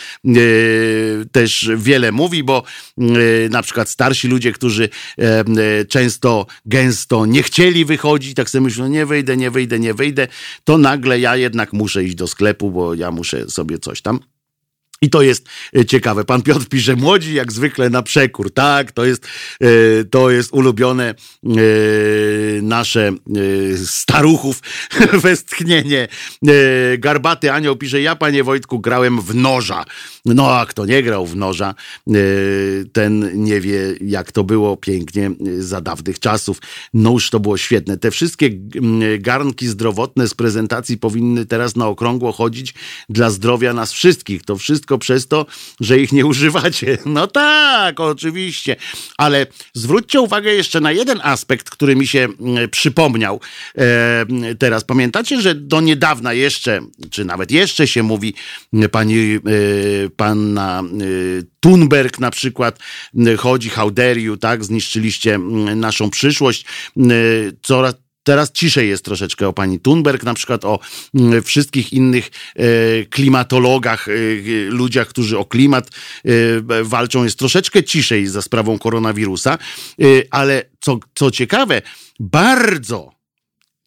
też 1.32 1.70
wiele 1.78 2.12
mówi, 2.12 2.44
bo 2.44 2.64
na 3.50 3.62
przykład 3.62 3.90
starsi 3.90 4.28
ludzie, 4.28 4.52
którzy 4.52 4.90
często, 5.90 6.46
gęsto 6.66 7.26
nie 7.26 7.44
chcieli 7.44 7.86
wychodzić, 7.86 8.34
tak 8.34 8.50
sobie 8.50 8.62
myślą, 8.62 8.88
nie 8.88 9.06
wyjdę, 9.06 9.38
nie 9.38 9.52
wyjdę, 9.52 9.80
nie 9.80 9.94
wyjdę, 9.94 10.28
to 10.64 10.78
nagle 10.78 11.20
ja 11.20 11.36
jednak 11.36 11.74
muszę 11.74 12.04
iść 12.04 12.16
do 12.16 12.28
sklepu, 12.28 12.72
bo 12.72 12.94
ja 12.94 13.12
muszę 13.12 13.50
sobie 13.50 13.80
coś 13.80 14.02
tam 14.02 14.20
i 15.02 15.10
to 15.10 15.22
jest 15.22 15.48
e, 15.78 15.86
ciekawe. 15.86 16.26
Pan 16.26 16.42
Piotr 16.42 16.66
pisze, 16.68 16.96
młodzi 16.96 17.34
jak 17.34 17.52
zwykle 17.52 17.90
na 17.90 18.04
przekór. 18.04 18.54
Tak, 18.54 18.92
to 18.92 19.06
jest, 19.06 19.28
e, 19.62 19.68
to 20.04 20.30
jest 20.30 20.54
ulubione 20.54 21.10
e, 21.10 21.16
nasze 22.80 23.14
staruchów 23.86 24.60
westchnienie. 25.28 26.08
Garbaty 26.98 27.52
Anioł 27.52 27.76
pisze, 27.76 28.02
ja 28.02 28.16
panie 28.16 28.44
Wojtku 28.44 28.80
grałem 28.80 29.22
w 29.22 29.36
noża. 29.36 29.86
No 30.26 30.56
a 30.56 30.66
kto 30.66 30.86
nie 30.86 31.04
grał 31.04 31.26
w 31.26 31.36
noża, 31.36 31.76
ten 32.94 33.44
nie 33.44 33.62
wie 33.62 33.80
jak 34.02 34.32
to 34.32 34.44
było 34.44 34.78
pięknie 34.78 35.32
za 35.60 35.82
dawnych 35.82 36.20
czasów. 36.20 36.62
Nóż 36.94 37.30
to 37.30 37.40
było 37.40 37.58
świetne. 37.58 37.98
Te 37.98 38.12
wszystkie 38.12 38.50
garnki 39.20 39.68
zdrowotne 39.68 40.28
z 40.28 40.34
prezentacji 40.34 40.98
powinny 40.98 41.46
teraz 41.46 41.76
na 41.76 41.88
okrągło 41.88 42.32
chodzić 42.32 42.74
dla 43.10 43.30
zdrowia 43.30 43.74
nas 43.74 43.92
wszystkich. 43.92 44.44
To 44.44 44.58
wszystko 44.58 44.98
przez 44.98 45.28
to, 45.28 45.46
że 45.80 46.00
ich 46.00 46.12
nie 46.12 46.26
używacie. 46.26 46.98
No 47.16 47.28
tak, 47.28 48.00
oczywiście. 48.00 48.76
Ale 49.18 49.48
zwróćcie 49.74 50.22
uwagę 50.22 50.54
jeszcze 50.54 50.82
na 50.82 50.92
jeden 50.92 51.20
aspekt, 51.24 51.70
który 51.70 51.96
mi 51.96 52.08
się 52.08 52.28
przypomniał 52.68 53.40
e, 53.76 54.26
teraz. 54.60 54.84
Pamiętacie, 54.84 55.42
że 55.42 55.56
do 55.56 55.82
niedawna 55.82 56.34
jeszcze, 56.34 56.82
czy 57.12 57.26
nawet 57.26 57.52
jeszcze 57.52 57.88
się 57.88 58.04
mówi, 58.04 58.34
pani, 58.92 59.36
e, 59.36 59.40
panna 60.16 60.84
e, 60.84 60.84
Thunberg 61.60 62.20
na 62.20 62.32
przykład 62.32 62.80
chodzi, 63.38 63.72
you, 64.16 64.38
tak, 64.38 64.64
zniszczyliście 64.64 65.38
naszą 65.76 66.10
przyszłość. 66.10 66.66
Coraz, 67.62 67.94
Teraz 68.26 68.52
ciszej 68.52 68.90
jest 68.90 69.06
troszeczkę 69.06 69.48
o 69.48 69.54
pani 69.54 69.80
Thunberg, 69.80 70.24
na 70.24 70.34
przykład 70.34 70.66
o 70.66 70.80
mm, 71.14 71.44
wszystkich 71.44 71.94
innych 71.94 72.32
e, 72.56 72.66
klimatologach, 73.06 74.08
e, 74.08 74.12
ludziach, 74.70 75.08
którzy 75.08 75.38
o 75.38 75.46
klimat 75.46 75.90
e, 75.90 76.30
walczą. 76.84 77.24
Jest 77.24 77.40
troszeczkę 77.40 77.84
ciszej 77.84 78.28
za 78.28 78.42
sprawą 78.42 78.80
koronawirusa, 78.80 79.58
ale 80.32 80.64
co, 80.80 81.00
co 81.16 81.32
ciekawe, 81.32 81.82
bardzo 82.20 83.12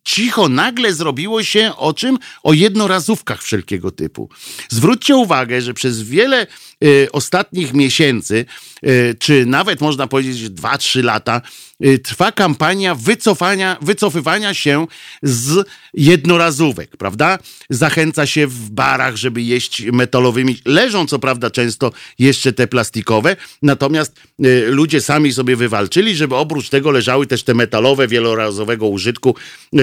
cicho 0.05 0.49
nagle 0.49 0.93
zrobiło 0.93 1.43
się 1.43 1.72
o 1.76 1.93
czym? 1.93 2.18
O 2.43 2.53
jednorazówkach 2.53 3.43
wszelkiego 3.43 3.91
typu. 3.91 4.28
Zwróćcie 4.68 5.16
uwagę, 5.16 5.61
że 5.61 5.74
przez 5.74 6.03
wiele 6.03 6.47
ostatnich 7.12 7.74
miesięcy, 7.74 8.45
czy 9.18 9.47
nawet 9.47 9.80
można 9.80 10.07
powiedzieć 10.07 10.51
2-3 10.51 11.05
lata, 11.05 11.43
trwa 12.03 12.33
kampania 12.33 12.95
wycofania, 12.95 13.76
wycofywania 13.83 14.55
się 14.55 14.87
z 15.22 15.68
jednorazówek, 15.95 16.97
prawda? 16.97 17.39
Zachęca 17.70 18.26
się 18.26 18.47
w 18.47 18.70
barach, 18.70 19.16
żeby 19.16 19.43
jeść 19.43 19.83
metalowymi. 19.93 20.61
Leżą 20.64 21.07
co 21.07 21.18
prawda 21.18 21.51
często 21.51 21.93
jeszcze 22.18 22.53
te 22.53 22.66
plastikowe, 22.66 23.37
natomiast 23.62 24.20
ludzie 24.66 25.01
sami 25.01 25.33
sobie 25.33 25.57
wywalczyli, 25.57 26.16
żeby 26.16 26.37
oprócz 26.37 26.68
tego 26.68 26.91
leżały 26.91 27.26
też 27.26 27.43
te 27.43 27.55
metalowe, 27.55 28.09
wielorazowego 28.09 28.87
użytku 28.87 29.35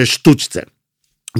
sztuczce. 0.04 0.75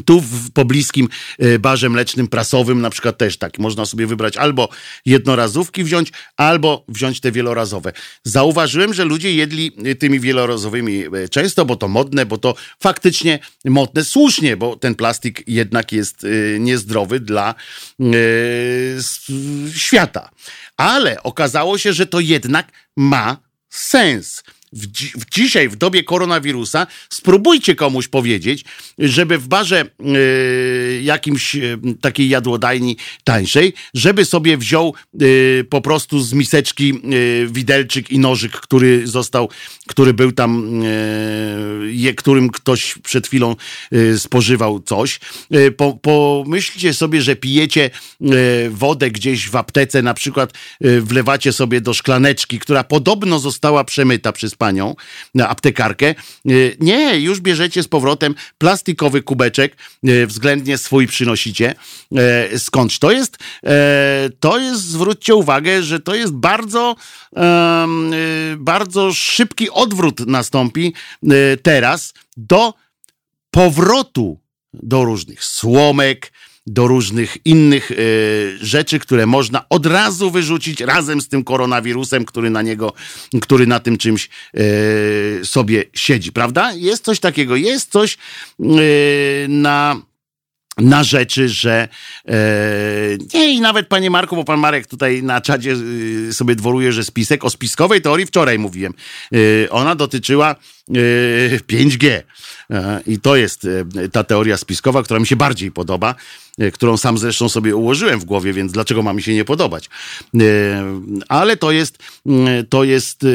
Tu 0.04 0.20
w 0.20 0.50
pobliskim 0.50 1.08
e, 1.38 1.58
barze 1.58 1.88
mlecznym 1.88 2.28
prasowym 2.28 2.80
na 2.80 2.90
przykład 2.90 3.18
też 3.18 3.36
tak. 3.38 3.58
Można 3.58 3.86
sobie 3.86 4.06
wybrać 4.06 4.36
albo 4.36 4.68
jednorazówki 5.06 5.84
wziąć, 5.84 6.12
albo 6.36 6.84
wziąć 6.88 7.20
te 7.20 7.32
wielorazowe. 7.32 7.92
Zauważyłem, 8.24 8.94
że 8.94 9.04
ludzie 9.04 9.34
jedli 9.34 9.72
e, 9.84 9.94
tymi 9.94 10.20
wielorazowymi 10.20 11.04
e, 11.04 11.28
często, 11.28 11.64
bo 11.64 11.76
to 11.76 11.88
modne, 11.88 12.26
bo 12.26 12.38
to 12.38 12.54
faktycznie 12.82 13.38
modne, 13.64 14.04
słusznie, 14.04 14.56
bo 14.56 14.76
ten 14.76 14.94
plastik 14.94 15.42
jednak 15.46 15.92
jest 15.92 16.26
niezdrowy 16.58 17.20
dla 17.20 17.54
świata. 19.74 20.30
Ale 20.76 21.22
okazało 21.22 21.78
się, 21.78 21.92
że 21.92 22.06
to 22.06 22.20
jednak 22.20 22.72
ma 22.96 23.36
sens 23.70 24.42
w, 24.72 24.86
dzi 24.86 25.08
w 25.08 25.30
dzisiaj, 25.30 25.68
w 25.68 25.76
dobie 25.76 26.04
koronawirusa, 26.04 26.86
spróbujcie 27.10 27.74
komuś 27.74 28.08
powiedzieć, 28.08 28.64
żeby 28.98 29.38
w 29.38 29.48
barze 29.48 29.90
yy, 30.00 31.02
jakimś 31.02 31.54
yy, 31.54 31.78
takiej 32.00 32.28
jadłodajni 32.28 32.96
tańszej, 33.24 33.72
żeby 33.94 34.24
sobie 34.24 34.56
wziął 34.56 34.94
yy, 35.14 35.66
po 35.70 35.80
prostu 35.80 36.20
z 36.20 36.32
miseczki 36.32 37.00
widelczyk 37.46 38.10
i 38.10 38.18
nożyk, 38.18 38.52
który 38.52 39.06
został, 39.06 39.48
który 39.86 40.14
był 40.14 40.32
tam, 40.32 40.82
je, 41.86 42.14
którym 42.14 42.50
ktoś 42.50 42.94
przed 43.02 43.26
chwilą 43.26 43.56
spożywał 44.18 44.80
coś. 44.80 45.20
Po, 45.76 45.98
pomyślcie 46.02 46.94
sobie, 46.94 47.22
że 47.22 47.36
pijecie 47.36 47.90
wodę 48.70 49.10
gdzieś 49.10 49.48
w 49.48 49.56
aptece, 49.56 50.02
na 50.02 50.14
przykład 50.14 50.52
wlewacie 51.00 51.52
sobie 51.52 51.80
do 51.80 51.94
szklaneczki, 51.94 52.58
która 52.58 52.84
podobno 52.84 53.38
została 53.38 53.84
przemyta 53.84 54.32
przez 54.32 54.54
panią, 54.56 54.94
aptekarkę. 55.48 56.14
Y, 56.50 56.76
nie, 56.80 57.18
już 57.18 57.40
bierzecie 57.40 57.82
z 57.82 57.88
powrotem 57.88 58.34
plastikowy 58.58 59.22
kubeczek, 59.22 59.76
y, 60.08 60.26
względnie 60.26 60.78
swój 60.78 61.06
przynosicie. 61.06 61.74
Y, 62.52 62.58
skądś 62.58 62.98
to 62.98 63.12
jest? 63.12 63.36
To 64.40 64.58
jest, 64.58 64.82
zwróćcie 64.82 65.34
uwagę, 65.34 65.82
że 65.82 66.00
to 66.00 66.14
jest 66.14 66.32
bardzo, 66.32 66.96
bardzo 68.56 69.14
szybki 69.14 69.70
odwrót 69.70 70.20
nastąpi 70.20 70.94
teraz 71.62 72.14
do 72.36 72.74
powrotu 73.50 74.40
do 74.82 75.04
różnych 75.04 75.44
słomek, 75.44 76.32
do 76.66 76.86
różnych 76.86 77.36
innych 77.44 77.90
y, 77.90 78.58
rzeczy, 78.60 78.98
które 78.98 79.26
można 79.26 79.68
od 79.68 79.86
razu 79.86 80.30
wyrzucić 80.30 80.80
razem 80.80 81.20
z 81.20 81.28
tym 81.28 81.44
koronawirusem, 81.44 82.24
który 82.24 82.50
na 82.50 82.62
niego, 82.62 82.92
który 83.42 83.66
na 83.66 83.80
tym 83.80 83.98
czymś 83.98 84.28
y, 84.56 85.40
sobie 85.44 85.84
siedzi, 85.94 86.32
prawda? 86.32 86.72
Jest 86.72 87.04
coś 87.04 87.20
takiego, 87.20 87.56
jest 87.56 87.92
coś 87.92 88.18
y, 88.60 89.46
na 89.48 89.96
na 90.78 91.04
rzeczy, 91.04 91.48
że 91.48 91.88
nie 93.34 93.54
i 93.54 93.60
nawet 93.60 93.88
panie 93.88 94.10
Marku, 94.10 94.36
bo 94.36 94.44
pan 94.44 94.60
Marek 94.60 94.86
tutaj 94.86 95.22
na 95.22 95.40
czadzie 95.40 95.76
sobie 96.32 96.54
dworuje, 96.54 96.92
że 96.92 97.04
spisek 97.04 97.44
o 97.44 97.50
spiskowej 97.50 98.00
teorii 98.00 98.26
wczoraj 98.26 98.58
mówiłem. 98.58 98.94
Ona 99.70 99.94
dotyczyła 99.94 100.56
5G. 101.68 102.06
Y, 102.06 102.24
e, 102.70 103.00
I 103.06 103.20
to 103.20 103.36
jest 103.36 103.66
ta 104.12 104.24
teoria 104.24 104.56
spiskowa, 104.56 105.02
która 105.02 105.20
mi 105.20 105.26
się 105.26 105.36
bardziej 105.36 105.70
podoba, 105.70 106.14
którą 106.72 106.96
sam 106.96 107.18
zresztą 107.18 107.48
sobie 107.48 107.76
ułożyłem 107.76 108.20
w 108.20 108.24
głowie, 108.24 108.52
więc 108.52 108.72
dlaczego 108.72 109.02
ma 109.02 109.12
mi 109.12 109.22
się 109.22 109.34
nie 109.34 109.44
podobać? 109.44 109.90
Ale 111.28 111.56
to 111.56 111.70
jest, 111.70 111.98
to 112.68 112.84
jest 112.84 113.26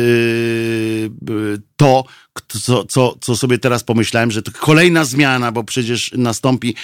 to, 1.78 2.04
co, 2.48 2.86
co, 2.86 3.18
co 3.22 3.36
sobie 3.36 3.58
teraz 3.58 3.84
pomyślałem, 3.84 4.32
że 4.32 4.42
to 4.42 4.52
kolejna 4.52 5.06
zmiana, 5.06 5.52
bo 5.52 5.64
przecież 5.64 6.12
nastąpi 6.18 6.76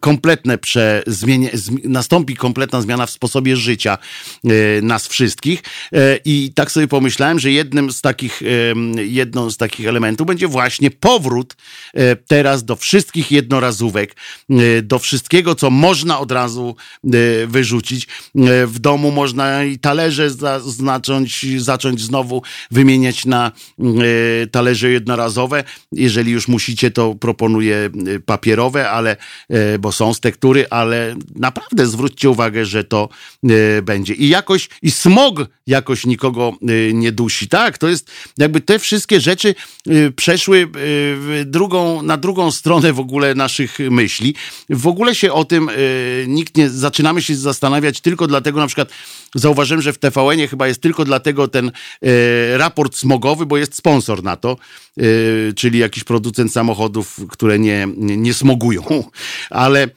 kompletne 0.00 0.58
prze, 0.58 1.02
zmienie, 1.06 1.50
nastąpi 1.84 2.36
kompletna 2.36 2.80
zmiana 2.80 3.06
w 3.06 3.10
sposobie 3.10 3.56
życia 3.56 3.98
nas 4.82 5.08
wszystkich. 5.08 5.62
I 6.24 6.52
tak 6.54 6.70
sobie 6.70 6.88
pomyślałem, 6.88 7.38
że 7.38 7.50
jednym 7.50 7.92
z 7.92 8.00
takich, 8.00 8.40
jedną 8.96 9.50
z 9.50 9.56
takich 9.56 9.86
elementów 9.86 10.26
będzie 10.26 10.48
właśnie 10.48 10.90
powrót 10.90 11.56
teraz 12.26 12.64
do 12.64 12.76
wszystkich 12.76 13.32
jednorazówek, 13.32 14.16
do 14.82 14.98
wszystkiego, 14.98 15.54
co 15.54 15.70
można 15.70 16.18
od 16.20 16.32
razu 16.32 16.76
wyrzucić. 17.46 18.06
W 18.66 18.78
domu 18.78 19.10
można 19.10 19.64
i 19.64 19.78
talerze 19.78 20.30
zacząć, 20.60 21.46
zacząć 21.58 22.00
znowu 22.00 22.42
wymieniać 22.70 23.26
na 23.26 23.52
talerze 24.58 24.90
jednorazowe. 24.90 25.64
Jeżeli 25.92 26.32
już 26.32 26.48
musicie, 26.48 26.90
to 26.90 27.14
proponuję 27.14 27.90
papierowe, 28.26 28.90
ale, 28.90 29.16
bo 29.78 29.92
są 29.92 30.14
z 30.14 30.20
tektury, 30.20 30.66
ale 30.70 31.16
naprawdę 31.36 31.86
zwróćcie 31.86 32.30
uwagę, 32.30 32.64
że 32.64 32.84
to 32.84 33.08
będzie. 33.82 34.14
I 34.14 34.28
jakoś, 34.28 34.68
i 34.82 34.90
smog 34.90 35.48
jakoś 35.68 36.06
nikogo 36.06 36.52
nie 36.92 37.12
dusi. 37.12 37.48
Tak, 37.48 37.78
to 37.78 37.88
jest 37.88 38.10
jakby 38.38 38.60
te 38.60 38.78
wszystkie 38.78 39.20
rzeczy 39.20 39.54
y, 39.86 40.12
przeszły 40.16 40.68
y, 41.40 41.44
drugą, 41.44 42.02
na 42.02 42.16
drugą 42.16 42.50
stronę 42.50 42.92
w 42.92 43.00
ogóle 43.00 43.34
naszych 43.34 43.78
myśli. 43.78 44.34
W 44.70 44.86
ogóle 44.86 45.14
się 45.14 45.32
o 45.32 45.44
tym 45.44 45.68
y, 45.68 46.24
nikt 46.28 46.56
nie, 46.56 46.70
zaczynamy 46.70 47.22
się 47.22 47.36
zastanawiać 47.36 48.00
tylko 48.00 48.26
dlatego, 48.26 48.60
na 48.60 48.66
przykład 48.66 48.88
zauważyłem, 49.34 49.82
że 49.82 49.92
w 49.92 49.98
TVN-ie 49.98 50.48
chyba 50.48 50.68
jest 50.68 50.80
tylko 50.80 51.04
dlatego 51.04 51.48
ten 51.48 51.72
raport 52.56 52.96
smogowy, 52.96 53.46
bo 53.46 53.56
jest 53.56 53.74
sponsor 53.74 54.22
na 54.22 54.36
to, 54.38 54.56
czyli 55.56 55.78
jakiś 55.78 56.04
producent 56.04 56.52
samochodów, 56.52 57.20
które 57.28 57.58
nie, 57.58 57.88
nie, 57.96 58.34
smogują. 58.34 58.82
Ale 59.50 59.88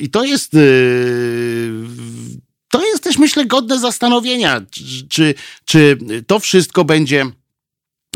i 0.00 0.10
to 0.10 0.24
jest 0.24 0.56
to 2.74 2.86
jest 2.86 3.04
też, 3.04 3.18
myślę, 3.18 3.46
godne 3.46 3.78
zastanowienia, 3.78 4.60
czy, 5.08 5.34
czy 5.64 5.98
to 6.26 6.38
wszystko 6.38 6.84
będzie, 6.84 7.26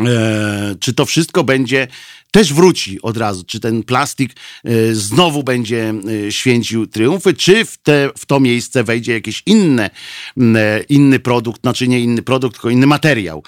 e, 0.01 0.75
czy 0.81 0.95
to 0.95 1.07
wszystko 1.07 1.45
będzie 1.45 1.89
też 2.31 2.53
wróci 2.53 3.03
od 3.03 3.17
razu, 3.17 3.45
czy 3.45 3.61
ten 3.61 3.83
plastik 3.83 4.33
e, 4.65 4.95
znowu 4.95 5.43
będzie 5.43 5.95
e, 6.27 6.33
święcił 6.33 6.87
triumfy, 6.87 7.35
czy 7.35 7.65
w, 7.65 7.79
te, 7.79 8.11
w 8.19 8.27
to 8.27 8.41
miejsce 8.41 8.85
wejdzie 8.85 9.13
jakiś 9.13 9.43
inny, 9.47 9.91
e, 10.39 10.83
inny 10.89 11.19
produkt, 11.19 11.61
znaczy 11.61 11.89
nie 11.89 12.01
inny 12.01 12.23
produkt, 12.23 12.55
tylko 12.55 12.71
inny 12.71 12.87
materiał, 12.87 13.43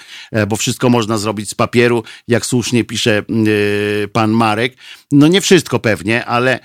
bo 0.48 0.56
wszystko 0.56 0.88
można 0.88 1.18
zrobić 1.18 1.50
z 1.50 1.54
papieru, 1.54 2.04
jak 2.28 2.46
słusznie 2.46 2.84
pisze 2.84 3.22
pan 4.12 4.30
Marek. 4.30 4.76
No 5.12 5.28
nie 5.28 5.40
wszystko 5.40 5.78
pewnie, 5.78 6.24
ale 6.24 6.60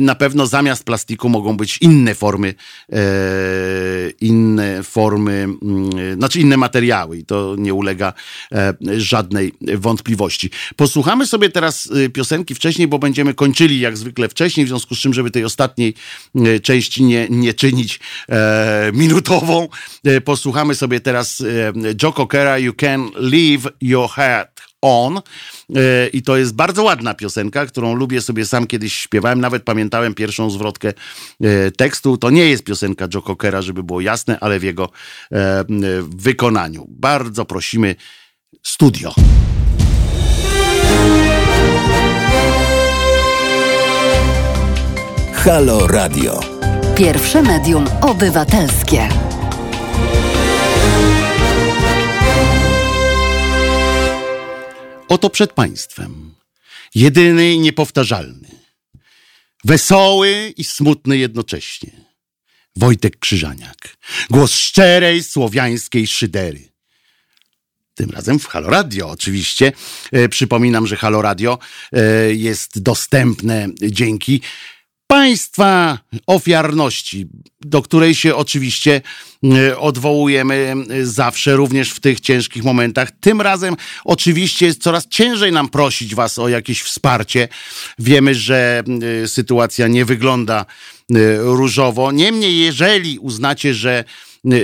na 0.00 0.14
pewno 0.14 0.46
zamiast 0.46 0.84
plastiku 0.84 1.28
mogą 1.28 1.56
być 1.56 1.78
inne 1.78 2.14
formy, 2.14 2.54
inne 4.20 4.82
formy, 4.82 5.48
znaczy 6.16 6.40
inne 6.40 6.56
materiały 6.56 7.18
i 7.18 7.24
to 7.24 7.54
nie 7.58 7.74
ulega 7.74 8.12
żadnej 8.96 9.52
wątpliwości. 9.74 10.50
Posłuchamy 10.76 11.26
sobie 11.26 11.50
teraz 11.50 11.86
y, 11.86 12.10
piosenki 12.10 12.54
wcześniej, 12.54 12.88
bo 12.88 12.98
będziemy 12.98 13.34
kończyli 13.34 13.80
jak 13.80 13.96
zwykle 13.96 14.28
wcześniej, 14.28 14.66
w 14.66 14.68
związku 14.68 14.94
z 14.94 14.98
czym, 14.98 15.14
żeby 15.14 15.30
tej 15.30 15.44
ostatniej 15.44 15.94
części 16.62 17.04
nie, 17.04 17.26
nie 17.30 17.54
czynić 17.54 18.00
e, 18.28 18.90
minutową, 18.94 19.68
e, 20.04 20.20
posłuchamy 20.20 20.74
sobie 20.74 21.00
teraz 21.00 21.40
e, 21.40 21.44
Joe 22.02 22.12
Cockera 22.12 22.58
You 22.58 22.74
Can 22.74 23.10
Leave 23.16 23.68
Your 23.80 24.10
Head 24.10 24.73
On. 24.84 25.16
E, 25.16 25.20
I 26.12 26.22
to 26.22 26.36
jest 26.36 26.54
bardzo 26.54 26.82
ładna 26.82 27.14
piosenka, 27.14 27.66
którą 27.66 27.94
lubię 27.94 28.20
sobie 28.20 28.46
sam 28.46 28.66
kiedyś 28.66 28.94
śpiewałem. 28.94 29.40
Nawet 29.40 29.62
pamiętałem 29.62 30.14
pierwszą 30.14 30.50
zwrotkę 30.50 30.88
e, 30.88 31.70
tekstu. 31.70 32.16
To 32.16 32.30
nie 32.30 32.50
jest 32.50 32.64
piosenka 32.64 33.08
Joe 33.14 33.22
Cockera, 33.22 33.62
żeby 33.62 33.82
było 33.82 34.00
jasne, 34.00 34.38
ale 34.40 34.58
w 34.58 34.62
jego 34.62 34.88
e, 35.32 35.64
wykonaniu. 36.16 36.86
Bardzo 36.88 37.44
prosimy 37.44 37.96
studio. 38.62 39.14
Halo 45.32 45.86
Radio. 45.86 46.40
Pierwsze 46.96 47.42
medium 47.42 47.84
obywatelskie. 48.00 49.23
Oto 55.14 55.30
przed 55.30 55.52
Państwem. 55.52 56.34
Jedyny 56.94 57.52
i 57.52 57.58
niepowtarzalny. 57.58 58.48
Wesoły 59.64 60.54
i 60.56 60.64
smutny 60.64 61.18
jednocześnie. 61.18 61.90
Wojtek 62.76 63.18
Krzyżaniak. 63.18 63.96
Głos 64.30 64.52
szczerej 64.52 65.22
słowiańskiej 65.22 66.06
szydery 66.06 66.74
tym 67.94 68.10
razem 68.10 68.38
w 68.38 68.46
Halo 68.46 68.70
Radio 68.70 69.10
oczywiście. 69.10 69.72
E, 70.12 70.28
przypominam, 70.28 70.86
że 70.86 70.96
Halo 70.96 71.22
Radio 71.22 71.58
e, 71.92 72.34
jest 72.34 72.82
dostępne 72.82 73.68
dzięki 73.82 74.40
państwa 75.06 75.98
ofiarności, 76.26 77.26
do 77.60 77.82
której 77.82 78.14
się 78.14 78.34
oczywiście 78.36 79.00
e, 79.44 79.78
odwołujemy 79.78 80.74
zawsze, 81.02 81.56
również 81.56 81.90
w 81.90 82.00
tych 82.00 82.20
ciężkich 82.20 82.64
momentach. 82.64 83.10
Tym 83.20 83.40
razem 83.40 83.76
oczywiście 84.04 84.66
jest 84.66 84.82
coraz 84.82 85.08
ciężej 85.08 85.52
nam 85.52 85.68
prosić 85.68 86.14
Was 86.14 86.38
o 86.38 86.48
jakieś 86.48 86.82
wsparcie. 86.82 87.48
Wiemy, 87.98 88.34
że 88.34 88.82
sytuacja 89.26 89.88
nie 89.88 90.04
wygląda 90.04 90.66
różowo. 91.38 92.12
Niemniej, 92.12 92.58
jeżeli 92.58 93.18
uznacie, 93.18 93.74
że 93.74 94.04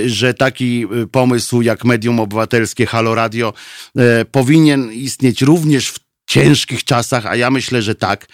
że 0.07 0.35
taki 0.35 0.87
pomysł 1.13 1.63
jak 1.63 1.85
medium 1.85 2.21
obywatelskie 2.21 2.87
Halo 2.87 3.15
Radio 3.15 3.53
e, 3.97 4.25
powinien 4.25 4.93
istnieć 4.93 5.43
również 5.43 5.91
w 5.91 5.99
ciężkich 6.29 6.85
czasach, 6.85 7.27
a 7.27 7.37
ja 7.37 7.51
myślę, 7.51 7.83
że 7.83 7.95
tak 7.95 8.27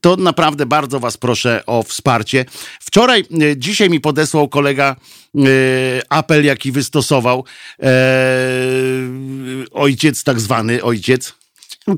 to 0.00 0.16
naprawdę 0.16 0.66
bardzo 0.66 1.00
Was 1.00 1.16
proszę 1.16 1.62
o 1.66 1.82
wsparcie. 1.82 2.44
Wczoraj, 2.80 3.20
e, 3.20 3.56
dzisiaj 3.56 3.90
mi 3.90 4.00
podesłał 4.00 4.48
kolega 4.48 4.96
e, 5.34 5.40
apel, 6.08 6.44
jaki 6.44 6.72
wystosował 6.72 7.44
ojciec, 9.72 10.24
tak 10.24 10.40
zwany 10.40 10.82
ojciec. 10.82 11.34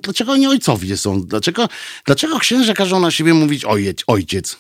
Dlaczego 0.02 0.32
oni 0.32 0.47
ojcowie 0.47 0.97
są? 0.97 1.23
Dlaczego, 1.23 1.69
dlaczego 2.06 2.39
księża 2.39 2.74
każą 2.74 3.01
na 3.01 3.10
siebie 3.10 3.35
mówić 3.35 3.64
ojciec? 3.64 4.02
ojciec? 4.06 4.56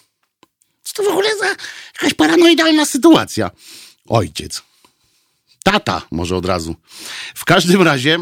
Co 0.82 0.94
to 0.94 1.02
w 1.02 1.12
ogóle 1.12 1.38
za 1.38 1.46
jakaś 1.94 2.14
paranoidalna 2.14 2.84
sytuacja? 2.84 3.50
ojciec. 4.08 4.62
Tata, 5.64 6.02
może 6.10 6.36
od 6.36 6.46
razu. 6.46 6.76
W 7.34 7.44
każdym 7.44 7.82
razie. 7.82 8.18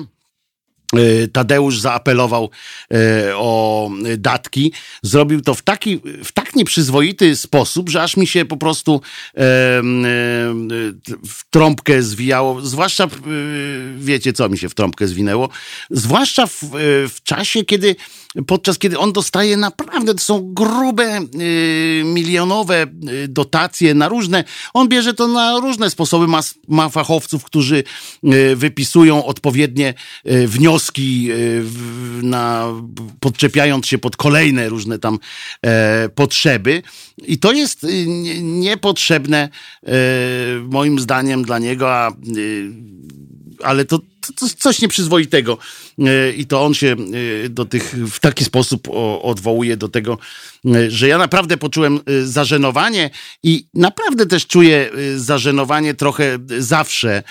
E, 0.96 1.28
Tadeusz 1.28 1.80
zaapelował 1.80 2.50
e, 2.92 3.36
o 3.36 3.90
datki. 4.18 4.72
Zrobił 5.02 5.40
to 5.40 5.54
w 5.54 5.62
taki, 5.62 6.00
w 6.24 6.32
tak 6.32 6.56
nieprzyzwoity 6.56 7.36
sposób, 7.36 7.88
że 7.88 8.02
aż 8.02 8.16
mi 8.16 8.26
się 8.26 8.44
po 8.44 8.56
prostu 8.56 9.00
w 11.26 11.44
trąbkę 11.50 12.02
zwijało. 12.02 12.60
Zwłaszcza, 12.60 13.08
wiecie 13.96 14.32
co 14.32 14.48
mi 14.48 14.58
się 14.58 14.68
w 14.68 14.74
trąbkę 14.74 15.08
zwinęło? 15.08 15.48
Zwłaszcza 15.90 16.46
w, 16.46 16.58
w 17.08 17.22
czasie, 17.22 17.64
kiedy 17.64 17.96
podczas 18.46 18.78
kiedy 18.78 18.98
on 18.98 19.12
dostaje 19.12 19.56
naprawdę, 19.56 20.14
to 20.14 20.20
są 20.20 20.54
grube, 20.54 21.20
y, 21.40 22.02
milionowe 22.04 22.86
y, 23.08 23.28
dotacje 23.28 23.94
na 23.94 24.08
różne, 24.08 24.44
on 24.74 24.88
bierze 24.88 25.14
to 25.14 25.28
na 25.28 25.58
różne 25.60 25.90
sposoby, 25.90 26.26
ma, 26.26 26.40
ma 26.68 26.88
fachowców, 26.88 27.44
którzy 27.44 27.84
y, 28.24 28.56
wypisują 28.56 29.24
odpowiednie 29.24 29.94
wnioski, 30.24 31.28
na, 32.22 32.66
podczepiając 33.20 33.86
się 33.86 33.98
pod 33.98 34.16
kolejne 34.16 34.68
różne 34.68 34.98
tam 34.98 35.18
e, 35.62 36.08
potrzeby. 36.08 36.82
I 37.26 37.38
to 37.38 37.52
jest 37.52 37.86
niepotrzebne 38.42 39.48
moim 40.62 40.98
zdaniem 40.98 41.42
dla 41.42 41.58
niego, 41.58 41.94
a 41.94 42.12
ale 43.62 43.84
to, 43.84 43.98
to, 43.98 44.46
coś 44.58 44.80
nieprzyzwoitego. 44.80 45.58
E, 45.98 46.32
I 46.32 46.46
to 46.46 46.64
on 46.64 46.74
się 46.74 46.96
e, 47.44 47.48
do 47.48 47.64
tych 47.64 47.94
w 48.10 48.20
taki 48.20 48.44
sposób 48.44 48.88
odwołuje 49.22 49.76
do 49.76 49.88
tego, 49.88 50.18
e, 50.66 50.90
że 50.90 51.08
ja 51.08 51.18
naprawdę 51.18 51.56
poczułem 51.56 52.00
zażenowanie 52.24 53.10
i 53.42 53.66
naprawdę 53.74 54.26
też 54.26 54.46
czuję 54.46 54.90
zażenowanie 55.16 55.94
trochę 55.94 56.38
zawsze, 56.58 57.22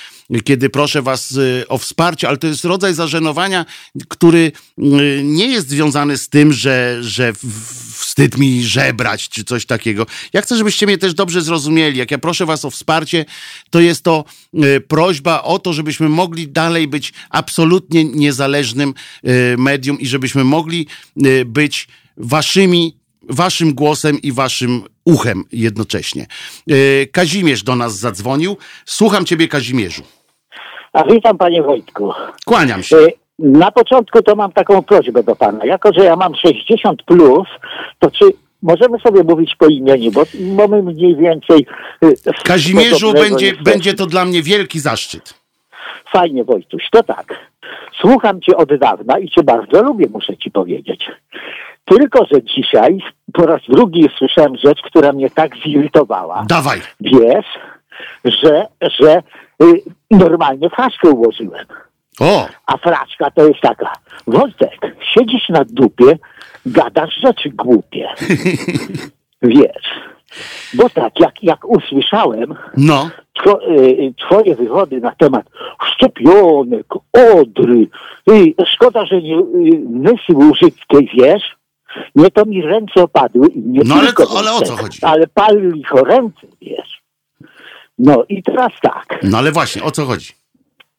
kiedy 0.44 0.70
proszę 0.70 1.02
was 1.02 1.40
o 1.68 1.78
wsparcie, 1.78 2.28
ale 2.28 2.38
to 2.38 2.48
jest 2.48 2.66
rodzaj 2.66 2.94
zażenowania, 2.94 3.66
który 4.08 4.52
nie 5.24 5.48
jest 5.48 5.70
związany 5.70 6.18
z 6.18 6.30
tym, 6.30 6.54
że, 6.54 6.98
że 7.02 7.34
wstyd 8.00 8.38
mi 8.38 8.64
żebrać 8.64 9.30
czy 9.30 9.44
coś 9.44 9.66
takiego. 9.66 10.06
Ja 10.34 10.42
chcę, 10.42 10.56
żebyście 10.56 10.86
mnie 10.86 10.98
też 10.98 11.14
dobrze 11.14 11.42
zrozumieli. 11.42 11.98
Jak 11.98 12.12
ja 12.12 12.18
proszę 12.18 12.46
was 12.46 12.66
o 12.66 12.70
wsparcie, 12.70 13.26
to 13.70 13.80
jest 13.80 14.04
to 14.04 14.24
prośba 14.88 15.44
o 15.44 15.60
to, 15.60 15.74
żebyśmy 15.74 16.10
mogli 16.10 16.48
dalej 16.48 16.88
być 16.88 17.14
absolutnie 17.30 18.06
niezależnym 18.06 18.94
e, 19.24 19.58
medium 19.58 20.00
i 20.00 20.08
żebyśmy 20.08 20.44
mogli 20.44 20.88
e, 21.18 21.46
być 21.46 21.88
waszymi, 22.18 22.98
waszym 23.30 23.74
głosem 23.74 24.22
i 24.22 24.32
waszym 24.32 24.84
uchem 25.06 25.44
jednocześnie. 25.52 26.28
Kazimierz 27.12 27.64
do 27.64 27.76
nas 27.76 27.98
zadzwonił. 27.98 28.58
Słucham 28.86 29.26
ciebie, 29.26 29.48
Kazimierzu. 29.48 30.04
A 30.94 31.04
witam 31.04 31.38
panie 31.38 31.64
Wojtku. 31.64 32.12
Kłaniam 32.46 32.84
się. 32.84 33.08
Na 33.40 33.72
początku 33.72 34.22
to 34.22 34.36
mam 34.36 34.52
taką 34.52 34.84
prośbę 34.84 35.24
do 35.24 35.36
pana. 35.36 35.66
Jako, 35.66 35.94
że 35.94 36.03
ja 36.06 36.16
mam 36.16 36.36
60 36.36 37.03
plus, 37.03 37.48
to 37.99 38.11
czy 38.11 38.26
możemy 38.61 38.99
sobie 38.99 39.24
mówić 39.24 39.56
po 39.56 39.68
imieniu, 39.68 40.11
bo 40.11 40.24
mamy 40.40 40.84
mniej 40.84 41.16
więcej. 41.16 41.66
Kazimierzu, 42.44 43.14
będzie, 43.14 43.53
będzie 43.53 43.94
to 43.94 44.06
dla 44.06 44.26
mnie 44.26 44.41
wielki 44.41 44.80
zaszczyt. 44.80 45.34
Fajnie, 46.11 46.44
Wojtuś, 46.44 46.90
to 46.91 47.03
tak. 47.03 47.49
Słucham 48.02 48.41
cię 48.41 48.57
od 48.57 48.76
dawna 48.76 49.20
i 49.20 49.30
cię 49.30 49.44
bardzo 49.44 49.84
lubię, 49.84 50.07
muszę 50.14 50.38
ci 50.38 50.52
powiedzieć. 50.52 51.11
Tylko, 51.86 52.26
że 52.32 52.44
dzisiaj 52.44 52.99
po 53.34 53.45
raz 53.45 53.61
drugi 53.70 54.10
słyszałem 54.18 54.56
rzecz, 54.56 54.82
która 54.82 55.14
mnie 55.14 55.30
tak 55.30 55.52
zirytowała. 55.66 56.45
Dawaj. 56.48 56.82
Wiesz, 56.99 57.45
że, 58.26 58.68
że 58.99 59.24
y, 59.64 59.82
normalnie 60.11 60.70
flaszkę 60.70 61.10
ułożyłem. 61.10 61.66
O, 62.20 62.48
A 62.66 62.78
fraczka 62.78 63.32
to 63.32 63.48
jest 63.48 63.62
taka. 63.62 63.94
Wojtek, 64.28 64.96
siedzisz 65.14 65.50
na 65.50 65.66
dupie, 65.66 66.18
gadasz 66.66 67.16
rzeczy 67.16 67.50
głupie. 67.50 68.10
Wiesz. 69.41 69.90
Bo 70.74 70.90
tak, 70.90 71.20
jak, 71.20 71.44
jak 71.44 71.66
usłyszałem 71.70 72.56
no. 72.78 73.10
two, 73.34 73.60
y, 73.72 74.14
twoje 74.18 74.56
wywody 74.56 75.00
na 75.02 75.12
temat 75.12 75.46
szczepionek, 75.94 76.86
odry, 77.34 77.88
y, 78.32 78.54
szkoda, 78.74 79.06
że 79.06 79.22
nie 79.22 79.36
y, 79.38 79.44
mysy 79.90 80.34
łużyckiej, 80.34 81.10
wiesz, 81.18 81.44
nie 82.16 82.32
to 82.32 82.46
mi 82.46 82.62
ręce 82.62 83.04
opadły 83.04 83.48
i 83.48 83.60
nie 83.60 83.82
No 83.86 83.96
ale 83.96 84.14
to- 84.14 84.40
ale 84.40 84.52
o 84.52 84.62
co 84.62 84.76
chodzi? 84.78 85.00
Ale 85.02 85.28
pali 85.28 85.72
licho 85.72 86.04
ręce, 86.04 86.48
wiesz. 86.62 87.02
No 88.00 88.24
i 88.30 88.44
teraz 88.44 88.72
tak. 88.82 89.20
No 89.24 89.38
ale 89.38 89.52
właśnie, 89.52 89.84
o 89.84 89.91
co 89.91 90.06
chodzi? 90.06 90.34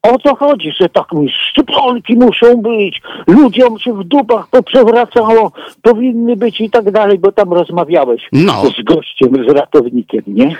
O 0.03 0.19
co 0.19 0.35
chodzi, 0.37 0.73
że 0.81 0.89
tak 0.89 1.13
mówisz, 1.13 1.35
szczepionki 1.51 2.15
muszą 2.17 2.57
być, 2.57 3.03
ludziom 3.27 3.79
się 3.79 3.93
w 3.93 4.05
dupach 4.05 4.49
poprzewracało, 4.51 5.53
powinny 5.83 6.37
być 6.37 6.61
i 6.61 6.71
tak 6.71 6.91
dalej, 6.91 7.19
bo 7.19 7.33
tam 7.33 7.53
rozmawiałeś 7.53 8.29
No. 8.33 8.53
z 8.53 8.83
gościem, 8.83 9.45
z 9.49 9.53
ratownikiem, 9.53 10.23
nie? 10.27 10.57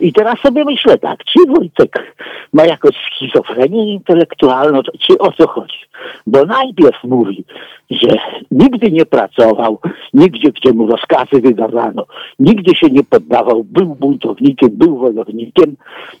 I 0.00 0.12
teraz 0.12 0.40
sobie 0.40 0.64
myślę 0.64 0.98
tak, 0.98 1.24
czy 1.24 1.38
Wojtek 1.48 2.16
ma 2.52 2.64
jakąś 2.64 2.94
schizofrenię 2.94 3.92
intelektualną, 3.92 4.80
czy 5.00 5.18
o 5.18 5.32
co 5.32 5.48
chodzi? 5.48 5.78
Bo 6.26 6.44
najpierw 6.44 7.04
mówi, 7.04 7.44
że 7.90 8.08
nigdy 8.50 8.90
nie 8.92 9.06
pracował, 9.06 9.78
nigdzie, 10.14 10.52
gdzie 10.52 10.72
mu 10.72 10.86
rozkazy 10.86 11.40
wydawano, 11.42 12.06
nigdy 12.38 12.74
się 12.74 12.86
nie 12.86 13.02
poddawał, 13.04 13.64
był 13.64 13.86
buntownikiem, 13.86 14.68
był 14.72 14.98
wojownikiem, 14.98 15.76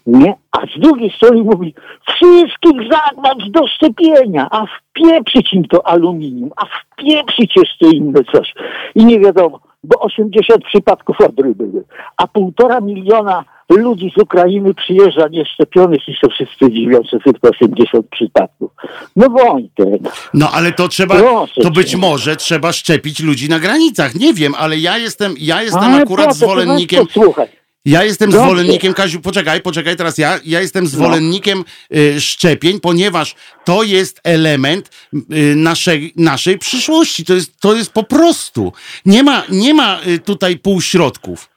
nie? 0.06 0.34
A 0.54 0.66
z 0.66 0.80
drugiej 0.80 1.10
strony 1.16 1.42
mówi, 1.42 1.74
wszystkich 2.08 2.80
zagnać 2.92 3.50
do 3.50 3.66
szczepienia, 3.68 4.48
a 4.50 4.64
wpieprzyć 4.66 5.52
im 5.52 5.64
to 5.64 5.86
aluminium, 5.86 6.50
a 6.56 6.64
wpieprzyć 6.66 7.56
jeszcze 7.56 7.96
inne 7.96 8.20
coś. 8.32 8.54
I 8.94 9.04
nie 9.04 9.20
wiadomo, 9.20 9.60
bo 9.84 10.00
80 10.00 10.64
przypadków 10.64 11.20
odry 11.20 11.54
były, 11.54 11.84
a 12.16 12.26
półtora 12.26 12.80
miliona 12.80 13.44
ludzi 13.70 14.12
z 14.16 14.22
Ukrainy 14.22 14.74
przyjeżdża 14.74 15.28
nieszczepionych 15.28 16.08
i 16.08 16.14
się 16.14 16.28
wszyscy 16.30 16.72
dziwią, 16.72 17.00
że 17.12 17.18
tylko 17.18 17.48
80 17.48 18.06
przypadków. 18.10 18.70
No 19.16 19.30
Wojtek, 19.30 20.02
No 20.34 20.50
ale 20.54 20.72
to 20.72 20.88
trzeba, 20.88 21.14
Proszę 21.14 21.60
to 21.60 21.70
być 21.70 21.90
cię. 21.90 21.96
może 21.96 22.36
trzeba 22.36 22.72
szczepić 22.72 23.20
ludzi 23.20 23.48
na 23.48 23.58
granicach. 23.60 24.14
Nie 24.14 24.34
wiem, 24.34 24.54
ale 24.58 24.78
ja 24.78 24.98
jestem, 24.98 25.34
ja 25.40 25.62
jestem 25.62 25.84
ale 25.84 26.02
akurat 26.02 26.28
to 26.28 26.34
zwolennikiem. 26.34 27.06
Słuchaj, 27.10 27.48
Ja 27.84 28.04
jestem 28.04 28.30
Dobrze. 28.30 28.46
zwolennikiem, 28.46 28.94
Kaziu, 28.94 29.20
poczekaj, 29.20 29.60
poczekaj 29.62 29.96
teraz 29.96 30.18
ja. 30.18 30.40
Ja 30.44 30.60
jestem 30.60 30.86
zwolennikiem 30.86 31.64
y, 31.96 32.20
szczepień, 32.20 32.80
ponieważ 32.80 33.34
to 33.64 33.82
jest 33.82 34.20
element 34.24 34.90
y, 35.14 35.54
naszej, 35.56 36.12
naszej 36.16 36.58
przyszłości. 36.58 37.24
To 37.24 37.34
jest, 37.34 37.60
to 37.60 37.74
jest 37.76 37.90
po 37.90 38.02
prostu. 38.02 38.72
Nie 39.06 39.22
ma, 39.22 39.42
nie 39.48 39.74
ma 39.74 40.00
y, 40.06 40.18
tutaj 40.18 40.58
półśrodków. 40.58 41.53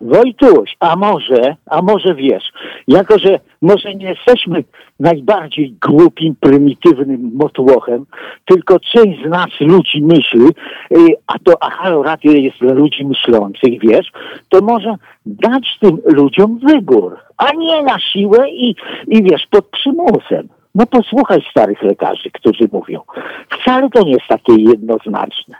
Wojtuś, 0.00 0.76
a 0.80 0.96
może, 0.96 1.56
a 1.66 1.82
może 1.82 2.14
wiesz, 2.14 2.52
jako 2.88 3.18
że 3.18 3.40
może 3.62 3.94
nie 3.94 4.08
jesteśmy 4.08 4.64
najbardziej 5.00 5.74
głupim, 5.88 6.34
prymitywnym 6.40 7.30
motłochem, 7.34 8.06
tylko 8.44 8.80
część 8.80 9.22
z 9.26 9.28
nas 9.28 9.50
ludzi 9.60 10.02
myśli, 10.02 10.46
y, 10.92 11.14
a 11.26 11.38
to 11.44 11.62
a 11.62 11.70
Halo 11.70 12.02
Radio 12.02 12.32
jest 12.32 12.58
dla 12.58 12.72
ludzi 12.72 13.04
myślących, 13.04 13.80
wiesz, 13.80 14.12
to 14.48 14.60
może 14.60 14.94
dać 15.26 15.78
tym 15.80 15.98
ludziom 16.04 16.58
wybór, 16.58 17.16
a 17.36 17.52
nie 17.52 17.82
na 17.82 17.98
siłę 17.98 18.50
i, 18.50 18.74
i 19.08 19.22
wiesz, 19.22 19.46
pod 19.50 19.68
przymusem. 19.68 20.48
No 20.74 20.86
posłuchaj 20.86 21.42
starych 21.50 21.82
lekarzy, 21.82 22.30
którzy 22.30 22.68
mówią. 22.72 23.00
Wcale 23.48 23.90
to 23.90 24.02
nie 24.02 24.10
jest 24.12 24.26
takie 24.28 24.52
jednoznaczne. 24.52 25.56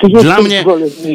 Ty 0.00 0.08
Dla 0.08 0.40
mnie- 0.40 0.64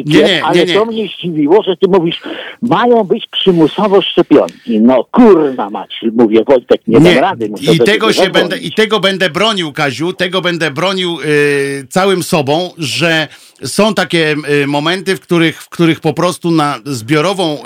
nie, 0.06 0.22
nie, 0.22 0.44
ale 0.44 0.56
nie, 0.58 0.64
nie. 0.64 0.74
to 0.74 0.84
mnie 0.84 1.08
zdziwiło, 1.18 1.62
że 1.62 1.76
ty 1.76 1.88
mówisz, 1.88 2.22
mają 2.62 3.04
być 3.04 3.26
przymusowo 3.26 4.02
szczepionki. 4.02 4.80
No 4.80 5.04
kurna 5.04 5.70
mać, 5.70 5.94
mówię 6.12 6.44
Wojtek, 6.48 6.80
nie, 6.86 7.00
dam 7.00 7.18
rady. 7.18 7.50
I 7.72 7.78
tego 7.78 8.12
się 8.12 8.30
będę, 8.30 8.58
i 8.58 8.72
tego 8.72 9.00
będę 9.00 9.30
bronił, 9.30 9.72
Kaziu, 9.72 10.12
tego 10.12 10.40
będę 10.40 10.70
bronił 10.70 11.18
y, 11.20 11.86
całym 11.90 12.22
sobą, 12.22 12.70
że 12.78 13.28
są 13.64 13.94
takie 13.94 14.34
y, 14.62 14.66
momenty, 14.66 15.16
w 15.16 15.20
których, 15.20 15.62
w 15.62 15.68
których 15.68 16.00
po 16.00 16.12
prostu 16.12 16.50
na 16.50 16.78
zbiorową, 16.84 17.58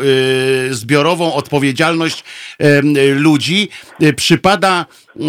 y, 0.70 0.74
zbiorową 0.74 1.34
odpowiedzialność 1.34 2.24
y, 2.62 3.14
ludzi 3.14 3.68
przypada 4.16 4.86
y, 5.16 5.22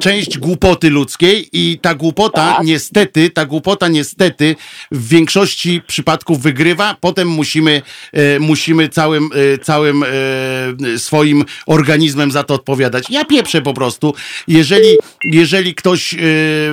część 0.00 0.38
głupoty 0.38 0.90
ludzkiej 0.90 1.48
i 1.52 1.78
ta 1.82 1.94
głupota 1.94 2.54
Tak. 2.56 2.66
niestety, 2.66 3.30
ta 3.30 3.46
głupota 3.46 3.88
niestety 3.88 4.56
w 4.92 5.08
większości 5.08 5.82
przypadków 5.86 6.42
wygrywa, 6.42 6.96
potem 7.00 7.28
musimy, 7.28 7.82
e, 8.12 8.38
musimy 8.38 8.88
całym, 8.88 9.30
e, 9.54 9.58
całym 9.58 10.02
e, 10.02 10.98
swoim 10.98 11.44
organizmem 11.66 12.30
za 12.30 12.42
to 12.44 12.54
odpowiadać. 12.54 13.10
Ja 13.10 13.24
pieprzę 13.24 13.62
po 13.62 13.74
prostu. 13.74 14.14
Jeżeli, 14.48 14.88
jeżeli 15.32 15.74
ktoś 15.74 16.14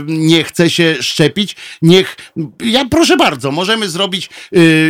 nie 0.08 0.44
chce 0.44 0.70
się 0.70 0.96
szczepić, 1.02 1.56
niech, 1.82 2.16
ja 2.64 2.86
proszę 2.92 3.18
bardzo, 3.18 3.52
możemy 3.52 3.90
zrobić 3.90 4.30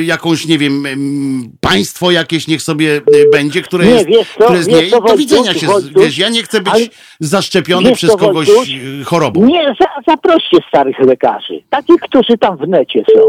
jakąś, 0.06 0.46
nie 0.46 0.58
wiem, 0.58 0.86
em, 0.86 1.52
państwo 1.62 2.12
jakieś 2.12 2.48
niech 2.48 2.62
sobie 2.62 3.02
będzie, 3.32 3.62
które 3.62 3.86
Nie, 3.86 3.92
jest, 3.92 4.06
wiesz 4.08 4.28
co, 4.38 4.44
które 4.44 4.64
wiesz 4.64 4.92
co, 4.92 5.02
do 5.02 5.18
widzenia 5.18 5.54
się, 5.54 5.68
Wojtuś, 5.68 6.04
wiesz, 6.04 6.18
ja 6.18 6.30
nie 6.30 6.44
chcę 6.44 6.62
być 6.62 6.74
ale- 6.74 6.86
zaszczepiony 7.20 7.96
przez 7.96 8.16
kogoś 8.16 8.48
Wojtuś? 8.48 8.70
chorobą. 9.06 9.46
Nie, 9.46 9.76
za, 9.80 9.86
zaproście 10.08 10.58
starych 10.68 11.00
lekarzy, 11.00 11.64
takich, 11.70 12.02
którzy 12.02 12.38
tam 12.38 12.58
w 12.58 12.68
necie 12.68 12.93
są. 13.16 13.22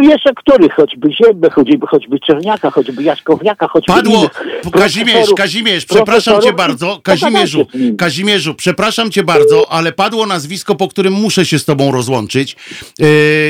Wiesz, 0.00 0.26
o 0.26 0.34
których 0.34 0.74
choćby 0.74 1.08
Ziębę, 1.12 1.50
choćby, 1.50 1.86
choćby 1.86 2.20
Czerniaka, 2.20 2.70
choćby 2.70 3.02
Jaskowniaka, 3.02 3.68
choćby 3.68 3.92
Padło, 3.92 4.18
innych 4.18 4.30
Kazimierz, 4.72 5.28
Kazimierz, 5.36 5.86
przepraszam 5.86 6.42
cię 6.42 6.52
bardzo, 6.52 7.00
Kazimierzu. 7.02 7.66
Kazimierzu, 7.98 8.54
przepraszam 8.54 9.10
cię 9.10 9.22
bardzo, 9.22 9.72
ale 9.72 9.92
padło 9.92 10.26
nazwisko, 10.26 10.74
po 10.74 10.88
którym 10.88 11.12
muszę 11.12 11.46
się 11.46 11.58
z 11.58 11.64
tobą 11.64 11.92
rozłączyć. 11.92 12.56
E, 13.00 13.04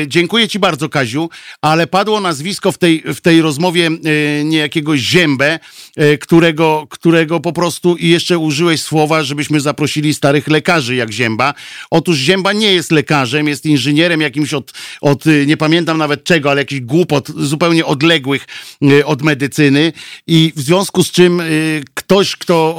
dziękuję 0.07 0.47
ci 0.47 0.59
bardzo, 0.59 0.89
Kaziu, 0.89 1.29
ale 1.61 1.87
padło 1.87 2.19
nazwisko 2.19 2.71
w 2.71 2.77
tej, 2.77 3.03
w 3.05 3.21
tej 3.21 3.41
rozmowie 3.41 3.87
e, 3.87 4.43
niejakiego 4.43 4.97
Ziębę, 4.97 5.59
e, 5.97 6.17
którego, 6.17 6.87
którego 6.89 7.39
po 7.39 7.53
prostu 7.53 7.95
i 7.95 8.09
jeszcze 8.09 8.37
użyłeś 8.37 8.81
słowa, 8.81 9.23
żebyśmy 9.23 9.59
zaprosili 9.59 10.13
starych 10.13 10.47
lekarzy 10.47 10.95
jak 10.95 11.11
Zięba. 11.11 11.53
Otóż 11.91 12.17
Zięba 12.17 12.53
nie 12.53 12.73
jest 12.73 12.91
lekarzem, 12.91 13.47
jest 13.47 13.65
inżynierem 13.65 14.21
jakimś 14.21 14.53
od, 14.53 14.71
od 15.01 15.27
e, 15.27 15.45
nie 15.45 15.57
pamiętam 15.61 15.97
nawet 15.97 16.23
czego, 16.23 16.51
ale 16.51 16.61
jakichś 16.61 16.81
głupot 16.81 17.27
zupełnie 17.37 17.85
odległych 17.85 18.47
e, 18.81 19.05
od 19.05 19.21
medycyny 19.21 19.93
i 20.27 20.53
w 20.55 20.61
związku 20.61 21.03
z 21.03 21.11
czym 21.11 21.39
e, 21.39 21.45
ktoś, 21.93 22.35
kto 22.35 22.75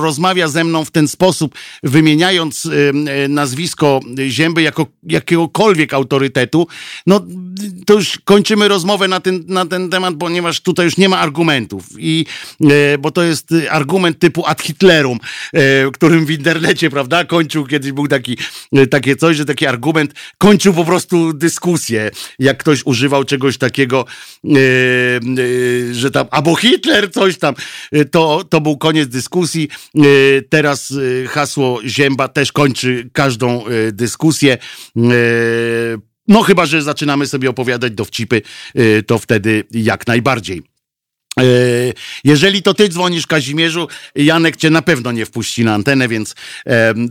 rozmawia 0.00 0.48
ze 0.48 0.64
mną 0.64 0.84
w 0.84 0.90
ten 0.90 1.08
sposób, 1.08 1.54
wymieniając 1.82 2.66
e, 2.66 3.28
nazwisko 3.28 4.00
Zięby 4.28 4.62
jako 4.62 4.86
jakiegokolwiek 5.02 5.94
autorytetu, 5.94 6.66
no 7.06 7.20
to 7.86 7.94
już 7.94 8.18
kończymy 8.24 8.68
rozmowę 8.68 9.08
na 9.08 9.20
ten, 9.20 9.44
na 9.46 9.66
ten 9.66 9.90
temat, 9.90 10.14
ponieważ 10.18 10.60
tutaj 10.60 10.86
już 10.86 10.96
nie 10.96 11.08
ma 11.08 11.18
argumentów. 11.18 11.84
I, 11.98 12.26
bo 12.98 13.10
to 13.10 13.22
jest 13.22 13.54
argument 13.70 14.18
typu 14.18 14.46
ad 14.46 14.62
Hitlerum, 14.62 15.18
którym 15.92 16.26
w 16.26 16.30
internecie, 16.30 16.90
prawda, 16.90 17.24
kończył, 17.24 17.66
kiedyś 17.66 17.92
był 17.92 18.08
taki, 18.08 18.36
takie 18.90 19.16
coś, 19.16 19.36
że 19.36 19.44
taki 19.44 19.66
argument 19.66 20.14
kończył 20.38 20.74
po 20.74 20.84
prostu 20.84 21.32
dyskusję, 21.32 22.10
jak 22.38 22.58
ktoś 22.58 22.82
używał 22.84 23.24
czegoś 23.24 23.58
takiego, 23.58 24.04
e, 24.44 24.48
e, 24.48 25.94
że 25.94 26.10
tam, 26.10 26.26
albo 26.30 26.56
Hitler, 26.56 27.12
coś 27.12 27.38
tam, 27.38 27.54
e, 27.92 28.04
to, 28.04 28.44
to 28.48 28.60
był 28.60 28.76
koniec 28.76 29.08
dyskusji. 29.08 29.68
E, 29.96 30.00
teraz 30.48 30.94
hasło 31.28 31.80
Zięba 31.86 32.28
też 32.28 32.52
kończy 32.52 33.10
każdą 33.12 33.64
dyskusję. 33.92 34.58
No 36.28 36.42
chyba, 36.42 36.66
że 36.66 36.82
zaczynamy 36.82 37.26
sobie 37.26 37.50
opowiadać 37.50 37.92
dowcipy, 37.92 38.42
to 39.06 39.18
wtedy 39.18 39.64
jak 39.70 40.06
najbardziej. 40.06 40.73
E, 41.40 41.44
Jeżeli 42.24 42.62
to 42.62 42.74
ty 42.74 42.88
dzwonisz, 42.88 43.26
Kazimierzu, 43.26 43.88
Janek 44.14 44.56
cię 44.56 44.70
na 44.70 44.82
pewno 44.82 45.12
nie 45.12 45.26
wpuści 45.26 45.64
na 45.64 45.74
antenę, 45.74 46.08
więc, 46.08 46.34
em, 46.64 47.08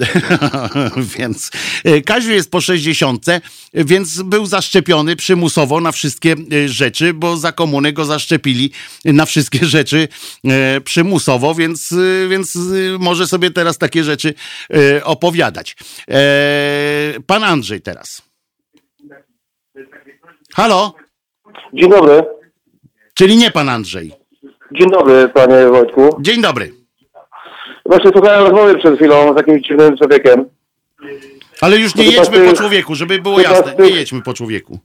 więc 1.18 1.52
e, 1.84 2.02
Kaziu 2.02 2.32
jest 2.32 2.52
po 2.52 2.62
60, 2.62 3.26
więc 3.74 4.22
był 4.22 4.46
zaszczepiony 4.46 5.16
przymusowo 5.16 5.80
na 5.82 5.92
wszystkie 5.92 6.36
e, 6.66 6.70
rzeczy, 6.70 7.14
bo 7.14 7.38
za 7.38 7.52
komuny 7.52 7.94
go 7.94 8.06
zaszczepili 8.06 8.72
na 9.06 9.26
wszystkie 9.26 9.66
rzeczy 9.76 10.08
e, 10.48 10.82
przymusowo, 10.82 11.56
więc, 11.56 11.92
e, 11.92 12.28
więc 12.28 12.56
e, 12.56 12.60
może 13.00 13.28
sobie 13.28 13.52
teraz 13.52 13.78
takie 13.78 14.04
rzeczy 14.04 14.34
e, 14.74 15.04
opowiadać. 15.04 15.76
E, 16.10 16.16
Pan 17.28 17.44
Andrzej 17.44 17.82
teraz. 17.82 18.22
Halo? 20.56 20.96
Dzień 21.74 21.90
dobry. 21.90 22.43
Czyli 23.14 23.38
nie 23.38 23.52
pan 23.52 23.70
Andrzej. 23.70 24.12
Dzień 24.72 24.90
dobry, 24.90 25.30
panie 25.30 25.68
Wojtku. 25.68 26.18
Dzień 26.22 26.42
dobry. 26.42 26.72
Właśnie 27.86 28.12
słuchałem 28.12 28.44
rozmowy 28.44 28.78
przed 28.78 28.96
chwilą 28.96 29.34
z 29.34 29.38
jakimś 29.38 29.68
dziwnym 29.68 29.98
człowiekiem. 29.98 30.46
Ale 31.62 31.78
już 31.78 31.96
nie 31.96 32.04
jedźmy 32.04 32.46
po 32.46 32.54
człowieku, 32.54 32.96
żeby 32.96 33.20
było 33.20 33.40
jasne. 33.40 33.74
Nie 33.80 33.90
jedźmy 33.90 34.22
po 34.22 34.34
człowieku. 34.34 34.80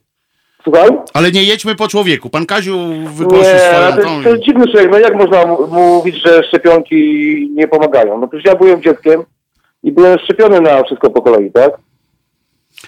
Słuchaj? 0.63 0.89
Ale 1.13 1.31
nie 1.31 1.43
jedźmy 1.43 1.75
po 1.75 1.87
człowieku. 1.87 2.29
Pan 2.29 2.45
Kaziu 2.45 2.77
wygłosił 3.15 3.53
Nie, 3.53 3.59
swoją 3.59 3.91
to, 3.91 4.01
tą... 4.01 4.23
to 4.23 4.29
jest 4.29 4.43
dziwny 4.43 4.67
człowiek. 4.71 4.91
No 4.91 4.99
jak 4.99 5.15
można 5.15 5.45
mówić, 5.71 6.15
że 6.25 6.43
szczepionki 6.43 7.49
nie 7.53 7.67
pomagają? 7.67 8.19
No 8.19 8.27
przecież 8.27 8.45
ja 8.45 8.55
byłem 8.55 8.81
dzieckiem 8.81 9.23
i 9.83 9.91
byłem 9.91 10.19
szczepiony 10.19 10.61
na 10.61 10.83
wszystko 10.83 11.09
po 11.09 11.21
kolei, 11.21 11.51
tak? 11.51 11.71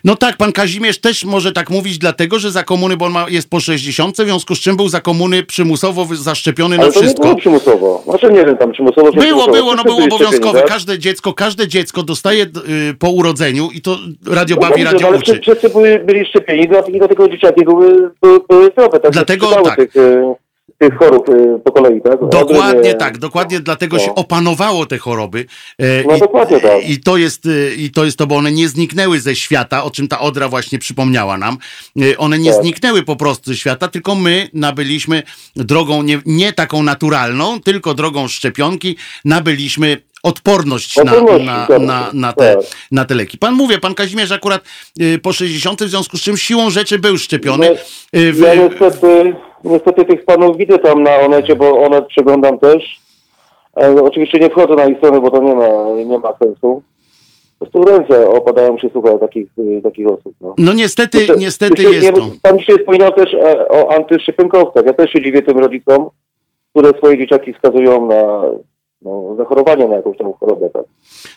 No 0.03 0.15
tak, 0.15 0.37
pan 0.37 0.51
Kazimierz 0.51 0.99
też 1.01 1.25
może 1.25 1.51
tak 1.51 1.69
mówić, 1.69 1.97
dlatego 1.97 2.39
że 2.39 2.51
za 2.51 2.63
komuny, 2.63 2.97
bo 2.97 3.05
on 3.05 3.11
ma, 3.11 3.25
jest 3.29 3.49
po 3.49 3.59
60, 3.59 4.15
w 4.15 4.23
związku 4.25 4.55
z 4.55 4.59
czym 4.59 4.77
był 4.77 4.89
za 4.89 5.01
komuny 5.01 5.43
przymusowo 5.43 6.07
zaszczepiony 6.15 6.77
na 6.77 6.83
Ale 6.83 6.91
to 6.93 6.99
nie 6.99 7.05
wszystko. 7.05 7.23
było 7.23 7.35
przymusowo. 7.35 8.03
Znaczy 8.05 8.31
nie 8.33 8.45
wiem, 8.45 8.57
tam 8.57 8.71
przymusowo 8.71 9.11
Było, 9.11 9.21
przymusowo. 9.23 9.51
było, 9.53 9.75
no 9.75 9.83
było 9.83 10.03
obowiązkowe. 10.03 10.59
tak? 10.59 10.69
Każde 10.69 10.99
dziecko, 10.99 11.33
każde 11.33 11.67
dziecko 11.67 12.03
dostaje 12.03 12.43
y, 12.43 12.93
po 12.99 13.09
urodzeniu 13.09 13.69
i 13.73 13.81
to 13.81 13.97
radio 14.27 14.55
No 14.55 14.61
bawi, 14.61 14.73
dobrze, 14.83 14.91
radio 14.93 15.07
ale 15.07 15.17
uczy. 15.17 15.39
wszyscy- 15.41 15.69
byli, 15.69 15.99
byli 16.05 16.25
szczepieni 16.25 16.67
do, 16.69 16.81
i 16.83 16.99
do 16.99 17.07
tego 17.07 17.29
dzieciaki 17.29 17.65
były, 17.65 18.11
były, 18.21 18.39
były 18.49 18.69
zdrowe. 18.71 18.99
Tak 18.99 19.11
Dlatego 19.11 19.47
tak. 19.47 19.75
Tych, 19.75 19.95
e, 19.97 20.35
tych 20.81 20.97
chorób 20.97 21.29
e, 21.29 21.59
po 21.59 21.71
kolei, 21.71 22.01
tak? 22.01 22.19
Dokładnie 22.31 22.93
tak, 22.95 23.17
dokładnie 23.17 23.59
dlatego 23.59 23.97
No. 23.97 24.03
się 24.03 24.15
opanowało 24.15 24.85
te 24.85 24.97
choroby. 24.97 25.45
E, 25.79 26.03
No 26.07 26.17
dokładnie 26.17 26.59
tak. 26.59 26.89
I 26.89 26.99
to 26.99 27.17
jest, 27.17 27.45
e, 27.45 27.75
i 27.75 27.91
to 27.91 28.05
jest 28.05 28.17
to, 28.17 28.27
bo 28.27 28.35
one 28.35 28.51
nie 28.51 28.67
zniknęły 28.69 29.19
ze 29.19 29.35
świata, 29.35 29.83
o 29.83 29.91
czym 29.91 30.07
ta 30.07 30.19
Odra 30.19 30.49
właśnie 30.49 30.79
przypomniała 30.79 31.37
nam. 31.37 31.57
E, 32.01 32.17
One 32.17 32.39
nie 32.39 32.51
Tak. 32.53 32.61
zniknęły 32.61 33.03
po 33.03 33.15
prostu 33.15 33.51
ze 33.51 33.57
świata, 33.57 33.87
tylko 33.87 34.15
my 34.15 34.49
nabyliśmy 34.53 35.23
drogą 35.55 36.03
nie, 36.03 36.21
nie 36.25 36.53
taką 36.53 36.83
naturalną, 36.83 37.59
tylko 37.61 37.93
drogą 37.93 38.27
szczepionki, 38.27 38.95
nabyliśmy 39.25 39.97
odporność 40.23 40.95
na, 40.97 41.03
na, 41.03 41.67
tak. 41.67 41.81
na, 41.81 42.09
na, 42.13 42.33
te, 42.33 42.55
Tak. 42.55 42.65
na 42.91 43.05
te 43.05 43.15
leki. 43.15 43.37
Pan 43.37 43.53
mówię, 43.53 43.77
pan 43.79 43.93
Kazimierz 43.95 44.31
akurat 44.31 44.61
po 45.21 45.33
60, 45.33 45.83
w 45.83 45.89
związku 45.89 46.17
z 46.17 46.21
czym 46.21 46.37
siłą 46.37 46.69
rzeczy 46.69 46.99
był 46.99 47.17
szczepiony. 47.17 47.69
No, 47.69 47.75
w- 48.33 48.39
Ja 48.39 48.55
niestety, 48.55 49.35
niestety 49.63 50.05
tych 50.05 50.25
panów 50.25 50.57
widzę 50.57 50.79
tam 50.79 51.03
na 51.03 51.19
Onecie, 51.19 51.55
bo 51.55 51.81
Onet 51.81 52.07
przeglądam 52.07 52.59
też. 52.59 52.99
E, 53.81 54.03
oczywiście 54.03 54.39
nie 54.39 54.49
wchodzę 54.49 54.75
na 54.75 54.85
ich 54.85 54.97
stronę, 54.97 55.21
bo 55.21 55.31
to 55.31 55.41
nie 55.43 55.55
ma, 55.55 55.67
nie 56.05 56.19
ma 56.19 56.33
sensu. 56.43 56.83
Po 57.59 57.65
prostu 57.65 57.83
ręce 57.91 58.29
opadają 58.29 58.77
się 58.77 58.89
słuchaj 58.91 59.19
takich, 59.19 59.47
y, 59.59 59.81
takich 59.83 60.07
osób. 60.07 60.33
No. 60.41 60.55
No 60.57 60.73
niestety, 60.73 61.17
niestety 61.37 61.83
jest 61.83 62.01
nie- 62.01 62.13
to. 62.13 62.21
Pan 62.41 62.59
dzisiaj 62.59 62.77
wspominał 62.77 63.11
też 63.11 63.33
e, 63.33 63.67
o 63.67 63.91
antyszczepionkowcach. 63.95 64.85
Ja 64.85 64.93
też 64.93 65.11
się 65.11 65.21
dziwię 65.23 65.41
tym 65.41 65.59
rodzicom, 65.59 66.09
które 66.71 66.89
swoje 66.97 67.17
dzieciaki 67.17 67.53
skazują 67.53 68.05
na 68.05 68.41
no, 69.01 69.35
zachorowanie 69.37 69.87
na 69.87 69.95
jakąś 69.95 70.17
tam 70.17 70.33
chorobę. 70.39 70.69
Tak. 70.69 70.83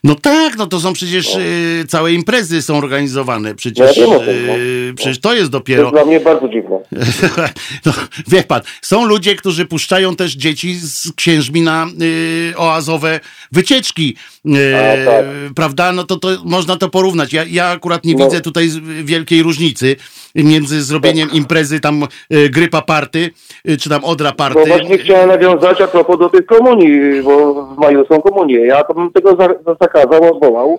No 0.05 0.15
tak, 0.15 0.57
no 0.57 0.67
to 0.67 0.81
są 0.81 0.93
przecież 0.93 1.37
y, 1.37 1.85
całe 1.89 2.13
imprezy 2.13 2.63
są 2.63 2.79
organizowane. 2.79 3.55
Przecież, 3.55 3.97
Ja 3.97 4.05
wiem 4.07 4.17
o 4.17 4.19
tym, 4.21 4.47
no. 4.47 4.53
y, 4.57 4.93
przecież 4.97 5.21
to 5.21 5.35
jest 5.35 5.35
To 5.35 5.35
jest 5.35 5.51
dopiero. 5.51 5.91
dla 5.91 6.05
mnie 6.05 6.21
bardzo 6.21 6.49
dziwne. 6.49 6.79
no, 7.87 7.93
wie 8.29 8.43
pan, 8.43 8.61
są 8.83 9.05
ludzie, 9.05 9.35
którzy 9.35 9.67
puszczają 9.67 10.17
też 10.17 10.33
dzieci 10.37 10.75
z 10.75 11.13
księżmi 11.17 11.61
na 11.63 11.87
y, 12.03 12.55
oazowe 12.57 13.21
wycieczki. 13.53 14.17
Y, 14.47 14.77
A, 14.77 15.11
tak. 15.11 15.25
Prawda? 15.57 15.93
No 15.93 16.05
to, 16.05 16.17
to 16.17 16.29
można 16.45 16.77
to 16.77 16.89
porównać. 16.89 17.33
Ja, 17.33 17.45
ja 17.51 17.67
akurat 17.69 18.05
nie 18.05 18.15
No. 18.15 18.25
widzę 18.25 18.41
tutaj 18.41 18.69
wielkiej 19.05 19.43
różnicy 19.43 19.97
między 20.35 20.83
zrobieniem 20.83 21.31
imprezy 21.33 21.81
tam 21.81 22.03
y, 22.33 22.51
grypa 22.51 22.83
party, 22.83 23.31
y, 23.69 23.77
czy 23.77 23.89
tam 23.89 24.05
odra 24.05 24.33
party. 24.33 24.59
No 24.61 24.67
właśnie 24.67 24.99
chciałem 24.99 25.29
nawiązać 25.29 25.81
a 25.81 25.87
propos 25.87 26.19
do 26.19 26.29
tych 26.29 26.47
komunii, 26.47 27.23
bo 27.23 27.54
w 27.63 27.79
maju 27.79 28.05
są 28.07 28.21
komunie. 28.21 28.59
Ja 28.59 28.85
to 28.85 28.95
bym 28.95 29.13
tego 29.13 29.31
za, 29.37 29.47
za 29.47 29.77
zakazał, 29.81 30.35
odwołał. 30.37 30.79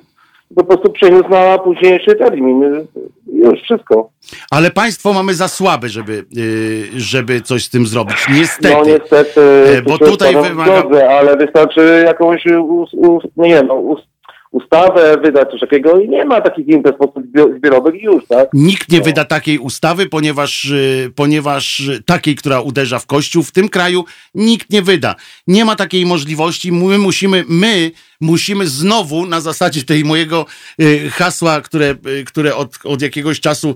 Po 0.56 0.64
prostu 0.64 0.90
przeniósł 0.92 1.30
na 1.30 1.58
późniejszy 1.58 2.16
termin. 2.16 2.86
Już 3.34 3.62
wszystko. 3.62 4.10
Ale 4.52 4.72
państwo 4.72 5.14
mamy 5.14 5.34
za 5.34 5.48
słabe, 5.48 5.90
żeby, 5.90 6.26
y, 6.38 7.00
żeby 7.00 7.42
coś 7.42 7.64
z 7.66 7.70
tym 7.70 7.86
zrobić. 7.88 8.18
Niestety. 8.34 8.76
No 8.76 8.84
niestety, 8.86 9.42
E, 9.78 9.82
bo 9.82 9.98
tutaj 9.98 10.36
wymaga- 10.36 10.80
zgodzę, 10.80 11.10
ale 11.10 11.38
wystarczy 11.38 12.04
jakąś 12.06 12.46
us, 12.46 12.94
us, 12.94 13.24
nie 13.38 13.50
wiem, 13.50 13.68
no, 13.68 13.74
us, 13.74 14.00
ustawę 14.56 15.18
wydać, 15.18 15.52
coś 15.52 15.60
takiego 15.60 16.00
i 16.00 16.10
nie 16.10 16.26
ma 16.26 16.42
takich 16.42 16.68
imprez 16.68 16.96
po 16.98 17.08
prostu 17.08 17.30
zbiorowych 17.58 18.04
już, 18.04 18.28
tak? 18.28 18.50
Nikt 18.54 18.92
nie 18.92 19.02
wyda 19.02 19.26
takiej 19.26 19.60
ustawy, 19.60 20.10
ponieważ, 20.10 20.66
y, 20.66 21.12
ponieważ 21.16 21.80
y, 21.80 22.04
takiej, 22.04 22.36
która 22.36 22.62
uderza 22.62 23.00
w 23.00 23.06
kościół 23.06 23.44
w 23.44 23.52
tym 23.52 23.70
kraju, 23.70 24.06
nikt 24.36 24.70
nie 24.70 24.82
wyda. 24.82 25.16
Nie 25.48 25.66
ma 25.66 25.76
takiej 25.76 26.06
możliwości. 26.06 26.72
My 26.72 26.98
musimy, 26.98 27.44
my 27.48 27.92
musimy 28.22 28.68
znowu 28.68 29.26
na 29.26 29.42
zasadzie 29.42 29.84
tej 29.84 30.04
mojego 30.04 30.46
y, 30.82 31.10
hasła, 31.10 31.62
które, 31.62 31.96
które 32.26 32.56
od, 32.56 32.70
od 32.84 33.02
jakiegoś 33.02 33.40
czasu 33.40 33.76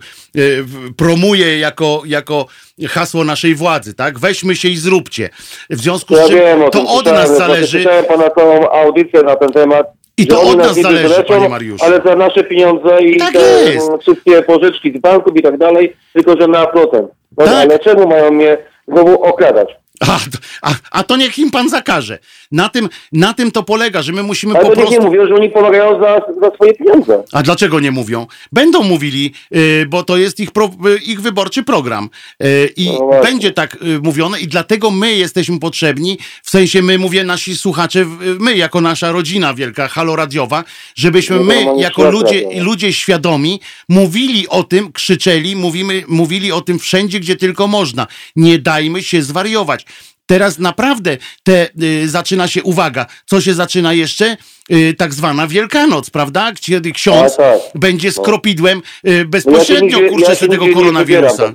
promuję 0.97 1.59
jako, 1.59 2.01
jako 2.05 2.45
hasło 2.89 3.23
naszej 3.23 3.55
władzy, 3.55 3.93
tak? 3.93 4.19
Weźmy 4.19 4.55
się 4.55 4.67
i 4.69 4.77
zróbcie. 4.77 5.29
W 5.69 5.81
związku 5.81 6.15
z 6.15 6.27
czym 6.27 6.39
wiem 6.39 6.59
to 6.71 6.85
od 6.87 7.05
nas 7.05 7.37
zależy. 7.37 7.85
Pana 8.07 8.29
całą 8.29 8.69
audycję 8.69 9.23
na 9.23 9.35
ten 9.35 9.49
temat. 9.49 9.98
I 10.19 10.27
to 10.27 10.41
od 10.41 10.57
nas 10.57 10.75
zależy, 10.75 11.03
wyleczą, 11.07 11.33
panie 11.33 11.49
Mariuszu. 11.49 11.85
Ale 11.85 12.01
za 12.05 12.15
nasze 12.15 12.43
pieniądze 12.43 13.01
i 13.01 13.17
Tak 13.19 13.33
te 13.33 13.39
jest. 13.71 13.89
wszystkie 14.01 14.41
pożyczki 14.41 14.93
z 14.97 15.01
banków 15.01 15.37
i 15.37 15.41
tak 15.41 15.57
dalej, 15.57 15.95
tylko 16.13 16.41
że 16.41 16.47
na 16.47 16.65
procent. 16.67 17.07
No, 17.37 17.45
Tak. 17.45 17.53
Ale 17.55 17.79
czemu 17.79 18.07
mają 18.07 18.31
mnie 18.31 18.57
znowu 18.87 19.23
okradać? 19.23 19.69
A, 19.99 20.19
a, 20.61 20.73
a 20.91 21.03
to 21.03 21.17
niech 21.17 21.39
im 21.39 21.51
pan 21.51 21.69
zakaże. 21.69 22.19
Na 22.51 22.69
tym, 22.69 22.89
na 23.11 23.33
tym 23.33 23.51
to 23.51 23.63
polega, 23.63 24.01
że 24.01 24.11
my 24.11 24.23
musimy 24.23 24.53
Ale 24.57 24.65
po 24.65 24.71
prostu. 24.71 24.91
nie 24.93 24.99
mówią, 24.99 25.27
że 25.27 25.35
oni 25.35 25.49
pomagają 25.49 25.99
za, 25.99 26.21
za 26.41 26.51
swoje 26.55 26.73
pieniądze. 26.73 27.23
A 27.31 27.43
dlaczego 27.43 27.79
nie 27.79 27.91
mówią? 27.91 28.27
Będą 28.51 28.83
mówili, 28.83 29.33
y, 29.55 29.85
bo 29.89 30.03
to 30.03 30.17
jest 30.17 30.39
ich, 30.39 30.51
pro, 30.51 30.65
y, 30.65 30.97
ich 30.97 31.21
wyborczy 31.21 31.63
program. 31.63 32.09
Y, 32.43 32.69
I 32.77 32.89
No 32.99 33.21
będzie 33.23 33.51
tak 33.51 33.77
mówione, 34.03 34.39
i 34.39 34.47
dlatego 34.47 34.91
my 34.91 35.13
jesteśmy 35.13 35.59
potrzebni, 35.59 36.17
w 36.43 36.49
sensie 36.49 36.81
my, 36.81 36.97
mówię, 36.97 37.23
nasi 37.23 37.57
słuchacze, 37.57 38.05
my 38.39 38.57
jako 38.57 38.81
nasza 38.81 39.11
rodzina 39.11 39.53
wielka, 39.53 39.87
haloradiowa, 39.87 40.63
żebyśmy 40.95 41.35
No 41.35 41.43
my, 41.43 41.65
jako 41.77 42.11
ludzie, 42.11 42.61
ludzie 42.61 42.93
świadomi, 42.93 43.59
mówili 43.89 44.47
o 44.47 44.63
tym, 44.63 44.91
krzyczeli, 44.91 45.55
mówimy, 45.55 46.03
mówili 46.07 46.51
o 46.51 46.61
tym 46.61 46.79
wszędzie, 46.79 47.19
gdzie 47.19 47.35
tylko 47.35 47.67
można. 47.67 48.07
Nie 48.35 48.59
dajmy 48.59 49.03
się 49.03 49.21
zwariować. 49.21 49.85
Teraz 50.29 50.59
naprawdę 50.59 51.17
te, 51.43 51.67
y, 51.83 52.09
zaczyna 52.09 52.47
się, 52.47 52.63
uwaga, 52.63 53.05
co 53.25 53.41
się 53.41 53.53
zaczyna 53.53 53.93
jeszcze? 53.93 54.37
Y, 54.71 54.93
tak 54.97 55.13
zwana 55.13 55.47
Wielkanoc, 55.47 56.09
prawda? 56.09 56.51
Kiedy 56.61 56.91
ksiądz 56.91 57.33
A, 57.33 57.37
tak. 57.37 57.59
będzie 57.75 58.11
z 58.11 58.17
No. 58.17 58.23
kropidłem 58.23 58.77
y, 58.77 58.81
No 59.05 59.11
ja 59.11 59.25
bezpośrednio, 59.25 59.97
nigdzie- 59.99 60.09
kurczę, 60.09 60.29
ja 60.29 60.35
się 60.35 60.47
tego 60.47 60.67
koronawirusa. 60.73 61.51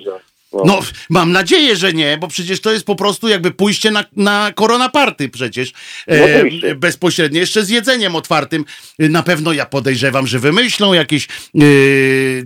No. 0.53 0.63
No, 0.65 0.81
mam 1.11 1.33
nadzieję, 1.33 1.77
że 1.77 1.93
nie, 1.93 2.19
bo 2.21 2.29
przecież 2.29 2.61
to 2.61 2.73
jest 2.73 2.87
po 2.87 2.97
prostu 2.97 3.29
jakby 3.29 3.51
pójście 3.51 3.91
na, 3.91 4.05
na 4.17 4.53
koronaparty 4.55 5.29
przecież. 5.29 5.73
No 6.09 6.15
E, 6.17 6.35
oczywiście. 6.37 6.75
bezpośrednio, 6.75 7.41
jeszcze 7.41 7.65
z 7.65 7.69
jedzeniem 7.69 8.17
otwartym. 8.17 8.65
Na 8.99 9.23
pewno 9.23 9.53
ja 9.53 9.67
podejrzewam, 9.67 10.27
że 10.27 10.39
wymyślą 10.39 10.93
jakieś 10.93 11.25
e, 11.27 11.59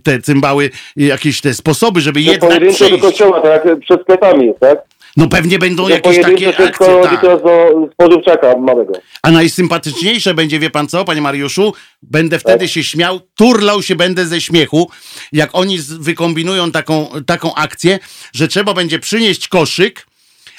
te 0.03 0.23
cymbały, 0.23 0.71
jakieś 0.97 1.41
te 1.41 1.55
sposoby, 1.55 2.01
żeby 2.01 2.21
Że 2.23 2.31
jednak 2.31 2.51
pojedynczo 2.51 2.79
do 2.85 2.87
przyjść. 2.87 3.03
kościoła, 3.03 3.41
tak 3.41 3.63
przed 3.81 4.01
jest, 4.43 4.61
tak? 4.61 4.79
No 5.19 5.29
pewnie 5.29 5.59
będą 5.59 5.89
jakieś 5.89 6.23
takie 6.23 6.49
akcje, 6.49 7.01
tak. 7.03 7.23
do 7.23 7.41
spożywczaka 7.93 8.59
małego. 8.59 8.93
A 9.23 9.31
najsympatyczniejsze 9.31 10.35
będzie, 10.35 10.59
wie 10.59 10.71
pan 10.71 10.89
co, 10.89 11.05
panie 11.05 11.21
Mariuszu? 11.21 11.75
Będę 12.03 12.39
wtedy 12.39 12.59
Tak. 12.59 12.69
się 12.69 12.85
śmiał, 12.85 13.21
turlał 13.35 13.83
się 13.83 13.97
będę 13.97 14.27
ze 14.27 14.41
śmiechu, 14.41 14.91
jak 15.33 15.51
oni 15.53 15.79
wykombinują 16.01 16.71
taką, 16.71 17.09
taką 17.27 17.55
akcję, 17.55 17.99
że 18.35 18.49
trzeba 18.49 18.75
będzie 18.75 18.99
przynieść 18.99 19.49
koszyk, 19.49 20.07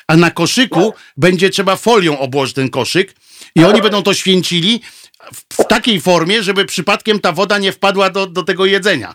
a 0.08 0.18
na 0.18 0.32
koszyku 0.32 0.94
będzie 1.18 1.50
trzeba 1.50 1.76
folią 1.76 2.20
obłożyć 2.20 2.56
ten 2.56 2.70
koszyk 2.70 3.16
i 3.56 3.64
oni 3.64 3.82
będą 3.82 4.04
to 4.04 4.14
święcili 4.14 4.82
w, 5.34 5.68
takiej 5.68 6.02
formie, 6.02 6.44
żeby 6.44 6.66
przypadkiem 6.66 7.20
ta 7.20 7.32
woda 7.32 7.58
nie 7.58 7.72
wpadła 7.72 8.10
do, 8.10 8.28
do 8.28 8.44
tego 8.44 8.66
jedzenia. 8.66 9.14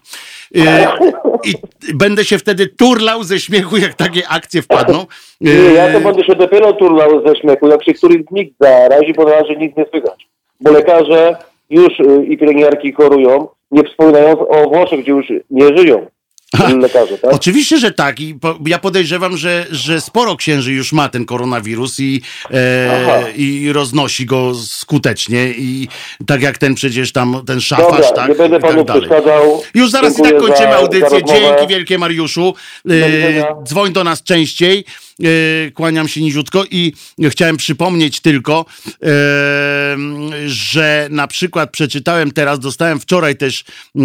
Yy, 0.50 0.64
I 1.44 1.54
będę 1.94 2.24
się 2.24 2.38
wtedy 2.38 2.66
turlał 2.66 3.24
ze 3.24 3.40
śmiechu, 3.40 3.76
jak 3.76 3.94
takie 3.94 4.28
akcje 4.28 4.62
wpadną. 4.62 5.06
Nie, 5.40 5.52
Yy, 5.52 5.72
ja 5.72 5.92
to 5.92 6.00
będę 6.00 6.24
się 6.24 6.34
dopiero 6.34 6.72
turlał 6.72 7.26
ze 7.26 7.36
śmiechu, 7.36 7.68
jak 7.68 7.84
się 7.84 7.94
któryś 7.94 8.22
z 8.30 8.30
nich 8.30 8.48
zarazi, 8.60 9.12
bo 9.12 9.24
na 9.24 9.30
razie 9.30 9.56
nic 9.56 9.76
nie 9.76 9.86
słychać. 9.90 10.26
Bo 10.60 10.70
lekarze 10.70 11.36
już 11.70 12.00
y, 12.00 12.24
i 12.26 12.38
pielęgniarki 12.38 12.92
chorują, 12.92 13.48
nie 13.70 13.84
wspominając 13.84 14.40
o 14.48 14.68
Włoszech, 14.68 15.00
gdzie 15.00 15.12
już 15.12 15.26
nie 15.50 15.78
żyją. 15.78 16.06
Lekarze, 16.80 17.18
tak? 17.18 17.32
Oczywiście, 17.34 17.78
że 17.78 17.90
tak. 17.92 18.20
I 18.20 18.34
po, 18.34 18.58
ja 18.66 18.78
podejrzewam, 18.78 19.36
że, 19.36 19.66
że 19.70 20.00
sporo 20.00 20.36
księży 20.36 20.72
już 20.72 20.92
ma 20.92 21.08
ten 21.08 21.24
koronawirus 21.24 22.00
i, 22.00 22.22
e, 22.50 23.32
i 23.36 23.72
roznosi 23.72 24.26
go 24.26 24.54
skutecznie. 24.54 25.48
I 25.58 25.88
tak 26.26 26.42
jak 26.42 26.58
ten 26.58 26.74
przecież 26.74 27.12
tam, 27.12 27.42
ten 27.46 27.60
szafarz, 27.60 27.90
Dobra, 27.90 28.12
tak? 28.12 28.28
nie 28.28 28.34
będę 28.34 28.60
tak 28.60 28.70
panu 28.70 28.84
dalej. 28.84 29.02
przeszkadzał. 29.02 29.62
Już 29.74 29.90
zaraz 29.90 30.12
i 30.18 30.22
tak 30.22 30.30
Dziękuję 30.30 30.48
kończymy 30.48 30.72
za- 30.72 30.76
za 30.78 30.82
audycję. 30.82 31.08
rozmowę. 31.08 31.40
Dzięki 31.40 31.66
wielkie, 31.74 31.98
Mariuszu. 31.98 32.54
E, 32.90 33.64
dzwoń 33.64 33.92
do 33.92 34.04
nas 34.04 34.22
częściej. 34.22 34.84
E, 35.66 35.70
kłaniam 35.70 36.08
się 36.08 36.20
niziutko 36.20 36.64
i 36.70 36.92
chciałem 37.30 37.56
przypomnieć 37.56 38.20
tylko, 38.20 38.64
e, 39.02 39.06
że 40.46 41.08
na 41.10 41.26
przykład 41.26 41.70
przeczytałem 41.70 42.30
teraz, 42.32 42.58
dostałem 42.58 43.00
wczoraj 43.00 43.36
też 43.36 43.64
e, 43.96 44.02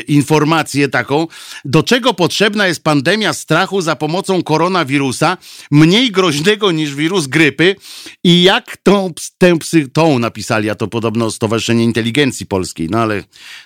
informację 0.00 0.88
taką, 0.88 1.26
do 1.64 1.82
czego 1.82 2.14
potrzebna 2.14 2.66
jest 2.66 2.84
pandemia 2.84 3.32
strachu 3.32 3.80
za 3.80 3.96
pomocą 3.96 4.42
koronawirusa, 4.42 5.36
mniej 5.70 6.10
groźnego 6.10 6.72
niż 6.72 6.94
wirus 6.94 7.26
grypy 7.26 7.76
i 8.24 8.42
jak 8.42 8.76
tą, 8.76 9.12
tę 9.38 9.58
psy, 9.58 9.88
tą 9.92 10.18
napisali, 10.18 10.70
a 10.70 10.74
to 10.74 10.88
podobno 10.88 11.30
Stowarzyszenie 11.30 11.84
Inteligencji 11.84 12.46
Polskiej, 12.46 12.88
no 12.90 12.98
ale 12.98 13.24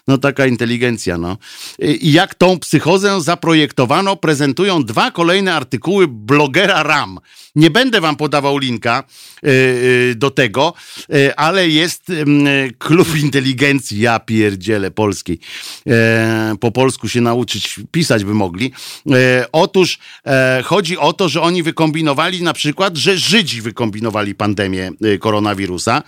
no 0.08 0.18
taka 0.18 0.46
inteligencja, 0.46 1.18
no. 1.18 1.38
I 1.78 2.12
jak 2.12 2.34
tą 2.34 2.58
psychozę 2.58 3.20
zaprojektowano, 3.20 4.16
prezentują 4.16 4.84
dwa 4.84 5.10
kolejne 5.10 5.54
artykuły 5.54 6.08
blogera 6.08 6.82
RAM. 6.82 7.18
Nie 7.54 7.70
będę 7.70 8.00
wam 8.00 8.16
podawał 8.16 8.58
linka 8.58 9.04
y, 9.44 9.48
y, 9.48 10.14
do 10.16 10.30
tego, 10.30 10.74
y, 11.14 11.36
ale 11.36 11.68
jest 11.68 12.10
ym, 12.10 12.46
y, 12.46 12.72
klub 12.78 13.16
inteligencji, 13.16 14.00
ja 14.00 14.18
pierdzielę 14.18 14.90
polskiej. 14.90 15.38
E, 15.86 16.54
po 16.60 16.72
polsku 16.72 17.08
się 17.08 17.20
nauczyć 17.20 17.65
pisać 17.90 18.24
by 18.24 18.34
mogli. 18.34 18.72
E, 19.10 19.46
otóż 19.52 19.98
e, 20.26 20.62
chodzi 20.64 20.98
o 20.98 21.12
to, 21.12 21.28
że 21.28 21.42
oni 21.42 21.62
wykombinowali 21.62 22.42
na 22.42 22.52
przykład, 22.52 22.96
że 22.96 23.18
Żydzi 23.18 23.62
wykombinowali 23.62 24.34
pandemię 24.34 24.90
y, 25.04 25.18
koronawirusa. 25.18 26.02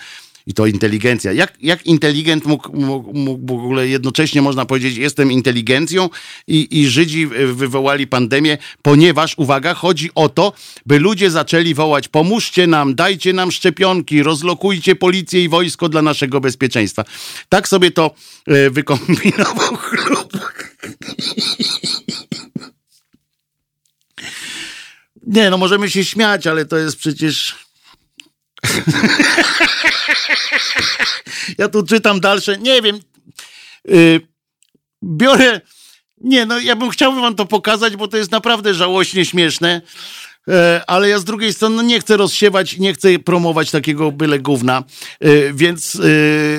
I 0.48 0.54
to 0.54 0.66
inteligencja. 0.66 1.32
Jak, 1.32 1.52
jak 1.60 1.86
inteligent 1.86 2.46
mógł, 2.46 2.76
mógł, 2.76 3.12
mógł 3.14 3.46
w 3.46 3.64
ogóle 3.64 3.88
jednocześnie 3.88 4.42
można 4.42 4.66
powiedzieć, 4.66 4.96
jestem 4.96 5.32
inteligencją 5.32 6.10
i, 6.46 6.80
i 6.80 6.88
Żydzi 6.88 7.26
wywołali 7.52 8.06
pandemię, 8.06 8.58
ponieważ, 8.82 9.34
uwaga, 9.36 9.74
chodzi 9.74 10.10
o 10.14 10.28
to, 10.28 10.52
by 10.86 10.98
ludzie 10.98 11.30
zaczęli 11.30 11.74
wołać, 11.74 12.08
pomóżcie 12.08 12.66
nam, 12.66 12.94
dajcie 12.94 13.32
nam 13.32 13.52
szczepionki, 13.52 14.22
rozlokujcie 14.22 14.96
policję 14.96 15.44
i 15.44 15.48
wojsko 15.48 15.88
dla 15.88 16.02
naszego 16.02 16.40
bezpieczeństwa. 16.40 17.04
Tak 17.48 17.68
sobie 17.68 17.90
to 17.90 18.14
y, 18.50 18.70
wykombinował 18.70 19.76
klub. 19.90 20.38
Nie, 25.26 25.50
no 25.50 25.58
możemy 25.58 25.90
się 25.90 26.04
śmiać, 26.04 26.46
ale 26.46 26.64
to 26.64 26.76
jest 26.76 26.96
przecież... 26.96 27.67
Ja 31.58 31.68
tu 31.68 31.82
czytam 31.82 32.20
dalsze, 32.20 32.58
nie 32.58 32.82
wiem. 32.82 33.00
Yy, 33.84 34.20
biorę. 35.02 35.60
Nie, 36.20 36.46
no 36.46 36.58
ja 36.58 36.76
bym 36.76 36.90
chciał 36.90 37.14
wam 37.14 37.34
to 37.34 37.46
pokazać, 37.46 37.96
bo 37.96 38.08
to 38.08 38.16
jest 38.16 38.30
naprawdę 38.30 38.74
żałośnie 38.74 39.24
śmieszne. 39.24 39.82
E, 40.48 40.82
Ale 40.86 41.08
ja 41.08 41.18
z 41.18 41.24
drugiej 41.24 41.52
strony 41.52 41.76
no 41.76 41.82
nie 41.82 42.00
chcę 42.00 42.16
rozsiewać, 42.16 42.78
nie 42.78 42.94
chcę 42.94 43.18
promować 43.18 43.70
takiego 43.70 44.12
byle 44.12 44.38
gówna, 44.38 44.84
E, 45.20 45.52
więc, 45.52 45.96
e, 45.96 46.00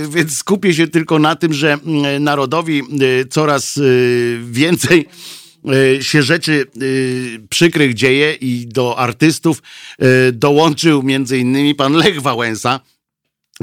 więc 0.10 0.38
skupię 0.38 0.73
się 0.73 0.88
tylko 0.88 1.19
na 1.19 1.36
tym, 1.36 1.53
że 1.53 1.73
mm, 1.73 2.23
narodowi 2.23 2.84
coraz 3.30 3.80
więcej 4.44 5.07
się 6.02 6.23
rzeczy 6.23 6.65
e, 6.65 6.80
przykrych 7.49 7.94
dzieje 7.94 8.34
i 8.34 8.68
do 8.68 8.99
artystów 8.99 9.61
e, 9.99 10.31
dołączył 10.31 11.03
między 11.03 11.38
innymi 11.38 11.76
pan 11.76 11.94
Lech 11.94 12.22
Wałęsa, 12.22 12.80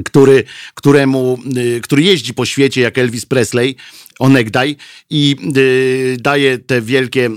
który, 0.04 0.44
któremu, 0.74 1.38
y, 1.56 1.80
który 1.80 2.02
jeździ 2.02 2.34
po 2.34 2.46
świecie 2.46 2.80
jak 2.80 2.98
Elvis 2.98 3.26
Presley, 3.26 3.76
onegdaj 4.18 4.76
i 5.10 5.36
y, 5.56 6.16
daje 6.20 6.58
te 6.58 6.82
wielkie 6.82 7.30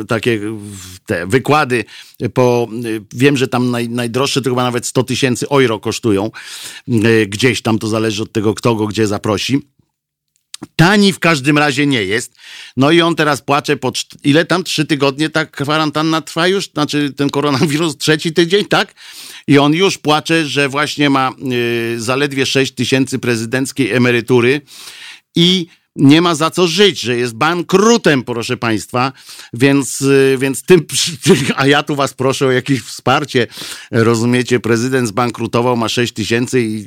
y, 0.00 0.04
takie 0.04 0.40
te 1.06 1.26
wykłady 1.26 1.84
po, 2.34 2.68
y, 2.84 3.02
wiem, 3.12 3.36
że 3.36 3.48
tam 3.48 3.70
naj, 3.70 3.88
najdroższe 3.88 4.42
to 4.42 4.50
chyba 4.50 4.62
nawet 4.62 4.86
100 4.86 5.02
tysięcy 5.02 5.46
euro 5.48 5.80
kosztują, 5.80 6.30
y, 6.88 7.26
gdzieś 7.26 7.62
tam 7.62 7.78
to 7.78 7.88
zależy 7.88 8.22
od 8.22 8.32
tego, 8.32 8.54
kto 8.54 8.74
go 8.74 8.86
gdzie 8.86 9.06
zaprosi. 9.06 9.60
Tani 10.76 11.12
w 11.12 11.18
każdym 11.18 11.58
razie 11.58 11.86
nie 11.86 12.04
jest. 12.04 12.34
No 12.76 12.90
i 12.90 13.00
on 13.00 13.16
teraz 13.16 13.42
płacze 13.42 13.76
po 13.76 13.92
ile 14.24 14.44
tam? 14.44 14.64
Trzy 14.64 14.84
tygodnie 14.84 15.30
ta 15.30 15.46
kwarantanna 15.46 16.20
trwa 16.20 16.48
już? 16.48 16.70
Znaczy 16.70 17.12
ten 17.16 17.30
koronawirus 17.30 17.96
trzeci 17.96 18.32
tydzień, 18.32 18.64
tak? 18.64 18.94
I 19.46 19.58
on 19.58 19.72
już 19.72 19.98
płacze, 19.98 20.46
że 20.46 20.68
właśnie 20.68 21.10
ma 21.10 21.30
y, 21.52 22.00
zaledwie 22.00 22.46
6 22.46 22.72
tysięcy 22.72 23.18
prezydenckiej 23.18 23.92
emerytury 23.92 24.60
i 25.36 25.66
nie 25.96 26.20
ma 26.20 26.34
za 26.34 26.50
co 26.50 26.66
żyć, 26.66 27.00
że 27.00 27.16
jest 27.16 27.34
bankrutem, 27.34 28.22
proszę 28.22 28.56
państwa, 28.56 29.12
więc, 29.52 30.00
y, 30.00 30.36
więc 30.40 30.62
tym, 30.62 30.86
a 31.56 31.66
ja 31.66 31.82
tu 31.82 31.96
was 31.96 32.14
proszę 32.14 32.46
o 32.46 32.50
jakieś 32.50 32.80
wsparcie, 32.82 33.46
rozumiecie, 33.90 34.60
prezydent 34.60 35.08
zbankrutował, 35.08 35.76
ma 35.76 35.88
6 35.88 36.12
tysięcy 36.12 36.62
i 36.62 36.86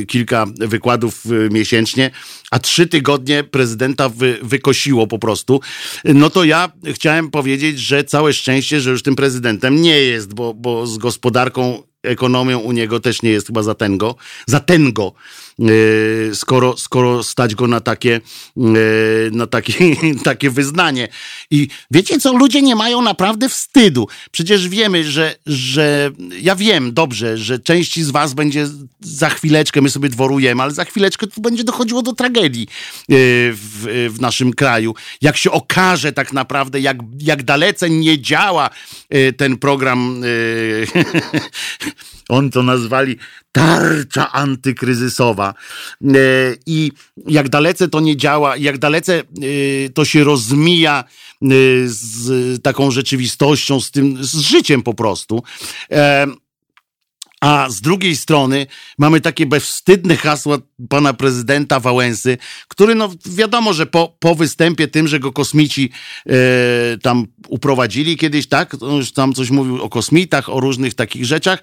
y, 0.00 0.06
kilka 0.06 0.46
wykładów 0.58 1.26
y, 1.26 1.48
miesięcznie, 1.52 2.10
a 2.50 2.58
trzy 2.58 2.86
tygodnie 2.86 3.44
prezydenta 3.44 4.08
wy, 4.08 4.38
wykosiło 4.42 5.06
po 5.06 5.18
prostu, 5.18 5.60
no 6.04 6.30
to 6.30 6.44
ja 6.44 6.72
chciałem 6.92 7.30
powiedzieć, 7.30 7.80
że 7.80 8.04
całe 8.04 8.32
szczęście, 8.32 8.80
że 8.80 8.90
już 8.90 9.02
tym 9.02 9.16
prezydentem 9.16 9.82
nie 9.82 9.98
jest, 9.98 10.34
bo, 10.34 10.54
bo 10.54 10.86
z 10.86 10.98
gospodarką 10.98 11.82
ekonomią 12.02 12.58
u 12.58 12.72
niego 12.72 13.00
też 13.00 13.22
nie 13.22 13.30
jest 13.30 13.46
chyba 13.46 13.62
za 13.62 13.74
tengo, 13.74 14.14
za 14.46 14.60
skoro, 16.34 16.76
skoro 16.76 17.22
stać 17.22 17.54
go 17.54 17.66
na 17.66 17.80
takie, 17.80 18.20
yy, 18.56 19.30
na 19.32 19.46
takie, 19.46 19.74
takie 20.24 20.50
wyznanie. 20.50 21.08
I 21.50 21.68
wiecie 21.90 22.18
co, 22.18 22.32
ludzie 22.32 22.62
nie 22.62 22.76
mają 22.76 23.02
naprawdę 23.02 23.48
wstydu. 23.48 24.08
Przecież 24.30 24.68
wiemy, 24.68 25.04
że, 25.04 25.34
że 25.46 26.10
ja 26.40 26.56
wiem 26.56 26.94
dobrze, 26.94 27.38
że 27.38 27.58
części 27.58 28.02
z 28.02 28.10
was 28.10 28.34
będzie 28.34 28.66
za 29.00 29.30
chwileczkę, 29.30 29.80
my 29.80 29.90
sobie 29.90 30.08
dworujemy, 30.08 30.62
ale 30.62 30.72
za 30.72 30.84
chwileczkę 30.84 31.26
tu 31.26 31.40
będzie 31.40 31.64
dochodziło 31.64 32.02
do 32.02 32.12
tragedii 32.12 32.62
yy, 33.08 33.16
w, 33.52 34.08
w 34.10 34.20
naszym 34.20 34.52
kraju. 34.52 34.94
Jak 35.20 35.36
się 35.36 35.50
okaże 35.50 36.12
tak 36.12 36.32
naprawdę, 36.32 36.80
jak, 36.80 36.96
jak 37.18 37.42
dalece 37.42 37.90
nie 37.90 38.20
działa 38.20 38.70
ten 39.36 39.56
program 39.56 40.22
oni 42.32 42.50
to 42.50 42.62
nazwali 42.62 43.16
tarcza 43.52 44.32
antykryzysowa. 44.32 45.54
E, 46.04 46.14
I 46.66 46.92
jak 47.26 47.48
dalece 47.48 47.88
to 47.88 48.00
nie 48.00 48.16
działa, 48.16 48.56
jak 48.56 48.78
dalece 48.78 49.18
e, 49.18 49.22
to 49.94 50.04
się 50.04 50.24
rozmija 50.24 51.04
e, 51.04 51.46
z 51.84 52.62
taką 52.62 52.90
rzeczywistością, 52.90 53.80
z 53.80 53.90
tym, 53.90 54.24
z 54.24 54.36
życiem 54.36 54.82
po 54.82 54.94
prostu. 54.94 55.42
A 57.42 57.70
z 57.70 57.80
drugiej 57.80 58.16
strony 58.16 58.66
mamy 58.98 59.20
takie 59.20 59.46
bezwstydne 59.46 60.16
hasła 60.16 60.58
pana 60.88 61.12
prezydenta 61.12 61.80
Wałęsy, 61.80 62.38
który 62.68 62.94
no 62.94 63.10
wiadomo, 63.26 63.72
że 63.72 63.86
po, 63.86 64.16
po 64.18 64.34
występie 64.34 64.88
tym, 64.88 65.08
że 65.08 65.20
go 65.20 65.32
kosmici 65.32 65.90
e, 66.26 66.32
tam 67.02 67.26
uprowadzili 67.48 68.16
kiedyś, 68.16 68.46
tak? 68.46 68.82
On 68.82 68.96
już 68.96 69.12
tam 69.12 69.32
coś 69.32 69.50
mówił 69.50 69.82
o 69.82 69.88
kosmitach, 69.88 70.48
o 70.48 70.60
różnych 70.60 70.94
takich 70.94 71.24
rzeczach. 71.24 71.58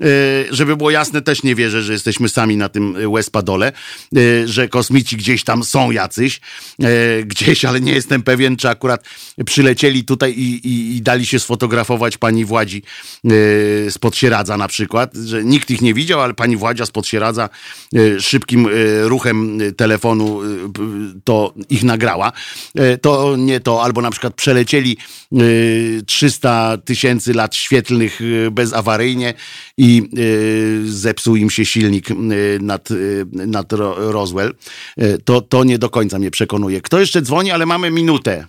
E, 0.00 0.06
żeby 0.50 0.76
było 0.76 0.90
jasne, 0.90 1.22
też 1.22 1.42
nie 1.42 1.54
wierzę, 1.54 1.82
że 1.82 1.92
jesteśmy 1.92 2.28
sami 2.28 2.56
na 2.56 2.68
tym 2.68 3.12
Wespadole, 3.12 3.72
e, 4.16 4.48
że 4.48 4.68
kosmici 4.68 5.16
gdzieś 5.16 5.44
tam 5.44 5.64
są 5.64 5.90
jacyś, 5.90 6.40
e, 6.82 7.22
gdzieś, 7.22 7.64
ale 7.64 7.80
nie 7.80 7.92
jestem 7.92 8.22
pewien, 8.22 8.56
czy 8.56 8.68
akurat 8.68 9.04
przylecieli 9.46 10.04
tutaj 10.04 10.32
i, 10.32 10.68
i, 10.68 10.96
i 10.96 11.02
dali 11.02 11.26
się 11.26 11.38
sfotografować 11.38 12.18
pani 12.18 12.44
Władzi 12.44 12.82
e, 13.24 13.90
spod 13.90 14.16
Sieradza 14.16 14.56
na 14.56 14.68
przykład, 14.68 15.23
że 15.28 15.44
nikt 15.44 15.70
ich 15.70 15.82
nie 15.82 15.94
widział, 15.94 16.20
ale 16.20 16.34
pani 16.34 16.56
Władzia 16.56 16.86
spod 16.86 17.06
Sieradza 17.06 17.48
e, 17.94 18.20
szybkim 18.20 18.66
e, 18.66 18.70
ruchem 19.08 19.58
e, 19.60 19.72
telefonu 19.72 20.40
to 21.24 21.54
ich 21.70 21.82
nagrała. 21.84 22.32
To 23.02 23.36
nie 23.36 23.60
to, 23.60 23.82
albo 23.82 24.00
na 24.02 24.10
przykład 24.10 24.34
przelecieli 24.34 24.96
e, 25.32 25.36
300 26.06 26.78
tysięcy 26.84 27.34
lat 27.34 27.54
świetlnych 27.56 28.20
bezawaryjnie 28.50 29.34
i 29.78 30.02
zepsuł 30.84 31.36
im 31.36 31.50
się 31.50 31.64
silnik 31.64 32.06
nad, 32.60 32.88
nad 33.30 33.72
Ro- 33.72 34.12
Roswell. 34.12 34.54
To, 35.24 35.40
to 35.40 35.64
nie 35.64 35.78
do 35.78 35.90
końca 35.90 36.18
mnie 36.18 36.30
przekonuje. 36.30 36.80
Kto 36.80 37.00
jeszcze 37.00 37.22
dzwoni, 37.22 37.50
ale 37.50 37.66
mamy 37.66 37.90
minutę. 37.90 38.46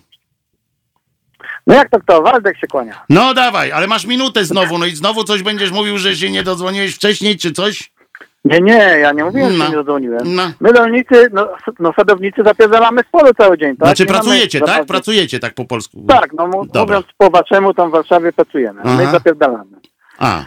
No 1.66 1.74
jak 1.74 1.90
to 1.90 2.00
kto? 2.00 2.22
Waldek 2.22 2.58
się 2.58 2.66
kłania. 2.66 3.04
No 3.10 3.34
dawaj, 3.34 3.72
ale 3.72 3.86
masz 3.86 4.06
minutę 4.06 4.44
znowu, 4.44 4.78
no 4.78 4.86
i 4.86 4.90
znowu 4.90 5.24
coś 5.24 5.42
będziesz 5.42 5.70
mówił, 5.72 5.98
że 5.98 6.16
się 6.16 6.30
nie 6.30 6.42
dodzwoniłeś 6.42 6.94
wcześniej, 6.94 7.36
czy 7.38 7.52
coś? 7.52 7.92
Nie, 8.44 8.60
nie, 8.60 8.72
ja 8.78 9.12
nie 9.12 9.24
mówiłem, 9.24 9.52
że 9.52 9.58
No. 9.58 9.68
nie 9.68 9.74
zadzwoniłem. 9.74 10.20
No. 10.24 10.42
My 10.60 10.72
rolnicy, 10.72 11.28
no, 11.32 11.48
no 11.78 11.92
sadownicy 11.96 12.42
zapierdalamy 12.44 13.00
z 13.08 13.10
polu 13.10 13.34
cały 13.34 13.58
dzień, 13.58 13.76
tak? 13.76 13.88
Znaczy 13.88 14.02
Nie 14.02 14.06
mamy 14.12 14.18
pracujecie, 14.18 14.60
tak? 14.60 14.86
Pracujecie 14.86 15.38
tak 15.38 15.54
po 15.54 15.64
polsku. 15.64 16.04
Tak, 16.08 16.32
no 16.32 16.48
Dobra. 16.64 16.82
mówiąc 16.82 17.06
po 17.18 17.30
waszemu, 17.30 17.74
tam 17.74 17.88
w 17.88 17.92
Warszawie 17.92 18.32
pracujemy, 18.32 18.80
a 18.82 18.96
my 18.96 19.02
Aha. 19.02 19.12
zapierdalamy. 19.12 19.76
A, 20.18 20.44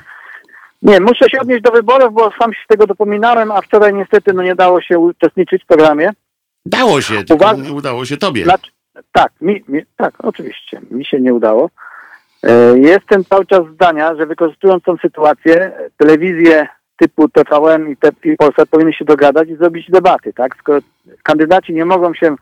Nie, 0.82 1.00
muszę 1.00 1.30
się 1.32 1.40
odnieść 1.42 1.64
do 1.64 1.72
wyborów, 1.72 2.14
bo 2.14 2.32
sam 2.42 2.54
się 2.54 2.60
tego 2.68 2.88
dopominałem, 2.88 3.52
a 3.52 3.62
wczoraj 3.62 3.94
niestety 3.94 4.34
no 4.34 4.44
nie 4.44 4.56
dało 4.56 4.82
się 4.82 5.00
uczestniczyć 5.00 5.64
w 5.64 5.68
programie. 5.68 6.10
dało 6.66 7.02
się, 7.02 7.24
tylko 7.24 7.54
nie 7.54 7.74
udało 7.74 8.06
się 8.06 8.18
tobie. 8.18 8.46
Dlac- 8.46 8.72
tak, 9.12 9.32
mi, 9.42 9.64
mi, 9.68 9.82
tak, 9.98 10.14
oczywiście, 10.20 10.82
mi 10.92 11.06
się 11.06 11.22
nie 11.22 11.34
udało. 11.34 11.70
E, 12.44 12.78
Jestem 12.78 13.26
cały 13.26 13.46
czas 13.46 13.62
zdania, 13.74 14.16
że 14.16 14.26
wykorzystując 14.26 14.84
tą 14.84 14.98
sytuację, 14.98 15.72
telewizje 15.98 16.68
typu 16.98 17.30
TVN 17.30 17.90
i, 17.90 17.98
te, 17.98 18.12
i 18.24 18.38
Polsat 18.38 18.70
powinny 18.70 18.94
się 18.94 19.06
dogadać 19.06 19.50
i 19.50 19.56
zrobić 19.56 19.92
debaty, 19.92 20.34
tak? 20.34 20.56
Skoro 20.60 20.80
kandydaci 21.24 21.74
nie 21.74 21.86
mogą 21.86 22.14
się 22.14 22.36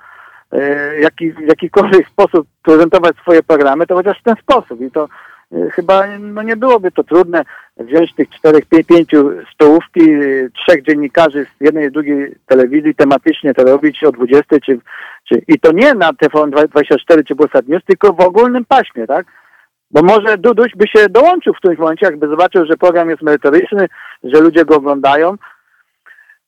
e, 0.51 0.99
jaki, 0.99 1.31
w 1.31 1.39
jakikolwiek 1.39 2.07
sposób 2.07 2.47
prezentować 2.63 3.15
swoje 3.17 3.43
programy, 3.43 3.87
to 3.87 3.95
chociaż 3.95 4.19
w 4.19 4.23
ten 4.23 4.35
sposób. 4.35 4.81
I 4.81 4.91
to 4.91 5.07
chyba 5.51 6.03
no 6.19 6.43
nie 6.43 6.55
byłoby 6.55 6.91
to 6.91 7.03
trudne 7.03 7.43
wziąć 7.77 8.15
tych 8.15 8.29
czterech, 8.29 8.65
pię, 8.65 8.83
pięciu 8.83 9.31
stołówki, 9.53 10.11
e, 10.11 10.49
trzech 10.49 10.83
dziennikarzy 10.83 11.45
z 11.45 11.61
jednej 11.61 11.87
i 11.87 11.91
drugiej 11.91 12.35
telewizji, 12.45 12.95
tematycznie 12.95 13.53
to 13.53 13.63
robić 13.63 14.03
o 14.03 14.11
20 14.11 14.59
czy, 14.65 14.79
czy 15.29 15.41
i 15.47 15.59
to 15.59 15.71
nie 15.71 15.93
na 15.93 16.11
TVN24 16.11 17.23
czy 17.27 17.35
Polsat 17.35 17.67
News, 17.67 17.83
tylko 17.85 18.13
w 18.13 18.19
ogólnym 18.19 18.65
paśmie, 18.65 19.07
tak? 19.07 19.25
Bo 19.91 20.01
może 20.03 20.37
Duduś 20.37 20.71
by 20.75 20.87
się 20.87 21.09
dołączył 21.09 21.53
w 21.53 21.57
którymś 21.57 21.79
momencie, 21.79 22.05
jakby 22.05 22.27
zobaczył, 22.27 22.65
że 22.65 22.77
program 22.77 23.09
jest 23.09 23.21
merytoryczny, 23.21 23.87
że 24.23 24.41
ludzie 24.41 24.65
go 24.65 24.75
oglądają. 24.75 25.35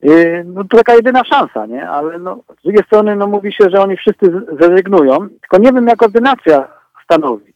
Yy, 0.01 0.43
No 0.45 0.63
to 0.63 0.77
taka 0.77 0.95
jedyna 0.95 1.23
szansa, 1.23 1.65
nie? 1.65 1.89
Ale 1.89 2.19
no, 2.19 2.43
z 2.59 2.63
drugiej 2.63 2.83
strony 2.83 3.15
no, 3.15 3.27
mówi 3.27 3.53
się, 3.53 3.69
że 3.69 3.81
oni 3.81 3.97
wszyscy 3.97 4.31
zrezygnują, 4.59 5.29
tylko 5.29 5.57
nie 5.57 5.73
wiem 5.73 5.87
jak 5.87 6.03
ordynacja 6.03 6.67
stanowi. 7.03 7.48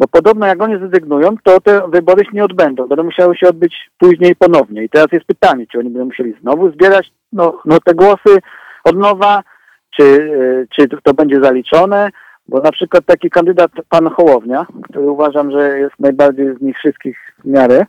Bo 0.00 0.08
podobno 0.08 0.46
jak 0.46 0.62
oni 0.62 0.78
zrezygnują, 0.78 1.36
to 1.42 1.60
te 1.60 1.88
wybory 1.88 2.24
się 2.24 2.30
nie 2.32 2.44
odbędą. 2.44 2.86
Będą 2.86 3.04
musiały 3.04 3.36
się 3.36 3.48
odbyć 3.48 3.90
później 3.98 4.36
ponownie. 4.36 4.84
I 4.84 4.88
teraz 4.88 5.06
jest 5.12 5.26
pytanie, 5.26 5.66
czy 5.72 5.78
oni 5.78 5.90
będą 5.90 6.04
musieli 6.04 6.34
znowu 6.40 6.72
zbierać 6.72 7.12
no, 7.32 7.60
no 7.64 7.78
te 7.84 7.94
głosy 7.94 8.38
od 8.84 8.96
nowa, 8.96 9.42
czy, 9.96 10.02
yy, 10.02 10.66
czy 10.70 10.88
to 11.02 11.14
będzie 11.14 11.40
zaliczone, 11.42 12.10
bo 12.48 12.60
na 12.60 12.72
przykład 12.72 13.04
taki 13.06 13.30
kandydat, 13.30 13.70
pan 13.88 14.10
Hołownia, 14.10 14.66
który 14.82 15.10
uważam, 15.10 15.50
że 15.50 15.78
jest 15.78 15.94
najbardziej 15.98 16.56
z 16.56 16.60
nich 16.60 16.78
wszystkich 16.78 17.18
w 17.44 17.48
miarę, 17.48 17.86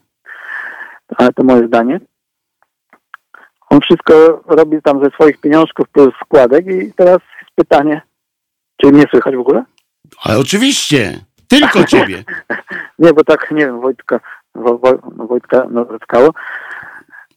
ale 1.17 1.33
to 1.33 1.43
moje 1.43 1.67
zdanie, 1.67 1.99
on 3.69 3.81
wszystko 3.81 4.43
robi 4.45 4.81
tam 4.81 5.03
ze 5.03 5.09
swoich 5.09 5.37
pieniążków 5.37 5.89
plus 5.89 6.13
składek 6.25 6.67
i 6.67 6.93
teraz 6.93 7.19
jest 7.41 7.51
pytanie, 7.55 8.01
czy 8.77 8.91
mnie 8.91 9.03
słychać 9.11 9.35
w 9.35 9.39
ogóle? 9.39 9.63
Ale 10.23 10.39
oczywiście, 10.39 11.19
tylko 11.59 11.83
ciebie. 11.97 12.23
Nie, 12.99 13.13
bo 13.13 13.23
tak, 13.23 13.51
nie 13.51 13.65
wiem, 13.65 13.81
Wojtka, 13.81 14.19
Wo, 14.55 14.77
Wo, 14.77 14.93
no, 15.17 15.27
Wojtka 15.27 15.67
Nowackało. 15.69 16.29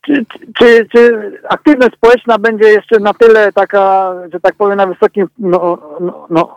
Czy, 0.07 0.25
czy, 0.59 0.87
czy, 0.93 1.33
aktywność 1.49 1.95
społeczna 1.95 2.39
będzie 2.39 2.69
jeszcze 2.69 3.01
na 3.01 3.15
tyle 3.15 3.53
taka, 3.53 4.15
że 4.33 4.41
tak 4.41 4.55
powiem, 4.55 4.77
na 4.77 4.87
wysokim 4.87 5.27
no, 5.39 5.79
no, 6.01 6.27
no, 6.31 6.57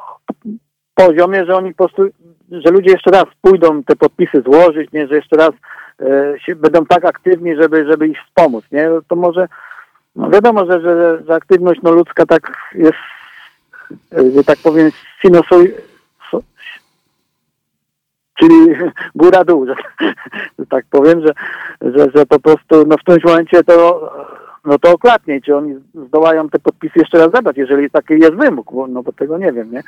poziomie, 0.95 1.45
że 1.45 1.55
oni 1.55 1.73
po 1.73 1.88
prostu, 1.88 2.09
że 2.51 2.71
ludzie 2.71 2.91
jeszcze 2.91 3.11
raz 3.11 3.25
pójdą 3.41 3.84
te 3.84 3.95
podpisy 3.95 4.41
złożyć, 4.41 4.91
nie, 4.91 5.07
że 5.07 5.15
jeszcze 5.15 5.38
raz 5.38 5.51
e, 6.01 6.39
się, 6.39 6.55
będą 6.55 6.85
tak 6.85 7.05
aktywni, 7.05 7.55
żeby, 7.55 7.85
żeby 7.85 8.07
ich 8.07 8.17
wspomóc, 8.27 8.65
nie? 8.71 8.89
To 9.07 9.15
może, 9.15 9.47
no 10.15 10.29
wiadomo, 10.29 10.65
że, 10.65 10.81
że, 10.81 11.23
że 11.27 11.34
aktywność 11.34 11.79
no, 11.84 11.91
ludzka 11.91 12.25
tak 12.25 12.51
jest, 12.73 12.97
e, 14.17 14.31
że 14.31 14.43
tak 14.43 14.57
powiem, 14.63 14.91
sinusuj, 15.21 15.73
so- 15.73 15.86
czyli 18.39 18.76
góra-dół, 19.15 19.65
że, 19.65 19.76
że 20.59 20.65
tak 20.76 20.85
powiem, 20.91 21.22
że, 21.22 21.34
że, 21.81 22.07
że 22.15 22.26
po 22.26 22.39
prostu 22.39 22.85
no 22.88 22.97
w 22.97 23.01
którymś 23.01 23.23
momencie 23.23 23.64
to 23.64 24.11
no 24.65 24.80
to 24.80 24.91
oklatnie, 24.91 25.41
czy 25.41 25.55
oni 25.55 25.76
zdołają 26.07 26.49
te 26.49 26.59
podpisy 26.59 26.93
jeszcze 26.95 27.18
raz 27.18 27.31
zebrać, 27.31 27.57
jeżeli 27.57 27.89
taki 27.89 28.14
jest 28.14 28.35
wymóg, 28.35 28.73
bo, 28.73 28.88
no 28.88 29.03
bo 29.03 29.11
tego 29.11 29.38
nie 29.38 29.51
wiem, 29.51 29.72
nie? 29.72 29.84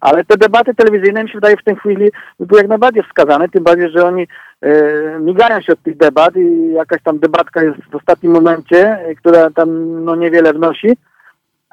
Ale 0.00 0.24
te 0.24 0.36
debaty 0.36 0.74
telewizyjne 0.74 1.24
mi 1.24 1.30
się 1.30 1.34
wydaje 1.34 1.56
w 1.56 1.64
tej 1.64 1.76
chwili 1.76 2.10
były 2.40 2.60
jak 2.60 2.68
najbardziej 2.68 3.02
wskazane, 3.02 3.48
tym 3.48 3.64
bardziej, 3.64 3.90
że 3.90 4.06
oni 4.06 4.26
e, 4.60 5.18
migają 5.20 5.60
się 5.60 5.72
od 5.72 5.82
tych 5.82 5.96
debat 5.96 6.36
i 6.36 6.72
jakaś 6.72 7.02
tam 7.02 7.18
debatka 7.18 7.62
jest 7.62 7.78
w 7.90 7.94
ostatnim 7.94 8.32
momencie, 8.32 8.98
która 9.18 9.50
tam 9.50 10.04
no 10.04 10.16
niewiele 10.16 10.52
wnosi, 10.52 10.96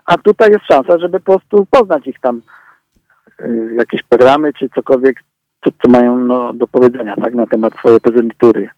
a 0.05 0.17
tutaj 0.17 0.51
jest 0.51 0.65
szansa, 0.65 0.97
żeby 0.97 1.19
po 1.19 1.25
prostu 1.25 1.67
poznać 1.71 2.07
ich 2.07 2.19
tam 2.19 2.41
e, 3.39 3.47
jakieś 3.75 4.03
programy 4.03 4.53
czy 4.53 4.69
cokolwiek, 4.69 5.23
co, 5.63 5.71
co 5.81 5.89
mają 5.89 6.17
no, 6.17 6.53
do 6.53 6.67
powiedzenia 6.67 7.15
tak, 7.15 7.33
na 7.33 7.47
temat 7.47 7.73
swojej 7.79 7.99
prezentury. 7.99 8.69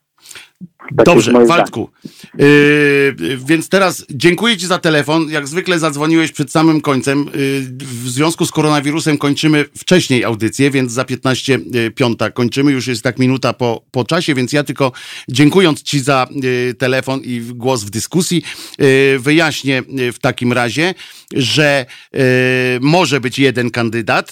Dobrze. 0.92 1.32
Waldku. 1.46 1.90
Yy, 2.38 3.16
więc 3.46 3.70
teraz 3.70 4.06
dziękuję 4.10 4.58
Ci 4.58 4.68
za 4.68 4.80
telefon. 4.80 5.30
Jak 5.30 5.48
zwykle 5.48 5.80
zadzwoniłeś 5.80 6.32
przed 6.32 6.52
samym 6.52 6.82
końcem. 6.82 7.26
Yy, 7.26 7.32
w 7.80 8.10
związku 8.10 8.46
z 8.46 8.52
koronawirusem 8.52 9.18
kończymy 9.18 9.66
wcześniej 9.78 10.24
audycję, 10.24 10.72
więc 10.72 10.92
za 10.92 11.06
15 11.06 11.60
yy, 11.72 11.92
piąta 11.92 12.32
kończymy. 12.32 12.72
Już 12.72 12.88
jest 12.88 13.02
tak 13.02 13.20
minuta 13.20 13.54
po, 13.54 13.86
po 13.92 14.06
czasie, 14.06 14.36
więc 14.36 14.54
ja 14.54 14.64
tylko 14.64 14.92
dziękując 15.30 15.84
Ci 15.84 16.00
za 16.00 16.28
yy, 16.32 16.74
telefon 16.74 17.22
i 17.24 17.42
głos 17.42 17.84
w 17.84 17.90
dyskusji, 17.90 18.44
yy, 18.80 19.20
wyjaśnię 19.20 19.84
yy, 19.88 20.12
w 20.12 20.20
takim 20.20 20.54
razie, 20.54 20.94
że 21.36 21.86
może 22.82 23.22
być 23.22 23.40
jeden 23.40 23.72
kandydat, 23.72 24.32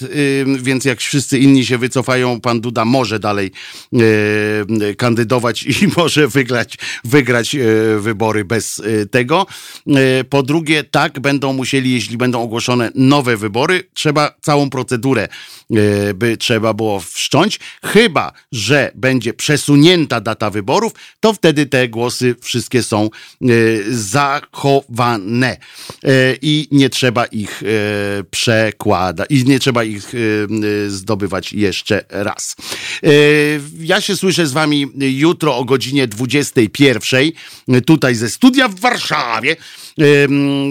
więc 0.62 0.86
jak 0.86 1.00
wszyscy 1.00 1.40
inni 1.40 1.66
się 1.66 1.78
wycofają, 1.78 2.42
pan 2.42 2.62
Duda 2.62 2.86
może 2.86 3.20
dalej 3.20 3.52
kandydować 4.98 5.64
i 5.64 5.88
może 5.98 6.28
wygrać, 6.42 6.78
wygrać 7.04 7.56
e, 7.56 7.60
wybory 8.00 8.46
bez 8.46 8.80
e, 8.80 9.06
tego. 9.06 9.46
E, 9.88 10.24
Po 10.24 10.44
drugie, 10.44 10.84
tak, 10.84 11.20
będą 11.20 11.54
musieli, 11.54 11.94
jeśli 11.94 12.18
będą 12.18 12.42
ogłoszone 12.42 12.92
nowe 12.96 13.38
wybory, 13.38 13.84
trzeba 13.94 14.36
całą 14.42 14.70
procedurę 14.70 15.28
by 16.14 16.38
trzeba 16.38 16.74
było 16.74 17.00
wszcząć. 17.00 17.60
Chyba, 17.86 18.32
że 18.52 18.92
będzie 18.96 19.34
przesunięta 19.34 20.22
data 20.22 20.50
wyborów, 20.50 20.92
to 21.20 21.34
wtedy 21.34 21.66
te 21.66 21.88
głosy 21.90 22.36
wszystkie 22.42 22.84
są 22.84 23.06
e, 23.06 23.48
zachowane 23.92 25.58
E, 26.04 26.36
i 26.42 26.68
nie 26.72 26.90
trzeba 26.90 27.26
ich 27.26 27.64
e, 27.64 28.24
przekładać, 28.24 29.28
i 29.32 29.46
nie 29.46 29.60
trzeba 29.60 29.84
ich 29.84 30.16
e, 30.16 30.18
e, 30.18 30.90
zdobywać 30.90 31.54
jeszcze 31.54 32.06
raz. 32.10 32.56
E, 33.04 33.10
Ja 33.80 34.02
się 34.02 34.16
słyszę 34.16 34.48
z 34.48 34.52
wami 34.52 34.88
jutro 34.98 35.58
o 35.58 35.66
godzinie 35.66 36.08
21 36.08 37.32
tutaj 37.86 38.16
ze 38.16 38.30
studia 38.30 38.68
w 38.68 38.80
Warszawie. 38.80 39.56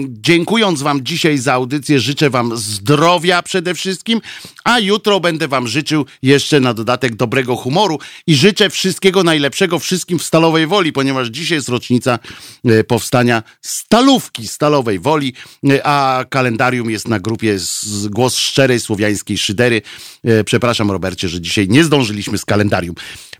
Dziękując 0.07 0.81
wam 0.81 1.03
dzisiaj 1.03 1.37
za 1.37 1.53
audycję, 1.53 1.99
życzę 1.99 2.29
wam 2.29 2.57
zdrowia 2.57 3.41
przede 3.41 3.75
wszystkim, 3.75 4.21
a 4.63 4.79
jutro 4.79 5.19
będę 5.19 5.47
wam 5.47 5.67
życzył 5.67 6.05
jeszcze 6.21 6.59
na 6.59 6.73
dodatek 6.73 7.15
dobrego 7.15 7.55
humoru 7.55 7.99
i 8.27 8.35
życzę 8.35 8.69
wszystkiego 8.69 9.23
najlepszego 9.23 9.79
wszystkim 9.79 10.19
w 10.19 10.23
Stalowej 10.23 10.67
Woli, 10.67 10.93
ponieważ 10.93 11.27
dzisiaj 11.27 11.57
jest 11.57 11.69
rocznica 11.69 12.19
e, 12.65 12.83
powstania 12.83 13.43
Stalówki 13.61 14.47
Stalowej 14.47 14.99
Woli, 14.99 15.33
e, 15.69 15.85
a 15.85 16.25
kalendarium 16.29 16.91
jest 16.91 17.07
na 17.07 17.19
grupie 17.19 17.57
Głos 18.09 18.35
Szczerej 18.37 18.79
Słowiańskiej 18.79 19.37
Szydery. 19.37 19.81
E, 20.23 20.43
Przepraszam 20.43 20.91
Robercie, 20.91 21.29
że 21.29 21.41
dzisiaj 21.41 21.67
nie 21.67 21.83
zdążyliśmy 21.83 22.37
z 22.37 22.45
kalendarium. 22.45 22.95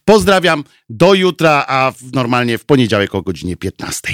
Pozdrawiam, 0.06 0.64
do 0.90 1.14
jutra, 1.14 1.66
a 1.68 1.94
normalnie 2.14 2.58
w 2.58 2.66
poniedziałek 2.66 3.16
o 3.16 3.22
godzinie 3.22 3.58
15. 3.58 4.14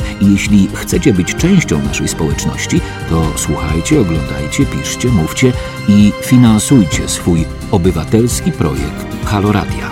Jeśli 0.21 0.67
chcecie 0.73 1.13
być 1.13 1.35
częścią 1.35 1.83
naszej 1.83 2.07
społeczności, 2.07 2.81
to 3.09 3.25
słuchajcie, 3.35 4.01
oglądajcie, 4.01 4.65
piszcie, 4.65 5.09
mówcie 5.09 5.53
i 5.87 6.11
finansujcie 6.21 7.09
swój 7.09 7.45
obywatelski 7.71 8.51
projekt 8.51 9.25
Halo 9.25 9.51
Radia. 9.51 9.91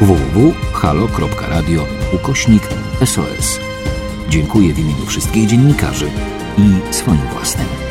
www.halo.radio 0.00 1.86
ukośnik 2.12 2.62
SOS. 3.04 3.60
Dziękuję 4.28 4.74
w 4.74 4.78
imieniu 4.78 5.06
wszystkich 5.06 5.46
dziennikarzy 5.46 6.10
i 6.58 6.94
swoim 6.94 7.26
własnym. 7.32 7.85